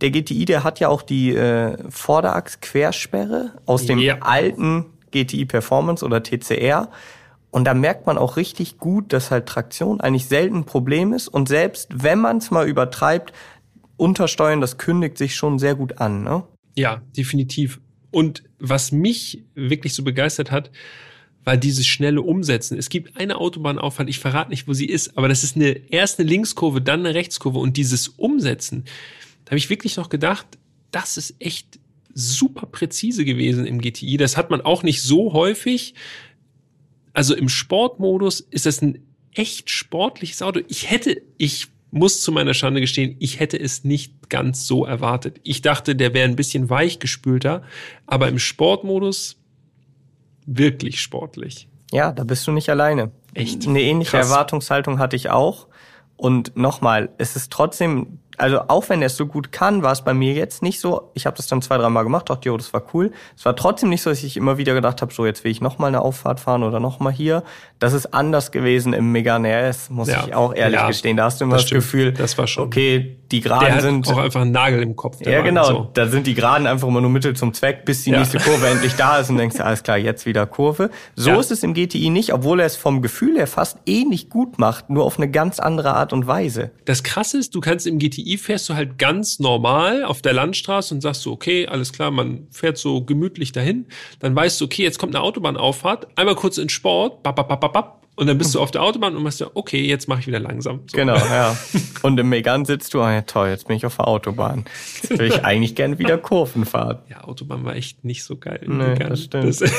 Der 0.00 0.10
GTI, 0.10 0.44
der 0.44 0.64
hat 0.64 0.80
ja 0.80 0.88
auch 0.88 1.02
die 1.02 1.34
äh, 1.34 1.78
Vorderachs-Quersperre 1.88 3.52
aus 3.66 3.86
dem 3.86 3.98
ja. 3.98 4.18
alten 4.20 4.86
GTI 5.12 5.44
Performance 5.44 6.04
oder 6.04 6.22
TCR. 6.22 6.90
Und 7.50 7.64
da 7.64 7.74
merkt 7.74 8.06
man 8.06 8.18
auch 8.18 8.36
richtig 8.36 8.78
gut, 8.78 9.12
dass 9.12 9.30
halt 9.30 9.46
Traktion 9.46 10.00
eigentlich 10.00 10.26
selten 10.26 10.58
ein 10.58 10.64
Problem 10.64 11.12
ist. 11.12 11.28
Und 11.28 11.48
selbst 11.48 11.88
wenn 11.94 12.20
man 12.20 12.38
es 12.38 12.50
mal 12.50 12.68
übertreibt, 12.68 13.32
Untersteuern, 13.96 14.60
das 14.60 14.78
kündigt 14.78 15.18
sich 15.18 15.34
schon 15.36 15.58
sehr 15.58 15.74
gut 15.74 15.98
an, 15.98 16.22
ne? 16.22 16.44
Ja, 16.76 17.02
definitiv. 17.16 17.80
Und 18.10 18.44
was 18.58 18.92
mich 18.92 19.44
wirklich 19.54 19.94
so 19.94 20.02
begeistert 20.02 20.50
hat, 20.50 20.70
war 21.44 21.56
dieses 21.56 21.86
schnelle 21.86 22.22
Umsetzen. 22.22 22.78
Es 22.78 22.88
gibt 22.88 23.16
eine 23.16 23.36
Autobahnauffahrt, 23.36 24.08
ich 24.08 24.18
verrate 24.18 24.50
nicht, 24.50 24.66
wo 24.66 24.72
sie 24.72 24.86
ist, 24.86 25.16
aber 25.16 25.28
das 25.28 25.44
ist 25.44 25.56
eine 25.56 25.90
erste 25.90 26.22
Linkskurve, 26.22 26.80
dann 26.80 27.00
eine 27.00 27.14
Rechtskurve 27.14 27.58
und 27.58 27.76
dieses 27.76 28.08
Umsetzen, 28.08 28.84
da 29.44 29.50
habe 29.50 29.58
ich 29.58 29.70
wirklich 29.70 29.96
noch 29.96 30.08
gedacht, 30.08 30.46
das 30.90 31.16
ist 31.16 31.34
echt 31.38 31.78
super 32.14 32.66
präzise 32.66 33.24
gewesen 33.24 33.66
im 33.66 33.80
GTI. 33.80 34.16
Das 34.16 34.36
hat 34.36 34.50
man 34.50 34.60
auch 34.60 34.82
nicht 34.82 35.02
so 35.02 35.32
häufig. 35.32 35.94
Also 37.12 37.34
im 37.34 37.48
Sportmodus 37.48 38.40
ist 38.40 38.66
das 38.66 38.80
ein 38.80 39.00
echt 39.34 39.68
sportliches 39.68 40.40
Auto. 40.40 40.60
Ich 40.68 40.90
hätte, 40.90 41.20
ich 41.36 41.68
muss 41.94 42.22
zu 42.22 42.32
meiner 42.32 42.54
Schande 42.54 42.80
gestehen, 42.80 43.14
ich 43.20 43.38
hätte 43.38 43.58
es 43.58 43.84
nicht 43.84 44.28
ganz 44.28 44.66
so 44.66 44.84
erwartet. 44.84 45.40
Ich 45.44 45.62
dachte, 45.62 45.94
der 45.94 46.12
wäre 46.12 46.28
ein 46.28 46.34
bisschen 46.34 46.68
weichgespülter, 46.68 47.62
aber 48.06 48.26
im 48.28 48.40
Sportmodus 48.40 49.36
wirklich 50.44 51.00
sportlich. 51.00 51.68
Ja, 51.92 52.10
da 52.10 52.24
bist 52.24 52.46
du 52.48 52.52
nicht 52.52 52.68
alleine. 52.68 53.12
Echt? 53.32 53.68
Eine 53.68 53.80
ähnliche 53.80 54.10
Krass. 54.10 54.28
Erwartungshaltung 54.28 54.98
hatte 54.98 55.14
ich 55.14 55.30
auch. 55.30 55.68
Und 56.16 56.56
nochmal, 56.56 57.10
es 57.18 57.36
ist 57.36 57.52
trotzdem 57.52 58.18
also 58.36 58.60
auch 58.68 58.88
wenn 58.88 59.02
er 59.02 59.06
es 59.06 59.16
so 59.16 59.26
gut 59.26 59.52
kann, 59.52 59.82
war 59.82 59.92
es 59.92 60.02
bei 60.02 60.14
mir 60.14 60.32
jetzt 60.32 60.62
nicht 60.62 60.80
so. 60.80 61.10
Ich 61.14 61.26
habe 61.26 61.36
das 61.36 61.46
dann 61.46 61.62
zwei, 61.62 61.78
dreimal 61.78 62.04
gemacht, 62.04 62.30
dachte, 62.30 62.48
jo, 62.48 62.56
das 62.56 62.72
war 62.72 62.82
cool. 62.92 63.12
Es 63.36 63.44
war 63.44 63.54
trotzdem 63.56 63.88
nicht 63.88 64.02
so, 64.02 64.10
dass 64.10 64.22
ich 64.22 64.36
immer 64.36 64.58
wieder 64.58 64.74
gedacht 64.74 65.02
habe, 65.02 65.12
so 65.12 65.26
jetzt 65.26 65.44
will 65.44 65.50
ich 65.50 65.60
noch 65.60 65.78
mal 65.78 65.88
eine 65.88 66.02
Auffahrt 66.02 66.40
fahren 66.40 66.62
oder 66.62 66.80
noch 66.80 67.00
mal 67.00 67.12
hier. 67.12 67.42
Das 67.78 67.92
ist 67.92 68.14
anders 68.14 68.50
gewesen 68.50 68.92
im 68.92 69.12
Megane 69.12 69.48
RS, 69.48 69.90
muss 69.90 70.08
ja. 70.08 70.24
ich 70.26 70.34
auch 70.34 70.54
ehrlich 70.54 70.80
ja, 70.80 70.86
gestehen. 70.86 71.16
Da 71.16 71.24
hast 71.24 71.40
du 71.40 71.44
immer 71.44 71.56
das, 71.56 71.64
das 71.64 71.72
Gefühl, 71.72 72.12
das 72.12 72.36
war 72.38 72.46
schon. 72.46 72.66
okay, 72.66 73.18
die 73.30 73.40
Geraden 73.40 73.80
sind 73.80 74.08
auch 74.08 74.18
einfach 74.18 74.42
ein 74.42 74.50
Nagel 74.50 74.82
im 74.82 74.96
Kopf. 74.96 75.18
Ja, 75.24 75.42
genau. 75.42 75.64
So. 75.64 75.90
Da 75.94 76.06
sind 76.06 76.26
die 76.26 76.34
Geraden 76.34 76.66
einfach 76.66 76.86
immer 76.86 77.00
nur 77.00 77.10
Mittel 77.10 77.34
zum 77.34 77.52
Zweck, 77.54 77.84
bis 77.84 78.04
die 78.04 78.10
ja. 78.10 78.18
nächste 78.18 78.38
Kurve 78.38 78.66
endlich 78.66 78.94
da 78.94 79.18
ist 79.18 79.30
und 79.30 79.38
denkst, 79.38 79.60
alles 79.60 79.82
klar, 79.82 79.96
jetzt 79.96 80.26
wieder 80.26 80.46
Kurve. 80.46 80.90
So 81.16 81.30
ja. 81.30 81.40
ist 81.40 81.50
es 81.50 81.62
im 81.62 81.74
GTI 81.74 82.10
nicht, 82.10 82.32
obwohl 82.32 82.60
er 82.60 82.66
es 82.66 82.76
vom 82.76 83.02
Gefühl 83.02 83.36
her 83.36 83.46
fast 83.46 83.78
ähnlich 83.86 84.28
gut 84.30 84.58
macht, 84.58 84.90
nur 84.90 85.04
auf 85.04 85.18
eine 85.18 85.30
ganz 85.30 85.58
andere 85.58 85.94
Art 85.94 86.12
und 86.12 86.26
Weise. 86.26 86.70
Das 86.84 87.02
Krasse 87.02 87.38
ist, 87.38 87.54
du 87.54 87.60
kannst 87.60 87.86
im 87.86 87.98
GTI 87.98 88.38
fährst 88.38 88.68
du 88.68 88.74
halt 88.74 88.98
ganz 88.98 89.38
normal 89.38 90.04
auf 90.04 90.22
der 90.22 90.32
Landstraße 90.32 90.94
und 90.94 91.00
sagst 91.00 91.22
so, 91.22 91.32
okay, 91.32 91.66
alles 91.66 91.92
klar, 91.92 92.10
man 92.10 92.46
fährt 92.50 92.78
so 92.78 93.02
gemütlich 93.02 93.52
dahin. 93.52 93.86
Dann 94.20 94.36
weißt 94.36 94.60
du, 94.60 94.66
okay, 94.66 94.82
jetzt 94.82 94.98
kommt 94.98 95.14
eine 95.14 95.24
Autobahnauffahrt, 95.24 96.08
einmal 96.16 96.34
kurz 96.34 96.58
in 96.58 96.68
Sport, 96.68 97.22
bap, 97.22 97.36
bap, 97.36 97.48
bap, 97.48 97.72
bap, 97.72 98.03
und 98.16 98.28
dann 98.28 98.38
bist 98.38 98.54
du 98.54 98.60
auf 98.60 98.70
der 98.70 98.82
Autobahn 98.82 99.16
und 99.16 99.22
machst 99.24 99.40
ja, 99.40 99.48
okay, 99.54 99.84
jetzt 99.84 100.06
mache 100.08 100.20
ich 100.20 100.26
wieder 100.28 100.38
langsam. 100.38 100.82
So. 100.86 100.96
Genau, 100.96 101.16
ja. 101.16 101.56
Und 102.02 102.18
im 102.20 102.28
Megan 102.28 102.64
sitzt 102.64 102.94
du, 102.94 103.00
ah 103.00 103.12
ja 103.12 103.22
toll, 103.22 103.48
jetzt 103.48 103.66
bin 103.66 103.76
ich 103.76 103.86
auf 103.86 103.96
der 103.96 104.06
Autobahn. 104.06 104.66
Jetzt 105.02 105.18
will 105.18 105.26
ich 105.26 105.44
eigentlich 105.44 105.74
gerne 105.74 105.98
wieder 105.98 106.18
Kurven 106.18 106.64
fahren. 106.64 106.98
Ja, 107.08 107.24
Autobahn 107.24 107.64
war 107.64 107.74
echt 107.74 108.04
nicht 108.04 108.22
so 108.22 108.36
geil. 108.36 108.60
Nee, 108.66 108.94
das 108.94 109.24
stimmt. 109.24 109.46
Das 109.46 109.62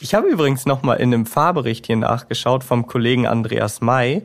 ich 0.00 0.14
habe 0.14 0.28
übrigens 0.28 0.66
nochmal 0.66 0.98
in 0.98 1.14
einem 1.14 1.26
Fahrbericht 1.26 1.86
hier 1.86 1.96
nachgeschaut 1.96 2.64
vom 2.64 2.86
Kollegen 2.86 3.26
Andreas 3.26 3.80
May. 3.80 4.22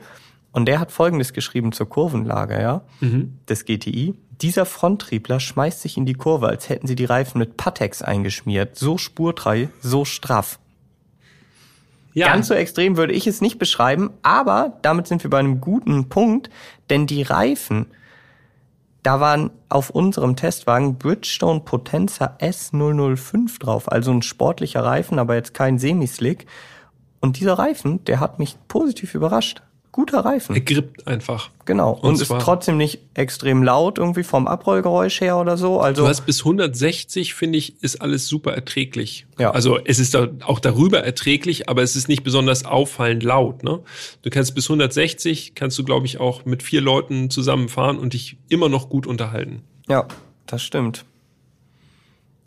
Und 0.52 0.66
der 0.66 0.80
hat 0.80 0.92
Folgendes 0.92 1.32
geschrieben 1.32 1.72
zur 1.72 1.88
Kurvenlage, 1.88 2.60
ja, 2.60 2.82
mhm. 3.00 3.38
des 3.48 3.66
GTI. 3.66 4.16
Dieser 4.42 4.66
Fronttriebler 4.66 5.40
schmeißt 5.40 5.82
sich 5.82 5.96
in 5.96 6.06
die 6.06 6.14
Kurve, 6.16 6.48
als 6.48 6.68
hätten 6.68 6.88
sie 6.88 6.96
die 6.96 7.06
Reifen 7.06 7.38
mit 7.38 7.56
Patex 7.56 8.02
eingeschmiert. 8.02 8.76
So 8.76 8.98
spurtrei, 8.98 9.70
so 9.82 10.04
straff. 10.04 10.60
Ja. 12.14 12.28
Ganz 12.28 12.48
so 12.48 12.54
extrem 12.54 12.98
würde 12.98 13.14
ich 13.14 13.28
es 13.28 13.42
nicht 13.42 13.60
beschreiben, 13.60 14.12
aber 14.24 14.78
damit 14.82 15.08
sind 15.08 15.24
wir 15.24 15.30
bei 15.30 15.40
einem 15.40 15.62
guten 15.62 16.10
Punkt, 16.10 16.50
denn 16.90 17.08
die 17.08 17.22
Reifen, 17.22 17.88
da 19.04 19.20
waren 19.20 19.52
auf 19.70 19.90
unserem 19.92 20.36
Testwagen 20.36 20.98
Bridgestone 20.98 21.62
Potenza 21.62 22.38
S005 22.40 23.60
drauf, 23.60 23.92
also 23.92 24.12
ein 24.12 24.22
sportlicher 24.22 24.84
Reifen, 24.84 25.20
aber 25.20 25.36
jetzt 25.36 25.54
kein 25.54 25.78
Semislick. 25.78 26.48
Und 27.22 27.40
dieser 27.40 27.54
Reifen, 27.54 28.04
der 28.06 28.20
hat 28.20 28.40
mich 28.40 28.58
positiv 28.68 29.14
überrascht 29.14 29.62
guter 29.92 30.20
Reifen. 30.20 30.56
Er 30.56 30.62
grippt 30.62 31.08
einfach. 31.08 31.50
Genau. 31.66 31.92
Und, 31.92 32.10
und 32.10 32.22
ist 32.22 32.30
trotzdem 32.40 32.78
nicht 32.78 33.00
extrem 33.14 33.64
laut 33.64 33.98
irgendwie 33.98 34.24
vom 34.24 34.48
Abrollgeräusch 34.48 35.22
her 35.22 35.38
oder 35.38 35.58
so. 35.58 35.80
Also 35.80 36.04
du 36.04 36.08
hast 36.08 36.26
bis 36.26 36.40
160, 36.40 37.34
finde 37.34 37.58
ich, 37.58 37.82
ist 37.84 38.02
alles 38.02 38.28
super 38.28 38.54
erträglich. 38.54 39.26
Ja. 39.38 39.52
Also 39.52 39.80
es 39.84 40.00
ist 40.00 40.16
auch 40.16 40.60
darüber 40.60 41.04
erträglich, 41.04 41.70
aber 41.70 41.84
es 41.84 41.96
ist 41.96 42.08
nicht 42.08 42.24
besonders 42.24 42.66
auffallend 42.66 43.24
laut. 43.24 43.64
Ne? 43.64 43.82
Du 44.22 44.30
kannst 44.30 44.56
bis 44.56 44.66
160, 44.66 45.56
kannst 45.56 45.78
du, 45.78 45.84
glaube 45.84 46.06
ich, 46.06 46.20
auch 46.20 46.46
mit 46.46 46.64
vier 46.64 46.82
Leuten 46.82 47.30
zusammenfahren 47.30 47.98
und 47.98 48.14
dich 48.14 48.38
immer 48.50 48.70
noch 48.70 48.90
gut 48.90 49.08
unterhalten. 49.08 49.64
Ja, 49.88 50.08
das 50.46 50.64
stimmt. 50.64 51.06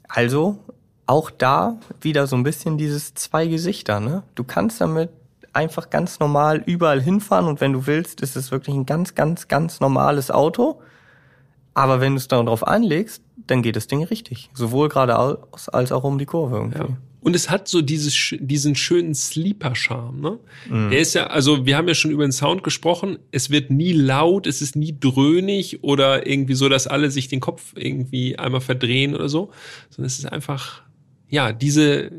Also 0.09 0.59
auch 1.07 1.31
da 1.31 1.79
wieder 2.01 2.27
so 2.27 2.37
ein 2.37 2.43
bisschen 2.43 2.79
dieses 2.79 3.15
zwei 3.15 3.47
Gesichter. 3.47 4.01
Ne? 4.01 4.23
Du 4.35 4.45
kannst 4.45 4.81
damit 4.81 5.11
einfach 5.53 5.91
ganz 5.91 6.19
normal 6.19 6.63
überall 6.67 7.01
hinfahren 7.01 7.47
und 7.47 7.61
wenn 7.61 7.73
du 7.73 7.87
willst, 7.87 8.21
ist 8.21 8.37
es 8.37 8.51
wirklich 8.51 8.75
ein 8.75 8.87
ganz, 8.87 9.15
ganz, 9.15 9.49
ganz 9.49 9.81
normales 9.81 10.31
Auto. 10.31 10.81
Aber 11.75 12.01
wenn 12.01 12.13
du 12.13 12.19
es 12.19 12.29
darauf 12.29 12.67
anlegst, 12.67 13.23
dann 13.47 13.63
geht 13.63 13.77
das 13.77 13.87
Ding 13.87 14.03
richtig. 14.05 14.51
Sowohl 14.55 14.89
geradeaus 14.89 15.69
als 15.69 15.93
auch 15.93 16.05
um 16.05 16.19
die 16.19 16.27
Kurve 16.27 16.57
irgendwie. 16.57 16.79
Ja. 16.79 16.89
Und 17.21 17.37
es 17.37 17.51
hat 17.51 17.69
so 17.69 17.83
dieses, 17.83 18.35
diesen 18.41 18.75
schönen 18.75 19.15
Sleeper-Charme. 19.15 20.21
Ne? 20.21 20.39
Mhm. 20.69 20.91
Der 20.91 20.99
ist 20.99 21.15
ja, 21.15 21.29
also 21.29 21.65
wir 21.65 21.77
haben 21.77 21.87
ja 21.87 21.95
schon 21.95 22.11
über 22.11 22.27
den 22.27 22.33
Sound 22.33 22.65
gesprochen. 22.65 23.19
Es 23.31 23.49
wird 23.49 23.71
nie 23.71 23.93
laut, 23.93 24.47
es 24.47 24.61
ist 24.61 24.75
nie 24.75 24.97
dröhnig 24.99 25.85
oder 25.85 26.27
irgendwie 26.27 26.55
so, 26.55 26.69
dass 26.69 26.89
alle 26.89 27.11
sich 27.13 27.29
den 27.29 27.39
Kopf 27.39 27.75
irgendwie 27.77 28.39
einmal 28.39 28.61
verdrehen 28.61 29.15
oder 29.15 29.29
so. 29.29 29.53
Sondern 29.91 30.07
es 30.07 30.19
ist 30.19 30.27
einfach, 30.27 30.83
ja, 31.29 31.53
diese, 31.53 32.11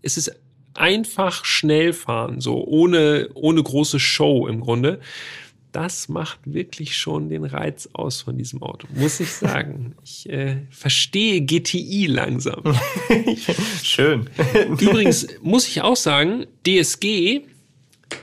es 0.00 0.16
ist 0.16 0.34
einfach 0.78 1.44
schnell 1.44 1.92
fahren, 1.92 2.40
so 2.40 2.64
ohne, 2.64 3.28
ohne 3.34 3.62
große 3.62 4.00
Show 4.00 4.46
im 4.46 4.60
Grunde. 4.60 5.00
Das 5.72 6.08
macht 6.08 6.40
wirklich 6.44 6.96
schon 6.96 7.28
den 7.28 7.44
Reiz 7.44 7.90
aus 7.92 8.22
von 8.22 8.38
diesem 8.38 8.62
Auto, 8.62 8.86
muss 8.94 9.20
ich 9.20 9.30
sagen. 9.30 9.94
Ich 10.04 10.28
äh, 10.28 10.62
verstehe 10.70 11.42
GTI 11.42 12.06
langsam. 12.06 12.62
Schön. 13.82 14.30
Übrigens 14.80 15.26
muss 15.42 15.68
ich 15.68 15.82
auch 15.82 15.96
sagen, 15.96 16.46
DSG 16.66 17.42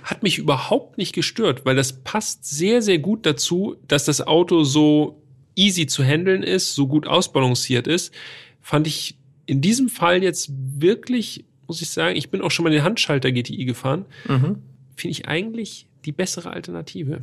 hat 0.04 0.24
mich 0.24 0.40
überhaupt 0.40 0.98
nicht 0.98 1.14
gestört, 1.14 1.66
weil 1.66 1.76
das 1.76 2.04
passt 2.04 2.46
sehr, 2.46 2.82
sehr 2.82 2.98
gut 2.98 3.26
dazu, 3.26 3.76
dass 3.88 4.06
das 4.06 4.26
Auto 4.26 4.64
so 4.64 5.22
easy 5.56 5.86
zu 5.86 6.04
handeln 6.04 6.44
ist, 6.44 6.76
so 6.76 6.88
gut 6.88 7.08
ausbalanciert 7.08 7.88
ist. 7.88 8.14
Fand 8.62 8.88
ich 8.88 9.16
in 9.46 9.62
diesem 9.62 9.90
Fall 9.90 10.24
jetzt 10.24 10.50
wirklich 10.52 11.46
muss 11.68 11.82
ich 11.82 11.90
sagen. 11.90 12.16
Ich 12.16 12.30
bin 12.30 12.42
auch 12.42 12.52
schon 12.52 12.64
mal 12.64 12.72
den 12.72 12.84
Handschalter 12.84 13.32
GTI 13.32 13.66
gefahren. 13.66 14.06
Mhm. 14.28 14.62
Finde 14.96 15.12
ich 15.12 15.28
eigentlich 15.28 15.88
die 16.06 16.12
bessere 16.12 16.52
Alternative. 16.52 17.22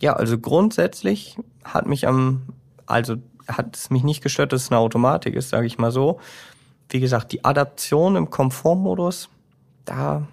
Ja, 0.00 0.14
also 0.14 0.38
grundsätzlich 0.38 1.36
hat 1.62 1.86
mich 1.86 2.06
am, 2.06 2.42
also 2.86 3.16
hat 3.46 3.76
es 3.76 3.90
mich 3.90 4.02
nicht 4.02 4.22
gestört, 4.22 4.52
dass 4.52 4.62
es 4.62 4.70
eine 4.70 4.78
Automatik 4.78 5.34
ist, 5.34 5.50
sage 5.50 5.66
ich 5.66 5.78
mal 5.78 5.90
so. 5.90 6.20
Wie 6.88 7.00
gesagt, 7.00 7.32
die 7.32 7.44
Adaption 7.44 8.16
im 8.16 8.30
Komfortmodus, 8.30 9.28
da 9.84 10.26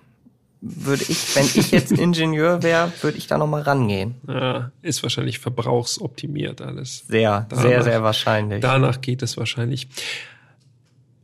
würde 0.62 1.04
ich, 1.08 1.36
wenn 1.36 1.46
ich 1.46 1.72
jetzt 1.72 1.92
Ingenieur 1.92 2.62
wäre, 2.64 2.92
würde 3.02 3.18
ich 3.18 3.28
da 3.28 3.38
nochmal 3.38 3.64
rangehen. 3.64 4.16
Ja, 4.28 4.72
ist 4.82 5.04
wahrscheinlich 5.04 5.40
verbrauchsoptimiert 5.40 6.62
alles. 6.62 7.06
Sehr, 7.08 7.48
danach, 7.50 7.64
sehr, 7.64 7.84
sehr 7.84 8.04
wahrscheinlich. 8.04 8.62
Danach 8.62 9.02
geht 9.02 9.22
es 9.24 9.38
wahrscheinlich. 9.38 9.88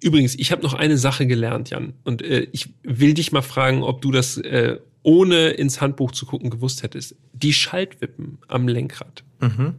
Übrigens, 0.01 0.35
ich 0.35 0.51
habe 0.51 0.61
noch 0.61 0.73
eine 0.73 0.97
Sache 0.97 1.25
gelernt, 1.25 1.69
Jan. 1.71 1.93
Und 2.03 2.21
äh, 2.21 2.47
ich 2.51 2.69
will 2.83 3.13
dich 3.13 3.31
mal 3.31 3.41
fragen, 3.41 3.83
ob 3.83 4.01
du 4.01 4.11
das 4.11 4.37
äh, 4.37 4.77
ohne 5.03 5.49
ins 5.49 5.81
Handbuch 5.81 6.11
zu 6.11 6.25
gucken 6.25 6.49
gewusst 6.49 6.83
hättest. 6.83 7.15
Die 7.33 7.53
Schaltwippen 7.53 8.37
am 8.47 8.67
Lenkrad. 8.67 9.23
Mhm. 9.39 9.75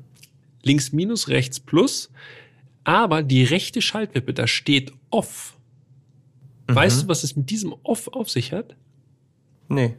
Links 0.63 0.93
minus, 0.93 1.29
rechts 1.29 1.61
plus. 1.61 2.11
Aber 2.85 3.23
die 3.23 3.45
rechte 3.45 3.83
Schaltwippe, 3.83 4.33
da 4.33 4.47
steht 4.47 4.93
off. 5.11 5.57
Mhm. 6.69 6.75
Weißt 6.75 7.03
du, 7.03 7.09
was 7.09 7.25
es 7.25 7.37
mit 7.37 7.51
diesem 7.51 7.75
off 7.83 8.09
auf 8.09 8.31
sich 8.31 8.53
hat? 8.53 8.75
Nee. 9.69 9.95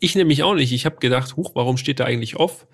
Ich 0.00 0.14
nämlich 0.14 0.44
auch 0.44 0.54
nicht. 0.54 0.72
Ich 0.72 0.86
habe 0.86 0.96
gedacht, 0.96 1.36
huch, 1.36 1.50
warum 1.54 1.76
steht 1.76 2.00
da 2.00 2.04
eigentlich 2.04 2.36
off? 2.36 2.66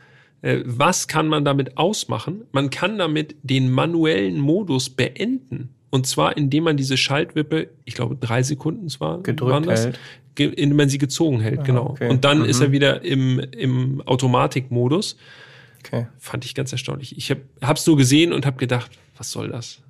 Äh, 0.43 0.63
was 0.65 1.09
kann 1.09 1.27
man 1.27 1.45
damit 1.45 1.79
ausmachen? 1.79 2.45
Man 2.53 2.71
kann 2.71 2.99
damit 2.99 3.37
den 3.43 3.71
manuellen 3.71 4.39
Modus 4.39 4.91
beenden. 4.91 5.71
Und 5.95 6.09
zwar, 6.09 6.37
indem 6.37 6.65
man 6.65 6.77
diese 6.77 6.97
Schaltwippe, 6.97 7.69
ich 7.85 7.95
glaube, 7.95 8.17
drei 8.17 8.43
Sekunden 8.43 8.89
zwar, 8.89 9.23
gedrückt 9.23 9.53
waren 9.53 9.63
das, 9.63 9.85
hält. 9.85 10.59
indem 10.59 10.77
man 10.77 10.89
sie 10.89 10.99
gezogen 10.99 11.39
hält, 11.39 11.61
ah, 11.61 11.63
genau. 11.63 11.91
Okay. 11.91 12.11
Und 12.11 12.25
dann 12.25 12.41
mhm. 12.41 12.47
ist 12.47 12.61
er 12.61 12.73
wieder 12.73 13.05
im, 13.05 13.39
im 13.39 14.03
Automatikmodus. 14.05 15.17
Okay. 15.79 16.09
Fand 16.19 16.45
ich 16.47 16.57
ganz 16.57 16.73
erstaunlich. 16.73 17.17
Ich 17.17 17.31
habe 17.31 17.75
es 17.75 17.87
nur 17.87 17.97
gesehen 17.97 18.33
und 18.33 18.45
habe 18.45 18.57
gedacht, 18.57 18.91
was 19.17 19.31
soll 19.31 19.51
das? 19.51 19.83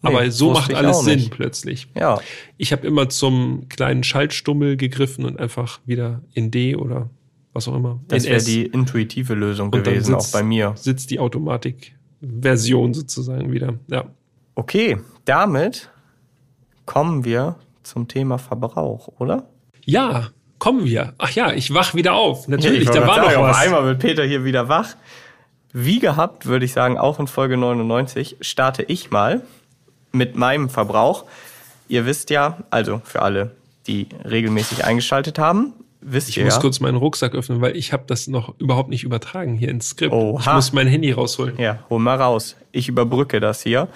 Nee, 0.00 0.10
Aber 0.10 0.30
so 0.30 0.52
macht 0.52 0.72
alles 0.72 1.00
Sinn 1.00 1.18
nicht. 1.18 1.32
plötzlich. 1.32 1.88
Ja. 1.98 2.20
Ich 2.56 2.70
habe 2.70 2.86
immer 2.86 3.08
zum 3.08 3.68
kleinen 3.68 4.04
Schaltstummel 4.04 4.76
gegriffen 4.76 5.24
und 5.24 5.40
einfach 5.40 5.80
wieder 5.84 6.22
in 6.34 6.52
D 6.52 6.76
oder 6.76 7.10
was 7.52 7.66
auch 7.66 7.74
immer. 7.74 7.98
Das 8.06 8.22
wäre 8.26 8.44
die 8.44 8.64
intuitive 8.64 9.34
Lösung 9.34 9.72
gewesen, 9.72 10.04
sitzt, 10.04 10.14
auch 10.14 10.32
bei 10.32 10.44
mir. 10.44 10.74
Sitzt 10.76 11.10
die 11.10 11.18
Automatik-Version 11.18 12.94
sozusagen 12.94 13.50
wieder. 13.50 13.74
Ja. 13.88 14.04
Okay, 14.58 14.98
damit 15.24 15.88
kommen 16.84 17.24
wir 17.24 17.54
zum 17.84 18.08
Thema 18.08 18.38
Verbrauch, 18.38 19.06
oder? 19.20 19.44
Ja, 19.84 20.30
kommen 20.58 20.84
wir. 20.84 21.14
Ach 21.18 21.30
ja, 21.30 21.52
ich 21.52 21.72
wach 21.72 21.94
wieder 21.94 22.14
auf. 22.14 22.48
Natürlich, 22.48 22.88
ja, 22.88 22.94
da 22.94 23.06
war 23.06 23.14
sagen, 23.14 23.34
noch 23.34 23.42
was. 23.42 23.56
Auf 23.56 23.62
einmal 23.62 23.84
wird 23.84 24.00
Peter 24.00 24.24
hier 24.24 24.42
wieder 24.42 24.68
wach. 24.68 24.96
Wie 25.72 26.00
gehabt, 26.00 26.46
würde 26.46 26.64
ich 26.64 26.72
sagen, 26.72 26.98
auch 26.98 27.20
in 27.20 27.28
Folge 27.28 27.56
99 27.56 28.38
starte 28.40 28.82
ich 28.82 29.12
mal 29.12 29.42
mit 30.10 30.34
meinem 30.34 30.70
Verbrauch. 30.70 31.24
Ihr 31.86 32.04
wisst 32.04 32.30
ja, 32.30 32.58
also 32.70 33.00
für 33.04 33.22
alle, 33.22 33.52
die 33.86 34.08
regelmäßig 34.24 34.84
eingeschaltet 34.84 35.38
haben, 35.38 35.72
wisst 36.00 36.30
ich 36.30 36.38
ihr 36.38 36.44
muss 36.44 36.54
ja. 36.54 36.60
kurz 36.60 36.80
meinen 36.80 36.96
Rucksack 36.96 37.36
öffnen, 37.36 37.60
weil 37.60 37.76
ich 37.76 37.92
habe 37.92 38.02
das 38.08 38.26
noch 38.26 38.58
überhaupt 38.58 38.88
nicht 38.88 39.04
übertragen 39.04 39.54
hier 39.54 39.68
ins 39.68 39.90
Skript. 39.90 40.12
Oha. 40.12 40.40
Ich 40.40 40.52
muss 40.52 40.72
mein 40.72 40.88
Handy 40.88 41.12
rausholen. 41.12 41.56
Ja, 41.58 41.78
hol 41.88 42.00
mal 42.00 42.16
raus. 42.16 42.56
Ich 42.72 42.88
überbrücke 42.88 43.38
das 43.38 43.62
hier. 43.62 43.86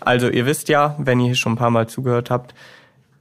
Also 0.00 0.28
ihr 0.28 0.46
wisst 0.46 0.68
ja, 0.68 0.94
wenn 0.98 1.20
ihr 1.20 1.26
hier 1.26 1.34
schon 1.34 1.52
ein 1.52 1.58
paar 1.58 1.70
Mal 1.70 1.88
zugehört 1.88 2.30
habt, 2.30 2.54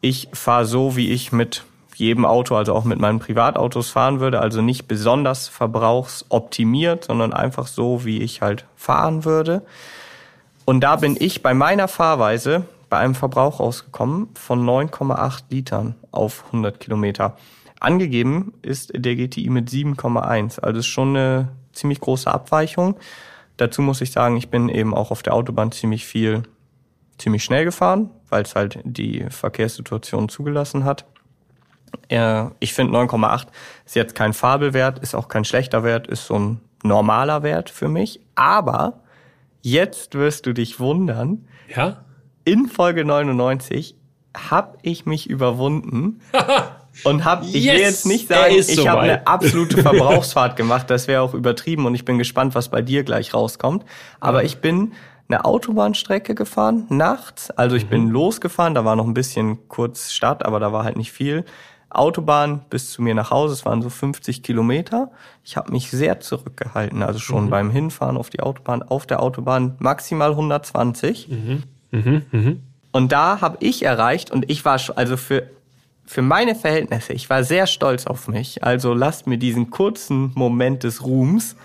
ich 0.02 0.30
fahre 0.34 0.66
so, 0.66 0.96
wie 0.96 1.12
ich 1.12 1.32
mit 1.32 1.64
jedem 1.96 2.26
Auto, 2.26 2.56
also 2.56 2.76
auch 2.76 2.84
mit 2.84 3.00
meinen 3.00 3.20
Privatautos 3.20 3.90
fahren 3.90 4.20
würde, 4.20 4.40
also 4.40 4.62
nicht 4.62 4.88
besonders 4.88 5.48
verbrauchsoptimiert, 5.48 7.06
sondern 7.06 7.34
einfach 7.34 7.66
so, 7.66 8.06
wie 8.06 8.20
ich 8.20 8.42
halt 8.42 8.66
fahren 8.76 9.26
würde. 9.26 9.64
Und 10.66 10.82
da 10.82 10.98
bin 10.98 11.18
ich 11.20 11.42
bei 11.42 11.54
meiner 11.54 11.88
Fahrweise 11.88 12.66
bei 12.90 12.98
einem 13.00 13.16
Verbrauch 13.16 13.60
rausgekommen 13.60 14.30
von 14.36 14.66
9,8 14.66 15.44
Litern 15.50 15.96
auf 16.12 16.46
100 16.48 16.80
Kilometer. 16.80 17.36
Angegeben 17.80 18.54
ist 18.62 18.92
der 18.96 19.16
GTI 19.16 19.50
mit 19.50 19.70
7,1, 19.70 20.60
also 20.60 20.80
ist 20.80 20.88
schon 20.88 21.10
eine 21.10 21.50
ziemlich 21.74 22.00
große 22.00 22.32
Abweichung. 22.32 22.96
Dazu 23.58 23.82
muss 23.82 24.02
ich 24.02 24.12
sagen, 24.12 24.38
ich 24.38 24.50
bin 24.50 24.70
eben 24.70 24.94
auch 24.94 25.12
auf 25.12 25.24
der 25.24 25.34
Autobahn 25.34 25.72
ziemlich 25.72 26.06
viel, 26.06 26.44
ziemlich 27.18 27.44
schnell 27.44 27.66
gefahren, 27.66 28.12
weil 28.30 28.44
es 28.44 28.56
halt 28.56 28.80
die 28.84 29.26
Verkehrssituation 29.30 30.30
zugelassen 30.30 30.84
hat. 30.84 31.06
Ich 32.60 32.74
finde 32.74 32.98
9,8 32.98 33.48
ist 33.86 33.96
jetzt 33.96 34.16
kein 34.16 34.34
Fabelwert, 34.34 35.00
ist 35.00 35.16
auch 35.16 35.28
kein 35.28 35.46
schlechter 35.46 35.84
Wert, 35.84 36.08
ist 36.08 36.28
so 36.28 36.38
ein 36.38 36.62
normaler 36.84 37.44
Wert 37.44 37.70
für 37.70 37.88
mich. 37.88 38.20
Aber 38.36 39.02
Jetzt 39.68 40.16
wirst 40.16 40.46
du 40.46 40.54
dich 40.54 40.80
wundern. 40.80 41.46
Ja? 41.76 42.06
In 42.46 42.68
Folge 42.68 43.04
99 43.04 43.96
habe 44.34 44.78
ich 44.82 45.06
mich 45.06 45.30
überwunden 45.30 46.22
und 47.04 47.26
habe, 47.26 47.46
ich 47.46 47.66
yes, 47.66 47.74
will 47.74 47.82
jetzt 47.82 48.06
nicht 48.06 48.28
sagen, 48.30 48.56
ich 48.56 48.88
habe 48.88 49.02
eine 49.02 49.28
absolute 49.28 49.78
Verbrauchsfahrt 49.82 50.56
gemacht, 50.56 50.90
das 50.90 51.10
wäre 51.10 51.22
auch 51.22 51.34
übertrieben 51.34 51.86
und 51.86 51.96
ich 51.96 52.06
bin 52.06 52.18
gespannt, 52.18 52.56
was 52.56 52.70
bei 52.70 52.82
dir 52.82 53.04
gleich 53.04 53.34
rauskommt. 53.34 53.84
Aber 54.22 54.40
ja. 54.40 54.46
ich 54.46 54.60
bin 54.60 54.94
eine 55.30 55.46
Autobahnstrecke 55.46 56.36
gefahren, 56.36 56.86
nachts. 56.90 57.52
Also 57.52 57.76
ich 57.76 57.86
mhm. 57.86 57.90
bin 57.90 58.10
losgefahren, 58.10 58.74
da 58.74 58.86
war 58.86 58.96
noch 58.96 59.06
ein 59.06 59.14
bisschen 59.14 59.68
kurz 59.68 60.12
Stadt, 60.12 60.46
aber 60.46 60.60
da 60.60 60.72
war 60.72 60.84
halt 60.84 60.98
nicht 60.98 61.12
viel. 61.12 61.44
Autobahn 61.90 62.62
bis 62.70 62.92
zu 62.92 63.02
mir 63.02 63.16
nach 63.16 63.32
Hause, 63.32 63.54
es 63.54 63.66
waren 63.66 63.82
so 63.82 63.90
50 63.90 64.44
Kilometer. 64.44 65.12
Ich 65.44 65.58
habe 65.58 65.72
mich 65.72 65.90
sehr 65.90 66.20
zurückgehalten, 66.20 67.02
also 67.02 67.20
schon 67.20 67.46
mhm. 67.46 67.50
beim 67.50 67.72
Hinfahren 67.72 68.18
auf 68.18 68.30
die 68.30 68.42
Autobahn, 68.42 68.84
auf 68.84 69.06
der 69.06 69.22
Autobahn 69.22 69.76
maximal 69.80 70.32
120. 70.32 71.30
Mhm. 71.30 71.64
Mhm. 71.92 72.22
Mhm. 72.32 72.64
Und 72.92 73.12
da 73.12 73.42
habe 73.42 73.58
ich 73.62 73.84
erreicht 73.84 74.32
und 74.32 74.50
ich 74.50 74.66
war 74.66 74.80
also 74.96 75.18
für 75.18 75.50
für 76.10 76.22
meine 76.22 76.56
Verhältnisse, 76.56 77.12
ich 77.12 77.30
war 77.30 77.44
sehr 77.44 77.68
stolz 77.68 78.08
auf 78.08 78.30
mich. 78.30 78.64
Also 78.64 78.94
lasst 78.94 79.28
mir 79.28 79.38
diesen 79.38 79.70
kurzen 79.70 80.32
Moment 80.36 80.84
des 80.84 81.04
Ruhms. 81.04 81.58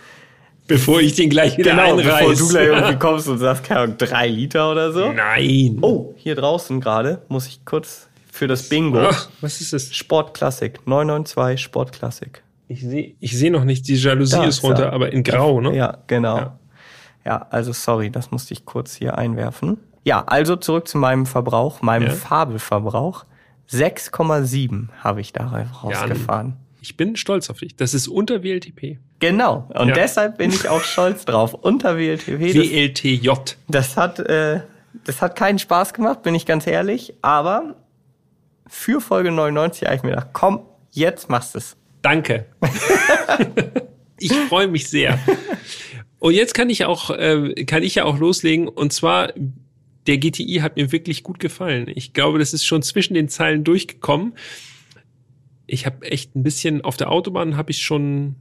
Bevor 0.67 1.01
ich 1.01 1.15
den 1.15 1.29
gleich 1.29 1.59
wieder 1.59 1.73
genau, 1.73 1.99
einreiß. 1.99 2.29
bevor 2.29 2.35
du 2.35 2.49
gleich 2.49 2.67
irgendwie 2.67 2.97
kommst 2.99 3.29
und 3.29 3.39
sagst, 3.39 3.65
keine 3.65 3.81
Ahnung, 3.81 3.99
drei 3.99 4.29
Liter 4.29 4.71
oder 4.71 4.93
so. 4.93 5.13
Nein. 5.13 5.79
Oh, 5.83 6.15
hier 6.17 6.35
draußen 6.35 6.81
gerade 6.81 7.23
muss 7.29 7.47
ich 7.47 7.65
kurz 7.65 8.09
für 8.31 8.47
das 8.47 8.69
Bingo. 8.69 9.01
Ach, 9.01 9.29
was 9.41 9.61
ist 9.61 9.73
das? 9.73 9.95
Sportklassik. 9.95 10.87
992 10.87 11.63
Sportklassik. 11.63 12.43
Ich 12.69 12.81
sehe 12.81 13.15
ich 13.21 13.37
seh 13.37 13.51
noch 13.51 13.65
nicht, 13.65 13.87
die 13.89 13.97
Jalousie 13.97 14.37
da, 14.37 14.45
ist 14.45 14.63
runter, 14.63 14.85
da. 14.85 14.93
aber 14.93 15.13
in 15.13 15.23
grau, 15.23 15.61
ne? 15.61 15.77
Ja, 15.77 15.99
genau. 16.07 16.37
Ja. 16.39 16.59
ja. 17.25 17.47
also 17.51 17.73
sorry, 17.73 18.11
das 18.11 18.31
musste 18.31 18.55
ich 18.55 18.65
kurz 18.65 18.95
hier 18.95 19.19
einwerfen. 19.19 19.77
Ja, 20.05 20.25
also 20.27 20.57
zurück 20.57 20.89
zu 20.89 20.99
meinem 20.99 21.27
Verbrauch, 21.27 21.83
meinem 21.83 22.09
ja. 22.09 22.15
Fabelverbrauch. 22.15 23.27
6,7 23.71 24.89
habe 25.01 25.21
ich 25.21 25.33
da 25.33 25.47
rausgefahren. 25.83 26.49
Ja, 26.49 26.57
ich 26.83 26.97
bin 26.97 27.15
stolz 27.15 27.49
auf 27.49 27.61
dich. 27.61 27.77
Das 27.77 27.95
ist 27.95 28.09
unter 28.09 28.43
WLTP. 28.43 28.99
Genau. 29.21 29.71
Und 29.73 29.89
ja. 29.89 29.95
deshalb 29.95 30.39
bin 30.39 30.51
ich 30.51 30.69
auch 30.69 30.83
stolz 30.83 31.25
drauf. 31.27 31.55
Unter 31.55 31.97
WLTP. 31.97 32.55
WLTJ. 32.55 33.29
Das, 33.29 33.55
das 33.69 33.97
hat, 33.97 34.19
äh, 34.19 34.61
das 35.05 35.23
hat 35.23 35.37
keinen 35.37 35.61
Spaß 35.61 35.95
gemacht, 35.95 36.25
bin 36.25 36.35
ich 36.35 36.45
ganz 36.45 36.67
ehrlich. 36.67 37.15
Aber 37.23 37.77
für 38.67 39.01
Folge 39.01 39.31
99 39.31 39.87
habe 39.87 39.95
ich 39.95 40.03
mir 40.03 40.11
gedacht, 40.11 40.31
komm, 40.33 40.67
jetzt 40.91 41.31
machst 41.31 41.55
du 41.55 41.59
es. 41.59 41.77
Danke. 42.03 42.47
ich 44.19 44.33
freue 44.33 44.67
mich 44.67 44.89
sehr. 44.89 45.21
Und 46.19 46.35
jetzt 46.35 46.53
kann 46.53 46.69
ich 46.69 46.85
auch, 46.85 47.11
äh, 47.11 47.65
kann 47.65 47.85
ich 47.85 47.95
ja 47.95 48.05
auch 48.05 48.19
loslegen. 48.19 48.67
Und 48.67 48.93
zwar, 48.93 49.33
der 50.09 50.19
GTI 50.19 50.59
hat 50.63 50.75
mir 50.75 50.91
wirklich 50.91 51.23
gut 51.23 51.39
gefallen. 51.39 51.87
Ich 51.95 52.13
glaube, 52.13 52.41
das 52.41 52.53
ist 52.53 52.65
schon 52.65 52.83
zwischen 52.83 53.15
den 53.15 53.29
Zeilen 53.29 53.63
durchgekommen. 53.63 54.35
Ich 55.73 55.87
habe 55.87 56.05
echt 56.11 56.37
ein 56.37 56.43
bisschen 56.43 56.83
auf 56.83 56.99
der 56.99 57.11
Autobahn 57.11 57.57
habe 57.57 57.71
ich 57.71 57.79
schon 57.79 58.37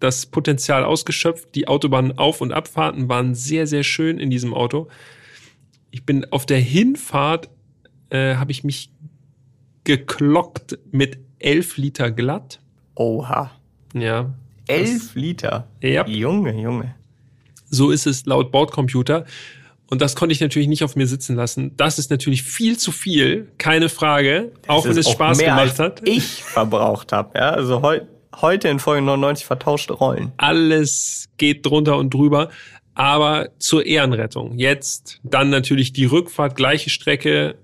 das 0.00 0.26
Potenzial 0.26 0.82
ausgeschöpft. 0.84 1.54
Die 1.54 1.68
Autobahn 1.68 2.18
auf 2.18 2.40
und 2.40 2.52
abfahrten 2.52 3.08
waren 3.08 3.36
sehr 3.36 3.68
sehr 3.68 3.84
schön 3.84 4.18
in 4.18 4.28
diesem 4.28 4.52
Auto. 4.52 4.88
Ich 5.92 6.04
bin 6.04 6.24
auf 6.32 6.46
der 6.46 6.58
Hinfahrt 6.58 7.48
äh, 8.10 8.34
habe 8.34 8.50
ich 8.50 8.64
mich 8.64 8.90
geklockt 9.84 10.80
mit 10.90 11.18
11 11.38 11.76
Liter 11.76 12.10
glatt. 12.10 12.58
Oha. 12.96 13.52
Ja. 13.94 14.34
11 14.66 15.14
Liter? 15.14 15.68
Ja. 15.80 16.04
Junge, 16.08 16.60
Junge. 16.60 16.96
So 17.70 17.92
ist 17.92 18.08
es 18.08 18.26
laut 18.26 18.50
Bordcomputer. 18.50 19.26
Und 19.94 20.02
das 20.02 20.16
konnte 20.16 20.32
ich 20.32 20.40
natürlich 20.40 20.66
nicht 20.66 20.82
auf 20.82 20.96
mir 20.96 21.06
sitzen 21.06 21.36
lassen. 21.36 21.76
Das 21.76 22.00
ist 22.00 22.10
natürlich 22.10 22.42
viel 22.42 22.76
zu 22.76 22.90
viel, 22.90 23.52
keine 23.58 23.88
Frage, 23.88 24.50
das 24.62 24.68
auch 24.68 24.84
wenn 24.84 24.98
es 24.98 25.08
Spaß 25.08 25.38
mehr, 25.38 25.50
gemacht 25.50 25.78
hat. 25.78 26.02
ich 26.04 26.42
verbraucht 26.42 27.12
habe, 27.12 27.38
ja, 27.38 27.50
also 27.50 27.80
heu 27.80 28.00
heute 28.40 28.66
in 28.66 28.80
Folge 28.80 29.02
99 29.02 29.46
vertauschte 29.46 29.92
Rollen. 29.92 30.32
Alles 30.36 31.28
geht 31.36 31.64
drunter 31.64 31.96
und 31.96 32.12
drüber, 32.12 32.50
aber 32.94 33.50
zur 33.60 33.86
Ehrenrettung. 33.86 34.58
Jetzt 34.58 35.20
dann 35.22 35.50
natürlich 35.50 35.92
die 35.92 36.06
Rückfahrt, 36.06 36.56
gleiche 36.56 36.90
Strecke, 36.90 37.54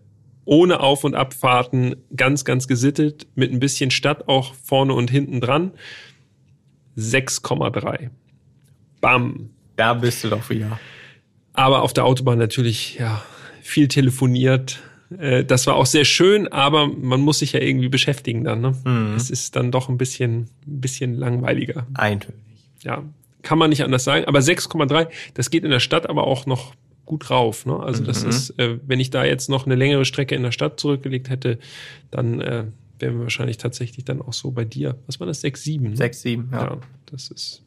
ohne 0.44 0.78
Auf- 0.78 1.02
und 1.02 1.16
Abfahrten, 1.16 1.96
ganz, 2.14 2.44
ganz 2.44 2.68
gesittet, 2.68 3.26
mit 3.34 3.50
ein 3.50 3.58
bisschen 3.58 3.90
Stadt 3.90 4.28
auch 4.28 4.54
vorne 4.54 4.94
und 4.94 5.10
hinten 5.10 5.40
dran. 5.40 5.72
6,3. 6.96 8.10
Bam. 9.00 9.50
Da 9.74 9.94
bist 9.94 10.22
du 10.22 10.28
doch 10.28 10.48
wieder. 10.48 10.78
Aber 11.52 11.82
auf 11.82 11.92
der 11.92 12.04
Autobahn 12.04 12.38
natürlich, 12.38 12.96
ja, 12.98 13.22
viel 13.62 13.88
telefoniert, 13.88 14.80
Äh, 15.18 15.44
das 15.44 15.66
war 15.66 15.74
auch 15.74 15.86
sehr 15.86 16.04
schön, 16.04 16.48
aber 16.48 16.86
man 16.86 17.20
muss 17.20 17.40
sich 17.40 17.52
ja 17.52 17.60
irgendwie 17.60 17.88
beschäftigen 17.88 18.44
dann. 18.44 18.60
Ne? 18.60 18.76
Mhm. 18.84 19.14
Es 19.16 19.30
ist 19.30 19.56
dann 19.56 19.72
doch 19.72 19.88
ein 19.88 19.98
bisschen, 19.98 20.48
ein 20.66 20.80
bisschen 20.80 21.14
langweiliger. 21.14 21.86
Eindeutig. 21.94 22.36
Ja, 22.82 23.02
kann 23.42 23.58
man 23.58 23.70
nicht 23.70 23.82
anders 23.82 24.04
sagen. 24.04 24.26
Aber 24.26 24.38
6,3, 24.38 25.08
das 25.34 25.50
geht 25.50 25.64
in 25.64 25.70
der 25.70 25.80
Stadt 25.80 26.08
aber 26.08 26.26
auch 26.26 26.46
noch 26.46 26.74
gut 27.06 27.30
rauf. 27.30 27.66
Ne? 27.66 27.78
Also 27.80 28.04
das 28.04 28.22
mhm. 28.22 28.30
ist, 28.30 28.50
äh, 28.58 28.78
wenn 28.86 29.00
ich 29.00 29.10
da 29.10 29.24
jetzt 29.24 29.48
noch 29.48 29.66
eine 29.66 29.74
längere 29.74 30.04
Strecke 30.04 30.34
in 30.34 30.42
der 30.42 30.52
Stadt 30.52 30.78
zurückgelegt 30.78 31.28
hätte, 31.28 31.58
dann 32.10 32.40
äh, 32.40 32.66
wären 33.00 33.14
wir 33.16 33.22
wahrscheinlich 33.22 33.58
tatsächlich 33.58 34.04
dann 34.04 34.22
auch 34.22 34.32
so 34.32 34.52
bei 34.52 34.64
dir. 34.64 34.96
Was 35.06 35.18
war 35.18 35.26
das? 35.26 35.40
6, 35.40 35.64
7? 35.64 35.90
Ne? 35.90 35.96
6, 35.96 36.22
7, 36.22 36.48
ja. 36.52 36.64
ja. 36.64 36.78
Das 37.06 37.30
ist 37.30 37.64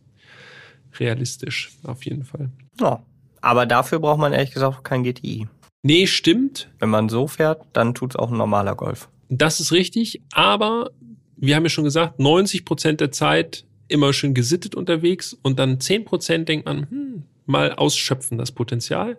realistisch, 0.97 1.71
auf 1.83 2.05
jeden 2.05 2.23
Fall. 2.23 2.51
Ja, 2.79 3.03
aber 3.43 3.65
dafür 3.65 3.99
braucht 3.99 4.19
man 4.19 4.31
ehrlich 4.31 4.53
gesagt 4.53 4.83
kein 4.83 5.03
GTI. 5.03 5.47
Nee, 5.83 6.07
stimmt. 6.07 6.69
Wenn 6.79 6.89
man 6.89 7.09
so 7.09 7.27
fährt, 7.27 7.65
dann 7.73 7.93
tut's 7.93 8.15
auch 8.15 8.31
ein 8.31 8.37
normaler 8.37 8.75
Golf. 8.75 9.09
Das 9.29 9.59
ist 9.59 9.73
richtig, 9.73 10.21
aber 10.31 10.91
wir 11.35 11.55
haben 11.55 11.63
ja 11.63 11.69
schon 11.69 11.83
gesagt, 11.83 12.19
90 12.19 12.63
Prozent 12.63 13.01
der 13.01 13.11
Zeit 13.11 13.65
immer 13.89 14.13
schön 14.13 14.33
gesittet 14.33 14.75
unterwegs 14.75 15.37
und 15.41 15.59
dann 15.59 15.81
10 15.81 16.05
Prozent 16.05 16.47
denkt 16.47 16.65
man, 16.65 16.89
hm, 16.89 17.23
mal 17.45 17.73
ausschöpfen 17.73 18.37
das 18.37 18.53
Potenzial. 18.53 19.17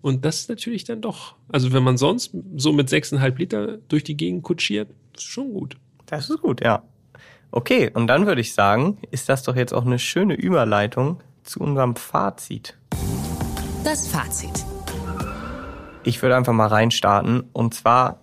Und 0.00 0.24
das 0.24 0.40
ist 0.40 0.48
natürlich 0.48 0.84
dann 0.84 1.00
doch, 1.00 1.34
also 1.48 1.72
wenn 1.72 1.82
man 1.82 1.96
sonst 1.96 2.30
so 2.56 2.72
mit 2.72 2.88
6,5 2.88 3.36
Liter 3.36 3.78
durch 3.88 4.04
die 4.04 4.16
Gegend 4.16 4.44
kutschiert, 4.44 4.90
ist 5.16 5.24
schon 5.24 5.52
gut. 5.52 5.76
Das 6.06 6.30
ist 6.30 6.40
gut, 6.40 6.60
ja. 6.60 6.84
Okay, 7.50 7.90
und 7.92 8.06
dann 8.06 8.26
würde 8.26 8.40
ich 8.40 8.54
sagen, 8.54 8.98
ist 9.10 9.28
das 9.28 9.42
doch 9.42 9.56
jetzt 9.56 9.74
auch 9.74 9.84
eine 9.84 9.98
schöne 9.98 10.34
Überleitung 10.34 11.20
zu 11.42 11.60
unserem 11.60 11.96
Fazit. 11.96 12.76
Das 13.86 14.08
Fazit. 14.08 14.66
Ich 16.02 16.20
würde 16.20 16.34
einfach 16.34 16.52
mal 16.52 16.66
reinstarten. 16.66 17.44
Und 17.52 17.72
zwar 17.72 18.18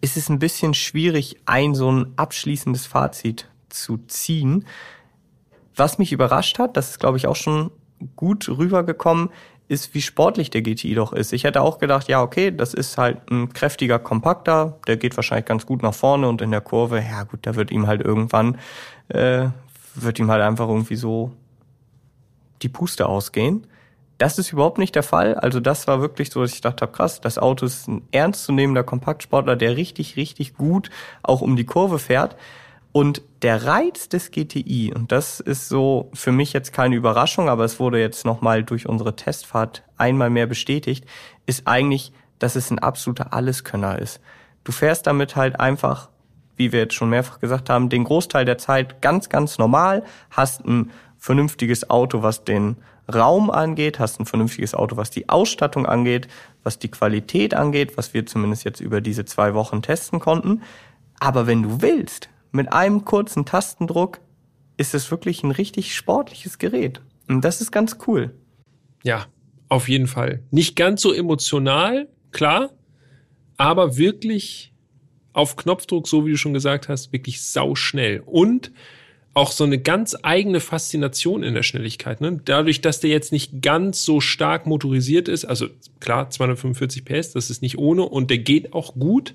ist 0.00 0.16
es 0.16 0.28
ein 0.28 0.40
bisschen 0.40 0.74
schwierig, 0.74 1.36
ein 1.46 1.76
so 1.76 1.92
ein 1.92 2.12
abschließendes 2.16 2.84
Fazit 2.86 3.48
zu 3.68 3.98
ziehen. 4.08 4.66
Was 5.76 5.98
mich 5.98 6.10
überrascht 6.10 6.58
hat, 6.58 6.76
das 6.76 6.90
ist 6.90 6.98
glaube 6.98 7.16
ich 7.16 7.28
auch 7.28 7.36
schon 7.36 7.70
gut 8.16 8.48
rübergekommen, 8.48 9.30
ist, 9.68 9.94
wie 9.94 10.02
sportlich 10.02 10.50
der 10.50 10.62
GTI 10.62 10.96
doch 10.96 11.12
ist. 11.12 11.32
Ich 11.32 11.44
hätte 11.44 11.62
auch 11.62 11.78
gedacht, 11.78 12.08
ja, 12.08 12.22
okay, 12.22 12.50
das 12.50 12.74
ist 12.74 12.98
halt 12.98 13.30
ein 13.30 13.52
kräftiger 13.52 14.00
Kompakter, 14.00 14.80
der 14.88 14.96
geht 14.96 15.14
wahrscheinlich 15.16 15.46
ganz 15.46 15.64
gut 15.64 15.84
nach 15.84 15.94
vorne 15.94 16.28
und 16.28 16.42
in 16.42 16.50
der 16.50 16.60
Kurve, 16.60 16.98
ja 16.98 17.22
gut, 17.22 17.38
da 17.42 17.54
wird 17.54 17.70
ihm 17.70 17.86
halt 17.86 18.00
irgendwann, 18.00 18.58
äh, 19.10 19.46
wird 19.94 20.18
ihm 20.18 20.28
halt 20.28 20.42
einfach 20.42 20.66
irgendwie 20.66 20.96
so 20.96 21.30
die 22.62 22.68
Puste 22.68 23.06
ausgehen. 23.06 23.64
Das 24.18 24.38
ist 24.38 24.52
überhaupt 24.52 24.78
nicht 24.78 24.94
der 24.94 25.02
Fall. 25.02 25.34
Also 25.34 25.60
das 25.60 25.86
war 25.86 26.00
wirklich 26.00 26.30
so, 26.30 26.40
dass 26.40 26.54
ich 26.54 26.62
dachte, 26.62 26.86
krass, 26.86 27.20
das 27.20 27.38
Auto 27.38 27.66
ist 27.66 27.86
ein 27.86 28.08
ernstzunehmender 28.12 28.82
Kompaktsportler, 28.82 29.56
der 29.56 29.76
richtig, 29.76 30.16
richtig 30.16 30.54
gut 30.54 30.90
auch 31.22 31.42
um 31.42 31.56
die 31.56 31.66
Kurve 31.66 31.98
fährt. 31.98 32.36
Und 32.92 33.20
der 33.42 33.66
Reiz 33.66 34.08
des 34.08 34.30
GTI, 34.30 34.94
und 34.94 35.12
das 35.12 35.40
ist 35.40 35.68
so 35.68 36.10
für 36.14 36.32
mich 36.32 36.54
jetzt 36.54 36.72
keine 36.72 36.96
Überraschung, 36.96 37.50
aber 37.50 37.64
es 37.64 37.78
wurde 37.78 38.00
jetzt 38.00 38.24
nochmal 38.24 38.64
durch 38.64 38.88
unsere 38.88 39.14
Testfahrt 39.14 39.82
einmal 39.98 40.30
mehr 40.30 40.46
bestätigt, 40.46 41.04
ist 41.44 41.66
eigentlich, 41.66 42.12
dass 42.38 42.56
es 42.56 42.70
ein 42.70 42.78
absoluter 42.78 43.34
Alleskönner 43.34 43.98
ist. 43.98 44.20
Du 44.64 44.72
fährst 44.72 45.06
damit 45.06 45.36
halt 45.36 45.60
einfach, 45.60 46.08
wie 46.56 46.72
wir 46.72 46.80
jetzt 46.80 46.94
schon 46.94 47.10
mehrfach 47.10 47.38
gesagt 47.38 47.68
haben, 47.68 47.90
den 47.90 48.04
Großteil 48.04 48.46
der 48.46 48.56
Zeit 48.56 49.02
ganz, 49.02 49.28
ganz 49.28 49.58
normal, 49.58 50.02
hast 50.30 50.64
ein 50.64 50.90
vernünftiges 51.18 51.90
Auto, 51.90 52.22
was 52.22 52.44
den 52.44 52.78
Raum 53.12 53.50
angeht, 53.50 53.98
hast 53.98 54.18
ein 54.20 54.26
vernünftiges 54.26 54.74
Auto, 54.74 54.96
was 54.96 55.10
die 55.10 55.28
Ausstattung 55.28 55.86
angeht, 55.86 56.28
was 56.62 56.78
die 56.78 56.90
Qualität 56.90 57.54
angeht, 57.54 57.96
was 57.96 58.14
wir 58.14 58.26
zumindest 58.26 58.64
jetzt 58.64 58.80
über 58.80 59.00
diese 59.00 59.24
zwei 59.24 59.54
Wochen 59.54 59.82
testen 59.82 60.18
konnten. 60.18 60.62
Aber 61.18 61.46
wenn 61.46 61.62
du 61.62 61.82
willst, 61.82 62.28
mit 62.52 62.72
einem 62.72 63.04
kurzen 63.04 63.44
Tastendruck 63.44 64.20
ist 64.76 64.94
es 64.94 65.10
wirklich 65.10 65.42
ein 65.42 65.50
richtig 65.50 65.94
sportliches 65.94 66.58
Gerät. 66.58 67.00
Und 67.28 67.44
das 67.44 67.60
ist 67.60 67.70
ganz 67.70 67.98
cool. 68.06 68.34
Ja, 69.02 69.26
auf 69.68 69.88
jeden 69.88 70.06
Fall. 70.06 70.42
Nicht 70.50 70.76
ganz 70.76 71.02
so 71.02 71.12
emotional, 71.12 72.08
klar, 72.30 72.70
aber 73.56 73.96
wirklich 73.96 74.72
auf 75.32 75.56
Knopfdruck, 75.56 76.08
so 76.08 76.26
wie 76.26 76.32
du 76.32 76.36
schon 76.36 76.54
gesagt 76.54 76.88
hast, 76.88 77.12
wirklich 77.12 77.42
sauschnell. 77.42 78.22
Und 78.24 78.72
auch 79.36 79.52
so 79.52 79.64
eine 79.64 79.78
ganz 79.78 80.16
eigene 80.22 80.60
Faszination 80.60 81.42
in 81.42 81.52
der 81.52 81.62
Schnelligkeit. 81.62 82.22
Ne? 82.22 82.40
Dadurch, 82.46 82.80
dass 82.80 83.00
der 83.00 83.10
jetzt 83.10 83.32
nicht 83.32 83.60
ganz 83.60 84.02
so 84.02 84.22
stark 84.22 84.66
motorisiert 84.66 85.28
ist, 85.28 85.44
also 85.44 85.66
klar, 86.00 86.30
245 86.30 87.04
PS, 87.04 87.32
das 87.32 87.50
ist 87.50 87.60
nicht 87.60 87.76
ohne 87.76 88.04
und 88.04 88.30
der 88.30 88.38
geht 88.38 88.72
auch 88.72 88.94
gut. 88.94 89.34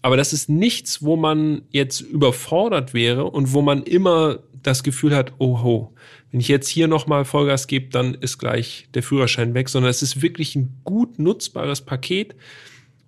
Aber 0.00 0.16
das 0.16 0.32
ist 0.32 0.48
nichts, 0.48 1.02
wo 1.02 1.16
man 1.16 1.60
jetzt 1.70 2.00
überfordert 2.00 2.94
wäre 2.94 3.26
und 3.26 3.52
wo 3.52 3.60
man 3.60 3.82
immer 3.82 4.38
das 4.62 4.82
Gefühl 4.82 5.14
hat, 5.14 5.34
oh 5.36 5.62
ho, 5.62 5.92
wenn 6.30 6.40
ich 6.40 6.48
jetzt 6.48 6.68
hier 6.68 6.88
nochmal 6.88 7.26
Vollgas 7.26 7.66
gebe, 7.66 7.90
dann 7.90 8.14
ist 8.14 8.38
gleich 8.38 8.88
der 8.94 9.02
Führerschein 9.02 9.52
weg, 9.52 9.68
sondern 9.68 9.90
es 9.90 10.00
ist 10.00 10.22
wirklich 10.22 10.56
ein 10.56 10.80
gut 10.82 11.18
nutzbares 11.18 11.82
Paket 11.82 12.34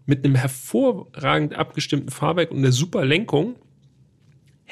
mit 0.04 0.26
einem 0.26 0.34
hervorragend 0.34 1.54
abgestimmten 1.54 2.10
Fahrwerk 2.10 2.50
und 2.50 2.58
einer 2.58 2.72
super 2.72 3.06
Lenkung 3.06 3.56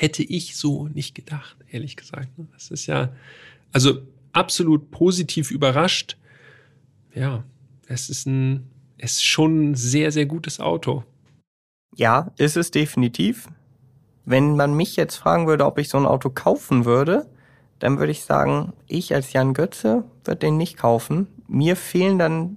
hätte 0.01 0.23
ich 0.23 0.57
so 0.57 0.89
nicht 0.89 1.15
gedacht, 1.15 1.57
ehrlich 1.71 1.95
gesagt. 1.95 2.39
Ne? 2.39 2.47
Das 2.55 2.71
ist 2.71 2.87
ja, 2.87 3.13
also 3.71 4.01
absolut 4.33 4.91
positiv 4.91 5.51
überrascht. 5.51 6.17
Ja, 7.15 7.45
es 7.87 8.09
ist 8.09 8.27
ein, 8.27 8.71
es 8.97 9.17
ist 9.17 9.25
schon 9.25 9.73
ein 9.73 9.75
sehr, 9.75 10.11
sehr 10.11 10.25
gutes 10.25 10.59
Auto. 10.59 11.05
Ja, 11.97 12.33
ist 12.39 12.57
es 12.57 12.71
definitiv. 12.71 13.49
Wenn 14.25 14.57
man 14.57 14.75
mich 14.75 14.97
jetzt 14.97 15.17
fragen 15.17 15.47
würde, 15.47 15.67
ob 15.67 15.79
ich 15.79 15.91
so 15.91 15.99
ein 15.99 16.07
Auto 16.07 16.31
kaufen 16.31 16.87
würde, 16.87 17.27
dann 17.79 17.99
würde 17.99 18.13
ich 18.13 18.25
sagen, 18.25 18.73
ich 18.87 19.15
als 19.15 19.35
Jan 19.35 19.53
Götze 19.53 20.05
würde 20.25 20.39
den 20.39 20.57
nicht 20.57 20.79
kaufen. 20.79 21.27
Mir 21.47 21.77
fehlen 21.77 22.19
dann 22.19 22.57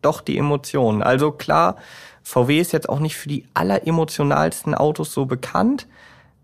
doch 0.00 0.22
die 0.22 0.38
Emotionen. 0.38 1.02
Also 1.02 1.32
klar, 1.32 1.76
VW 2.22 2.58
ist 2.58 2.72
jetzt 2.72 2.88
auch 2.88 3.00
nicht 3.00 3.16
für 3.16 3.28
die 3.28 3.44
alleremotionalsten 3.52 4.74
Autos 4.74 5.12
so 5.12 5.26
bekannt, 5.26 5.86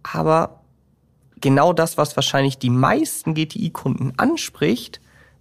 aber 0.04 0.60
genau 1.40 1.72
das, 1.72 1.98
was 1.98 2.14
wahrscheinlich 2.16 2.58
die 2.58 2.70
meisten 2.70 3.34
GTI-Kunden 3.34 4.12
anspricht, 4.16 5.00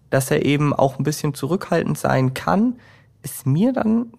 dass 0.10 0.32
er 0.32 0.46
eben 0.46 0.74
auch 0.74 0.98
ein 0.98 1.04
bisschen 1.04 1.34
zurückhaltend 1.34 1.98
sein 1.98 2.34
kann, 2.34 2.80
ist 3.22 3.46
mir 3.46 3.74
dann 3.74 4.14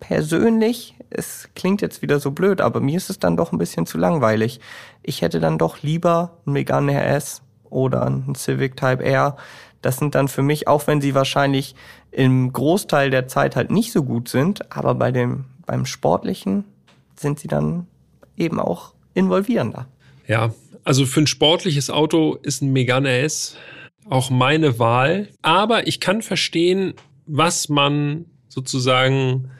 persönlich, 0.00 0.94
es 1.10 1.48
klingt 1.54 1.80
jetzt 1.80 2.02
wieder 2.02 2.20
so 2.20 2.30
blöd, 2.30 2.60
aber 2.60 2.80
mir 2.80 2.96
ist 2.96 3.10
es 3.10 3.18
dann 3.18 3.36
doch 3.36 3.52
ein 3.52 3.58
bisschen 3.58 3.86
zu 3.86 3.98
langweilig. 3.98 4.60
Ich 5.02 5.22
hätte 5.22 5.40
dann 5.40 5.58
doch 5.58 5.82
lieber 5.82 6.38
einen 6.44 6.54
Megane 6.54 6.92
RS 6.94 7.42
oder 7.70 8.06
einen 8.06 8.34
Civic 8.34 8.76
Type 8.76 9.04
R. 9.04 9.36
Das 9.82 9.98
sind 9.98 10.14
dann 10.14 10.28
für 10.28 10.42
mich, 10.42 10.66
auch 10.66 10.86
wenn 10.86 11.00
sie 11.00 11.14
wahrscheinlich 11.14 11.74
im 12.10 12.52
Großteil 12.52 13.10
der 13.10 13.28
Zeit 13.28 13.56
halt 13.56 13.70
nicht 13.70 13.92
so 13.92 14.02
gut 14.02 14.28
sind, 14.28 14.74
aber 14.74 14.94
bei 14.94 15.10
dem, 15.12 15.44
beim 15.66 15.84
Sportlichen 15.84 16.64
sind 17.16 17.38
sie 17.38 17.48
dann 17.48 17.86
eben 18.36 18.60
auch 18.60 18.93
involvierender. 19.14 19.86
Ja, 20.26 20.54
also 20.84 21.06
für 21.06 21.20
ein 21.20 21.26
sportliches 21.26 21.90
Auto 21.90 22.34
ist 22.42 22.62
ein 22.62 22.72
Megane 22.72 23.18
S 23.18 23.56
auch 24.08 24.30
meine 24.30 24.78
Wahl. 24.78 25.28
Aber 25.42 25.86
ich 25.86 26.00
kann 26.00 26.22
verstehen, 26.22 26.94
was 27.26 27.68
man 27.68 28.26
sozusagen 28.48 29.50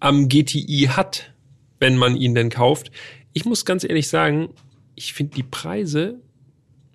am 0.00 0.28
GTI 0.28 0.90
hat, 0.90 1.32
wenn 1.80 1.96
man 1.96 2.16
ihn 2.16 2.34
denn 2.34 2.50
kauft. 2.50 2.90
Ich 3.32 3.44
muss 3.44 3.64
ganz 3.64 3.84
ehrlich 3.84 4.08
sagen, 4.08 4.50
ich 4.94 5.12
finde 5.12 5.36
die 5.36 5.42
Preise 5.42 6.20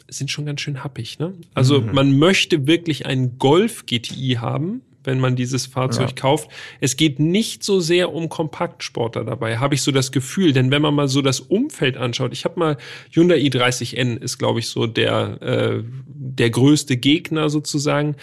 sind 0.10 0.30
schon 0.30 0.46
ganz 0.46 0.62
schön 0.62 0.84
happig. 0.84 1.18
Ne? 1.20 1.34
Also 1.54 1.82
mhm. 1.82 1.94
man 1.94 2.20
möchte 2.20 2.68
wirklich 2.68 3.06
einen 3.06 3.40
Golf 3.40 3.86
GTI 3.86 4.38
haben, 4.40 4.82
wenn 5.04 5.20
man 5.20 5.36
dieses 5.36 5.66
Fahrzeug 5.66 6.10
ja. 6.10 6.16
kauft. 6.16 6.50
Es 6.80 6.98
geht 6.98 7.20
nicht 7.20 7.64
so 7.64 7.80
sehr 7.80 8.14
um 8.14 8.30
Kompaktsportler 8.30 9.24
dabei, 9.24 9.58
habe 9.58 9.76
ich 9.76 9.82
so 9.82 9.92
das 9.92 10.12
Gefühl. 10.12 10.54
Denn 10.54 10.72
wenn 10.72 10.82
man 10.82 10.94
mal 10.94 11.08
so 11.08 11.22
das 11.22 11.40
Umfeld 11.40 11.98
anschaut, 11.98 12.34
ich 12.34 12.46
habe 12.46 12.60
mal 12.60 12.78
Hyundai 13.12 13.38
i30N 13.38 14.18
ist, 14.18 14.38
glaube 14.38 14.60
ich, 14.60 14.68
so 14.68 14.88
der, 14.88 15.42
äh, 15.42 15.84
der 16.06 16.50
größte 16.50 16.98
Gegner 16.98 17.50
sozusagen. 17.50 18.16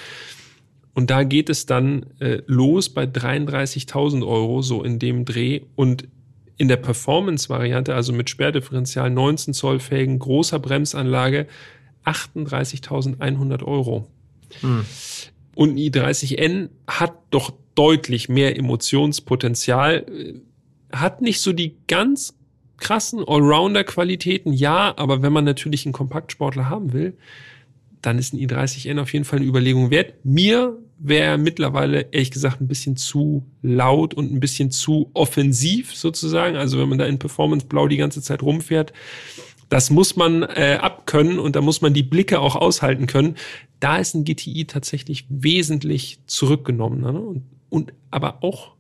Und 0.94 1.11
da 1.11 1.23
geht 1.23 1.51
es 1.51 1.66
dann 1.66 2.07
äh, 2.19 2.43
los 2.47 2.89
bei 2.89 3.05
33.000 3.05 4.27
Euro, 4.27 4.62
so 4.62 4.82
in 4.82 4.98
dem 4.98 5.24
Dreh. 5.24 5.61
Und 5.77 6.09
in 6.57 6.69
der 6.69 6.77
Performance-Variante, 6.77 7.94
also 7.94 8.12
mit 8.12 8.28
Sperrdifferenzial, 8.28 9.09
19 9.09 9.55
Zoll 9.55 9.81
Felgen, 9.81 10.19
großer 10.19 10.59
Bremsanlage, 10.59 11.47
38.100 12.05 13.65
Euro. 13.65 14.07
Hm. 14.61 14.85
Und 15.60 15.74
ein 15.74 15.76
i30N 15.76 16.70
hat 16.86 17.12
doch 17.28 17.52
deutlich 17.74 18.30
mehr 18.30 18.56
Emotionspotenzial, 18.56 20.06
hat 20.90 21.20
nicht 21.20 21.42
so 21.42 21.52
die 21.52 21.76
ganz 21.86 22.32
krassen 22.78 23.22
Allrounder-Qualitäten, 23.28 24.54
ja, 24.54 24.94
aber 24.96 25.20
wenn 25.20 25.34
man 25.34 25.44
natürlich 25.44 25.84
einen 25.84 25.92
Kompaktsportler 25.92 26.70
haben 26.70 26.94
will, 26.94 27.12
dann 28.00 28.18
ist 28.18 28.32
ein 28.32 28.38
i30N 28.38 29.02
auf 29.02 29.12
jeden 29.12 29.26
Fall 29.26 29.40
eine 29.40 29.48
Überlegung 29.48 29.90
wert. 29.90 30.14
Mir 30.24 30.78
wäre 30.98 31.36
mittlerweile 31.36 32.06
ehrlich 32.10 32.30
gesagt 32.30 32.62
ein 32.62 32.66
bisschen 32.66 32.96
zu 32.96 33.44
laut 33.60 34.14
und 34.14 34.32
ein 34.32 34.40
bisschen 34.40 34.70
zu 34.70 35.10
offensiv 35.12 35.94
sozusagen. 35.94 36.56
Also 36.56 36.78
wenn 36.78 36.88
man 36.88 36.96
da 36.96 37.04
in 37.04 37.18
Performance 37.18 37.66
Blau 37.66 37.86
die 37.86 37.98
ganze 37.98 38.22
Zeit 38.22 38.42
rumfährt, 38.42 38.94
das 39.68 39.90
muss 39.90 40.16
man 40.16 40.42
äh, 40.42 40.78
abkönnen 40.80 41.38
und 41.38 41.54
da 41.54 41.60
muss 41.60 41.82
man 41.82 41.92
die 41.92 42.02
Blicke 42.02 42.40
auch 42.40 42.56
aushalten 42.56 43.06
können. 43.06 43.36
Da 43.81 43.97
ist 43.97 44.15
ein 44.15 44.24
GTI 44.24 44.66
tatsächlich 44.66 45.27
wesentlich 45.28 46.20
zurückgenommen 46.27 47.01
ne? 47.01 47.12
und, 47.12 47.43
und 47.70 47.93
aber 48.11 48.43
auch 48.43 48.73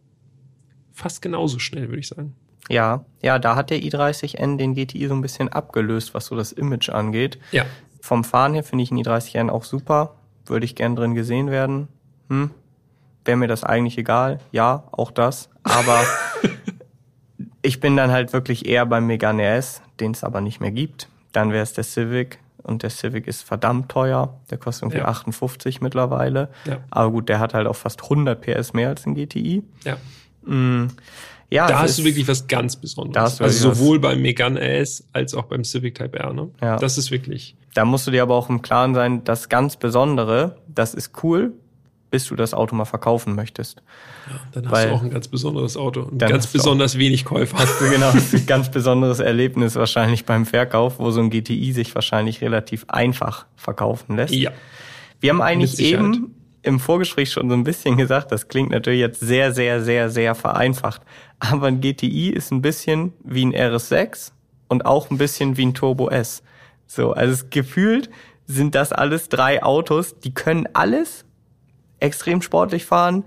fast 0.92 1.22
genauso 1.22 1.58
schnell, 1.58 1.88
würde 1.88 2.00
ich 2.00 2.08
sagen. 2.08 2.34
Ja, 2.68 3.04
ja, 3.20 3.38
da 3.38 3.56
hat 3.56 3.70
der 3.70 3.80
i30N 3.80 4.56
den 4.56 4.74
GTI 4.74 5.08
so 5.08 5.14
ein 5.14 5.22
bisschen 5.22 5.48
abgelöst, 5.48 6.14
was 6.14 6.26
so 6.26 6.36
das 6.36 6.52
Image 6.52 6.88
angeht. 6.90 7.38
Ja. 7.50 7.64
Vom 8.00 8.22
Fahren 8.22 8.54
her 8.54 8.62
finde 8.62 8.84
ich 8.84 8.90
einen 8.90 9.02
i30N 9.02 9.48
auch 9.48 9.64
super. 9.64 10.14
Würde 10.46 10.64
ich 10.64 10.76
gern 10.76 10.94
drin 10.94 11.14
gesehen 11.14 11.50
werden. 11.50 11.88
Hm. 12.28 12.50
Wäre 13.24 13.36
mir 13.36 13.48
das 13.48 13.64
eigentlich 13.64 13.98
egal. 13.98 14.38
Ja, 14.52 14.84
auch 14.92 15.10
das. 15.10 15.50
Aber 15.64 16.04
ich 17.62 17.80
bin 17.80 17.96
dann 17.96 18.12
halt 18.12 18.32
wirklich 18.32 18.66
eher 18.66 18.86
beim 18.86 19.06
Megane 19.06 19.44
S, 19.44 19.82
den 19.98 20.12
es 20.12 20.22
aber 20.22 20.40
nicht 20.40 20.60
mehr 20.60 20.70
gibt. 20.70 21.08
Dann 21.32 21.50
wäre 21.50 21.62
es 21.62 21.72
der 21.72 21.84
Civic. 21.84 22.38
Und 22.62 22.82
der 22.82 22.90
Civic 22.90 23.26
ist 23.26 23.42
verdammt 23.42 23.90
teuer. 23.90 24.40
Der 24.50 24.58
kostet 24.58 24.82
irgendwie 24.84 24.98
Ja. 24.98 25.06
58 25.08 25.80
mittlerweile. 25.80 26.48
Ja. 26.66 26.78
Aber 26.90 27.10
gut, 27.10 27.28
der 27.28 27.38
hat 27.40 27.54
halt 27.54 27.66
auch 27.66 27.76
fast 27.76 28.02
100 28.02 28.40
PS 28.40 28.72
mehr 28.74 28.88
als 28.90 29.06
ein 29.06 29.14
GTI. 29.14 29.62
Ja. 29.84 29.96
Mm. 30.44 30.88
Ja, 31.52 31.66
Da 31.66 31.80
hast 31.80 31.90
ist- 31.90 31.98
du 32.00 32.04
wirklich 32.04 32.28
was 32.28 32.46
ganz 32.46 32.76
Besonderes. 32.76 33.40
Also 33.40 33.74
sowohl 33.74 33.98
beim 33.98 34.22
Megane 34.22 34.60
S 34.60 35.04
als 35.12 35.34
auch 35.34 35.44
beim 35.46 35.64
Civic 35.64 35.96
Type 35.96 36.16
R. 36.18 36.32
Ne? 36.32 36.48
Ja. 36.60 36.76
Das 36.76 36.96
ist 36.96 37.10
wirklich. 37.10 37.56
Da 37.74 37.84
musst 37.84 38.06
du 38.06 38.10
dir 38.12 38.22
aber 38.22 38.36
auch 38.36 38.48
im 38.48 38.62
Klaren 38.62 38.94
sein, 38.94 39.24
das 39.24 39.48
ganz 39.48 39.76
Besondere, 39.76 40.56
das 40.68 40.94
ist 40.94 41.24
cool, 41.24 41.52
bis 42.10 42.26
du 42.26 42.36
das 42.36 42.54
Auto 42.54 42.74
mal 42.74 42.84
verkaufen 42.84 43.34
möchtest. 43.34 43.82
Dann 44.52 44.64
hast 44.66 44.72
Weil- 44.72 44.88
du 44.88 44.94
auch 44.94 45.02
ein 45.02 45.10
ganz 45.10 45.28
besonderes 45.28 45.76
Auto 45.76 46.02
und 46.02 46.18
ganz 46.18 46.44
du 46.44 46.48
auch- 46.48 46.52
besonders 46.52 46.98
wenig 46.98 47.24
Käufer. 47.24 47.58
Hast 47.58 47.80
du 47.80 47.88
genau 47.90 48.10
ein 48.32 48.46
ganz 48.46 48.70
besonderes 48.70 49.20
Erlebnis 49.20 49.76
wahrscheinlich 49.76 50.24
beim 50.24 50.46
Verkauf, 50.46 50.98
wo 50.98 51.10
so 51.10 51.20
ein 51.20 51.30
GTI 51.30 51.72
sich 51.72 51.94
wahrscheinlich 51.94 52.40
relativ 52.40 52.84
einfach 52.88 53.46
verkaufen 53.56 54.16
lässt. 54.16 54.34
ja. 54.34 54.50
Wir 55.20 55.30
haben 55.30 55.42
eigentlich 55.42 55.78
eben 55.78 56.34
im 56.62 56.80
Vorgespräch 56.80 57.30
schon 57.30 57.48
so 57.50 57.54
ein 57.54 57.62
bisschen 57.64 57.96
gesagt, 57.98 58.32
das 58.32 58.48
klingt 58.48 58.70
natürlich 58.70 59.00
jetzt 59.00 59.20
sehr, 59.20 59.52
sehr, 59.52 59.82
sehr, 59.82 60.08
sehr 60.10 60.34
vereinfacht. 60.34 61.02
Aber 61.38 61.66
ein 61.68 61.80
GTI 61.80 62.30
ist 62.30 62.50
ein 62.52 62.62
bisschen 62.62 63.12
wie 63.22 63.44
ein 63.44 63.52
RS6 63.54 64.32
und 64.68 64.86
auch 64.86 65.10
ein 65.10 65.18
bisschen 65.18 65.56
wie 65.58 65.66
ein 65.66 65.74
Turbo 65.74 66.08
S. 66.08 66.42
So, 66.86 67.12
also 67.12 67.32
es 67.34 67.50
gefühlt 67.50 68.08
sind 68.46 68.74
das 68.74 68.92
alles 68.92 69.28
drei 69.28 69.62
Autos, 69.62 70.18
die 70.20 70.32
können 70.34 70.68
alles 70.72 71.24
extrem 72.00 72.42
sportlich 72.42 72.84
fahren, 72.84 73.24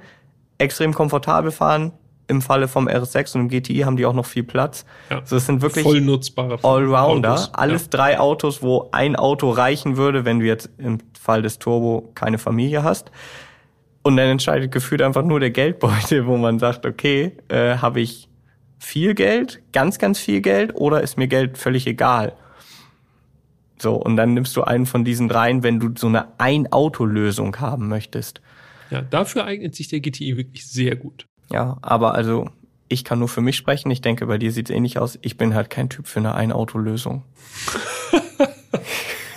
extrem 0.58 0.94
komfortabel 0.94 1.52
fahren. 1.52 1.94
Im 2.30 2.41
Falle 2.41 2.70
vom 2.70 2.88
RS6 2.88 3.36
und 3.36 3.41
im 3.41 3.50
GTI 3.50 3.80
haben 3.80 3.98
die 3.98 4.06
auch 4.06 4.14
noch 4.14 4.26
viel 4.26 4.44
Platz. 4.44 4.86
Ja. 5.10 5.22
So, 5.26 5.36
es 5.36 5.45
sind 5.45 5.62
wirklich 5.62 5.84
Voll 5.84 6.00
nutzbare 6.00 6.58
Allrounder. 6.64 7.34
Autos. 7.34 7.54
Alles 7.54 7.90
drei 7.90 8.18
Autos, 8.18 8.64
wo 8.64 8.88
ein 8.94 9.18
Auto 9.18 9.50
reichen 9.50 9.98
würde, 9.98 10.24
wenn 10.24 10.40
du 10.40 10.45
jetzt 10.45 10.70
im 10.78 11.00
Fall 11.20 11.41
des 11.41 11.60
Turbo 11.60 12.12
keine 12.16 12.38
Familie 12.38 12.82
hast. 12.84 13.12
Und 14.04 14.16
dann 14.16 14.30
entscheidet 14.30 14.72
gefühlt 14.72 15.02
einfach 15.02 15.24
nur 15.24 15.41
der 15.41 15.52
Geldbeutel, 15.52 16.26
wo 16.26 16.38
man 16.38 16.60
sagt, 16.60 16.86
okay, 16.86 17.34
äh, 17.50 17.78
habe 17.78 18.00
ich 18.00 18.30
viel 18.80 19.16
Geld, 19.16 19.62
ganz, 19.72 19.98
ganz 19.98 20.20
viel 20.20 20.41
Geld 20.41 20.76
oder 20.76 21.02
ist 21.02 21.18
mir 21.18 21.28
Geld 21.28 21.58
völlig 21.58 21.88
egal? 21.88 22.34
So, 23.82 23.95
und 23.95 24.16
dann 24.18 24.34
nimmst 24.34 24.56
du 24.56 24.64
einen 24.64 24.86
von 24.86 25.04
diesen 25.04 25.28
dreien, 25.28 25.64
wenn 25.64 25.80
du 25.80 25.90
so 25.98 26.08
eine 26.08 26.28
Ein-Auto-Lösung 26.38 27.60
haben 27.60 27.88
möchtest. 27.88 28.41
Ja, 28.89 29.01
dafür 29.01 29.45
eignet 29.45 29.76
sich 29.76 29.88
der 29.88 29.99
GTI 29.99 30.38
wirklich 30.38 30.68
sehr 30.68 30.95
gut. 30.95 31.27
Ja, 31.51 31.77
aber 31.81 32.15
also 32.15 32.49
ich 32.88 33.03
kann 33.03 33.19
nur 33.19 33.27
für 33.27 33.41
mich 33.41 33.55
sprechen. 33.57 33.89
Ich 33.91 34.01
denke, 34.01 34.26
bei 34.27 34.38
dir 34.38 34.51
sieht's 34.51 34.69
ähnlich 34.69 34.99
aus. 34.99 35.18
Ich 35.22 35.38
bin 35.38 35.53
halt 35.55 35.69
kein 35.69 35.89
Typ 35.89 36.07
für 36.07 36.19
eine 36.19 36.35
Ein-Auto-Lösung. 36.35 37.23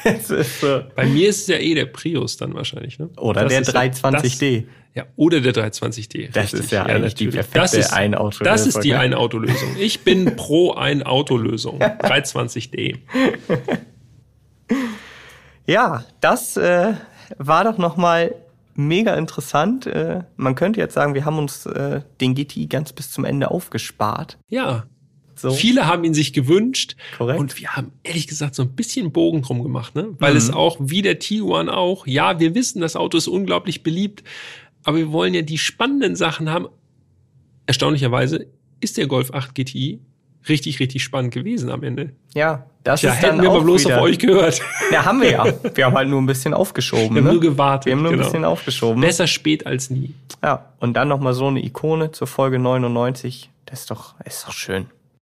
Es 0.09 0.29
so. 0.61 0.83
Bei 0.95 1.05
mir 1.05 1.29
ist 1.29 1.41
es 1.43 1.47
ja 1.49 1.57
eh 1.57 1.75
der 1.75 1.87
Prius 1.87 2.37
dann 2.37 2.55
wahrscheinlich. 2.55 3.01
Ne? 3.01 3.11
Oder 3.17 3.43
Das 3.43 3.53
der 3.53 3.61
ist 3.63 3.73
ja 3.73 3.81
320D. 3.81 4.61
Das, 4.61 4.73
ja, 4.95 5.05
oder 5.17 5.41
der 5.41 5.53
320D. 5.53 6.31
Das 6.33 6.53
ist 6.53 6.71
ja 6.71 6.85
eigentlich 6.85 7.15
die 7.17 7.27
natürlich. 7.27 7.51
perfekte 7.51 7.59
das 7.61 7.75
ist, 7.75 7.93
Ein-Auto-Lösung, 7.93 8.45
Das 8.45 8.67
ist 8.69 8.85
die? 8.85 8.95
Ein-Auto-Lösung. 8.95 9.77
Ich 9.81 10.05
bin 10.05 10.37
pro 10.37 10.75
Ein-Auto-Lösung. 10.75 11.81
320D. 11.81 12.99
Ja, 15.69 16.05
das 16.21 16.57
äh, 16.57 16.95
war 17.39 17.65
doch 17.65 17.77
nochmal 17.77 18.35
mega 18.77 19.15
interessant. 19.15 19.87
Äh, 19.87 20.25
man 20.37 20.55
könnte 20.55 20.81
jetzt 20.81 20.95
sagen, 20.95 21.15
wir 21.15 21.25
haben 21.25 21.39
uns 21.39 21.67
äh, 21.67 22.03
den 22.21 22.35
GTI 22.35 22.67
ganz 22.67 22.93
bis 22.93 23.11
zum 23.11 23.25
Ende 23.25 23.51
aufgespart. 23.51 24.39
Ja. 24.49 24.87
So. 25.39 25.51
Viele 25.51 25.87
haben 25.87 26.03
ihn 26.05 26.15
sich 26.15 26.33
gewünscht. 26.33 26.97
Korrekt. 27.19 27.39
Und 27.39 27.59
wir 27.61 27.77
haben 27.77 27.93
ehrlich 28.03 28.27
gesagt 28.27 28.55
so 28.55 28.63
ein 28.63 28.71
bisschen 28.75 29.13
Bogen 29.13 29.43
drum 29.43 29.63
gemacht, 29.63 29.95
ne? 29.95 30.09
Weil 30.19 30.33
Mhm. 30.33 30.39
es 30.39 30.51
auch 30.51 30.79
wie 30.81 31.03
der 31.03 31.19
Tiguan 31.19 31.69
auch, 31.69 32.07
ja, 32.07 32.41
wir 32.41 32.55
wissen, 32.55 32.81
das 32.81 32.97
Auto 32.97 33.19
ist 33.19 33.29
unglaublich 33.29 33.83
beliebt, 33.83 34.25
aber 34.85 34.97
wir 34.97 35.13
wollen 35.13 35.35
ja 35.35 35.43
die 35.43 35.59
spannenden 35.59 36.17
Sachen 36.17 36.49
haben. 36.49 36.69
Erstaunlicherweise 37.67 38.47
ist 38.81 38.97
der 38.97 39.07
Golf 39.09 39.33
8 39.33 39.55
GTI 39.55 40.01
richtig, 40.49 40.81
richtig 40.81 41.03
spannend 41.03 41.33
gewesen 41.35 41.71
am 41.71 41.83
Ende. 41.83 42.11
Ja, 42.35 42.67
das 42.85 43.03
Ja, 43.03 43.13
ist 43.13 43.23
dann 43.23 43.31
hätten 43.33 43.43
wir 43.43 43.51
auch 43.51 43.59
mal 43.59 43.65
bloß 43.65 43.85
wieder, 43.85 43.97
auf 43.99 44.03
euch 44.03 44.19
gehört. 44.19 44.61
Ja, 44.93 45.05
haben 45.05 45.21
wir 45.21 45.31
ja. 45.31 45.45
Wir 45.75 45.87
haben 45.87 45.95
halt 45.97 46.09
nur 46.09 46.21
ein 46.21 46.27
bisschen 46.27 46.55
aufgeschoben. 46.55 47.11
Wir 47.15 47.23
haben 47.23 47.27
ne? 47.27 47.33
nur 47.33 47.41
gewartet, 47.41 47.87
Wir 47.87 47.93
haben 47.95 48.03
nur 48.03 48.13
ein 48.13 48.19
genau. 48.19 48.25
bisschen 48.29 48.45
aufgeschoben. 48.45 49.01
Besser 49.01 49.27
spät 49.27 49.67
als 49.67 49.91
nie. 49.91 50.15
Ja, 50.43 50.73
und 50.79 50.95
dann 50.95 51.09
nochmal 51.09 51.35
so 51.35 51.47
eine 51.47 51.65
Ikone 51.65 52.13
zur 52.13 52.27
Folge 52.27 52.59
99. 52.59 53.51
Das 53.65 53.81
ist 53.81 53.91
doch, 53.91 54.15
ist 54.25 54.47
doch 54.47 54.53
schön. 54.53 54.87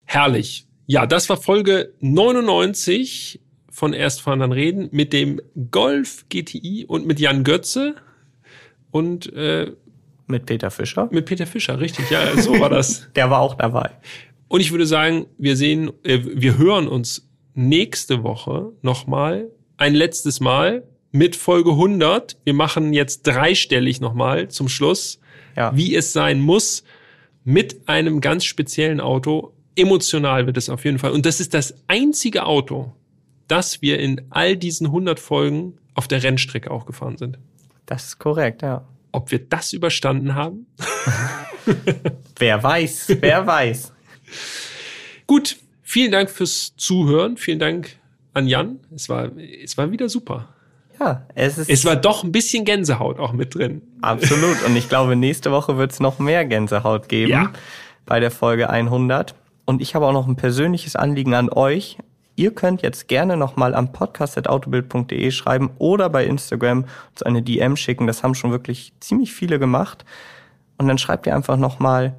Herrlich. 0.05 0.65
Ja, 0.87 1.05
das 1.05 1.29
war 1.29 1.37
Folge 1.37 1.93
99 1.99 3.39
von 3.69 3.93
Erstfahren 3.93 4.39
dann 4.39 4.51
reden 4.51 4.89
mit 4.91 5.13
dem 5.13 5.41
Golf 5.71 6.25
GTI 6.29 6.85
und 6.87 7.05
mit 7.07 7.19
Jan 7.19 7.43
Götze 7.43 7.95
und 8.91 9.31
äh, 9.33 9.71
Mit 10.27 10.45
Peter 10.45 10.69
Fischer. 10.71 11.07
mit 11.11 11.25
Peter 11.25 11.45
Fischer, 11.47 11.79
richtig. 11.79 12.09
Ja, 12.09 12.35
so 12.39 12.59
war 12.59 12.69
das. 12.69 13.07
Der 13.15 13.29
war 13.29 13.39
auch 13.39 13.55
dabei. 13.55 13.91
Und 14.53 14.59
ich 14.59 14.69
würde 14.69 14.85
sagen, 14.85 15.25
wir 15.39 15.57
sehen, 15.57 15.91
äh, 16.03 16.19
wir 16.23 16.59
hören 16.59 16.87
uns 16.87 17.27
nächste 17.55 18.21
Woche 18.21 18.71
nochmal, 18.83 19.49
ein 19.77 19.95
letztes 19.95 20.41
Mal 20.41 20.83
mit 21.11 21.35
Folge 21.35 21.71
100. 21.71 22.37
Wir 22.43 22.53
machen 22.53 22.93
jetzt 22.93 23.23
dreistellig 23.23 23.99
nochmal 23.99 24.49
zum 24.49 24.69
Schluss, 24.69 25.19
Ja. 25.57 25.75
wie 25.75 25.95
es 25.95 26.13
sein 26.13 26.39
muss, 26.39 26.83
mit 27.43 27.89
einem 27.89 28.21
ganz 28.21 28.45
speziellen 28.45 29.01
Auto. 29.01 29.53
Emotional 29.75 30.45
wird 30.45 30.57
es 30.57 30.69
auf 30.69 30.85
jeden 30.85 30.99
Fall. 30.99 31.13
Und 31.13 31.25
das 31.25 31.39
ist 31.39 31.55
das 31.55 31.73
einzige 31.87 32.45
Auto, 32.45 32.93
das 33.47 33.81
wir 33.81 33.97
in 33.97 34.21
all 34.29 34.55
diesen 34.55 34.85
100 34.85 35.19
Folgen 35.19 35.79
auf 35.95 36.07
der 36.07 36.21
Rennstrecke 36.21 36.69
auch 36.69 36.85
gefahren 36.85 37.17
sind. 37.17 37.39
Das 37.87 38.05
ist 38.05 38.19
korrekt, 38.19 38.61
ja. 38.61 38.87
Ob 39.13 39.31
wir 39.31 39.39
das 39.39 39.73
überstanden 39.73 40.35
haben? 40.35 40.67
Wer 42.37 42.61
weiß, 42.61 43.17
wer 43.19 43.47
weiß. 43.47 43.93
Gut, 45.27 45.57
vielen 45.81 46.11
Dank 46.11 46.29
fürs 46.29 46.73
Zuhören. 46.77 47.37
Vielen 47.37 47.59
Dank 47.59 47.97
an 48.33 48.47
Jan. 48.47 48.79
Es 48.95 49.09
war, 49.09 49.29
es 49.63 49.77
war 49.77 49.91
wieder 49.91 50.09
super. 50.09 50.49
Ja, 50.99 51.25
es 51.35 51.57
ist 51.57 51.69
Es 51.69 51.85
war 51.85 51.95
doch 51.95 52.23
ein 52.23 52.31
bisschen 52.31 52.65
Gänsehaut 52.65 53.19
auch 53.19 53.33
mit 53.33 53.55
drin. 53.55 53.81
absolut. 54.01 54.63
Und 54.65 54.75
ich 54.75 54.89
glaube, 54.89 55.15
nächste 55.15 55.51
Woche 55.51 55.77
wird 55.77 55.91
es 55.91 55.99
noch 55.99 56.19
mehr 56.19 56.45
Gänsehaut 56.45 57.09
geben 57.09 57.31
Ja. 57.31 57.51
bei 58.05 58.19
der 58.19 58.31
Folge 58.31 58.69
100. 58.69 59.33
Und 59.65 59.81
ich 59.81 59.95
habe 59.95 60.05
auch 60.05 60.13
noch 60.13 60.27
ein 60.27 60.35
persönliches 60.35 60.95
Anliegen 60.95 61.33
an 61.33 61.49
euch. 61.49 61.97
Ihr 62.35 62.51
könnt 62.53 62.81
jetzt 62.81 63.07
gerne 63.07 63.37
nochmal 63.37 63.75
am 63.75 63.91
podcast.autobild.de 63.91 65.31
schreiben 65.31 65.71
oder 65.77 66.09
bei 66.09 66.25
Instagram 66.25 66.85
uns 67.11 67.23
eine 67.23 67.41
DM 67.41 67.75
schicken. 67.75 68.07
Das 68.07 68.23
haben 68.23 68.35
schon 68.35 68.51
wirklich 68.51 68.93
ziemlich 68.99 69.31
viele 69.33 69.59
gemacht. 69.59 70.03
Und 70.77 70.87
dann 70.87 70.97
schreibt 70.97 71.27
ihr 71.27 71.35
einfach 71.35 71.57
nochmal 71.57 72.15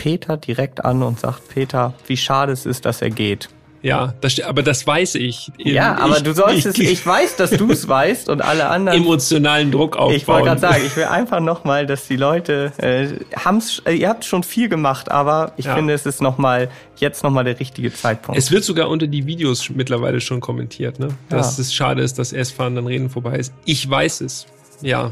Peter 0.00 0.38
direkt 0.38 0.82
an 0.82 1.02
und 1.02 1.20
sagt, 1.20 1.48
Peter, 1.50 1.92
wie 2.06 2.16
schade 2.16 2.52
es 2.52 2.64
ist, 2.64 2.86
dass 2.86 3.02
er 3.02 3.10
geht. 3.10 3.50
Ja, 3.82 4.12
das, 4.22 4.40
aber 4.40 4.62
das 4.62 4.86
weiß 4.86 5.14
ich. 5.16 5.52
Ja, 5.58 5.96
aber 5.98 6.16
ich, 6.18 6.22
du 6.22 6.32
sollst 6.34 6.66
es, 6.66 6.78
ich 6.78 7.04
weiß, 7.06 7.36
dass 7.36 7.50
du 7.50 7.70
es 7.70 7.86
weißt 7.88 8.28
und 8.30 8.40
alle 8.42 8.68
anderen. 8.68 8.98
emotionalen 9.02 9.70
Druck 9.70 9.96
aufbauen. 9.96 10.14
Ich 10.16 10.26
wollte 10.28 10.46
gerade 10.48 10.60
sagen, 10.60 10.82
ich 10.86 10.96
will 10.96 11.04
einfach 11.04 11.40
nochmal, 11.40 11.86
dass 11.86 12.06
die 12.06 12.16
Leute 12.16 12.72
äh, 12.78 13.08
haben's, 13.38 13.82
äh, 13.86 13.92
ihr 13.94 14.08
habt 14.10 14.24
schon 14.26 14.42
viel 14.42 14.68
gemacht, 14.70 15.10
aber 15.10 15.52
ich 15.58 15.64
Ja. 15.66 15.74
finde, 15.74 15.92
es 15.94 16.04
ist 16.06 16.20
noch 16.22 16.36
mal 16.38 16.68
jetzt 16.96 17.22
nochmal 17.24 17.44
der 17.44 17.58
richtige 17.60 17.92
Zeitpunkt. 17.92 18.38
Es 18.38 18.50
wird 18.50 18.64
sogar 18.64 18.88
unter 18.90 19.06
die 19.06 19.26
Videos 19.26 19.68
mittlerweile 19.70 20.20
schon 20.20 20.40
kommentiert, 20.40 20.98
ne? 20.98 21.08
Dass 21.30 21.56
Ja. 21.56 21.62
es 21.62 21.72
schade 21.74 22.02
ist, 22.02 22.18
dass 22.18 22.32
S-Fahren 22.34 22.74
dann 22.74 22.86
Reden 22.86 23.08
vorbei 23.10 23.36
ist. 23.36 23.52
Ich 23.64 23.88
weiß 23.88 24.20
es. 24.22 24.46
Ja. 24.82 25.10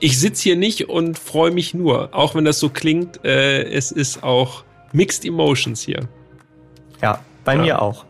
Ich 0.00 0.18
sitz 0.20 0.40
hier 0.40 0.56
nicht 0.56 0.88
und 0.88 1.18
freue 1.18 1.50
mich 1.50 1.72
nur. 1.74 2.14
Auch 2.14 2.34
wenn 2.34 2.44
das 2.44 2.58
so 2.60 2.68
klingt, 2.68 3.24
äh, 3.24 3.64
es 3.64 3.90
ist 3.92 4.22
auch 4.22 4.64
Mixed 4.92 5.24
Emotions 5.24 5.80
hier. 5.82 6.08
ja, 7.02 7.20
bei 7.44 7.54
Ja. 7.56 7.62
mir 7.62 7.82
auch. 7.82 8.04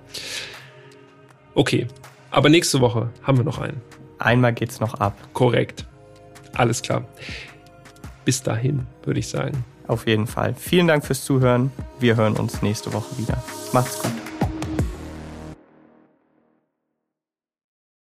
Okay. 1.54 1.86
Aber 2.30 2.48
nächste 2.48 2.80
Woche 2.80 3.10
haben 3.22 3.38
wir 3.38 3.44
noch 3.44 3.58
einen. 3.58 3.80
einmal 4.18 4.52
geht's 4.52 4.80
noch 4.80 4.94
ab. 4.94 5.14
Korrekt. 5.32 5.86
Alles 6.54 6.80
klar. 6.82 7.04
Bis 8.24 8.42
dahin, 8.42 8.86
würde 9.04 9.20
ich 9.20 9.28
sagen. 9.28 9.64
Auf 9.86 10.06
jeden 10.06 10.26
Fall. 10.26 10.54
Vielen 10.58 10.86
Dank 10.88 11.04
fürs 11.04 11.24
Zuhören. 11.24 11.70
Wir 12.00 12.16
hören 12.16 12.34
uns 12.36 12.62
nächste 12.62 12.92
Woche 12.92 13.16
wieder. 13.18 13.42
Macht's 13.72 14.02
gut. 14.02 14.12